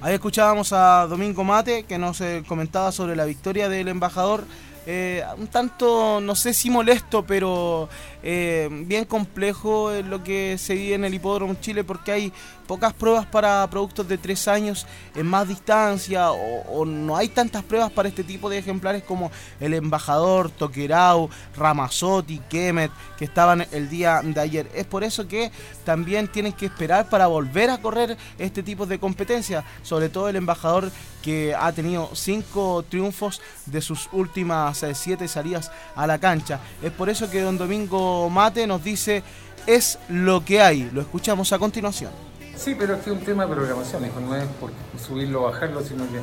Ahí 0.00 0.14
escuchábamos 0.14 0.72
a 0.72 1.06
Domingo 1.08 1.44
Mate 1.44 1.82
que 1.82 1.98
nos 1.98 2.20
eh, 2.20 2.42
comentaba 2.48 2.90
sobre 2.90 3.14
la 3.16 3.24
victoria 3.24 3.68
del 3.68 3.88
embajador. 3.88 4.44
eh, 4.90 5.22
un 5.36 5.48
tanto, 5.48 6.18
no 6.18 6.34
sé 6.34 6.54
si 6.54 6.70
molesto, 6.70 7.22
pero 7.22 7.90
eh, 8.22 8.68
bien 8.70 9.04
complejo 9.04 9.92
lo 10.02 10.24
que 10.24 10.58
se 10.58 10.74
vive 10.74 10.94
en 10.94 11.04
el 11.04 11.14
Hipódromo 11.14 11.54
Chile 11.60 11.84
porque 11.84 12.12
hay 12.12 12.32
pocas 12.66 12.92
pruebas 12.92 13.24
para 13.24 13.66
productos 13.70 14.06
de 14.06 14.18
tres 14.18 14.46
años 14.46 14.86
en 15.14 15.26
más 15.26 15.48
distancia 15.48 16.30
o, 16.30 16.84
no 16.84 17.16
hay 17.16 17.28
tantas 17.28 17.64
pruebas 17.64 17.90
para 17.90 18.08
este 18.08 18.22
tipo 18.22 18.50
de 18.50 18.58
ejemplares 18.58 19.02
como 19.02 19.30
el 19.58 19.72
embajador, 19.72 20.50
Toquerau, 20.50 21.30
Ramazotti, 21.56 22.40
Kemet, 22.50 22.90
que 23.16 23.24
estaban 23.24 23.66
el 23.72 23.88
día 23.88 24.20
de 24.22 24.40
ayer. 24.40 24.70
Es 24.74 24.84
por 24.84 25.02
eso 25.02 25.26
que 25.26 25.50
también 25.84 26.28
tienen 26.28 26.52
que 26.52 26.66
esperar 26.66 27.08
para 27.08 27.26
volver 27.26 27.70
a 27.70 27.78
correr 27.78 28.16
este 28.38 28.62
tipo 28.62 28.84
de 28.84 28.98
competencia, 28.98 29.64
sobre 29.82 30.10
todo 30.10 30.28
el 30.28 30.36
embajador 30.36 30.90
que 31.22 31.54
ha 31.54 31.72
tenido 31.72 32.10
cinco 32.14 32.84
triunfos 32.88 33.40
de 33.66 33.80
sus 33.80 34.08
últimas 34.12 34.82
eh, 34.82 34.94
siete 34.94 35.26
salidas 35.26 35.70
a 35.96 36.06
la 36.06 36.18
cancha. 36.18 36.60
Es 36.82 36.92
por 36.92 37.08
eso 37.08 37.30
que 37.30 37.40
don 37.40 37.58
Domingo 37.58 38.07
Mate 38.30 38.66
nos 38.66 38.82
dice 38.82 39.22
es 39.66 39.98
lo 40.08 40.44
que 40.44 40.62
hay. 40.62 40.90
Lo 40.92 41.00
escuchamos 41.00 41.52
a 41.52 41.58
continuación. 41.58 42.10
Sí, 42.56 42.74
pero 42.78 42.94
es 42.94 43.02
que 43.02 43.10
es 43.10 43.16
un 43.16 43.24
tema 43.24 43.46
de 43.46 43.54
programación, 43.54 44.04
hijo, 44.04 44.20
no 44.20 44.34
es 44.34 44.44
por 44.60 44.72
subirlo 45.00 45.42
o 45.42 45.44
bajarlo, 45.44 45.82
sino 45.82 46.04
que 46.10 46.20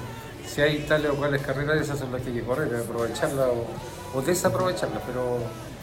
si 0.48 0.62
hay 0.62 0.80
tales 0.80 1.12
o 1.12 1.16
cuales 1.16 1.41
carreras, 1.41 1.80
esas 1.80 1.99
son 1.99 2.12
las 2.12 2.22
que 2.22 2.30
hay 2.30 2.36
que 2.36 2.44
correr, 2.44 2.76
aprovecharlas 2.76 3.48
o, 3.48 4.18
o 4.18 4.22
desaprovecharlas, 4.22 5.02
pero 5.07 5.40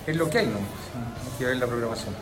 es 0.06 0.16
lo 0.16 0.28
que 0.28 0.38
hay, 0.38 0.46
¿no? 0.46 0.58
Hay 0.58 1.38
que 1.38 1.44
ver 1.46 1.56
la 1.56 1.66
programación. 1.66 2.14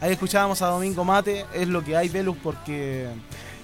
Ahí 0.00 0.12
escuchábamos 0.12 0.60
a 0.62 0.66
Domingo 0.66 1.04
Mate, 1.04 1.46
es 1.54 1.68
lo 1.68 1.82
que 1.82 1.96
hay, 1.96 2.08
Velus, 2.08 2.36
porque 2.42 3.08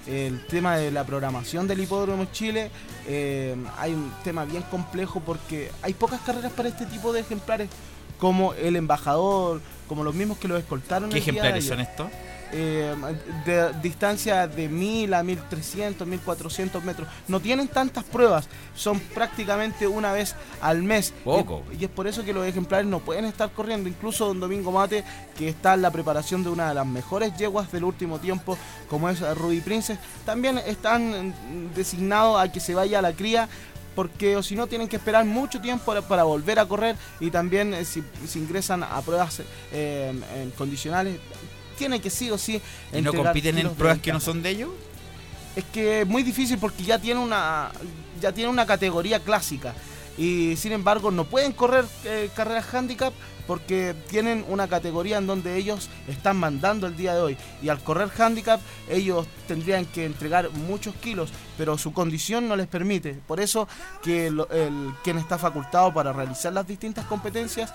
el 0.07 0.45
tema 0.47 0.77
de 0.77 0.91
la 0.91 1.03
programación 1.03 1.67
del 1.67 1.81
Hipódromo 1.81 2.25
Chile 2.31 2.69
eh, 3.07 3.55
hay 3.77 3.93
un 3.93 4.11
tema 4.23 4.45
bien 4.45 4.63
complejo 4.63 5.21
porque 5.21 5.71
hay 5.81 5.93
pocas 5.93 6.21
carreras 6.21 6.51
para 6.51 6.69
este 6.69 6.85
tipo 6.85 7.13
de 7.13 7.21
ejemplares, 7.21 7.69
como 8.19 8.53
el 8.53 8.75
embajador, 8.75 9.61
como 9.87 10.03
los 10.03 10.15
mismos 10.15 10.37
que 10.37 10.47
lo 10.47 10.57
escoltaron. 10.57 11.09
¿Qué 11.09 11.19
ejemplares 11.19 11.65
son 11.65 11.79
estos? 11.79 12.07
eh, 12.53 12.93
de 13.45 13.73
distancia 13.81 14.47
de 14.47 14.69
1000 14.69 15.13
a 15.13 15.23
1300, 15.23 16.07
1400 16.07 16.83
metros. 16.83 17.07
No 17.27 17.39
tienen 17.39 17.67
tantas 17.67 18.03
pruebas, 18.03 18.47
son 18.75 18.99
prácticamente 18.99 19.87
una 19.87 20.13
vez 20.13 20.35
al 20.61 20.83
mes. 20.83 21.13
Poco. 21.23 21.63
Y, 21.73 21.81
y 21.81 21.85
es 21.85 21.89
por 21.89 22.07
eso 22.07 22.23
que 22.23 22.33
los 22.33 22.45
ejemplares 22.45 22.85
no 22.85 22.99
pueden 22.99 23.25
estar 23.25 23.51
corriendo. 23.51 23.89
Incluso 23.89 24.27
Don 24.27 24.39
Domingo 24.39 24.71
Mate, 24.71 25.03
que 25.37 25.49
está 25.49 25.73
en 25.73 25.81
la 25.81 25.91
preparación 25.91 26.43
de 26.43 26.49
una 26.49 26.69
de 26.69 26.75
las 26.75 26.85
mejores 26.85 27.35
yeguas 27.37 27.71
del 27.71 27.83
último 27.83 28.19
tiempo, 28.19 28.57
como 28.89 29.09
es 29.09 29.19
Ruby 29.37 29.61
Princess, 29.61 29.97
también 30.25 30.59
están 30.59 31.33
designados 31.75 32.39
a 32.41 32.51
que 32.51 32.59
se 32.59 32.75
vaya 32.75 32.99
a 32.99 33.01
la 33.01 33.13
cría 33.13 33.49
porque 33.95 34.35
o 34.35 34.43
si 34.43 34.55
no 34.55 34.67
tienen 34.67 34.87
que 34.87 34.97
esperar 34.97 35.25
mucho 35.25 35.61
tiempo 35.61 35.85
para, 35.85 36.01
para 36.01 36.23
volver 36.23 36.59
a 36.59 36.65
correr 36.65 36.95
y 37.19 37.29
también 37.31 37.73
eh, 37.73 37.85
si, 37.85 38.03
si 38.27 38.39
ingresan 38.39 38.83
a 38.83 39.01
pruebas 39.01 39.41
eh, 39.71 40.13
en 40.35 40.51
condicionales 40.51 41.17
tienen 41.77 42.01
que 42.01 42.09
sí 42.09 42.29
o 42.29 42.37
sí 42.37 42.61
¿Y 42.91 43.01
no 43.01 43.13
compiten 43.13 43.57
en 43.57 43.69
pruebas 43.75 43.99
que 43.99 44.13
no 44.13 44.19
son 44.19 44.41
de 44.43 44.49
ellos? 44.49 44.69
es 45.55 45.63
que 45.65 46.01
es 46.01 46.07
muy 46.07 46.23
difícil 46.23 46.57
porque 46.57 46.83
ya 46.83 46.99
tiene 46.99 47.19
una 47.19 47.71
ya 48.21 48.31
tiene 48.31 48.49
una 48.49 48.65
categoría 48.65 49.19
clásica 49.19 49.73
y 50.17 50.55
sin 50.57 50.71
embargo 50.71 51.11
no 51.11 51.25
pueden 51.25 51.51
correr 51.51 51.85
eh, 52.05 52.29
carreras 52.35 52.73
handicap 52.73 53.13
porque 53.47 53.95
tienen 54.09 54.45
una 54.47 54.67
categoría 54.67 55.17
en 55.17 55.27
donde 55.27 55.57
ellos 55.57 55.89
están 56.07 56.37
mandando 56.37 56.87
el 56.87 56.95
día 56.95 57.13
de 57.13 57.21
hoy. 57.21 57.37
Y 57.61 57.69
al 57.69 57.83
correr 57.83 58.09
handicap 58.17 58.59
ellos 58.89 59.27
tendrían 59.47 59.85
que 59.85 60.05
entregar 60.05 60.49
muchos 60.51 60.95
kilos 60.95 61.31
pero 61.57 61.77
su 61.77 61.93
condición 61.93 62.47
no 62.47 62.55
les 62.55 62.67
permite. 62.67 63.13
Por 63.27 63.39
eso 63.39 63.67
que 64.01 64.27
el, 64.27 64.45
quien 65.03 65.17
está 65.17 65.37
facultado 65.37 65.93
para 65.93 66.13
realizar 66.13 66.53
las 66.53 66.67
distintas 66.67 67.05
competencias 67.05 67.73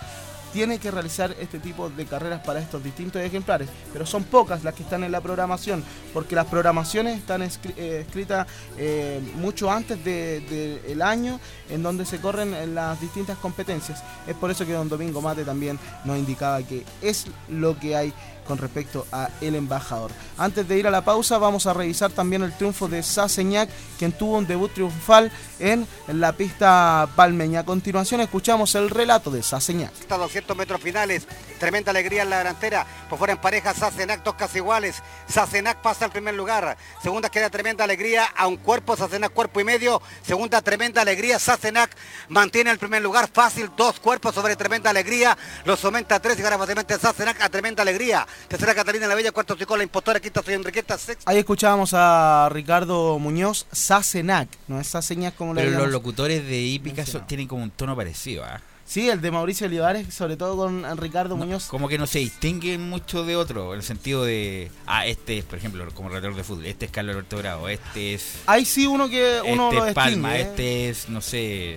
tiene 0.52 0.78
que 0.78 0.90
realizar 0.90 1.34
este 1.38 1.58
tipo 1.58 1.90
de 1.90 2.06
carreras 2.06 2.44
para 2.44 2.60
estos 2.60 2.82
distintos 2.82 3.22
ejemplares, 3.22 3.68
pero 3.92 4.06
son 4.06 4.24
pocas 4.24 4.64
las 4.64 4.74
que 4.74 4.82
están 4.82 5.04
en 5.04 5.12
la 5.12 5.20
programación, 5.20 5.84
porque 6.12 6.34
las 6.34 6.46
programaciones 6.46 7.18
están 7.18 7.42
eh, 7.42 8.04
escritas 8.06 8.46
eh, 8.76 9.20
mucho 9.36 9.70
antes 9.70 10.02
del 10.04 10.48
de, 10.48 10.82
el 10.92 11.02
año 11.02 11.38
en 11.70 11.82
donde 11.82 12.04
se 12.04 12.20
corren 12.20 12.54
en 12.54 12.74
las 12.74 13.00
distintas 13.00 13.38
competencias. 13.38 14.02
Es 14.26 14.34
por 14.34 14.50
eso 14.50 14.66
que 14.66 14.72
don 14.72 14.88
Domingo 14.88 15.20
Mate 15.20 15.44
también 15.44 15.78
nos 16.04 16.18
indicaba 16.18 16.62
que 16.62 16.84
es 17.02 17.26
lo 17.48 17.78
que 17.78 17.96
hay 17.96 18.12
con 18.48 18.58
respecto 18.58 19.06
a 19.12 19.28
el 19.40 19.54
embajador. 19.54 20.10
Antes 20.38 20.66
de 20.66 20.78
ir 20.78 20.86
a 20.86 20.90
la 20.90 21.04
pausa 21.04 21.38
vamos 21.38 21.66
a 21.66 21.74
revisar 21.74 22.10
también 22.10 22.42
el 22.42 22.56
triunfo 22.56 22.88
de 22.88 23.02
Saseñac, 23.02 23.68
quien 23.98 24.12
tuvo 24.12 24.38
un 24.38 24.46
debut 24.46 24.72
triunfal 24.72 25.30
en 25.60 25.86
la 26.08 26.32
pista 26.32 27.08
palmeña. 27.14 27.60
A 27.60 27.64
continuación 27.64 28.20
escuchamos 28.20 28.74
el 28.74 28.90
relato 28.90 29.30
de 29.30 29.42
Saseñac. 29.42 29.92
Hasta 29.92 30.16
200 30.16 30.56
metros 30.56 30.80
finales. 30.80 31.26
Tremenda 31.58 31.90
alegría 31.90 32.22
en 32.22 32.30
la 32.30 32.38
delantera. 32.38 32.86
Por 33.10 33.18
fuera 33.18 33.34
en 33.34 33.40
pareja, 33.40 33.74
Sacenac, 33.74 34.22
dos 34.22 34.34
casi 34.34 34.58
iguales. 34.58 35.02
Sacenac 35.28 35.82
pasa 35.82 36.04
al 36.04 36.12
primer 36.12 36.34
lugar. 36.34 36.76
Segunda 37.02 37.28
queda 37.28 37.50
tremenda 37.50 37.84
alegría 37.84 38.24
a 38.24 38.46
un 38.46 38.56
cuerpo. 38.56 38.96
Sacenac 38.96 39.32
cuerpo 39.32 39.60
y 39.60 39.64
medio. 39.64 40.00
Segunda 40.22 40.62
tremenda 40.62 41.02
alegría. 41.02 41.38
Sacenac 41.38 41.90
mantiene 42.28 42.70
el 42.70 42.78
primer 42.78 43.02
lugar. 43.02 43.28
Fácil, 43.32 43.70
dos 43.76 44.00
cuerpos 44.00 44.34
sobre 44.34 44.56
tremenda 44.56 44.90
alegría. 44.90 45.36
Los 45.64 45.84
aumenta 45.84 46.14
a 46.14 46.20
tres 46.20 46.38
y 46.38 46.42
ahora 46.42 46.58
fácilmente 46.58 46.98
Sacenac 46.98 47.40
a 47.42 47.48
tremenda 47.48 47.82
alegría. 47.82 48.26
Tercera 48.46 48.74
Catalina 48.74 49.06
la 49.06 49.14
Bella, 49.14 49.32
cuarto 49.32 49.56
Tricó, 49.56 49.76
la 49.76 49.82
impostora, 49.82 50.20
quinta 50.20 50.42
soy 50.42 50.54
Enriqueta, 50.54 50.96
sexta. 50.96 51.30
Ahí 51.30 51.38
escuchábamos 51.38 51.90
a 51.94 52.48
Ricardo 52.50 53.18
Muñoz, 53.18 53.66
Sacenac, 53.72 54.48
no 54.68 54.80
es 54.80 54.86
Saceñac 54.86 55.34
como 55.34 55.54
le 55.54 55.64
Pero 55.64 55.78
los 55.78 55.90
locutores 55.90 56.46
de 56.46 56.58
Hípica 56.60 57.04
tienen 57.26 57.48
como 57.48 57.62
un 57.62 57.70
tono 57.70 57.96
parecido, 57.96 58.44
¿ah? 58.44 58.60
Sí, 58.86 59.10
el 59.10 59.20
de 59.20 59.30
Mauricio 59.30 59.66
Olivares, 59.66 60.14
sobre 60.14 60.38
todo 60.38 60.56
con 60.56 60.96
Ricardo 60.96 61.36
Muñoz. 61.36 61.66
Como 61.66 61.88
que 61.88 61.98
no 61.98 62.06
se 62.06 62.20
distinguen 62.20 62.88
mucho 62.88 63.22
de 63.22 63.36
otro, 63.36 63.74
en 63.74 63.80
el 63.80 63.84
sentido 63.84 64.24
de, 64.24 64.70
ah, 64.86 65.04
este 65.06 65.36
es, 65.36 65.44
por 65.44 65.58
ejemplo, 65.58 65.86
como 65.92 66.08
relator 66.08 66.34
de 66.34 66.42
fútbol, 66.42 66.64
este 66.64 66.86
es 66.86 66.90
Carlos 66.90 67.14
Alberto 67.14 67.36
Bravo, 67.36 67.68
este 67.68 68.14
es... 68.14 68.36
Hay 68.46 68.64
sí 68.64 68.86
uno 68.86 69.10
que 69.10 69.42
uno 69.44 69.68
este 69.68 69.76
lo 69.76 69.86
es 69.88 69.94
Palma, 69.94 70.32
distingue, 70.32 70.38
¿eh? 70.38 70.40
este 70.50 70.88
es, 70.88 71.08
no 71.10 71.20
sé, 71.20 71.76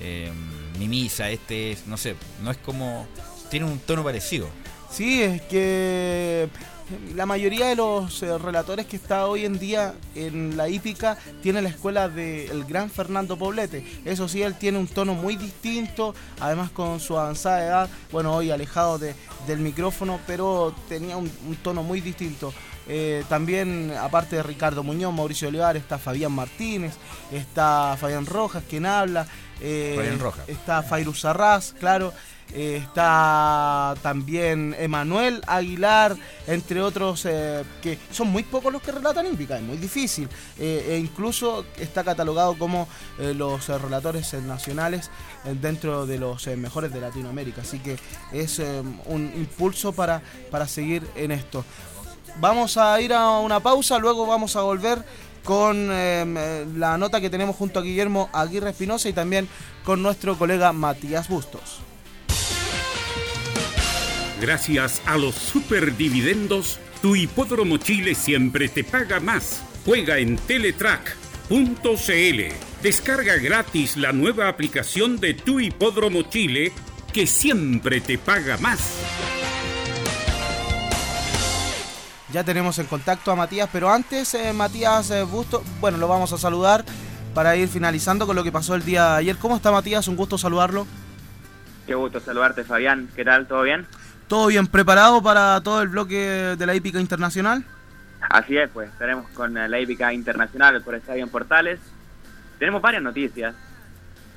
eh, 0.00 0.32
Mimisa, 0.78 1.28
este 1.28 1.72
es, 1.72 1.86
no 1.86 1.98
sé, 1.98 2.16
no 2.42 2.50
es 2.50 2.56
como... 2.56 3.06
Tiene 3.50 3.66
un 3.66 3.80
tono 3.80 4.04
parecido. 4.04 4.48
Sí, 4.90 5.22
es 5.22 5.40
que 5.42 6.48
la 7.14 7.24
mayoría 7.24 7.66
de 7.68 7.76
los 7.76 8.20
eh, 8.22 8.36
relatores 8.38 8.86
que 8.86 8.96
está 8.96 9.26
hoy 9.26 9.44
en 9.44 9.58
día 9.60 9.94
en 10.16 10.56
la 10.56 10.68
hípica 10.68 11.16
tiene 11.42 11.62
la 11.62 11.68
escuela 11.68 12.08
del 12.08 12.64
gran 12.64 12.90
Fernando 12.90 13.36
Poblete. 13.36 13.84
Eso 14.04 14.26
sí, 14.28 14.42
él 14.42 14.56
tiene 14.56 14.78
un 14.78 14.88
tono 14.88 15.14
muy 15.14 15.36
distinto, 15.36 16.14
además 16.40 16.70
con 16.70 16.98
su 16.98 17.16
avanzada 17.16 17.64
edad, 17.64 17.88
bueno, 18.10 18.34
hoy 18.34 18.50
alejado 18.50 18.98
de- 18.98 19.14
del 19.46 19.60
micrófono, 19.60 20.18
pero 20.26 20.74
tenía 20.88 21.16
un, 21.16 21.30
tono 21.62 21.82
muy 21.84 22.00
distinto. 22.00 22.52
Eh, 22.88 23.22
también, 23.28 23.92
aparte 24.00 24.34
de 24.36 24.42
Ricardo 24.42 24.82
Muñoz, 24.82 25.14
Mauricio 25.14 25.46
Olivares, 25.48 25.82
está 25.82 25.98
Fabián 25.98 26.32
Martínez, 26.32 26.94
está 27.30 27.96
Fabián 28.00 28.26
Rojas, 28.26 28.64
quien 28.68 28.84
habla. 28.86 29.28
Eh. 29.60 30.18
Está 30.46 30.82
Fairuz 30.82 31.24
Arras, 31.24 31.74
claro. 31.78 32.12
eh, 32.52 32.80
está 32.82 33.94
también 34.02 34.74
Emanuel 34.78 35.40
Aguilar, 35.46 36.16
entre 36.46 36.80
otros, 36.82 37.24
eh, 37.26 37.62
que 37.80 37.98
son 38.10 38.28
muy 38.28 38.42
pocos 38.42 38.72
los 38.72 38.82
que 38.82 38.92
relatan 38.92 39.26
hípica, 39.26 39.56
es 39.56 39.62
muy 39.62 39.76
difícil. 39.76 40.28
e 40.58 40.98
incluso 40.98 41.64
está 41.78 42.02
catalogado 42.02 42.58
como 42.58 42.88
los 43.18 43.68
relatores 43.68 44.34
nacionales 44.34 45.10
dentro 45.60 46.06
de 46.06 46.18
los 46.18 46.46
mejores 46.48 46.92
de 46.92 47.00
Latinoamérica. 47.00 47.62
Así 47.62 47.78
que 47.78 47.98
es 48.32 48.60
un 49.06 49.32
impulso 49.36 49.92
para, 49.92 50.22
para 50.50 50.66
seguir 50.66 51.06
en 51.14 51.30
esto. 51.30 51.64
Vamos 52.38 52.76
a 52.76 53.00
ir 53.00 53.12
a 53.12 53.38
una 53.40 53.60
pausa, 53.60 53.98
luego 53.98 54.26
vamos 54.26 54.56
a 54.56 54.62
volver 54.62 55.04
con 55.44 55.88
eh, 55.90 56.66
la 56.76 56.98
nota 56.98 57.20
que 57.20 57.30
tenemos 57.30 57.56
junto 57.56 57.78
a 57.78 57.82
Guillermo 57.82 58.28
Aguirre 58.32 58.70
Espinosa 58.70 59.08
y 59.08 59.12
también 59.12 59.48
con 59.84 60.02
nuestro 60.02 60.36
colega 60.36 60.72
Matías 60.72 61.28
Bustos. 61.28 61.80
Gracias 64.40 65.02
a 65.04 65.18
los 65.18 65.34
superdividendos, 65.34 66.78
tu 67.02 67.14
hipódromo 67.14 67.76
Chile 67.76 68.14
siempre 68.14 68.68
te 68.68 68.84
paga 68.84 69.20
más. 69.20 69.62
Juega 69.84 70.18
en 70.18 70.36
Teletrack.cl. 70.36 71.54
Descarga 72.82 73.36
gratis 73.36 73.96
la 73.98 74.12
nueva 74.12 74.48
aplicación 74.48 75.20
de 75.20 75.34
tu 75.34 75.60
hipódromo 75.60 76.22
Chile 76.22 76.72
que 77.12 77.26
siempre 77.26 78.00
te 78.00 78.16
paga 78.16 78.56
más. 78.58 79.39
Ya 82.32 82.44
tenemos 82.44 82.78
en 82.78 82.86
contacto 82.86 83.32
a 83.32 83.36
Matías, 83.36 83.68
pero 83.72 83.90
antes, 83.90 84.34
eh, 84.34 84.52
Matías 84.52 85.10
eh, 85.10 85.24
Busto, 85.24 85.64
bueno, 85.80 85.98
lo 85.98 86.06
vamos 86.06 86.32
a 86.32 86.38
saludar 86.38 86.84
para 87.34 87.56
ir 87.56 87.68
finalizando 87.68 88.24
con 88.24 88.36
lo 88.36 88.44
que 88.44 88.52
pasó 88.52 88.76
el 88.76 88.84
día 88.84 89.04
de 89.10 89.16
ayer. 89.16 89.36
¿Cómo 89.36 89.56
está 89.56 89.72
Matías? 89.72 90.06
Un 90.06 90.14
gusto 90.14 90.38
saludarlo. 90.38 90.86
Qué 91.88 91.94
gusto 91.94 92.20
saludarte, 92.20 92.62
Fabián. 92.62 93.08
¿Qué 93.16 93.24
tal? 93.24 93.48
¿Todo 93.48 93.62
bien? 93.62 93.84
¿Todo 94.28 94.46
bien 94.46 94.68
preparado 94.68 95.20
para 95.20 95.60
todo 95.60 95.82
el 95.82 95.88
bloque 95.88 96.54
de 96.56 96.66
la 96.66 96.74
hípica 96.76 97.00
internacional? 97.00 97.64
Así 98.20 98.56
es, 98.56 98.70
pues 98.70 98.90
estaremos 98.90 99.28
con 99.30 99.58
eh, 99.58 99.68
la 99.68 99.80
hípica 99.80 100.12
internacional 100.12 100.80
por 100.82 100.94
Estadio 100.94 101.24
en 101.24 101.30
Portales. 101.30 101.80
Tenemos 102.60 102.80
varias 102.80 103.02
noticias, 103.02 103.56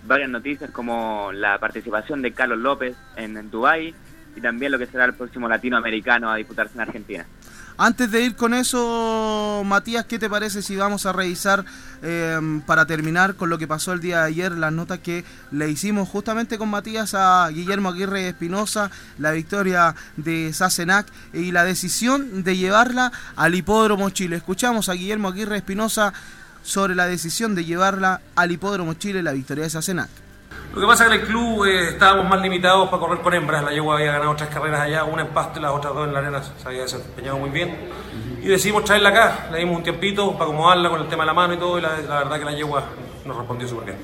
varias 0.07 0.31
noticias 0.31 0.71
como 0.71 1.31
la 1.31 1.59
participación 1.59 2.23
de 2.23 2.33
Carlos 2.33 2.57
López 2.57 2.95
en, 3.17 3.37
en 3.37 3.51
Dubái 3.51 3.93
y 4.35 4.41
también 4.41 4.71
lo 4.71 4.79
que 4.79 4.87
será 4.87 5.05
el 5.05 5.13
próximo 5.13 5.47
latinoamericano 5.47 6.31
a 6.31 6.37
disputarse 6.37 6.73
en 6.73 6.81
Argentina. 6.81 7.27
Antes 7.77 8.11
de 8.11 8.23
ir 8.23 8.35
con 8.35 8.53
eso, 8.53 9.63
Matías, 9.65 10.05
¿qué 10.05 10.19
te 10.19 10.29
parece 10.29 10.61
si 10.61 10.75
vamos 10.75 11.07
a 11.07 11.11
revisar 11.11 11.65
eh, 12.03 12.61
para 12.67 12.85
terminar 12.85 13.35
con 13.35 13.49
lo 13.49 13.57
que 13.57 13.67
pasó 13.67 13.93
el 13.93 13.99
día 13.99 14.19
de 14.19 14.27
ayer, 14.27 14.51
las 14.51 14.71
notas 14.71 14.99
que 14.99 15.25
le 15.51 15.69
hicimos 15.69 16.07
justamente 16.07 16.59
con 16.59 16.69
Matías 16.69 17.15
a 17.15 17.49
Guillermo 17.49 17.89
Aguirre 17.89 18.27
Espinosa, 18.27 18.91
la 19.17 19.31
victoria 19.31 19.95
de 20.17 20.53
Sacenac 20.53 21.07
y 21.33 21.51
la 21.51 21.63
decisión 21.63 22.43
de 22.43 22.57
llevarla 22.57 23.11
al 23.35 23.55
Hipódromo 23.55 24.11
Chile? 24.11 24.35
Escuchamos 24.35 24.87
a 24.89 24.93
Guillermo 24.93 25.29
Aguirre 25.29 25.57
Espinosa 25.57 26.13
sobre 26.61 26.93
la 26.93 27.07
decisión 27.07 27.55
de 27.55 27.65
llevarla 27.65 28.21
al 28.35 28.51
Hipódromo 28.51 28.93
Chile, 28.93 29.23
la 29.23 29.33
victoria 29.33 29.63
de 29.63 29.71
Sacenac. 29.71 30.22
Lo 30.73 30.81
que 30.81 30.87
pasa 30.87 31.03
es 31.03 31.09
que 31.09 31.15
en 31.15 31.21
el 31.21 31.27
club 31.27 31.65
eh, 31.65 31.89
estábamos 31.89 32.27
más 32.27 32.41
limitados 32.41 32.89
para 32.89 32.99
correr 32.99 33.21
con 33.21 33.31
hembras. 33.31 33.63
La 33.63 33.71
yegua 33.71 33.95
había 33.95 34.13
ganado 34.13 34.35
tres 34.35 34.49
carreras 34.49 34.81
allá, 34.81 35.03
una 35.03 35.21
en 35.21 35.27
pasto 35.27 35.59
y 35.59 35.61
las 35.61 35.71
otras 35.71 35.93
dos 35.93 36.07
en 36.07 36.13
la 36.13 36.19
arena 36.19 36.41
se 36.41 36.67
había 36.67 36.81
desempeñado 36.81 37.37
muy 37.37 37.51
bien. 37.51 37.77
Y 38.41 38.47
decidimos 38.47 38.83
traerla 38.83 39.09
acá, 39.09 39.49
le 39.51 39.59
dimos 39.59 39.77
un 39.77 39.83
tiempito 39.83 40.33
para 40.33 40.45
acomodarla 40.45 40.89
con 40.89 41.01
el 41.01 41.07
tema 41.07 41.23
de 41.23 41.27
la 41.27 41.33
mano 41.35 41.53
y 41.53 41.57
todo, 41.57 41.77
y 41.77 41.81
la, 41.81 41.89
verdad 41.89 42.39
que 42.39 42.45
la 42.45 42.53
yegua 42.53 42.85
nos 43.23 43.37
respondió 43.37 43.67
súper 43.67 43.85
bien. 43.85 43.97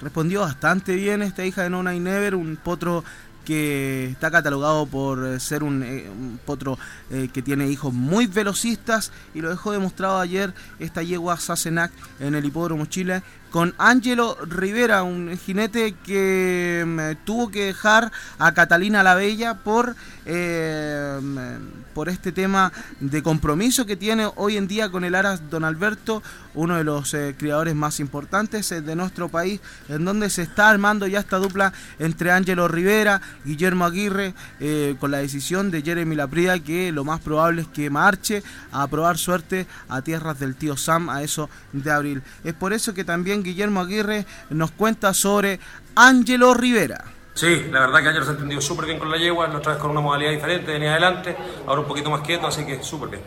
Respondió 0.00 0.40
bastante 0.40 0.94
bien 0.94 1.20
esta 1.20 1.44
hija 1.44 1.62
de 1.62 1.70
Nona 1.70 1.94
y 1.94 2.00
Never, 2.00 2.34
un 2.34 2.56
potro 2.56 3.04
que 3.44 4.08
está 4.10 4.30
catalogado 4.30 4.86
por 4.86 5.26
eh, 5.26 5.40
ser 5.40 5.62
un, 5.62 5.82
eh, 5.82 6.06
potro 6.44 6.78
eh, 7.10 7.28
que 7.32 7.42
tiene 7.42 7.68
hijos 7.68 7.92
muy 7.92 8.26
velocistas 8.26 9.12
y 9.34 9.40
lo 9.40 9.50
dejó 9.50 9.72
demostrado 9.72 10.18
ayer 10.18 10.54
esta 10.78 11.02
yegua 11.02 11.38
Sassenach 11.38 11.92
en 12.20 12.34
el 12.34 12.44
Hipódromo 12.44 12.86
Chile 12.86 13.22
con 13.50 13.74
Angelo 13.78 14.36
Rivera, 14.44 15.04
un 15.04 15.38
jinete 15.38 15.94
que 16.04 16.84
mm, 16.84 17.24
tuvo 17.24 17.50
que 17.50 17.66
dejar 17.66 18.10
a 18.38 18.52
Catalina 18.52 19.04
la 19.04 19.14
Bella 19.14 19.54
por, 19.54 19.94
por 21.94 22.08
este 22.08 22.32
tema 22.32 22.72
de 23.00 23.22
compromiso 23.22 23.86
que 23.86 23.96
tiene 23.96 24.28
hoy 24.36 24.56
en 24.56 24.68
día 24.68 24.90
con 24.90 25.04
el 25.04 25.14
Aras 25.14 25.48
Don 25.48 25.64
Alberto, 25.64 26.22
uno 26.54 26.76
de 26.76 26.84
los 26.84 27.14
eh, 27.14 27.34
criadores 27.38 27.74
más 27.74 28.00
importantes 28.00 28.70
eh, 28.72 28.80
de 28.80 28.96
nuestro 28.96 29.28
país, 29.28 29.60
en 29.88 30.04
donde 30.04 30.28
se 30.28 30.42
está 30.42 30.68
armando 30.68 31.06
ya 31.06 31.20
esta 31.20 31.38
dupla 31.38 31.72
entre 31.98 32.32
Angelo 32.32 32.68
Rivera, 32.68 33.22
Guillermo 33.44 33.84
Aguirre, 33.84 34.34
eh, 34.60 34.96
con 34.98 35.10
la 35.10 35.18
decisión 35.18 35.70
de 35.70 35.82
Jeremy 35.82 36.16
Laprida, 36.16 36.58
que 36.58 36.92
lo 36.92 37.04
más 37.04 37.20
probable 37.20 37.62
es 37.62 37.68
que 37.68 37.88
marche 37.90 38.42
a 38.72 38.86
probar 38.88 39.16
suerte 39.16 39.66
a 39.88 40.02
tierras 40.02 40.38
del 40.38 40.56
tío 40.56 40.76
Sam 40.76 41.08
a 41.08 41.22
eso 41.22 41.48
de 41.72 41.90
abril. 41.90 42.22
Es 42.42 42.54
por 42.54 42.72
eso 42.72 42.92
que 42.92 43.04
también 43.04 43.42
Guillermo 43.42 43.80
Aguirre 43.80 44.26
nos 44.50 44.72
cuenta 44.72 45.14
sobre 45.14 45.60
Angelo 45.94 46.54
Rivera. 46.54 47.13
Sí, 47.34 47.66
la 47.72 47.80
verdad 47.80 48.00
que 48.00 48.08
ayer 48.10 48.22
se 48.22 48.30
ha 48.30 48.32
entendido 48.34 48.60
súper 48.60 48.86
bien 48.86 49.00
con 49.00 49.10
la 49.10 49.16
yegua, 49.16 49.48
la 49.48 49.58
otra 49.58 49.72
vez 49.72 49.82
con 49.82 49.90
una 49.90 50.00
modalidad 50.00 50.30
diferente, 50.30 50.70
venía 50.70 50.92
adelante, 50.92 51.36
ahora 51.66 51.80
un 51.80 51.88
poquito 51.88 52.08
más 52.08 52.20
quieto, 52.20 52.46
así 52.46 52.64
que 52.64 52.80
súper 52.84 53.08
bien. 53.08 53.22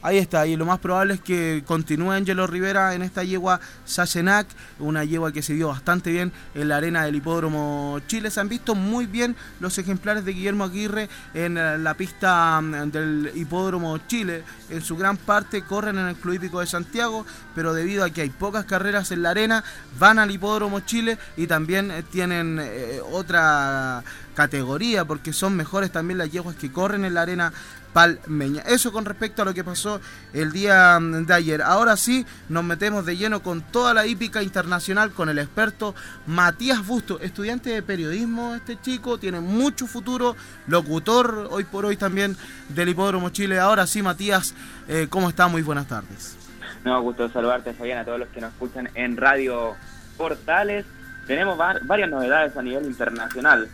Ahí 0.00 0.18
está, 0.18 0.46
y 0.46 0.56
lo 0.56 0.64
más 0.64 0.78
probable 0.78 1.14
es 1.14 1.20
que 1.20 1.64
continúe 1.66 2.12
Angelo 2.12 2.46
Rivera 2.46 2.94
en 2.94 3.02
esta 3.02 3.24
yegua 3.24 3.58
Sassenach, 3.84 4.46
una 4.78 5.02
yegua 5.02 5.32
que 5.32 5.42
se 5.42 5.54
vio 5.54 5.68
bastante 5.68 6.12
bien 6.12 6.32
en 6.54 6.68
la 6.68 6.76
arena 6.76 7.04
del 7.04 7.16
Hipódromo 7.16 8.00
Chile. 8.06 8.30
Se 8.30 8.38
han 8.38 8.48
visto 8.48 8.76
muy 8.76 9.06
bien 9.06 9.34
los 9.58 9.76
ejemplares 9.76 10.24
de 10.24 10.34
Guillermo 10.34 10.62
Aguirre 10.62 11.08
en 11.34 11.54
la 11.82 11.94
pista 11.94 12.60
mm, 12.60 12.92
del 12.92 13.32
Hipódromo 13.34 13.98
Chile. 14.06 14.44
En 14.70 14.82
su 14.82 14.96
gran 14.96 15.16
parte 15.16 15.62
corren 15.62 15.98
en 15.98 16.06
el 16.06 16.14
Club 16.14 16.34
Hípico 16.34 16.60
de 16.60 16.66
Santiago, 16.66 17.26
pero 17.56 17.74
debido 17.74 18.04
a 18.04 18.10
que 18.10 18.20
hay 18.20 18.30
pocas 18.30 18.66
carreras 18.66 19.10
en 19.10 19.22
la 19.22 19.30
arena, 19.30 19.64
van 19.98 20.20
al 20.20 20.30
Hipódromo 20.30 20.78
Chile 20.78 21.18
y 21.36 21.48
también 21.48 21.90
eh, 21.90 22.04
tienen 22.04 22.60
eh, 22.62 23.00
otra 23.10 24.04
categoría 24.34 25.04
porque 25.04 25.32
son 25.32 25.56
mejores 25.56 25.90
también 25.90 26.18
las 26.18 26.30
yeguas 26.30 26.54
que 26.54 26.70
corren 26.70 27.04
en 27.04 27.14
la 27.14 27.22
arena 27.22 27.52
Palmeña. 27.92 28.62
Eso 28.62 28.92
con 28.92 29.04
respecto 29.04 29.42
a 29.42 29.44
lo 29.44 29.54
que 29.54 29.64
pasó 29.64 30.00
el 30.32 30.52
día 30.52 30.98
mm, 31.00 31.26
de 31.26 31.34
ayer. 31.34 31.62
Ahora 31.62 31.96
sí, 31.96 32.24
nos 32.48 32.64
metemos 32.64 33.06
de 33.06 33.16
lleno 33.16 33.42
con 33.42 33.62
toda 33.62 33.94
la 33.94 34.06
hípica 34.06 34.42
internacional 34.42 35.10
con 35.12 35.28
el 35.28 35.38
experto 35.38 35.94
Matías 36.26 36.86
Busto, 36.86 37.18
estudiante 37.20 37.70
de 37.70 37.82
periodismo 37.82 38.54
este 38.54 38.80
chico, 38.80 39.18
tiene 39.18 39.40
mucho 39.40 39.86
futuro, 39.86 40.36
locutor 40.66 41.48
hoy 41.50 41.64
por 41.64 41.84
hoy 41.86 41.96
también 41.96 42.36
del 42.68 42.88
Hipódromo 42.90 43.30
Chile. 43.30 43.58
Ahora 43.58 43.86
sí, 43.86 44.02
Matías, 44.02 44.54
eh, 44.88 45.06
¿cómo 45.10 45.28
está? 45.28 45.48
Muy 45.48 45.62
buenas 45.62 45.86
tardes. 45.88 46.36
No, 46.84 47.00
gusto 47.02 47.28
saludarte, 47.30 47.74
Fabián, 47.74 47.98
a 47.98 48.04
todos 48.04 48.18
los 48.20 48.28
que 48.28 48.40
nos 48.40 48.52
escuchan 48.52 48.88
en 48.94 49.16
Radio 49.16 49.74
Portales. 50.16 50.84
Tenemos 51.26 51.58
var- 51.58 51.80
varias 51.84 52.08
novedades 52.08 52.56
a 52.56 52.62
nivel 52.62 52.84
internacional. 52.86 53.68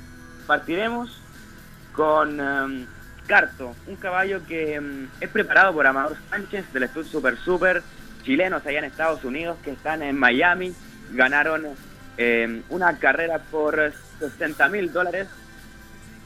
Partiremos 0.46 1.10
con 1.92 2.40
em, 2.40 2.86
Carto, 3.26 3.74
un 3.86 3.96
caballo 3.96 4.44
que 4.46 4.74
em, 4.74 5.08
es 5.20 5.28
preparado 5.28 5.72
por 5.72 5.86
Amador 5.86 6.16
Sánchez 6.30 6.72
del 6.72 6.88
Stud 6.88 7.06
Super 7.06 7.36
Super, 7.38 7.82
chilenos 8.22 8.66
allá 8.66 8.78
en 8.78 8.84
Estados 8.84 9.24
Unidos 9.24 9.56
que 9.64 9.70
están 9.72 10.02
en 10.02 10.16
Miami. 10.16 10.74
Ganaron 11.12 11.66
em, 12.16 12.62
una 12.68 12.98
carrera 12.98 13.38
por 13.38 13.92
60 14.18 14.68
mil 14.68 14.92
dólares 14.92 15.28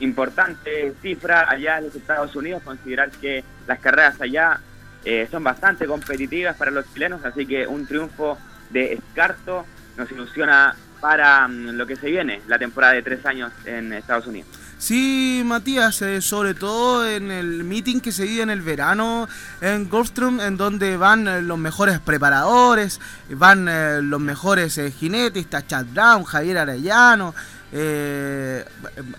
importante 0.00 0.94
cifra 1.02 1.48
allá 1.48 1.78
en 1.78 1.84
los 1.84 1.94
Estados 1.94 2.34
Unidos, 2.36 2.62
considerar 2.62 3.10
que 3.10 3.44
las 3.66 3.80
carreras 3.80 4.20
allá 4.20 4.60
eh, 5.04 5.26
son 5.30 5.44
bastante 5.44 5.86
competitivas 5.86 6.56
para 6.56 6.70
los 6.70 6.92
chilenos, 6.92 7.24
así 7.24 7.46
que 7.46 7.66
un 7.66 7.86
triunfo 7.86 8.38
de 8.70 8.92
Escarto 8.92 9.64
nos 9.96 10.10
ilusiona 10.10 10.76
para 11.00 11.46
mm, 11.48 11.70
lo 11.70 11.86
que 11.86 11.96
se 11.96 12.10
viene, 12.10 12.42
la 12.46 12.58
temporada 12.58 12.94
de 12.94 13.02
tres 13.02 13.24
años 13.26 13.52
en 13.64 13.92
Estados 13.92 14.26
Unidos. 14.26 14.48
Sí, 14.78 15.42
Matías, 15.44 16.00
eh, 16.02 16.22
sobre 16.22 16.54
todo 16.54 17.04
en 17.06 17.32
el 17.32 17.64
meeting 17.64 17.98
que 17.98 18.12
se 18.12 18.22
vive 18.22 18.42
en 18.44 18.50
el 18.50 18.62
verano 18.62 19.28
en 19.60 19.88
Goldstrom, 19.88 20.40
en 20.40 20.56
donde 20.56 20.96
van 20.96 21.26
eh, 21.26 21.42
los 21.42 21.58
mejores 21.58 21.98
preparadores, 21.98 23.00
van 23.28 23.66
eh, 23.68 23.98
los 24.02 24.20
mejores 24.20 24.78
eh, 24.78 24.92
jinetes, 24.92 25.48
Chad 25.66 25.86
Brown, 25.92 26.22
Javier 26.22 26.58
Arellano, 26.58 27.34
eh, 27.72 28.64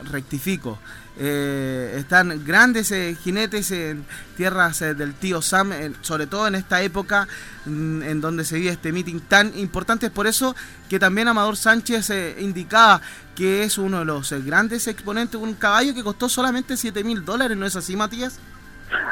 rectifico. 0.09 0.79
Eh, 1.21 1.95
están 1.97 2.45
grandes 2.45 2.93
eh, 2.93 3.13
jinetes 3.21 3.71
en 3.71 4.05
tierras 4.37 4.81
eh, 4.81 4.93
del 4.93 5.13
tío 5.13 5.41
Sam, 5.41 5.73
sobre 5.99 6.27
todo 6.27 6.47
en 6.47 6.55
esta 6.55 6.81
época 6.81 7.27
mm, 7.65 8.03
en 8.03 8.21
donde 8.21 8.45
se 8.45 8.55
vive 8.57 8.71
este 8.71 8.93
meeting 8.93 9.19
tan 9.19 9.57
importante. 9.57 10.05
Es 10.05 10.11
por 10.13 10.27
eso 10.27 10.55
que 10.89 10.97
también 10.97 11.27
Amador 11.27 11.57
Sánchez 11.57 12.09
indicaba 12.39 13.01
que 13.35 13.63
es 13.63 13.77
uno 13.77 13.99
de 13.99 14.05
los 14.05 14.31
grandes 14.45 14.87
exponentes, 14.87 15.39
un 15.39 15.55
caballo 15.55 15.93
que 15.93 16.03
costó 16.03 16.29
solamente 16.29 16.77
7 16.77 17.03
mil 17.03 17.25
dólares, 17.25 17.57
¿no 17.57 17.65
es 17.65 17.75
así, 17.75 17.97
Matías? 17.97 18.39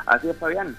Así 0.06 0.30
es, 0.30 0.38
Fabián. 0.38 0.76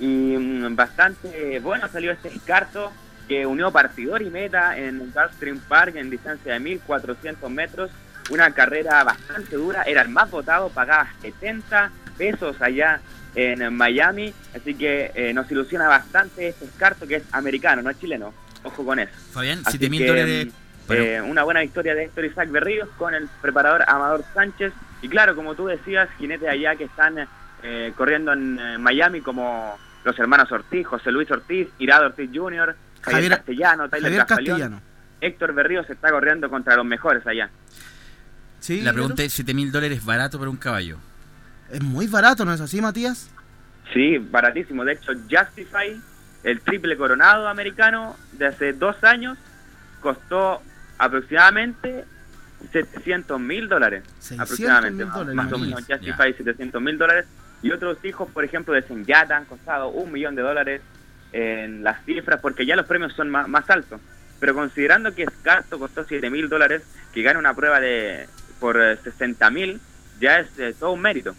Y 0.00 0.36
mm, 0.36 0.74
bastante 0.74 1.60
bueno 1.60 1.86
salió 1.92 2.10
este 2.10 2.28
Escarto 2.34 2.90
que 3.28 3.46
unió 3.46 3.70
partidor 3.70 4.20
y 4.22 4.30
meta 4.30 4.76
en 4.76 4.98
Gulfstream 4.98 5.60
Park 5.60 5.94
en 5.94 6.10
distancia 6.10 6.54
de 6.54 6.60
1400 6.60 7.48
metros. 7.50 7.90
Una 8.30 8.50
carrera 8.52 9.02
bastante 9.04 9.56
dura, 9.56 9.82
era 9.82 10.02
el 10.02 10.08
más 10.08 10.30
votado, 10.30 10.68
pagaba 10.70 11.08
70 11.22 11.90
pesos 12.16 12.60
allá 12.60 13.00
en 13.34 13.74
Miami. 13.74 14.32
Así 14.54 14.74
que 14.74 15.10
eh, 15.14 15.32
nos 15.34 15.50
ilusiona 15.50 15.88
bastante 15.88 16.48
este 16.48 16.64
Escarto 16.66 17.06
que 17.06 17.16
es 17.16 17.24
americano, 17.32 17.82
no 17.82 17.90
es 17.90 17.98
chileno. 17.98 18.32
Ojo 18.62 18.84
con 18.84 18.98
eso. 18.98 19.12
Fabián, 19.32 19.60
Así 19.64 19.78
7 19.78 19.90
mil 19.90 20.02
que, 20.02 20.06
dólares. 20.08 20.46
mm, 20.46 20.86
Bueno. 20.86 21.02
eh, 21.02 21.20
una 21.22 21.42
buena 21.42 21.60
victoria 21.60 21.94
de 21.94 22.04
Héctor 22.04 22.24
Isaac 22.26 22.50
Berríos 22.50 22.88
con 22.96 23.14
el 23.14 23.28
preparador 23.40 23.84
Amador 23.88 24.24
Sánchez. 24.34 24.72
Y 25.02 25.08
claro, 25.08 25.34
como 25.34 25.54
tú 25.56 25.66
decías, 25.66 26.08
jinetes 26.18 26.48
allá 26.48 26.76
que 26.76 26.84
están 26.84 27.26
eh, 27.64 27.92
corriendo 27.96 28.32
en 28.32 28.58
eh, 28.58 28.78
Miami 28.78 29.20
como 29.20 29.76
los 30.04 30.16
hermanos 30.18 30.50
Ortiz, 30.52 30.86
José 30.86 31.10
Luis 31.10 31.30
Ortiz, 31.30 31.68
Irado 31.78 32.06
Ortiz 32.06 32.30
Jr., 32.32 32.76
Javier, 33.02 33.22
Javier- 33.22 33.30
Castellano, 33.36 33.88
Tyler 33.88 34.02
Javier. 34.12 34.26
Castellano. 34.26 34.80
Héctor 35.20 35.52
Berríos 35.54 35.88
está 35.90 36.10
corriendo 36.10 36.48
contra 36.50 36.76
los 36.76 36.84
mejores 36.84 37.24
allá. 37.26 37.50
La 38.68 38.92
pregunta 38.92 39.22
es: 39.22 39.32
7 39.32 39.54
mil 39.54 39.70
dólares 39.72 40.04
barato 40.04 40.38
para 40.38 40.50
un 40.50 40.56
caballo. 40.56 40.98
Es 41.70 41.82
muy 41.82 42.06
barato, 42.06 42.44
¿no 42.44 42.52
es 42.52 42.60
así, 42.60 42.80
Matías? 42.80 43.28
Sí, 43.92 44.18
baratísimo. 44.18 44.84
De 44.84 44.92
hecho, 44.94 45.12
Justify, 45.30 46.00
el 46.44 46.60
triple 46.60 46.96
coronado 46.96 47.48
americano 47.48 48.16
de 48.32 48.46
hace 48.46 48.72
dos 48.72 49.02
años, 49.04 49.38
costó 50.00 50.60
aproximadamente 50.98 52.04
700 52.72 53.40
mil 53.40 53.68
dólares. 53.68 54.04
600 54.20 54.40
Aproximadamente, 54.44 55.04
más- 55.04 55.14
dólares, 55.14 55.34
más 55.34 55.52
o 55.52 55.58
menos. 55.58 55.80
Justify 55.86 56.32
700 56.34 56.82
mil 56.82 56.98
dólares. 56.98 57.26
Y 57.62 57.70
otros 57.70 57.98
hijos, 58.04 58.28
por 58.30 58.44
ejemplo, 58.44 58.74
de 58.74 58.82
Senyata 58.82 59.36
han 59.36 59.44
costado 59.44 59.88
un 59.88 60.10
millón 60.12 60.34
de 60.34 60.42
dólares 60.42 60.82
en 61.32 61.82
las 61.84 62.04
cifras, 62.04 62.40
porque 62.40 62.66
ya 62.66 62.76
los 62.76 62.86
premios 62.86 63.12
son 63.14 63.30
más, 63.30 63.48
más 63.48 63.68
altos. 63.70 64.00
Pero 64.40 64.54
considerando 64.54 65.14
que 65.14 65.24
Scarto 65.26 65.78
costó 65.78 66.04
7 66.04 66.28
mil 66.28 66.48
dólares, 66.48 66.82
que 67.14 67.22
gana 67.22 67.38
una 67.38 67.54
prueba 67.54 67.78
de 67.80 68.26
por 68.62 68.78
60 68.78 69.50
mil, 69.50 69.80
ya 70.20 70.38
es 70.38 70.46
eh, 70.56 70.72
todo 70.78 70.92
un 70.92 71.00
mérito. 71.02 71.34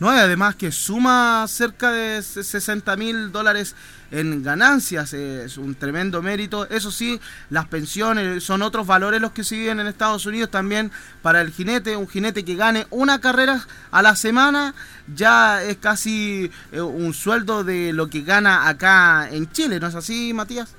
No, 0.00 0.14
y 0.14 0.18
además 0.18 0.56
que 0.56 0.72
suma 0.72 1.44
cerca 1.48 1.92
de 1.92 2.22
60 2.22 2.96
mil 2.96 3.30
dólares 3.30 3.76
en 4.10 4.42
ganancias, 4.42 5.12
eh, 5.12 5.44
es 5.44 5.58
un 5.58 5.74
tremendo 5.74 6.22
mérito. 6.22 6.66
Eso 6.68 6.90
sí, 6.90 7.20
las 7.50 7.66
pensiones 7.66 8.42
son 8.42 8.62
otros 8.62 8.86
valores 8.86 9.20
los 9.20 9.32
que 9.32 9.44
se 9.44 9.56
viven 9.56 9.80
en 9.80 9.86
Estados 9.86 10.24
Unidos 10.24 10.50
también 10.50 10.90
para 11.20 11.42
el 11.42 11.50
jinete. 11.50 11.94
Un 11.94 12.08
jinete 12.08 12.42
que 12.42 12.56
gane 12.56 12.86
una 12.90 13.20
carrera 13.20 13.60
a 13.90 14.00
la 14.00 14.16
semana 14.16 14.74
ya 15.14 15.62
es 15.62 15.76
casi 15.76 16.50
eh, 16.72 16.80
un 16.80 17.12
sueldo 17.12 17.64
de 17.64 17.92
lo 17.92 18.08
que 18.08 18.22
gana 18.22 18.68
acá 18.68 19.28
en 19.30 19.50
Chile, 19.52 19.78
¿no 19.78 19.88
es 19.88 19.94
así, 19.94 20.32
Matías? 20.32 20.74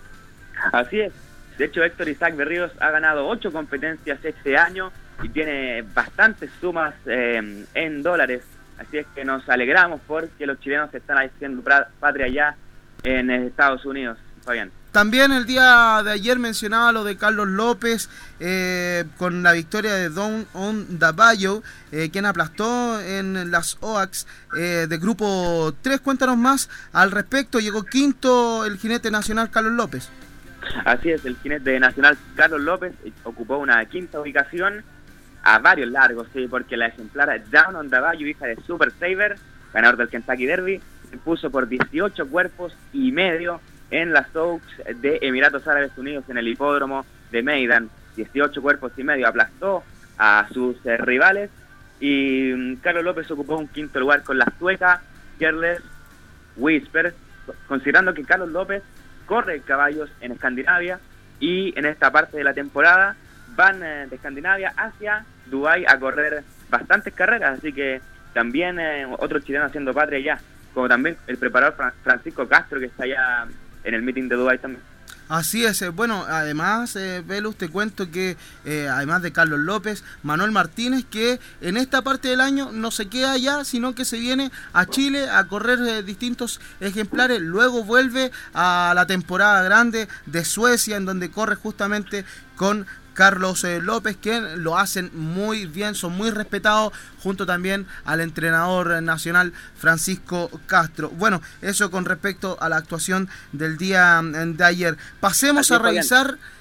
Así 0.74 1.02
es. 1.02 1.14
De 1.60 1.66
hecho, 1.66 1.84
Héctor 1.84 2.10
Isaac 2.10 2.36
Berríos 2.36 2.72
ha 2.80 2.90
ganado 2.90 3.28
ocho 3.28 3.52
competencias 3.52 4.24
este 4.24 4.58
año 4.58 4.92
y 5.24 5.30
tiene 5.30 5.82
bastantes 5.82 6.50
sumas 6.60 6.94
eh, 7.06 7.66
en 7.74 8.04
dólares. 8.04 8.44
Así 8.78 8.98
es 8.98 9.08
que 9.16 9.26
nos 9.26 9.48
alegramos 9.50 10.02
porque 10.06 10.46
los 10.46 10.60
chilenos 10.60 10.94
están 10.94 11.18
haciendo 11.18 11.64
patria 12.00 12.26
allá 12.26 12.56
en 13.04 13.32
Estados 13.32 13.86
Unidos, 13.86 14.18
Fabián. 14.44 14.72
También 14.92 15.32
el 15.32 15.46
día 15.46 16.02
de 16.04 16.12
ayer 16.12 16.40
mencionaba 16.40 16.92
lo 16.92 17.04
de 17.04 17.18
Carlos 17.18 17.48
López 17.48 18.10
eh, 18.40 19.04
con 19.18 19.44
la 19.44 19.52
victoria 19.52 19.94
de 19.94 20.10
Don 20.10 20.48
On 20.54 20.98
Dabayo, 20.98 21.62
eh, 21.92 22.10
quien 22.12 22.26
aplastó 22.26 23.00
en 23.00 23.52
las 23.52 23.78
OAX 23.82 24.26
eh, 24.58 24.88
de 24.90 24.98
grupo 24.98 25.72
3. 25.84 26.00
Cuéntanos 26.02 26.38
más 26.38 26.70
al 26.94 27.12
respecto. 27.12 27.60
Llegó 27.60 27.84
quinto 27.84 28.66
el 28.66 28.78
jinete 28.78 29.12
nacional 29.12 29.52
Carlos 29.52 29.74
López. 29.74 30.10
Así 30.84 31.12
es, 31.12 31.24
el 31.26 31.38
jinete 31.38 31.80
nacional 31.80 32.18
Carlos 32.36 32.62
López 32.62 32.94
ocupó 33.24 33.58
una 33.58 33.86
quinta 33.86 34.20
ubicación 34.20 34.84
a 35.48 35.60
varios 35.60 35.90
largos, 35.90 36.28
sí, 36.34 36.46
porque 36.50 36.76
la 36.76 36.88
ejemplar 36.88 37.42
Down 37.50 37.74
on 37.78 37.90
the 37.90 37.98
Bayou, 37.98 38.28
hija 38.28 38.48
de 38.48 38.58
Super 38.58 38.92
Saver, 38.92 39.38
ganador 39.74 39.96
del 39.96 40.10
Kentucky 40.10 40.46
Derby, 40.46 40.82
se 41.08 41.16
impuso 41.16 41.50
por 41.50 41.70
18 41.70 42.28
cuerpos 42.28 42.76
y 42.92 43.14
medio 43.14 43.62
en 43.90 44.12
las 44.12 44.36
Oaks 44.36 44.68
de 45.02 45.20
Emiratos 45.22 45.66
Árabes 45.66 45.98
Unidos 45.98 46.26
en 46.28 46.38
el 46.38 46.50
hipódromo 46.50 47.06
de 47.32 47.44
Maidan. 47.44 47.90
18 48.18 48.62
cuerpos 48.62 48.92
y 48.98 49.06
medio 49.06 49.26
aplastó 49.26 49.86
a 50.18 50.50
sus 50.52 50.86
eh, 50.86 50.98
rivales 50.98 51.50
y 52.02 52.52
mm, 52.54 52.76
Carlos 52.82 53.06
López 53.06 53.32
ocupó 53.32 53.56
un 53.56 53.70
quinto 53.70 54.02
lugar 54.02 54.24
con 54.24 54.38
la 54.38 54.52
sueca 54.60 55.02
Carles 55.40 55.80
Whisper, 56.58 57.14
considerando 57.70 58.14
que 58.14 58.26
Carlos 58.26 58.50
López 58.50 58.84
corre 59.26 59.62
caballos 59.62 60.10
en 60.20 60.34
Escandinavia 60.34 61.00
y 61.40 61.74
en 61.80 61.86
esta 61.86 62.12
parte 62.12 62.36
de 62.36 62.44
la 62.44 62.54
temporada 62.54 63.16
van 63.58 63.84
eh, 63.84 64.08
de 64.10 64.16
Escandinavia 64.16 64.72
hacia 64.78 65.26
Dubái 65.48 65.84
a 65.86 66.00
correr 66.00 66.44
bastantes 66.70 67.14
carreras, 67.14 67.58
así 67.58 67.74
que 67.74 68.00
también 68.34 68.80
eh, 68.80 69.06
otro 69.18 69.40
chileno 69.40 69.66
haciendo 69.66 69.94
patria 69.94 70.20
ya, 70.20 70.40
como 70.74 70.88
también 70.88 71.18
el 71.28 71.38
preparador 71.38 71.76
Fra- 71.76 71.94
Francisco 72.04 72.48
Castro 72.48 72.80
que 72.80 72.86
está 72.86 73.04
allá 73.04 73.48
en 73.84 73.94
el 73.94 74.02
meeting 74.04 74.30
de 74.30 74.36
Dubái 74.36 74.60
también. 74.60 74.84
Así 75.30 75.66
es, 75.66 75.82
eh, 75.82 75.90
bueno, 75.90 76.24
además, 76.26 76.96
eh, 76.96 77.22
te 77.58 77.68
cuento 77.68 78.10
que 78.12 78.38
además 78.90 79.22
de 79.22 79.34
Carlos 79.34 79.60
López, 79.60 80.06
Manuel 80.24 80.52
Martínez, 80.52 81.04
que 81.04 81.40
en 81.60 81.76
esta 81.76 82.02
parte 82.02 82.30
del 82.30 82.40
año 82.40 82.72
no 82.72 82.92
se 82.92 83.10
queda 83.10 83.34
allá, 83.34 83.66
sino 83.66 83.94
que 83.94 84.06
se 84.06 84.20
viene 84.20 84.52
a 84.72 84.86
Chile 84.86 85.30
a 85.30 85.44
correr 85.46 86.06
distintos 86.06 86.62
ejemplares, 86.80 87.42
luego 87.42 87.84
vuelve 87.84 88.32
a 88.54 88.94
la 88.96 89.06
temporada 89.06 89.64
grande 89.64 90.08
de 90.28 90.46
Suecia, 90.46 90.96
en 90.96 91.06
donde 91.06 91.30
corre 91.30 91.56
justamente 91.56 92.24
con 92.56 92.86
Carlos 93.18 93.64
eh, 93.64 93.82
López, 93.82 94.16
que 94.16 94.40
lo 94.58 94.78
hacen 94.78 95.10
muy 95.12 95.66
bien, 95.66 95.96
son 95.96 96.16
muy 96.16 96.30
respetados, 96.30 96.94
junto 97.24 97.48
también 97.48 97.88
al 98.06 98.22
entrenador 98.22 98.92
eh, 98.92 99.02
nacional 99.02 99.54
Francisco 99.76 100.52
Castro. 100.68 101.10
Bueno, 101.10 101.42
eso 101.64 101.90
con 101.90 102.06
respecto 102.06 102.60
a 102.62 102.70
la 102.70 102.78
actuación 102.78 103.28
del 103.54 103.76
día 103.76 104.22
mm, 104.22 104.58
de 104.58 104.64
ayer. 104.64 104.98
Pasemos 105.20 105.62
Así 105.62 105.74
a 105.74 105.80
Fabián. 105.80 106.06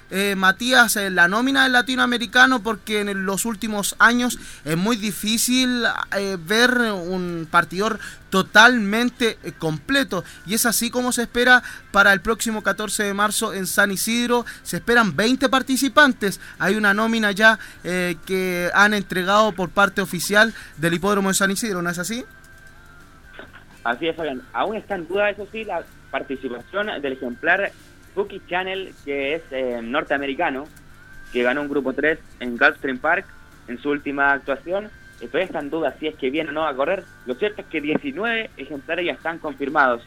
Eh, 0.09 0.35
Matías, 0.35 0.95
eh, 0.95 1.09
la 1.09 1.27
nómina 1.27 1.63
del 1.63 1.73
latinoamericano, 1.73 2.61
porque 2.63 3.01
en 3.01 3.25
los 3.25 3.45
últimos 3.45 3.95
años 3.99 4.39
es 4.63 4.77
muy 4.77 4.95
difícil 4.95 5.83
eh, 6.15 6.37
ver 6.39 6.71
un 6.71 7.47
partidor 7.49 7.99
totalmente 8.29 9.37
eh, 9.43 9.51
completo. 9.57 10.23
Y 10.45 10.53
es 10.53 10.65
así 10.65 10.89
como 10.89 11.11
se 11.11 11.23
espera 11.23 11.63
para 11.91 12.13
el 12.13 12.21
próximo 12.21 12.63
14 12.63 13.03
de 13.03 13.13
marzo 13.13 13.53
en 13.53 13.67
San 13.67 13.91
Isidro. 13.91 14.45
Se 14.63 14.77
esperan 14.77 15.15
20 15.15 15.49
participantes. 15.49 16.39
Hay 16.59 16.75
una 16.75 16.93
nómina 16.93 17.31
ya 17.31 17.59
que 17.83 18.69
han 18.73 18.93
entregado 18.93 19.51
por 19.53 19.69
parte 19.69 20.01
oficial 20.01 20.53
del 20.77 20.93
hipódromo 20.93 21.29
de 21.29 21.35
San 21.35 21.51
Isidro, 21.51 21.81
¿no 21.81 21.89
es 21.89 21.99
así? 21.99 22.25
Así 23.83 24.07
es, 24.07 24.15
Fabián. 24.15 24.41
Aún 24.53 24.75
está 24.75 24.95
en 24.95 25.07
duda, 25.07 25.29
eso 25.29 25.47
sí, 25.51 25.63
la 25.63 25.83
participación 26.11 26.87
del 27.01 27.13
ejemplar 27.13 27.71
Cookie 28.17 28.41
Channel, 28.49 28.95
que 29.05 29.35
es 29.35 29.43
eh, 29.51 29.79
norteamericano, 29.83 30.65
que 31.31 31.43
ganó 31.43 31.61
un 31.61 31.69
grupo 31.69 31.93
3 31.93 32.17
en 32.39 32.57
Gulfstream 32.57 32.97
Park 32.97 33.27
en 33.67 33.77
su 33.77 33.91
última 33.91 34.31
actuación. 34.31 34.89
Está 35.21 35.59
en 35.59 35.69
duda 35.69 35.95
si 35.99 36.07
es 36.07 36.15
que 36.15 36.31
viene 36.31 36.49
o 36.49 36.53
no 36.53 36.65
a 36.65 36.75
correr. 36.75 37.03
Lo 37.27 37.35
cierto 37.35 37.61
es 37.61 37.67
que 37.67 37.79
19 37.79 38.49
ejemplares 38.57 39.05
ya 39.05 39.11
están 39.11 39.37
confirmados. 39.37 40.01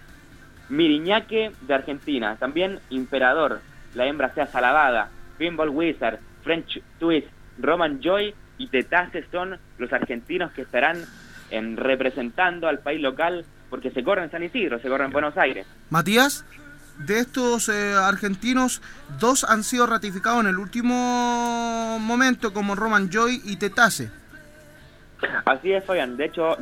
Miriñaque 0.68 1.52
de 1.60 1.74
Argentina, 1.74 2.34
también 2.36 2.80
Imperador, 2.90 3.60
la 3.94 4.06
hembra 4.06 4.34
sea 4.34 4.46
Salavada, 4.46 5.10
Pinball 5.38 5.68
Wizard, 5.68 6.18
French 6.42 6.82
Twist, 6.98 7.28
Roman 7.58 8.00
Joy 8.00 8.34
y 8.58 8.66
Tetace 8.68 9.24
son 9.30 9.56
los 9.78 9.92
argentinos 9.92 10.50
que 10.50 10.62
estarán 10.62 11.04
en, 11.50 11.76
representando 11.76 12.66
al 12.66 12.80
país 12.80 13.00
local 13.00 13.44
porque 13.68 13.92
se 13.92 14.02
corre 14.02 14.24
en 14.24 14.30
San 14.32 14.42
Isidro, 14.42 14.80
se 14.80 14.88
corre 14.88 15.04
en 15.04 15.12
Buenos 15.12 15.36
Aires. 15.36 15.66
Matías, 15.90 16.44
de 17.06 17.20
estos 17.20 17.68
eh, 17.68 17.94
argentinos, 17.94 18.82
dos 19.18 19.44
han 19.44 19.64
sido 19.64 19.86
ratificados 19.86 20.40
en 20.40 20.48
el 20.48 20.58
último 20.58 21.98
momento 22.00 22.52
como 22.52 22.74
Roman 22.74 23.10
Joy 23.10 23.40
y 23.44 23.56
Tetase. 23.56 24.10
Así 25.44 25.72
es, 25.72 25.84
Fabián. 25.84 26.16
De 26.16 26.26
hecho, 26.26 26.56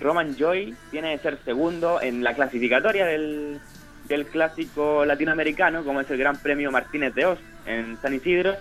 Roman 0.00 0.36
Joy 0.36 0.74
tiene 0.90 1.16
que 1.16 1.22
ser 1.22 1.38
segundo 1.44 2.00
en 2.00 2.22
la 2.22 2.34
clasificatoria 2.34 3.06
del, 3.06 3.60
del 4.08 4.26
clásico 4.26 5.04
latinoamericano, 5.04 5.84
como 5.84 6.00
es 6.00 6.10
el 6.10 6.18
Gran 6.18 6.36
Premio 6.36 6.70
Martínez 6.70 7.14
de 7.14 7.26
Oz 7.26 7.38
en 7.66 7.98
San 8.00 8.14
Isidro, 8.14 8.54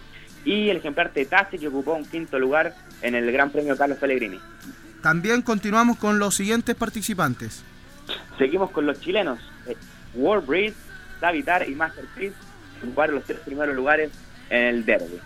y 0.46 0.70
el 0.70 0.78
ejemplar 0.78 1.10
Tetase 1.10 1.58
que 1.58 1.68
ocupó 1.68 1.94
un 1.94 2.06
quinto 2.06 2.40
lugar 2.40 2.76
en 3.02 3.16
el 3.16 3.32
Gran 3.32 3.52
Premio 3.52 3.78
Carlos 3.78 3.98
Pellegrini. 3.98 4.40
También 5.02 5.42
continuamos 5.42 5.98
con 5.98 6.18
los 6.18 6.36
siguientes 6.36 6.76
participantes. 6.76 7.64
Seguimos 8.38 8.72
con 8.72 8.86
los 8.86 9.00
chilenos. 9.00 9.40
Eh, 9.68 9.76
World 10.16 10.76
Breed, 11.32 11.46
Savitar 11.46 11.70
y 11.70 11.76
Masterpiece 11.76 12.36
ocuparon 12.84 13.16
los 13.16 13.24
tres 13.24 13.40
primeros 13.40 13.76
lugares 13.76 14.12
en 14.50 14.66
el 14.66 14.86
derby. 14.86 15.20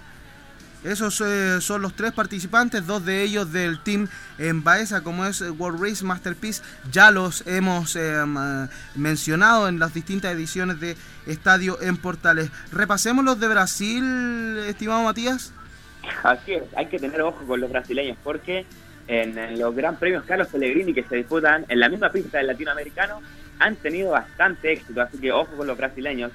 Esos 0.83 1.19
eh, 1.21 1.59
son 1.59 1.81
los 1.81 1.95
tres 1.95 2.13
participantes, 2.13 2.85
dos 2.85 3.03
de 3.03 3.23
ellos 3.23 3.51
del 3.51 3.81
team 3.81 4.07
en 4.37 4.63
Baeza, 4.63 5.01
como 5.01 5.25
es 5.25 5.41
World 5.41 5.81
Race 5.81 6.05
Masterpiece. 6.05 6.61
Ya 6.91 7.09
los 7.09 7.45
hemos 7.47 7.95
eh, 7.95 8.23
mencionado 8.95 9.67
en 9.67 9.79
las 9.79 9.93
distintas 9.93 10.33
ediciones 10.33 10.79
de 10.79 10.95
Estadio 11.25 11.81
en 11.81 11.97
Portales. 11.97 12.51
Repasemos 12.71 13.25
los 13.25 13.39
de 13.39 13.47
Brasil, 13.47 14.59
estimado 14.67 15.03
Matías. 15.03 15.51
Así 16.23 16.53
es, 16.53 16.63
hay 16.75 16.85
que 16.85 16.99
tener 16.99 17.21
ojo 17.21 17.43
con 17.45 17.59
los 17.59 17.69
brasileños 17.71 18.17
porque 18.23 18.65
en 19.07 19.59
los 19.59 19.75
Gran 19.75 19.97
Premios 19.97 20.25
Carlos 20.25 20.47
Pellegrini 20.49 20.93
que 20.93 21.03
se 21.03 21.15
disputan 21.15 21.65
en 21.69 21.79
la 21.79 21.89
misma 21.89 22.11
pista 22.11 22.37
del 22.37 22.47
latinoamericano 22.47 23.21
han 23.59 23.75
tenido 23.75 24.11
bastante 24.11 24.71
éxito, 24.71 25.01
así 25.01 25.17
que 25.17 25.31
ojo 25.31 25.55
con 25.55 25.67
los 25.67 25.77
brasileños. 25.77 26.31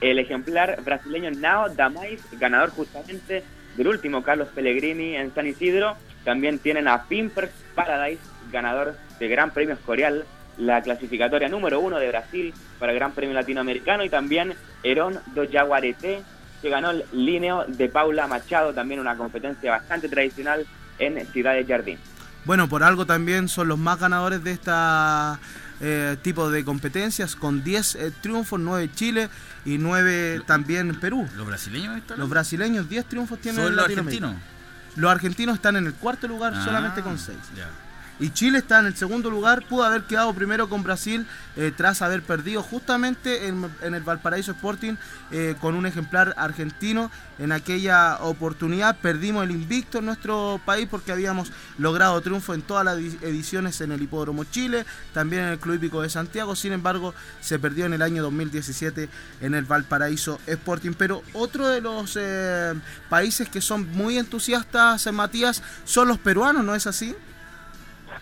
El 0.00 0.18
ejemplar 0.18 0.82
brasileño 0.84 1.30
Nao 1.30 1.68
Damais, 1.68 2.22
ganador 2.32 2.70
justamente 2.70 3.44
del 3.76 3.88
último 3.88 4.22
Carlos 4.22 4.48
Pellegrini 4.54 5.16
en 5.16 5.34
San 5.34 5.46
Isidro, 5.46 5.96
también 6.24 6.58
tienen 6.58 6.88
a 6.88 7.04
Pimpers 7.04 7.52
Paradise, 7.74 8.22
ganador 8.50 8.96
de 9.18 9.28
Gran 9.28 9.50
Premio 9.50 9.74
Escorial, 9.74 10.24
la 10.58 10.82
clasificatoria 10.82 11.48
número 11.48 11.80
uno 11.80 11.98
de 11.98 12.08
Brasil 12.08 12.52
para 12.78 12.92
el 12.92 12.98
Gran 12.98 13.12
Premio 13.12 13.34
Latinoamericano, 13.34 14.04
y 14.04 14.08
también 14.10 14.54
Herón 14.82 15.18
do 15.34 15.46
Jaguarete, 15.50 16.22
que 16.60 16.68
ganó 16.68 16.90
el 16.90 17.04
Lineo 17.12 17.64
de 17.66 17.88
Paula 17.88 18.26
Machado, 18.26 18.74
también 18.74 19.00
una 19.00 19.16
competencia 19.16 19.70
bastante 19.70 20.08
tradicional 20.08 20.66
en 20.98 21.26
Ciudad 21.28 21.54
de 21.54 21.64
Jardín. 21.64 21.98
Bueno, 22.44 22.68
por 22.68 22.82
algo 22.82 23.06
también 23.06 23.48
son 23.48 23.68
los 23.68 23.78
más 23.78 23.98
ganadores 23.98 24.42
de 24.44 24.52
esta 24.52 25.38
eh, 25.80 26.16
tipo 26.22 26.50
de 26.50 26.64
competencias, 26.64 27.36
con 27.36 27.64
10 27.64 27.94
eh, 27.96 28.12
triunfos, 28.20 28.60
9 28.60 28.90
Chile 28.94 29.28
y 29.64 29.78
9 29.78 30.42
también 30.46 30.94
Perú. 31.00 31.26
¿Los 31.36 31.46
brasileños 31.46 31.96
están? 31.96 32.18
Los 32.18 32.28
brasileños 32.28 32.88
10 32.88 33.04
triunfos 33.06 33.38
tienen 33.40 33.64
¿Son 33.64 33.74
los 33.76 33.84
argentinos? 33.84 34.34
Los 34.96 35.10
argentinos 35.10 35.54
están 35.54 35.76
en 35.76 35.86
el 35.86 35.94
cuarto 35.94 36.26
lugar 36.28 36.52
Ah, 36.54 36.64
solamente 36.64 37.00
con 37.02 37.18
6. 37.18 37.36
ya. 37.56 37.68
Y 38.20 38.30
Chile 38.30 38.58
está 38.58 38.80
en 38.80 38.86
el 38.86 38.94
segundo 38.94 39.30
lugar, 39.30 39.66
pudo 39.66 39.82
haber 39.84 40.02
quedado 40.02 40.34
primero 40.34 40.68
con 40.68 40.82
Brasil 40.82 41.26
eh, 41.56 41.72
tras 41.74 42.02
haber 42.02 42.22
perdido 42.22 42.62
justamente 42.62 43.48
en, 43.48 43.64
el 43.82 44.02
Valparaíso 44.02 44.52
Sporting 44.52 44.96
eh, 45.30 45.56
con 45.58 45.74
un 45.74 45.86
ejemplar 45.86 46.34
argentino. 46.36 47.10
En 47.38 47.50
aquella 47.50 48.18
oportunidad 48.20 48.98
perdimos 48.98 49.44
el 49.44 49.52
invicto 49.52 49.98
en 49.98 50.04
nuestro 50.04 50.60
país 50.66 50.86
porque 50.90 51.12
habíamos 51.12 51.50
logrado 51.78 52.20
triunfo 52.20 52.52
en 52.52 52.60
todas 52.60 52.84
las 52.84 52.98
edi- 52.98 53.22
ediciones 53.22 53.80
en 53.80 53.90
el 53.92 54.02
Hipódromo 54.02 54.44
Chile, 54.44 54.84
también 55.14 55.44
en 55.44 55.48
el 55.52 55.58
Club 55.58 55.76
Hípico 55.76 56.02
de 56.02 56.10
Santiago. 56.10 56.54
Sin 56.54 56.72
embargo, 56.74 57.14
se 57.40 57.58
perdió 57.58 57.86
en 57.86 57.94
el 57.94 58.02
año 58.02 58.22
2017 58.22 59.08
en 59.40 59.54
el 59.54 59.64
Valparaíso 59.64 60.38
Sporting. 60.46 60.92
Pero 60.92 61.22
otro 61.32 61.68
de 61.68 61.80
los 61.80 62.18
eh, 62.20 62.74
países 63.08 63.48
que 63.48 63.62
son 63.62 63.90
muy 63.92 64.18
entusiastas, 64.18 65.10
Matías, 65.10 65.62
son 65.86 66.08
los 66.08 66.18
peruanos, 66.18 66.62
¿no 66.64 66.74
es 66.74 66.86
así? 66.86 67.16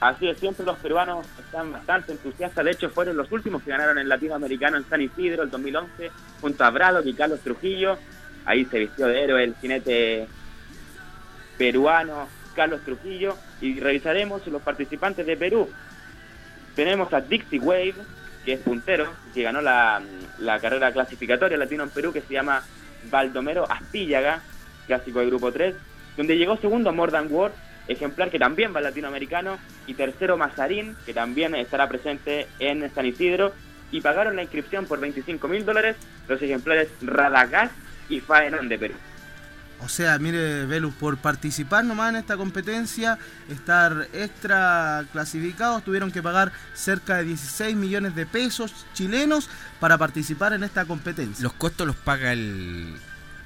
Así 0.01 0.29
es, 0.29 0.39
siempre 0.39 0.65
los 0.65 0.79
peruanos 0.79 1.27
están 1.39 1.73
bastante 1.73 2.13
entusiastas. 2.13 2.65
De 2.65 2.71
hecho, 2.71 2.91
fueron 2.91 3.17
los 3.17 3.31
últimos 3.33 3.63
que 3.63 3.71
ganaron 3.71 3.99
el 3.99 4.09
latinoamericano 4.09 4.77
en 4.77 4.89
San 4.89 5.01
Isidro 5.01 5.43
el 5.43 5.51
2011, 5.51 6.11
junto 6.41 6.65
a 6.65 6.71
Braddock 6.71 7.07
y 7.07 7.15
Carlos 7.15 7.41
Trujillo. 7.41 7.99
Ahí 8.45 8.65
se 8.67 8.79
vistió 8.79 9.07
de 9.07 9.25
héroe 9.25 9.45
el 9.45 9.55
jinete 9.57 10.29
peruano 11.57 12.29
Carlos 12.55 12.81
Trujillo. 12.85 13.37
Y 13.61 13.81
revisaremos 13.81 14.47
los 14.47 14.63
participantes 14.63 15.27
de 15.27 15.37
Perú. 15.37 15.69
Tenemos 16.77 17.13
a 17.13 17.21
Dixie 17.21 17.59
Wave, 17.59 17.95
que 18.45 18.53
es 18.53 18.61
puntero, 18.61 19.13
que 19.35 19.43
ganó 19.43 19.61
la, 19.61 20.01
carrera 20.61 20.93
clasificatoria 20.93 21.59
latino 21.59 21.83
en 21.83 21.91
Perú, 21.91 22.13
que 22.13 22.21
se 22.21 22.35
llama 22.35 22.63
Baldomero 23.11 23.69
Astillaga, 23.69 24.43
clásico 24.87 25.19
del 25.19 25.31
grupo 25.31 25.51
3, 25.51 25.75
donde 26.17 26.39
llegó 26.39 26.57
segundo 26.57 26.93
Mordan 26.93 27.27
Ward, 27.31 27.53
ejemplar 27.89 28.31
que 28.31 28.39
también 28.39 28.73
va 28.73 28.79
al 28.79 28.85
latinoamericano, 28.85 29.59
y 29.87 29.95
tercero 29.95 30.37
Mazarín, 30.37 30.97
que 31.05 31.15
también 31.15 31.55
estará 31.55 31.89
presente 31.89 32.47
en 32.59 32.93
San 32.95 33.07
Isidro, 33.07 33.53
y 33.91 34.01
pagaron 34.01 34.37
la 34.37 34.43
inscripción 34.43 34.87
por 34.87 35.01
25 35.01 35.49
mil 35.49 35.65
dólares 35.65 35.97
los 36.29 36.41
ejemplares 36.43 36.89
Radagás 37.01 37.71
y 38.09 38.21
Faenón 38.21 38.69
de 38.69 38.79
Perú. 38.79 38.95
O 39.81 39.89
sea, 39.89 40.19
mire, 40.19 40.67
Velus, 40.67 40.93
por 40.95 41.19
participar 41.19 41.85
nomás 41.85 42.11
en 42.11 42.17
esta 42.17 42.37
competencia, 42.37 43.17
estar 43.49 44.09
extra 44.13 45.05
clasificados, 45.13 45.85
tuvieron 45.85 46.11
que 46.11 46.21
pagar 46.21 46.51
cerca 46.75 47.19
de 47.19 47.25
16 47.25 47.77
millones 47.77 48.15
de 48.17 48.27
pesos 48.27 48.87
chilenos 48.93 49.49
para 49.79 49.97
participar 49.97 50.53
en 50.53 50.65
esta 50.65 50.85
competencia. 50.85 51.43
Los 51.43 51.53
costos 51.53 51.87
los 51.87 51.97
paga 51.97 52.33
el. 52.33 52.97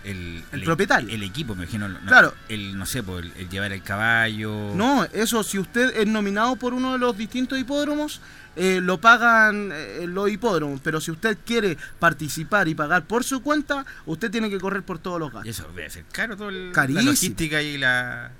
El, 0.04 0.42
El 0.52 0.64
propietario. 0.64 1.08
El 1.14 1.22
equipo, 1.22 1.54
me 1.54 1.62
imagino. 1.64 1.88
no- 1.88 2.00
Claro. 2.00 2.34
El, 2.48 2.76
no 2.76 2.86
sé, 2.86 3.02
por 3.02 3.22
el, 3.24 3.32
el 3.36 3.48
llevar 3.48 3.72
el 3.72 3.82
caballo. 3.82 4.72
No, 4.74 5.04
eso 5.12 5.42
si 5.44 5.58
usted 5.58 5.96
es 5.96 6.06
nominado 6.08 6.56
por 6.56 6.74
uno 6.74 6.92
de 6.92 6.98
los 6.98 7.16
distintos 7.16 7.58
hipódromos, 7.58 8.20
eh, 8.56 8.80
lo 8.82 9.00
pagan 9.00 9.70
eh, 9.72 10.04
los 10.08 10.28
hipódromos. 10.30 10.80
Pero 10.82 11.00
si 11.00 11.10
usted 11.12 11.38
quiere 11.46 11.78
participar 11.98 12.66
y 12.68 12.74
pagar 12.74 13.04
por 13.04 13.22
su 13.24 13.42
cuenta, 13.42 13.86
usted 14.06 14.30
tiene 14.30 14.50
que 14.50 14.58
correr 14.58 14.82
por 14.82 14.98
todos 14.98 15.20
los 15.20 15.30
gastos. 15.32 15.46
Y 15.46 15.50
eso 15.50 15.68
debe 15.74 15.88
ser 15.90 16.04
caro 16.10 16.36
todo 16.36 16.48
el, 16.48 16.72
Carísimo. 16.72 17.00
la 17.04 17.10
logística 17.10 17.62
y 17.62 17.78
la 17.78 18.32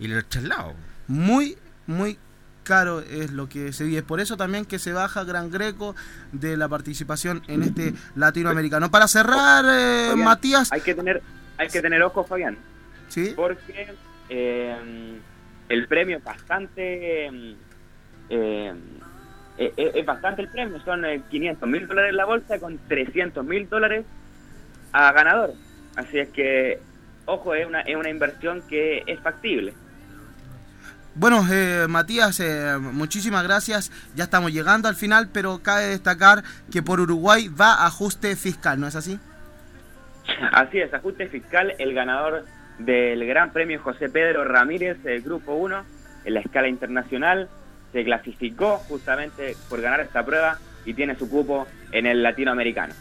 y 0.00 0.08
los 0.08 0.28
traslados. 0.28 0.74
Muy, 1.06 1.56
muy 1.86 2.18
caro 2.64 3.00
es 3.00 3.30
lo 3.30 3.48
que 3.48 3.72
se 3.72 3.84
vive. 3.84 3.98
Es 3.98 4.02
por 4.04 4.18
eso 4.20 4.36
también 4.36 4.64
que 4.64 4.80
se 4.80 4.92
baja 4.92 5.22
Gran 5.22 5.50
Greco 5.50 5.94
de 6.32 6.56
la 6.56 6.68
participación 6.68 7.42
en 7.46 7.62
este 7.62 7.94
latinoamericano. 8.16 8.90
Para 8.90 9.06
cerrar, 9.06 9.64
eh, 9.68 10.06
Fabián, 10.08 10.24
Matías. 10.24 10.72
Hay 10.72 10.80
que 10.80 10.94
tener, 10.94 11.22
hay 11.58 11.68
que 11.68 11.80
tener 11.80 12.02
ojo, 12.02 12.24
Fabián. 12.24 12.58
Sí. 13.08 13.32
Porque 13.36 13.94
eh, 14.28 15.20
el 15.68 15.86
premio 15.86 16.16
es 16.16 16.24
bastante. 16.24 17.26
eh, 17.26 17.54
eh, 18.28 18.74
eh, 19.76 19.92
es 19.94 20.06
bastante 20.06 20.42
el 20.42 20.48
premio. 20.48 20.80
Son 20.84 21.04
eh, 21.04 21.22
500 21.30 21.68
mil 21.68 21.86
dólares 21.86 22.14
la 22.14 22.24
bolsa 22.24 22.58
con 22.58 22.78
300 22.88 23.44
mil 23.44 23.68
dólares 23.68 24.04
a 24.92 25.12
ganador. 25.12 25.52
Así 25.96 26.18
es 26.18 26.28
que, 26.30 26.80
ojo, 27.26 27.54
es 27.54 27.66
una, 27.66 27.82
es 27.82 27.94
una 27.94 28.10
inversión 28.10 28.62
que 28.68 29.04
es 29.06 29.20
factible. 29.20 29.74
Bueno, 31.14 31.46
eh, 31.50 31.86
Matías, 31.88 32.40
eh, 32.40 32.76
muchísimas 32.78 33.44
gracias. 33.44 33.92
Ya 34.16 34.24
estamos 34.24 34.52
llegando 34.52 34.88
al 34.88 34.96
final, 34.96 35.28
pero 35.32 35.62
cabe 35.62 35.86
destacar 35.86 36.42
que 36.72 36.82
por 36.82 37.00
Uruguay 37.00 37.48
va 37.48 37.86
ajuste 37.86 38.34
fiscal, 38.34 38.80
¿no 38.80 38.88
es 38.88 38.96
así? 38.96 39.18
Así 40.52 40.78
es, 40.80 40.92
ajuste 40.92 41.28
fiscal, 41.28 41.74
el 41.78 41.94
ganador 41.94 42.44
del 42.78 43.24
Gran 43.26 43.52
Premio 43.52 43.80
José 43.80 44.08
Pedro 44.08 44.44
Ramírez, 44.44 44.98
Grupo 45.22 45.54
1, 45.54 45.84
en 46.24 46.34
la 46.34 46.40
escala 46.40 46.68
internacional, 46.68 47.48
se 47.92 48.04
clasificó 48.04 48.78
justamente 48.88 49.56
por 49.68 49.80
ganar 49.80 50.00
esta 50.00 50.24
prueba 50.24 50.58
y 50.84 50.94
tiene 50.94 51.16
su 51.16 51.28
cupo 51.28 51.66
en 51.92 52.06
el 52.06 52.22
latinoamericano. 52.22 52.92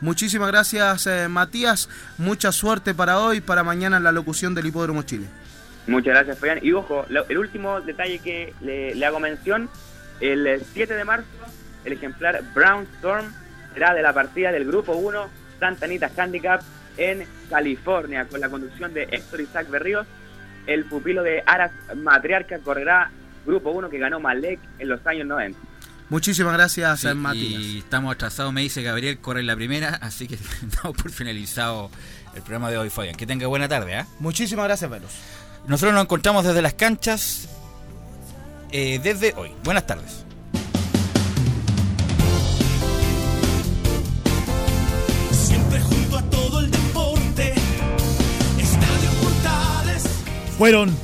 Muchísimas 0.00 0.48
gracias, 0.48 1.06
eh, 1.06 1.28
Matías. 1.28 1.88
Mucha 2.18 2.52
suerte 2.52 2.94
para 2.94 3.20
hoy, 3.20 3.40
para 3.40 3.62
mañana 3.62 3.98
en 3.98 4.04
la 4.04 4.12
locución 4.12 4.54
del 4.54 4.66
Hipódromo 4.66 5.02
Chile. 5.02 5.26
Muchas 5.86 6.14
gracias, 6.14 6.38
Fabián. 6.38 6.58
Y 6.62 6.72
ojo, 6.72 7.04
lo- 7.08 7.26
el 7.28 7.38
último 7.38 7.80
detalle 7.80 8.18
que 8.20 8.54
le, 8.60 8.94
le 8.94 9.06
hago 9.06 9.18
mención, 9.20 9.68
el 10.20 10.46
eh, 10.46 10.60
7 10.72 10.94
de 10.94 11.04
marzo, 11.04 11.26
el 11.84 11.92
ejemplar 11.94 12.42
Brown 12.54 12.86
Storm 12.96 13.32
será 13.74 13.94
de 13.94 14.02
la 14.02 14.12
partida 14.12 14.52
del 14.52 14.64
Grupo 14.66 14.92
1 14.92 15.28
Santa 15.58 15.86
Anita 15.86 16.10
Handicap 16.16 16.62
en 16.96 17.24
California, 17.48 18.26
con 18.26 18.40
la 18.40 18.48
conducción 18.48 18.92
de 18.94 19.04
Héctor 19.10 19.40
Isaac 19.40 19.68
Berríos. 19.70 20.06
El 20.66 20.84
pupilo 20.84 21.22
de 21.22 21.42
Aras 21.46 21.72
Matriarca 21.96 22.58
correrá 22.58 23.10
Grupo 23.46 23.70
1 23.70 23.88
que 23.90 23.98
ganó 23.98 24.20
Malek 24.20 24.60
en 24.78 24.88
los 24.88 25.04
años 25.06 25.26
90. 25.26 25.58
Muchísimas 26.10 26.52
gracias, 26.54 27.00
Sí, 27.00 27.08
eh, 27.08 27.14
Matías. 27.14 27.60
y 27.62 27.78
estamos 27.78 28.12
atrasados, 28.14 28.52
me 28.52 28.60
dice 28.62 28.82
Gabriel, 28.82 29.18
corre 29.20 29.40
en 29.40 29.46
la 29.46 29.56
primera, 29.56 29.88
así 30.02 30.26
que 30.28 30.36
damos 30.82 31.00
por 31.00 31.10
finalizado 31.10 31.90
el 32.34 32.42
programa 32.42 32.70
de 32.70 32.78
hoy, 32.78 32.90
Fabián. 32.90 33.14
Que 33.16 33.26
tenga 33.26 33.46
buena 33.46 33.68
tarde, 33.68 33.94
¿ah? 33.96 34.06
Muchísimas 34.18 34.66
gracias, 34.66 34.90
Velus. 34.90 35.10
Nosotros 35.66 35.94
nos 35.94 36.04
encontramos 36.04 36.44
desde 36.44 36.62
las 36.62 36.74
canchas 36.74 37.48
eh, 38.72 39.00
desde 39.02 39.34
hoy. 39.34 39.52
Buenas 39.64 39.86
tardes. 39.86 40.24
Fueron 50.58 50.94